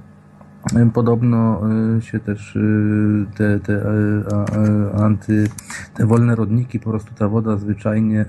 podobno 0.95 1.61
y, 1.99 2.03
się 2.03 2.21
też 2.21 2.57
y, 2.57 3.27
te, 3.37 3.61
te, 3.61 3.73
y, 3.73 4.95
anty, 5.03 5.49
te 5.95 6.07
wolne 6.07 6.37
rodniki, 6.37 6.81
po 6.81 6.91
prostu 6.91 7.15
ta 7.15 7.29
woda 7.29 7.57
zwyczajnie 7.57 8.25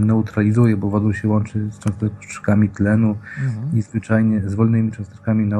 neutralizuje, 0.00 0.76
bo 0.76 0.90
woda 0.90 1.12
się 1.12 1.28
łączy 1.28 1.70
z 1.70 1.78
cząsteczkami 1.78 2.68
tlenu 2.68 3.16
mhm. 3.46 3.78
i 3.78 3.82
zwyczajnie 3.82 4.40
z 4.40 4.54
wolnymi 4.54 4.92
cząsteczkami 4.92 5.50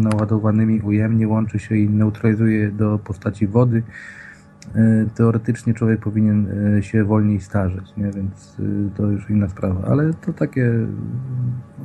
naładowanymi 0.00 0.80
ujemnie 0.80 1.28
łączy 1.28 1.58
się 1.58 1.76
i 1.76 1.88
neutralizuje 1.88 2.70
do 2.70 2.98
postaci 2.98 3.46
wody 3.46 3.82
teoretycznie 5.14 5.74
człowiek 5.74 6.00
powinien 6.00 6.48
e, 6.78 6.82
się 6.82 7.04
wolniej 7.04 7.40
starzeć, 7.40 7.96
nie? 7.96 8.10
więc 8.10 8.56
e, 8.60 8.96
to 8.96 9.02
już 9.02 9.30
inna 9.30 9.48
sprawa. 9.48 9.88
Ale 9.88 10.14
to 10.14 10.32
takie 10.32 10.72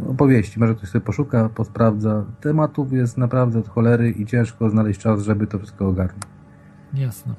opowieści, 0.07 0.59
może 0.59 0.75
ktoś 0.75 0.89
sobie 0.89 1.05
poszuka, 1.05 1.49
posprawdza. 1.49 2.25
Tematów 2.41 2.93
jest 2.93 3.17
naprawdę 3.17 3.59
od 3.59 3.67
cholery 3.67 4.09
i 4.09 4.25
ciężko 4.25 4.69
znaleźć 4.69 4.99
czas, 4.99 5.23
żeby 5.23 5.47
to 5.47 5.57
wszystko 5.57 5.87
ogarnąć. 5.87 6.23
Jasne, 6.93 7.33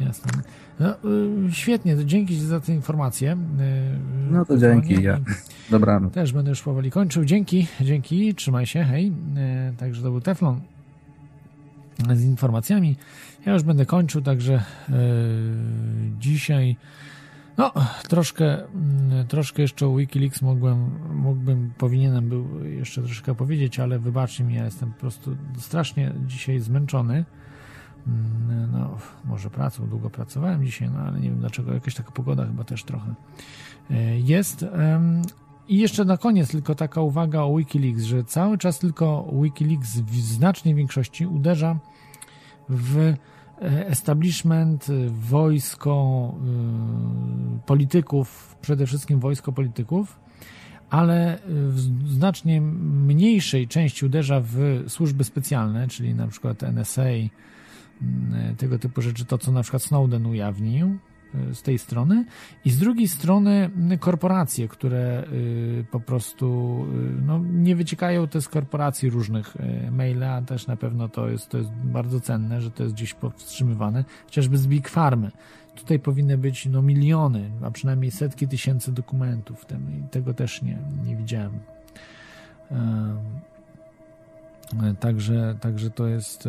jasne. 0.00 0.42
No, 0.80 0.94
świetnie, 1.50 1.96
to 1.96 2.04
dzięki 2.04 2.36
za 2.36 2.60
tę 2.60 2.72
informację. 2.72 3.36
No 4.30 4.44
to 4.44 4.58
dzięki, 4.58 5.02
ja. 5.02 5.18
Dobranoc. 5.70 6.12
Też 6.12 6.32
będę 6.32 6.50
już 6.50 6.62
powoli 6.62 6.90
kończył. 6.90 7.24
Dzięki, 7.24 7.66
dzięki, 7.80 8.34
trzymaj 8.34 8.66
się, 8.66 8.84
hej. 8.84 9.12
Także 9.76 10.02
to 10.02 10.10
był 10.10 10.20
Teflon 10.20 10.60
z 12.14 12.24
informacjami. 12.24 12.96
Ja 13.46 13.52
już 13.52 13.62
będę 13.62 13.86
kończył, 13.86 14.22
także 14.22 14.52
yy, 14.52 14.96
dzisiaj 16.18 16.76
no, 17.58 17.72
troszkę, 18.08 18.44
yy, 18.44 19.24
troszkę 19.24 19.62
jeszcze 19.62 19.86
o 19.86 19.96
Wikileaks 19.96 20.42
mogłem, 20.42 20.90
mógłbym, 21.14 21.72
powinienem 21.78 22.28
był 22.28 22.64
jeszcze 22.64 23.02
troszkę 23.02 23.34
powiedzieć, 23.34 23.80
ale 23.80 23.98
wybaczcie 23.98 24.44
mi, 24.44 24.54
ja 24.54 24.64
jestem 24.64 24.92
po 24.92 25.00
prostu 25.00 25.36
strasznie 25.58 26.12
dzisiaj 26.26 26.60
zmęczony. 26.60 27.24
Yy, 28.06 28.12
no, 28.72 28.98
może 29.24 29.50
pracą, 29.50 29.86
długo 29.86 30.10
pracowałem 30.10 30.64
dzisiaj, 30.64 30.90
no 30.90 30.98
ale 30.98 31.20
nie 31.20 31.30
wiem 31.30 31.40
dlaczego, 31.40 31.74
jakaś 31.74 31.94
taka 31.94 32.10
pogoda 32.10 32.46
chyba 32.46 32.64
też 32.64 32.84
trochę 32.84 33.14
y, 33.90 33.94
jest. 34.20 34.64
I 35.68 35.78
jeszcze 35.78 36.04
na 36.04 36.16
koniec 36.16 36.50
tylko 36.50 36.74
taka 36.74 37.00
uwaga 37.00 37.40
o 37.40 37.56
Wikileaks, 37.56 38.02
że 38.02 38.24
cały 38.24 38.58
czas 38.58 38.78
tylko 38.78 39.32
Wikileaks 39.42 39.98
w 40.00 40.16
znacznej 40.16 40.74
większości 40.74 41.26
uderza 41.26 41.78
w 42.68 43.14
E, 43.16 43.35
establishment, 43.64 44.90
e, 44.90 44.92
wojsko 45.10 46.34
e, 46.34 47.66
polityków, 47.66 48.56
przede 48.60 48.86
wszystkim 48.86 49.20
wojsko 49.20 49.52
polityków, 49.52 50.20
ale 50.90 51.38
w 51.48 52.08
znacznie 52.08 52.60
mniejszej 52.60 53.68
części 53.68 54.06
uderza 54.06 54.40
w 54.44 54.84
służby 54.88 55.24
specjalne, 55.24 55.88
czyli 55.88 56.14
na 56.14 56.26
przykład 56.26 56.62
NSA, 56.62 57.02
tego 58.56 58.78
typu 58.78 59.02
rzeczy, 59.02 59.24
to 59.24 59.38
co 59.38 59.52
na 59.52 59.62
przykład 59.62 59.82
Snowden 59.82 60.26
ujawnił, 60.26 60.98
z 61.52 61.62
tej 61.62 61.78
strony 61.78 62.24
i 62.64 62.70
z 62.70 62.78
drugiej 62.78 63.08
strony 63.08 63.70
korporacje, 64.00 64.68
które 64.68 65.24
y, 65.32 65.84
po 65.90 66.00
prostu 66.00 66.46
y, 67.18 67.22
no, 67.22 67.38
nie 67.38 67.76
wyciekają 67.76 68.28
te 68.28 68.40
z 68.40 68.48
korporacji 68.48 69.10
różnych 69.10 69.56
y, 69.56 69.90
maile, 69.90 70.24
a 70.24 70.42
też 70.42 70.66
na 70.66 70.76
pewno 70.76 71.08
to 71.08 71.28
jest, 71.28 71.48
to 71.48 71.58
jest 71.58 71.70
bardzo 71.70 72.20
cenne, 72.20 72.60
że 72.60 72.70
to 72.70 72.82
jest 72.82 72.94
gdzieś 72.94 73.14
powstrzymywane, 73.14 74.04
chociażby 74.24 74.58
z 74.58 74.66
Big 74.66 74.88
Farmy. 74.88 75.30
Tutaj 75.74 75.98
powinny 75.98 76.38
być 76.38 76.66
no, 76.66 76.82
miliony, 76.82 77.50
a 77.62 77.70
przynajmniej 77.70 78.10
setki 78.10 78.48
tysięcy 78.48 78.92
dokumentów 78.92 79.66
tym, 79.66 79.98
i 79.98 80.08
tego 80.08 80.34
też 80.34 80.62
nie, 80.62 80.78
nie 81.04 81.16
widziałem. 81.16 81.52
Także, 85.00 85.56
także 85.60 85.90
to 85.90 86.06
jest 86.06 86.48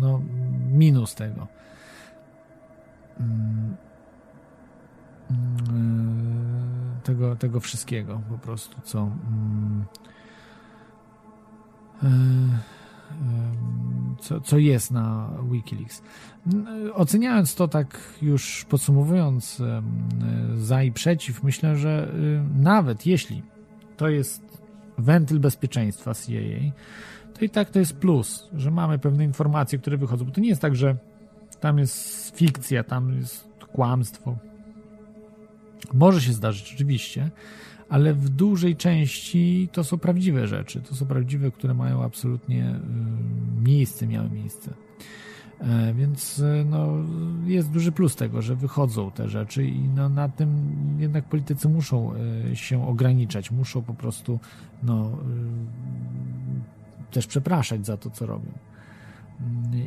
no, 0.00 0.20
minus 0.72 1.14
tego. 1.14 1.59
Mm, 3.20 3.76
mm, 5.30 7.00
tego, 7.04 7.36
tego 7.36 7.60
wszystkiego 7.60 8.20
po 8.28 8.38
prostu, 8.38 8.80
co 8.84 8.98
mm, 9.00 9.84
e, 12.02 12.08
co, 14.20 14.40
co 14.40 14.58
jest 14.58 14.90
na 14.90 15.30
Wikileaks. 15.52 16.02
Oceniając 16.94 17.54
to 17.54 17.68
tak 17.68 18.00
już 18.22 18.66
podsumowując 18.68 19.62
za 20.54 20.82
i 20.82 20.92
przeciw, 20.92 21.42
myślę, 21.42 21.76
że 21.76 22.12
y, 22.14 22.60
nawet 22.62 23.06
jeśli 23.06 23.42
to 23.96 24.08
jest 24.08 24.62
wentyl 24.98 25.40
bezpieczeństwa 25.40 26.14
CIA, 26.14 26.72
to 27.38 27.44
i 27.44 27.50
tak 27.50 27.70
to 27.70 27.78
jest 27.78 27.96
plus, 27.96 28.48
że 28.52 28.70
mamy 28.70 28.98
pewne 28.98 29.24
informacje, 29.24 29.78
które 29.78 29.96
wychodzą, 29.96 30.24
bo 30.24 30.30
to 30.30 30.40
nie 30.40 30.48
jest 30.48 30.62
tak, 30.62 30.76
że 30.76 30.96
tam 31.60 31.78
jest 31.78 32.36
fikcja, 32.36 32.84
tam 32.84 33.16
jest 33.16 33.48
kłamstwo. 33.72 34.36
Może 35.92 36.20
się 36.20 36.32
zdarzyć, 36.32 36.72
oczywiście, 36.74 37.30
ale 37.88 38.14
w 38.14 38.28
dużej 38.28 38.76
części 38.76 39.68
to 39.72 39.84
są 39.84 39.98
prawdziwe 39.98 40.46
rzeczy. 40.46 40.80
To 40.80 40.94
są 40.94 41.06
prawdziwe, 41.06 41.50
które 41.50 41.74
mają 41.74 42.02
absolutnie 42.02 42.70
y, 42.70 43.62
miejsce, 43.62 44.06
miały 44.06 44.30
miejsce. 44.30 44.74
E, 45.60 45.94
więc 45.94 46.38
y, 46.38 46.66
no, 46.70 46.88
jest 47.46 47.70
duży 47.70 47.92
plus 47.92 48.16
tego, 48.16 48.42
że 48.42 48.56
wychodzą 48.56 49.10
te 49.10 49.28
rzeczy 49.28 49.64
i 49.64 49.88
no, 49.88 50.08
na 50.08 50.28
tym 50.28 50.70
jednak 50.98 51.24
politycy 51.24 51.68
muszą 51.68 52.12
y, 52.52 52.56
się 52.56 52.88
ograniczać, 52.88 53.50
muszą 53.50 53.82
po 53.82 53.94
prostu 53.94 54.38
no, 54.82 55.18
też 57.10 57.26
przepraszać 57.26 57.86
za 57.86 57.96
to, 57.96 58.10
co 58.10 58.26
robią 58.26 58.52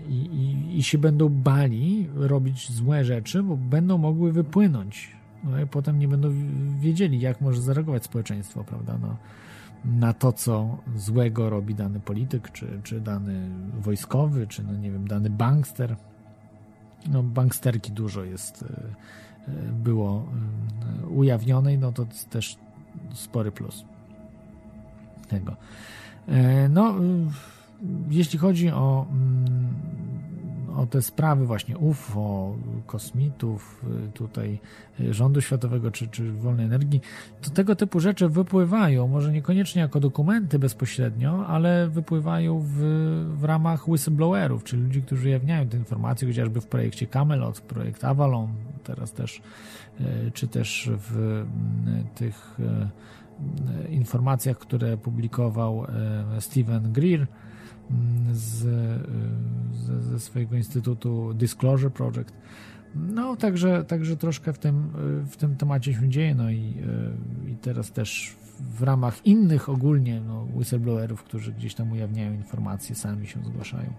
i, 0.10 0.14
i, 0.14 0.78
i 0.78 0.84
się 0.84 0.98
będą 0.98 1.30
bali 1.30 2.10
robić 2.16 2.72
złe 2.72 3.06
rzeczy, 3.06 3.44
bo 3.44 3.58
będą 3.58 3.98
mogły 3.98 4.32
wypłynąć. 4.32 5.12
No 5.44 5.60
i 5.60 5.68
potem 5.68 6.00
nie 6.00 6.08
będą 6.08 6.30
wiedzieli, 6.80 7.20
jak 7.20 7.42
może 7.42 7.62
zareagować 7.62 8.04
społeczeństwo, 8.04 8.64
prawda? 8.64 8.98
No, 9.02 9.18
na 9.86 10.14
to, 10.14 10.32
co 10.32 10.78
złego 10.96 11.50
robi 11.50 11.76
dany 11.76 12.00
polityk, 12.00 12.52
czy, 12.52 12.80
czy 12.84 13.02
dany 13.02 13.50
wojskowy, 13.80 14.48
czy 14.48 14.64
no 14.64 14.74
nie 14.74 14.92
wiem, 14.92 15.08
dany 15.08 15.30
bankster. 15.30 15.96
No, 17.12 17.24
banksterki 17.24 17.92
dużo 17.92 18.24
jest, 18.24 18.64
e, 18.64 18.68
e, 19.48 19.72
było 19.72 20.26
e, 21.04 21.08
ujawnionej, 21.08 21.78
no 21.78 21.92
to 21.92 22.06
też 22.30 22.58
spory 23.14 23.52
plus 23.52 23.86
tego. 25.28 25.56
No, 26.70 26.96
jeśli 28.10 28.40
chodzi 28.40 28.70
o, 28.70 29.06
mm, 29.12 29.74
o 30.76 30.86
te 30.86 31.02
sprawy 31.02 31.46
właśnie 31.46 31.78
UFO, 31.78 32.56
kosmitów, 32.86 33.86
y, 34.08 34.12
tutaj 34.12 34.60
y, 35.00 35.14
rządu 35.14 35.42
światowego 35.42 35.92
czy, 35.92 36.08
czy 36.08 36.32
wolnej 36.32 36.66
energii, 36.66 37.02
to 37.42 37.50
tego 37.50 37.76
typu 37.76 38.00
rzeczy 38.00 38.30
wypływają, 38.30 39.08
może 39.08 39.32
niekoniecznie 39.32 39.82
jako 39.82 40.00
dokumenty 40.00 40.60
bezpośrednio, 40.60 41.48
ale 41.48 41.90
wypływają 41.90 42.60
w, 42.60 42.78
w 43.38 43.44
ramach 43.44 43.88
whistleblowerów, 43.88 44.64
czyli 44.64 44.84
ludzi, 44.84 45.02
którzy 45.02 45.28
ujawniają 45.28 45.68
te 45.68 45.78
informacje, 45.78 46.28
chociażby 46.28 46.62
w 46.62 46.68
projekcie 46.68 47.08
Camelot, 47.08 47.62
projekt 47.62 48.04
Avalon, 48.04 48.48
teraz 48.84 49.14
też, 49.14 49.42
y, 50.02 50.32
czy 50.32 50.48
też 50.48 50.90
w 50.98 51.18
mm, 51.18 52.04
tych 52.16 52.58
informacjach, 53.90 54.58
które 54.58 54.98
publikował 54.98 55.86
Steven 56.40 56.94
Greer, 56.94 57.28
z, 58.32 58.60
z, 59.74 60.04
ze 60.04 60.20
swojego 60.20 60.56
instytutu 60.56 61.34
Disclosure 61.34 61.92
Project. 61.92 62.34
No, 62.96 63.36
także, 63.36 63.84
także 63.84 64.18
troszkę 64.18 64.54
w 64.54 64.60
tym, 64.60 64.90
w 65.26 65.38
tym 65.38 65.56
temacie 65.56 65.94
się 65.94 66.10
dzieje, 66.10 66.36
no 66.36 66.52
i, 66.52 66.74
i 67.48 67.56
teraz 67.62 67.92
też 67.92 68.36
w 68.60 68.84
ramach 68.84 69.26
innych 69.26 69.70
ogólnie 69.70 70.22
no, 70.22 70.48
whistleblowerów, 70.56 71.24
którzy 71.24 71.52
gdzieś 71.54 71.76
tam 71.76 71.92
ujawniają 71.92 72.34
informacje, 72.34 72.96
sami 72.96 73.28
się 73.28 73.40
zgłaszają. 73.44 73.94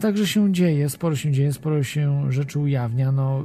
Także 0.00 0.26
się 0.26 0.52
dzieje, 0.52 0.88
sporo 0.88 1.16
się 1.16 1.32
dzieje, 1.32 1.52
sporo 1.52 1.82
się 1.82 2.32
rzeczy 2.32 2.58
ujawnia, 2.58 3.12
no 3.12 3.42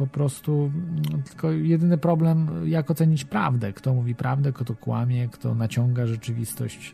po 0.00 0.06
prostu 0.06 0.70
mm, 0.74 1.22
tylko 1.22 1.50
jedyny 1.50 1.98
problem, 1.98 2.48
jak 2.64 2.90
ocenić 2.90 3.24
prawdę. 3.24 3.72
Kto 3.72 3.94
mówi 3.94 4.14
prawdę, 4.14 4.52
kto 4.52 4.74
kłamie, 4.74 5.28
kto 5.28 5.54
naciąga 5.54 6.06
rzeczywistość. 6.06 6.92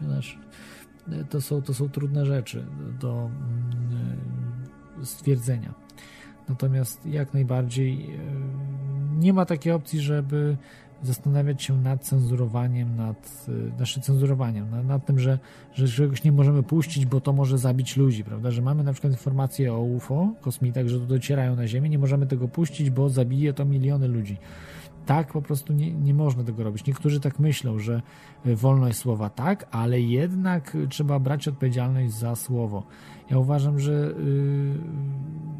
To, 1.30 1.40
są, 1.40 1.62
to 1.62 1.74
są 1.74 1.88
trudne 1.88 2.26
rzeczy 2.26 2.66
do 3.00 3.30
mm, 3.30 5.04
stwierdzenia. 5.04 5.74
Natomiast 6.48 7.06
jak 7.06 7.34
najbardziej 7.34 8.10
e, 8.10 8.18
nie 9.18 9.32
ma 9.32 9.44
takiej 9.44 9.72
opcji, 9.72 10.00
żeby 10.00 10.56
zastanawiać 11.06 11.62
się 11.62 11.78
nad 11.78 12.02
cenzurowaniem, 12.02 12.96
nad, 12.96 13.46
y, 13.48 13.76
znaczy 13.76 14.00
cenzurowaniem, 14.00 14.70
nad, 14.70 14.86
nad 14.86 15.06
tym, 15.06 15.18
że, 15.18 15.38
że 15.74 15.88
czegoś 15.88 16.24
nie 16.24 16.32
możemy 16.32 16.62
puścić, 16.62 17.06
bo 17.06 17.20
to 17.20 17.32
może 17.32 17.58
zabić 17.58 17.96
ludzi, 17.96 18.24
prawda? 18.24 18.50
Że 18.50 18.62
mamy 18.62 18.84
na 18.84 18.92
przykład 18.92 19.12
informacje 19.12 19.74
o 19.74 19.80
UFO, 19.80 20.32
kosmitach, 20.40 20.88
że 20.88 20.98
tu 20.98 21.06
docierają 21.06 21.56
na 21.56 21.66
Ziemię, 21.66 21.88
nie 21.88 21.98
możemy 21.98 22.26
tego 22.26 22.48
puścić, 22.48 22.90
bo 22.90 23.08
zabije 23.08 23.52
to 23.52 23.64
miliony 23.64 24.08
ludzi. 24.08 24.36
Tak 25.06 25.32
po 25.32 25.42
prostu 25.42 25.72
nie, 25.72 25.92
nie 25.92 26.14
można 26.14 26.44
tego 26.44 26.64
robić. 26.64 26.86
Niektórzy 26.86 27.20
tak 27.20 27.38
myślą, 27.38 27.78
że 27.78 28.02
wolność 28.44 28.98
słowa 28.98 29.30
tak, 29.30 29.66
ale 29.70 30.00
jednak 30.00 30.76
trzeba 30.88 31.18
brać 31.18 31.48
odpowiedzialność 31.48 32.12
za 32.12 32.36
słowo. 32.36 32.82
Ja 33.30 33.38
uważam, 33.38 33.80
że 33.80 33.92
yy, 33.92 34.74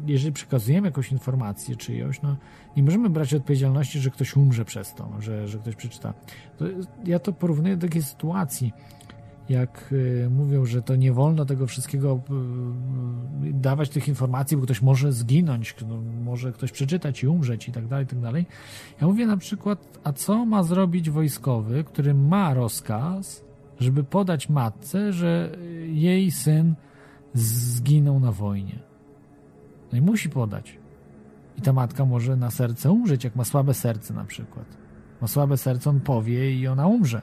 jeżeli 0.07 0.33
przekazujemy 0.33 0.87
jakąś 0.87 1.11
informację 1.11 1.75
czyjąś, 1.75 2.21
no 2.21 2.37
nie 2.77 2.83
możemy 2.83 3.09
brać 3.09 3.33
odpowiedzialności, 3.33 3.99
że 3.99 4.09
ktoś 4.09 4.35
umrze 4.35 4.65
przez 4.65 4.93
to, 4.93 5.09
że, 5.19 5.47
że 5.47 5.57
ktoś 5.57 5.75
przeczyta. 5.75 6.13
To, 6.57 6.65
ja 7.05 7.19
to 7.19 7.33
porównuję 7.33 7.77
do 7.77 7.87
takiej 7.87 8.03
sytuacji, 8.03 8.73
jak 9.49 9.89
y, 9.91 10.29
mówią, 10.29 10.65
że 10.65 10.81
to 10.81 10.95
nie 10.95 11.13
wolno 11.13 11.45
tego 11.45 11.67
wszystkiego 11.67 12.21
y, 13.43 13.53
dawać 13.53 13.89
tych 13.89 14.07
informacji, 14.07 14.57
bo 14.57 14.63
ktoś 14.63 14.81
może 14.81 15.13
zginąć, 15.13 15.75
no, 15.89 16.01
może 16.23 16.51
ktoś 16.51 16.71
przeczytać 16.71 17.23
i 17.23 17.27
umrzeć 17.27 17.67
i 17.67 17.71
tak 17.71 17.87
dalej, 17.87 18.05
i 18.05 18.07
tak 18.07 18.19
dalej. 18.19 18.45
Ja 19.01 19.07
mówię 19.07 19.25
na 19.25 19.37
przykład, 19.37 19.99
a 20.03 20.13
co 20.13 20.45
ma 20.45 20.63
zrobić 20.63 21.09
wojskowy, 21.09 21.83
który 21.83 22.13
ma 22.13 22.53
rozkaz, 22.53 23.43
żeby 23.79 24.03
podać 24.03 24.49
matce, 24.49 25.13
że 25.13 25.57
jej 25.85 26.31
syn 26.31 26.75
zginął 27.33 28.19
na 28.19 28.31
wojnie. 28.31 28.79
No 29.91 29.97
i 29.97 30.01
musi 30.01 30.29
podać. 30.29 30.77
I 31.57 31.61
ta 31.61 31.73
matka 31.73 32.05
może 32.05 32.35
na 32.35 32.51
serce 32.51 32.91
umrzeć, 32.91 33.23
jak 33.23 33.35
ma 33.35 33.43
słabe 33.43 33.73
serce 33.73 34.13
na 34.13 34.23
przykład. 34.23 34.65
Ma 35.21 35.27
słabe 35.27 35.57
serce, 35.57 35.89
on 35.89 35.99
powie 35.99 36.55
i 36.55 36.67
ona 36.67 36.87
umrze. 36.87 37.21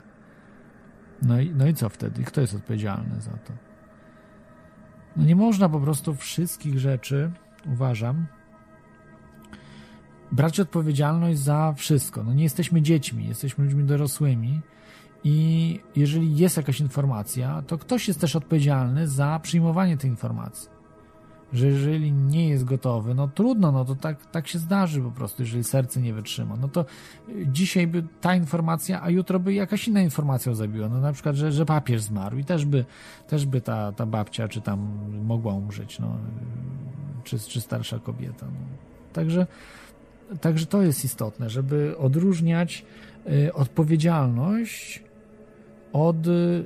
No 1.22 1.40
i, 1.40 1.50
no 1.50 1.66
i 1.66 1.74
co 1.74 1.88
wtedy? 1.88 2.24
Kto 2.24 2.40
jest 2.40 2.54
odpowiedzialny 2.54 3.20
za 3.20 3.30
to? 3.30 3.52
No 5.16 5.24
nie 5.24 5.36
można 5.36 5.68
po 5.68 5.80
prostu 5.80 6.14
wszystkich 6.14 6.78
rzeczy, 6.78 7.30
uważam, 7.72 8.26
brać 10.32 10.60
odpowiedzialność 10.60 11.38
za 11.38 11.74
wszystko. 11.76 12.24
No 12.24 12.32
nie 12.32 12.42
jesteśmy 12.42 12.82
dziećmi, 12.82 13.28
jesteśmy 13.28 13.64
ludźmi 13.64 13.84
dorosłymi 13.84 14.60
i 15.24 15.80
jeżeli 15.96 16.36
jest 16.36 16.56
jakaś 16.56 16.80
informacja, 16.80 17.62
to 17.62 17.78
ktoś 17.78 18.08
jest 18.08 18.20
też 18.20 18.36
odpowiedzialny 18.36 19.08
za 19.08 19.40
przyjmowanie 19.42 19.96
tej 19.96 20.10
informacji 20.10 20.73
że 21.52 21.66
jeżeli 21.66 22.12
nie 22.12 22.48
jest 22.48 22.64
gotowy, 22.64 23.14
no 23.14 23.28
trudno, 23.28 23.72
no 23.72 23.84
to 23.84 23.94
tak, 23.94 24.26
tak 24.26 24.48
się 24.48 24.58
zdarzy 24.58 25.00
po 25.00 25.10
prostu, 25.10 25.42
jeżeli 25.42 25.64
serce 25.64 26.00
nie 26.00 26.14
wytrzyma. 26.14 26.56
No 26.56 26.68
to 26.68 26.84
dzisiaj 27.46 27.86
by 27.86 28.04
ta 28.20 28.34
informacja, 28.34 29.02
a 29.02 29.10
jutro 29.10 29.40
by 29.40 29.54
jakaś 29.54 29.88
inna 29.88 30.02
informacja 30.02 30.54
zabiła. 30.54 30.88
No 30.88 31.00
na 31.00 31.12
przykład, 31.12 31.36
że, 31.36 31.52
że 31.52 31.66
papież 31.66 32.02
zmarł 32.02 32.38
i 32.38 32.44
też 32.44 32.64
by, 32.64 32.84
też 33.28 33.46
by 33.46 33.60
ta, 33.60 33.92
ta 33.92 34.06
babcia 34.06 34.48
czy 34.48 34.60
tam 34.60 34.88
mogła 35.24 35.54
umrzeć, 35.54 35.98
no, 35.98 36.16
czy, 37.24 37.38
czy 37.38 37.60
starsza 37.60 37.98
kobieta. 37.98 38.46
No. 38.46 38.76
Także, 39.12 39.46
także 40.40 40.66
to 40.66 40.82
jest 40.82 41.04
istotne, 41.04 41.50
żeby 41.50 41.98
odróżniać 41.98 42.84
y, 43.26 43.52
odpowiedzialność 43.52 45.02
od 45.92 46.26
y, 46.26 46.64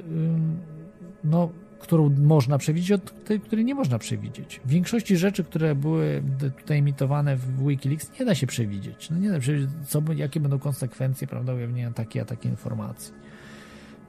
no 1.25 1.49
którą 1.79 2.11
można 2.11 2.59
przewidzieć, 2.59 2.93
od 2.93 3.25
tej, 3.25 3.41
której 3.41 3.65
nie 3.65 3.75
można 3.75 3.99
przewidzieć. 3.99 4.61
W 4.65 4.69
większości 4.69 5.17
rzeczy, 5.17 5.45
które 5.45 5.75
były 5.75 6.23
tutaj 6.59 6.79
emitowane 6.79 7.37
w 7.37 7.67
Wikileaks, 7.67 8.19
nie 8.21 8.27
da 8.27 8.35
się 8.35 8.47
przewidzieć. 8.47 9.11
No 9.11 9.19
nie 9.19 9.29
da 9.29 9.35
się 9.35 9.41
przewidzieć, 9.41 9.71
co, 9.87 10.03
jakie 10.17 10.41
będą 10.41 10.59
konsekwencje, 10.59 11.27
prawda, 11.27 11.55
ujawnienia 11.55 11.91
takiej 11.91 12.23
a 12.23 12.25
takiej 12.25 12.51
informacji. 12.51 13.13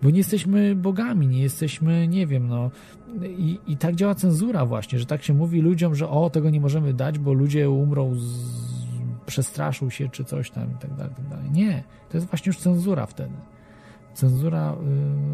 Bo 0.02 0.10
nie 0.10 0.18
jesteśmy 0.18 0.76
bogami, 0.76 1.28
nie 1.28 1.42
jesteśmy, 1.42 2.08
nie 2.08 2.28
wiem, 2.28 2.48
no. 2.48 2.72
I, 3.24 3.60
I 3.68 3.78
tak 3.78 3.96
działa 3.96 4.16
cenzura 4.16 4.66
właśnie, 4.66 5.00
że 5.00 5.06
tak 5.06 5.24
się 5.24 5.34
mówi 5.34 5.62
ludziom, 5.62 5.96
że 5.96 6.10
o, 6.10 6.30
tego 6.30 6.50
nie 6.50 6.62
możemy 6.62 6.94
dać, 6.94 7.20
bo 7.20 7.34
ludzie 7.34 7.70
umrą, 7.70 8.16
z, 8.16 8.24
przestraszą 9.26 9.90
się, 9.90 10.10
czy 10.10 10.24
coś 10.24 10.52
tam 10.52 10.72
i 10.72 10.76
tak 10.82 10.94
dalej, 10.94 11.12
i 11.12 11.16
tak 11.16 11.28
dalej. 11.28 11.52
Nie, 11.52 11.84
to 12.10 12.18
jest 12.18 12.28
właśnie 12.28 12.50
już 12.50 12.58
cenzura 12.58 13.06
wtedy 13.06 13.34
cenzura 14.20 14.74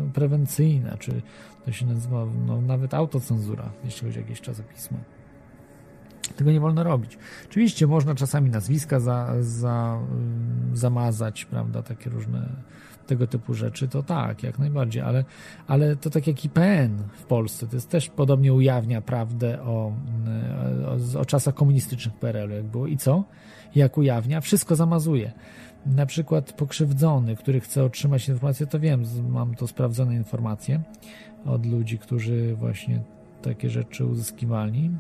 y, 0.08 0.14
prewencyjna, 0.14 0.98
czy 0.98 1.22
to 1.66 1.72
się 1.72 1.86
nazywa 1.86 2.26
no, 2.48 2.62
nawet 2.62 2.94
autocenzura, 2.94 3.72
jeśli 3.84 4.08
chodzi 4.08 4.20
o 4.20 4.22
jakieś 4.22 4.42
czasopismo. 4.42 4.98
Tego 6.36 6.52
nie 6.52 6.60
wolno 6.60 6.84
robić. 6.84 7.18
Oczywiście 7.50 7.88
można 7.88 8.16
czasami 8.16 8.50
nazwiska 8.50 9.00
za, 9.00 9.34
za, 9.42 10.00
y, 10.74 10.78
zamazać, 10.78 11.46
prawda, 11.46 11.84
takie 11.84 12.10
różne 12.10 12.50
tego 13.08 13.28
typu 13.28 13.54
rzeczy, 13.54 13.88
to 13.88 14.04
tak, 14.04 14.44
jak 14.44 14.60
najbardziej, 14.60 15.02
ale, 15.02 15.26
ale 15.68 15.96
to 15.96 16.10
tak 16.10 16.28
jak 16.28 16.46
IPN 16.46 17.04
w 17.14 17.24
Polsce, 17.24 17.68
to 17.68 17.76
jest 17.76 17.90
też 17.90 18.10
podobnie 18.10 18.54
ujawnia 18.54 19.02
prawdę 19.02 19.62
o, 19.62 19.94
y, 21.12 21.18
o, 21.18 21.22
o 21.22 21.26
czasach 21.26 21.56
komunistycznych 21.56 22.16
PRL-u, 22.16 22.54
jak 22.54 22.66
było. 22.66 22.88
I 22.88 22.98
co? 22.98 23.24
Jak 23.76 23.98
ujawnia? 23.98 24.42
Wszystko 24.42 24.76
zamazuje 24.76 25.32
na 25.86 26.06
przykład 26.06 26.54
pokrzywdzony, 26.54 27.36
który 27.36 27.60
chce 27.60 27.84
otrzymać 27.84 28.30
informację, 28.30 28.68
to 28.68 28.80
wiem, 28.80 29.04
mam 29.30 29.56
to 29.56 29.68
sprawdzone 29.68 30.16
informacje 30.16 30.82
od 31.46 31.66
ludzi, 31.66 31.98
którzy 31.98 32.56
właśnie 32.56 33.02
takie 33.42 33.70
rzeczy 33.70 34.06
uzyskiwali, 34.06 34.92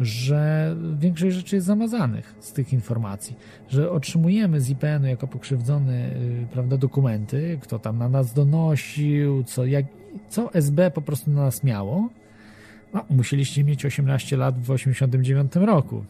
że 0.00 0.76
większość 0.98 1.36
rzeczy 1.36 1.56
jest 1.56 1.66
zamazanych 1.66 2.34
z 2.40 2.52
tych 2.52 2.72
informacji, 2.72 3.36
że 3.68 3.90
otrzymujemy 3.90 4.60
z 4.60 4.70
IPN-u 4.70 5.06
jako 5.06 5.26
pokrzywdzony 5.26 6.10
y, 6.42 6.46
prawda, 6.52 6.76
dokumenty, 6.76 7.58
kto 7.62 7.78
tam 7.78 7.98
na 7.98 8.08
nas 8.08 8.34
donosił, 8.34 9.44
co, 9.44 9.66
jak, 9.66 9.86
co 10.28 10.54
SB 10.54 10.90
po 10.90 11.02
prostu 11.02 11.30
na 11.30 11.40
nas 11.40 11.64
miało. 11.64 12.08
No, 12.94 13.04
musieliście 13.10 13.64
mieć 13.64 13.84
18 13.84 14.36
lat 14.36 14.58
w 14.62 14.70
89 14.70 15.56
roku 15.56 16.04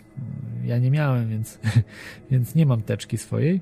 ja 0.69 0.79
nie 0.79 0.91
miałem, 0.91 1.29
więc, 1.29 1.59
więc 2.31 2.55
nie 2.55 2.67
mam 2.67 2.83
teczki 2.83 3.19
swojej, 3.19 3.61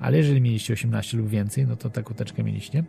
ale 0.00 0.16
jeżeli 0.18 0.40
mieliście 0.40 0.72
18 0.72 1.16
lub 1.16 1.28
więcej, 1.28 1.66
no 1.66 1.76
to 1.76 1.90
taką 1.90 2.14
teczkę 2.14 2.42
mieliście. 2.42 2.84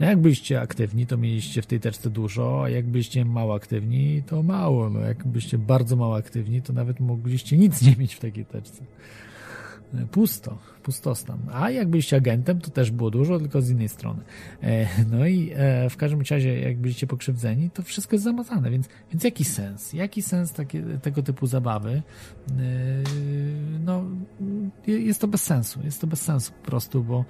No 0.00 0.06
jak 0.06 0.18
byliście 0.18 0.60
aktywni, 0.60 1.06
to 1.06 1.16
mieliście 1.16 1.62
w 1.62 1.66
tej 1.66 1.80
teczce 1.80 2.10
dużo, 2.10 2.62
a 2.64 2.68
jak 2.68 2.86
byliście 2.86 3.24
mało 3.24 3.54
aktywni, 3.54 4.22
to 4.26 4.42
mało. 4.42 4.90
No 4.90 5.00
jak 5.00 5.26
byliście 5.26 5.58
bardzo 5.58 5.96
mało 5.96 6.16
aktywni, 6.16 6.62
to 6.62 6.72
nawet 6.72 7.00
mogliście 7.00 7.56
nic 7.56 7.82
nie 7.82 7.96
mieć 7.96 8.14
w 8.14 8.20
takiej 8.20 8.44
teczce. 8.44 8.82
Pusto, 10.10 10.58
pustostan. 10.82 11.38
A 11.52 11.70
jak 11.70 11.88
byliście 11.88 12.16
agentem, 12.16 12.60
to 12.60 12.70
też 12.70 12.90
było 12.90 13.10
dużo, 13.10 13.38
tylko 13.38 13.62
z 13.62 13.70
innej 13.70 13.88
strony. 13.88 14.22
E, 14.62 14.88
no 15.10 15.26
i 15.26 15.52
e, 15.54 15.90
w 15.90 15.96
każdym 15.96 16.20
razie, 16.30 16.60
jak 16.60 16.78
byliście 16.78 17.06
pokrzywdzeni, 17.06 17.70
to 17.70 17.82
wszystko 17.82 18.14
jest 18.14 18.24
zamazane, 18.24 18.70
więc, 18.70 18.88
więc 19.12 19.24
jaki 19.24 19.44
sens? 19.44 19.92
Jaki 19.92 20.22
sens 20.22 20.52
takie, 20.52 20.82
tego 20.82 21.22
typu 21.22 21.46
zabawy? 21.46 21.90
E, 21.90 22.02
no, 23.84 24.04
jest 24.86 25.20
to 25.20 25.28
bez 25.28 25.42
sensu. 25.42 25.80
Jest 25.84 26.00
to 26.00 26.06
bez 26.06 26.22
sensu 26.22 26.52
po 26.52 26.66
prostu, 26.66 27.04
bo 27.04 27.24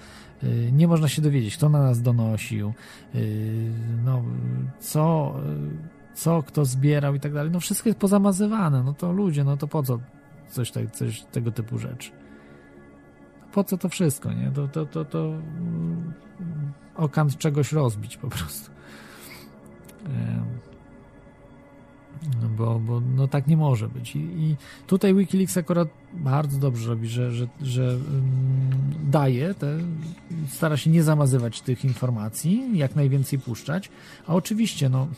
nie 0.72 0.88
można 0.88 1.08
się 1.08 1.22
dowiedzieć, 1.22 1.56
kto 1.56 1.68
na 1.68 1.82
nas 1.82 2.02
donosił, 2.02 2.72
no, 4.04 4.24
co, 4.80 5.34
co 6.14 6.42
kto 6.42 6.64
zbierał 6.64 7.14
i 7.14 7.20
tak 7.20 7.32
dalej. 7.32 7.50
No 7.52 7.60
wszystko 7.60 7.88
jest 7.88 7.98
pozamazywane. 7.98 8.82
No 8.82 8.94
to 8.94 9.12
ludzie, 9.12 9.44
no 9.44 9.56
to 9.56 9.68
po 9.68 9.82
co 9.82 9.98
coś, 10.50 10.70
tak, 10.70 10.90
coś 10.90 11.22
tego 11.22 11.52
typu 11.52 11.78
rzeczy? 11.78 12.10
Po 13.58 13.64
co 13.64 13.78
to 13.78 13.88
wszystko, 13.88 14.32
nie? 14.32 14.50
To, 14.54 14.68
to, 14.68 14.86
to, 14.86 15.04
to 15.04 15.18
mm, 15.18 16.12
okant 16.96 17.38
czegoś 17.38 17.72
rozbić 17.72 18.16
po 18.16 18.28
prostu. 18.28 18.70
No 22.42 22.48
bo, 22.48 22.78
bo 22.78 23.00
no 23.00 23.28
tak 23.28 23.46
nie 23.46 23.56
może 23.56 23.88
być. 23.88 24.16
I, 24.16 24.18
I, 24.18 24.56
tutaj 24.86 25.14
Wikileaks 25.14 25.56
akurat 25.56 25.88
bardzo 26.12 26.58
dobrze 26.58 26.88
robi, 26.88 27.08
że, 27.08 27.32
że, 27.32 27.46
że 27.62 27.82
um, 27.82 28.00
daje 29.10 29.54
te, 29.54 29.78
stara 30.48 30.76
się 30.76 30.90
nie 30.90 31.02
zamazywać 31.02 31.60
tych 31.60 31.84
informacji, 31.84 32.78
jak 32.78 32.96
najwięcej 32.96 33.38
puszczać, 33.38 33.90
a 34.26 34.34
oczywiście, 34.34 34.88
no 34.88 35.08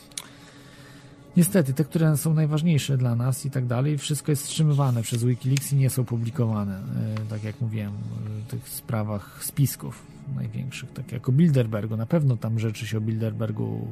Niestety, 1.36 1.74
te, 1.74 1.84
które 1.84 2.16
są 2.16 2.34
najważniejsze 2.34 2.96
dla 2.96 3.14
nas 3.14 3.46
i 3.46 3.50
tak 3.50 3.66
dalej, 3.66 3.98
wszystko 3.98 4.32
jest 4.32 4.42
wstrzymywane 4.42 5.02
przez 5.02 5.24
Wikileaks 5.24 5.72
i 5.72 5.76
nie 5.76 5.90
są 5.90 6.04
publikowane, 6.04 6.76
e, 6.76 7.26
tak 7.30 7.44
jak 7.44 7.60
mówiłem, 7.60 7.92
w 8.46 8.50
tych 8.50 8.68
sprawach 8.68 9.44
spisków 9.44 10.06
największych, 10.36 10.92
tak 10.92 11.12
jak 11.12 11.28
o 11.28 11.32
Bilderbergu. 11.32 11.96
Na 11.96 12.06
pewno 12.06 12.36
tam 12.36 12.58
rzeczy 12.58 12.86
się 12.86 12.98
o 12.98 13.00
Bilderbergu 13.00 13.88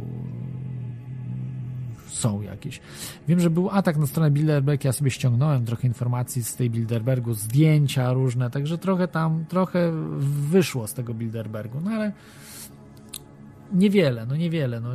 są 2.08 2.42
jakieś. 2.42 2.80
Wiem, 3.28 3.40
że 3.40 3.50
był 3.50 3.70
atak 3.70 3.96
na 3.96 4.06
stronę 4.06 4.30
Bilderberg, 4.30 4.84
ja 4.84 4.92
sobie 4.92 5.10
ściągnąłem 5.10 5.64
trochę 5.64 5.88
informacji 5.88 6.44
z 6.44 6.56
tej 6.56 6.70
Bilderbergu, 6.70 7.34
zdjęcia 7.34 8.12
różne, 8.12 8.50
także 8.50 8.78
trochę 8.78 9.08
tam, 9.08 9.44
trochę 9.48 9.92
wyszło 10.50 10.86
z 10.86 10.94
tego 10.94 11.14
Bilderbergu, 11.14 11.80
no 11.84 11.90
ale 11.90 12.12
niewiele, 13.72 14.26
no 14.26 14.36
niewiele, 14.36 14.80
no 14.80 14.88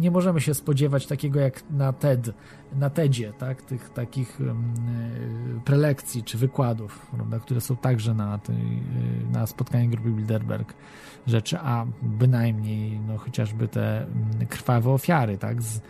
nie 0.00 0.10
możemy 0.10 0.40
się 0.40 0.54
spodziewać 0.54 1.06
takiego 1.06 1.40
jak 1.40 1.62
na 1.70 1.92
TED, 1.92 2.30
na 2.72 2.90
TEDzie, 2.90 3.32
tak? 3.38 3.62
tych 3.62 3.90
takich 3.90 4.40
um, 4.40 4.74
prelekcji 5.64 6.22
czy 6.22 6.38
wykładów, 6.38 7.06
prawda? 7.16 7.38
które 7.38 7.60
są 7.60 7.76
także 7.76 8.14
na, 8.14 8.38
tej, 8.38 8.56
y, 8.56 9.32
na 9.32 9.46
spotkaniu 9.46 9.90
grupy 9.90 10.10
Bilderberg 10.10 10.74
rzeczy, 11.26 11.58
a 11.58 11.86
bynajmniej 12.02 13.00
no, 13.00 13.18
chociażby 13.18 13.68
te 13.68 14.02
mm, 14.02 14.46
krwawe 14.48 14.90
ofiary, 14.90 15.38
tak? 15.38 15.62
Z, 15.62 15.80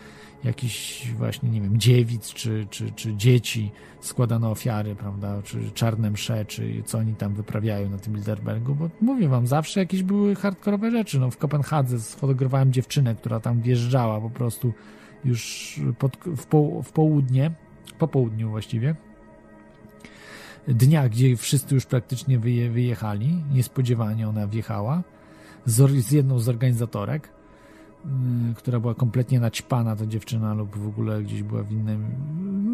jakichś 0.43 1.07
właśnie, 1.11 1.49
nie 1.49 1.61
wiem, 1.61 1.79
dziewic 1.79 2.33
czy, 2.33 2.67
czy, 2.69 2.91
czy 2.91 3.15
dzieci 3.15 3.71
składane 3.99 4.49
ofiary, 4.49 4.95
prawda, 4.95 5.41
czy 5.43 5.71
czarne 5.71 6.11
msze, 6.11 6.45
czy 6.45 6.83
co 6.85 6.97
oni 6.97 7.15
tam 7.15 7.33
wyprawiają 7.33 7.89
na 7.89 7.97
tym 7.97 8.13
Bilderbergu, 8.13 8.75
bo 8.75 8.89
mówię 9.01 9.27
wam, 9.27 9.47
zawsze 9.47 9.79
jakieś 9.79 10.03
były 10.03 10.35
hardkorowe 10.35 10.91
rzeczy. 10.91 11.19
No, 11.19 11.31
w 11.31 11.37
Kopenhadze 11.37 11.99
sfotografowałem 11.99 12.73
dziewczynę, 12.73 13.15
która 13.15 13.39
tam 13.39 13.61
wjeżdżała 13.61 14.21
po 14.21 14.29
prostu 14.29 14.73
już 15.25 15.75
pod, 15.99 16.17
w, 16.17 16.45
po, 16.45 16.83
w 16.83 16.91
południe, 16.91 17.51
po 17.97 18.07
południu 18.07 18.49
właściwie, 18.49 18.95
dnia, 20.67 21.09
gdzie 21.09 21.37
wszyscy 21.37 21.75
już 21.75 21.85
praktycznie 21.85 22.39
wyje, 22.39 22.69
wyjechali, 22.69 23.43
niespodziewanie 23.51 24.29
ona 24.29 24.47
wjechała 24.47 25.03
z, 25.65 26.05
z 26.05 26.11
jedną 26.11 26.39
z 26.39 26.49
organizatorek, 26.49 27.29
która 28.55 28.79
była 28.79 28.95
kompletnie 28.95 29.39
naćpana, 29.39 29.95
ta 29.95 30.05
dziewczyna, 30.05 30.53
lub 30.53 30.77
w 30.77 30.87
ogóle 30.87 31.23
gdzieś 31.23 31.43
była 31.43 31.63
w 31.63 31.71
innym. 31.71 32.15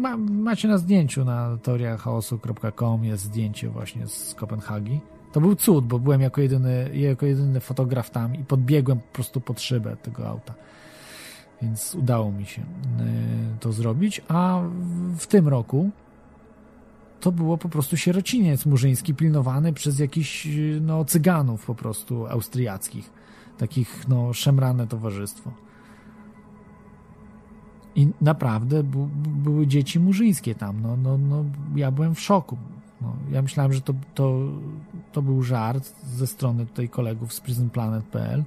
Ma, 0.00 0.16
macie 0.16 0.68
na 0.68 0.78
zdjęciu 0.78 1.24
na 1.24 1.58
teoriachaosu.com 1.62 3.04
jest 3.04 3.22
zdjęcie 3.22 3.68
właśnie 3.68 4.06
z 4.06 4.34
Kopenhagi. 4.34 5.00
To 5.32 5.40
był 5.40 5.54
cud, 5.54 5.86
bo 5.86 5.98
byłem 5.98 6.20
jako 6.20 6.40
jedyny, 6.40 6.90
jako 6.94 7.26
jedyny 7.26 7.60
fotograf 7.60 8.10
tam 8.10 8.34
i 8.34 8.44
podbiegłem 8.44 9.00
po 9.00 9.12
prostu 9.12 9.40
pod 9.40 9.60
szybę 9.60 9.96
tego 9.96 10.28
auta. 10.28 10.54
Więc 11.62 11.94
udało 11.94 12.32
mi 12.32 12.46
się 12.46 12.62
y, 12.62 12.64
to 13.60 13.72
zrobić. 13.72 14.22
A 14.28 14.62
w 15.18 15.26
tym 15.26 15.48
roku 15.48 15.90
to 17.20 17.32
było 17.32 17.58
po 17.58 17.68
prostu 17.68 17.96
sierociniec 17.96 18.66
murzyński 18.66 19.14
pilnowany 19.14 19.72
przez 19.72 19.98
jakichś 19.98 20.48
no, 20.80 21.04
cyganów 21.04 21.66
po 21.66 21.74
prostu 21.74 22.26
austriackich 22.26 23.10
takich 23.58 24.08
no 24.08 24.32
szemrane 24.32 24.86
towarzystwo. 24.86 25.50
I 27.96 28.08
naprawdę 28.20 28.82
były 29.44 29.66
dzieci 29.66 30.00
murzyńskie 30.00 30.54
tam. 30.54 30.82
No, 30.82 30.96
no, 30.96 31.18
no, 31.18 31.44
ja 31.74 31.90
byłem 31.90 32.14
w 32.14 32.20
szoku. 32.20 32.56
No, 33.00 33.16
ja 33.30 33.42
myślałem, 33.42 33.72
że 33.72 33.80
to, 33.80 33.94
to, 34.14 34.38
to 35.12 35.22
był 35.22 35.42
żart 35.42 35.92
ze 36.04 36.26
strony 36.26 36.66
tutaj 36.66 36.88
kolegów 36.88 37.32
z 37.32 37.40
prisonplanet.pl, 37.40 38.44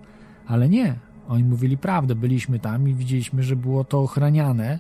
ale 0.48 0.70
nie. 0.70 0.96
Oni 1.28 1.44
mówili 1.44 1.78
prawdę. 1.78 2.16
Byliśmy 2.16 2.60
tam 2.60 2.90
i 2.90 2.94
widzieliśmy, 2.94 3.44
że 3.44 3.56
było 3.56 3.84
to 3.84 4.02
ochraniane 4.02 4.80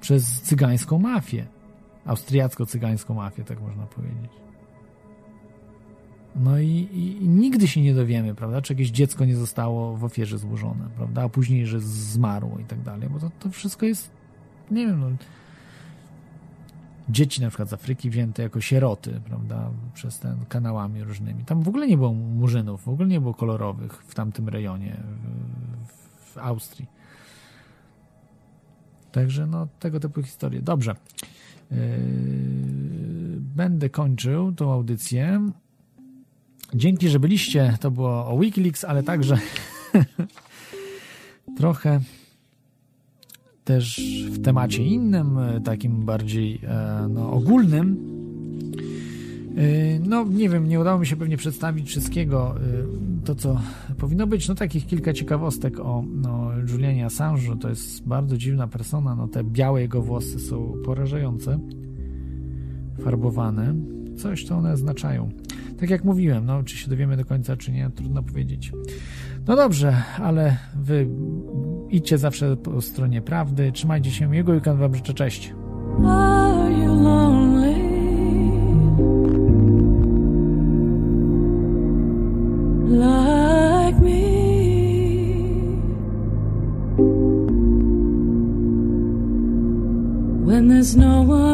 przez 0.00 0.42
cygańską 0.42 0.98
mafię. 0.98 1.46
Austriacko-cygańską 2.06 3.14
mafię, 3.14 3.44
tak 3.44 3.60
można 3.60 3.86
powiedzieć. 3.86 4.30
No 6.36 6.58
i, 6.58 6.88
i, 6.92 7.28
nigdy 7.28 7.68
się 7.68 7.82
nie 7.82 7.94
dowiemy, 7.94 8.34
prawda, 8.34 8.62
czy 8.62 8.72
jakieś 8.72 8.90
dziecko 8.90 9.24
nie 9.24 9.36
zostało 9.36 9.96
w 9.96 10.04
ofierze 10.04 10.38
złożone, 10.38 10.88
prawda, 10.96 11.22
a 11.22 11.28
później, 11.28 11.66
że 11.66 11.80
zmarło 11.80 12.58
i 12.58 12.64
tak 12.64 12.82
dalej, 12.82 13.08
bo 13.08 13.18
to, 13.18 13.30
to 13.40 13.50
wszystko 13.50 13.86
jest, 13.86 14.10
nie 14.70 14.86
wiem, 14.86 15.00
no, 15.00 15.06
dzieci 17.08 17.42
na 17.42 17.48
przykład 17.48 17.68
z 17.68 17.72
Afryki 17.72 18.10
wzięte 18.10 18.42
jako 18.42 18.60
sieroty, 18.60 19.20
prawda, 19.24 19.70
przez 19.94 20.18
ten 20.18 20.36
kanałami 20.48 21.04
różnymi. 21.04 21.44
Tam 21.44 21.62
w 21.62 21.68
ogóle 21.68 21.86
nie 21.86 21.96
było 21.96 22.12
murzynów, 22.12 22.84
w 22.84 22.88
ogóle 22.88 23.08
nie 23.08 23.20
było 23.20 23.34
kolorowych 23.34 23.92
w 23.92 24.14
tamtym 24.14 24.48
rejonie, 24.48 24.96
w, 25.86 26.34
w 26.34 26.38
Austrii. 26.38 26.86
Także 29.12 29.46
no, 29.46 29.68
tego 29.78 30.00
typu 30.00 30.22
historie. 30.22 30.62
Dobrze. 30.62 30.94
Yy, 31.70 31.76
będę 33.40 33.90
kończył 33.90 34.52
tą 34.52 34.72
audycję. 34.72 35.50
Dzięki, 36.74 37.08
że 37.08 37.20
byliście. 37.20 37.76
To 37.80 37.90
było 37.90 38.26
o 38.26 38.38
Wikileaks, 38.38 38.84
ale 38.84 39.02
także 39.02 39.38
trochę 41.58 42.00
też 43.64 44.00
w 44.30 44.42
temacie 44.42 44.84
innym, 44.84 45.38
takim 45.64 46.04
bardziej 46.04 46.60
e, 46.64 47.08
no, 47.08 47.32
ogólnym. 47.32 47.96
E, 49.56 49.98
no, 49.98 50.24
nie 50.24 50.48
wiem, 50.48 50.68
nie 50.68 50.80
udało 50.80 50.98
mi 50.98 51.06
się 51.06 51.16
pewnie 51.16 51.36
przedstawić 51.36 51.88
wszystkiego, 51.88 52.54
e, 52.56 53.24
to 53.24 53.34
co 53.34 53.60
powinno 53.98 54.26
być. 54.26 54.48
No, 54.48 54.54
takich 54.54 54.86
kilka 54.86 55.12
ciekawostek 55.12 55.80
o 55.80 56.04
no, 56.14 56.50
Julianie 56.72 57.06
Assange'u. 57.06 57.58
To 57.58 57.68
jest 57.68 58.08
bardzo 58.08 58.36
dziwna 58.36 58.68
persona. 58.68 59.14
No, 59.14 59.28
te 59.28 59.44
białe 59.44 59.80
jego 59.80 60.02
włosy 60.02 60.40
są 60.40 60.72
porażające, 60.84 61.58
farbowane. 63.04 63.74
Coś 64.16 64.46
to 64.46 64.56
one 64.56 64.72
oznaczają. 64.72 65.28
Tak 65.80 65.90
jak 65.90 66.04
mówiłem, 66.04 66.46
no 66.46 66.62
czy 66.62 66.76
się 66.76 66.90
dowiemy 66.90 67.16
do 67.16 67.24
końca, 67.24 67.56
czy 67.56 67.72
nie, 67.72 67.90
trudno 67.94 68.22
powiedzieć. 68.22 68.72
No 69.48 69.56
dobrze, 69.56 70.02
ale 70.18 70.56
wy 70.76 71.08
idźcie 71.90 72.18
zawsze 72.18 72.56
po 72.56 72.82
stronie 72.82 73.22
prawdy, 73.22 73.72
trzymajcie 73.72 74.10
się, 74.10 74.36
jego 74.36 74.52
weekend 74.52 74.78
wam 74.78 74.94
życzę, 74.94 75.14
cześć. 75.14 75.54
There's 90.80 90.96
no 90.96 91.20
one 91.20 91.49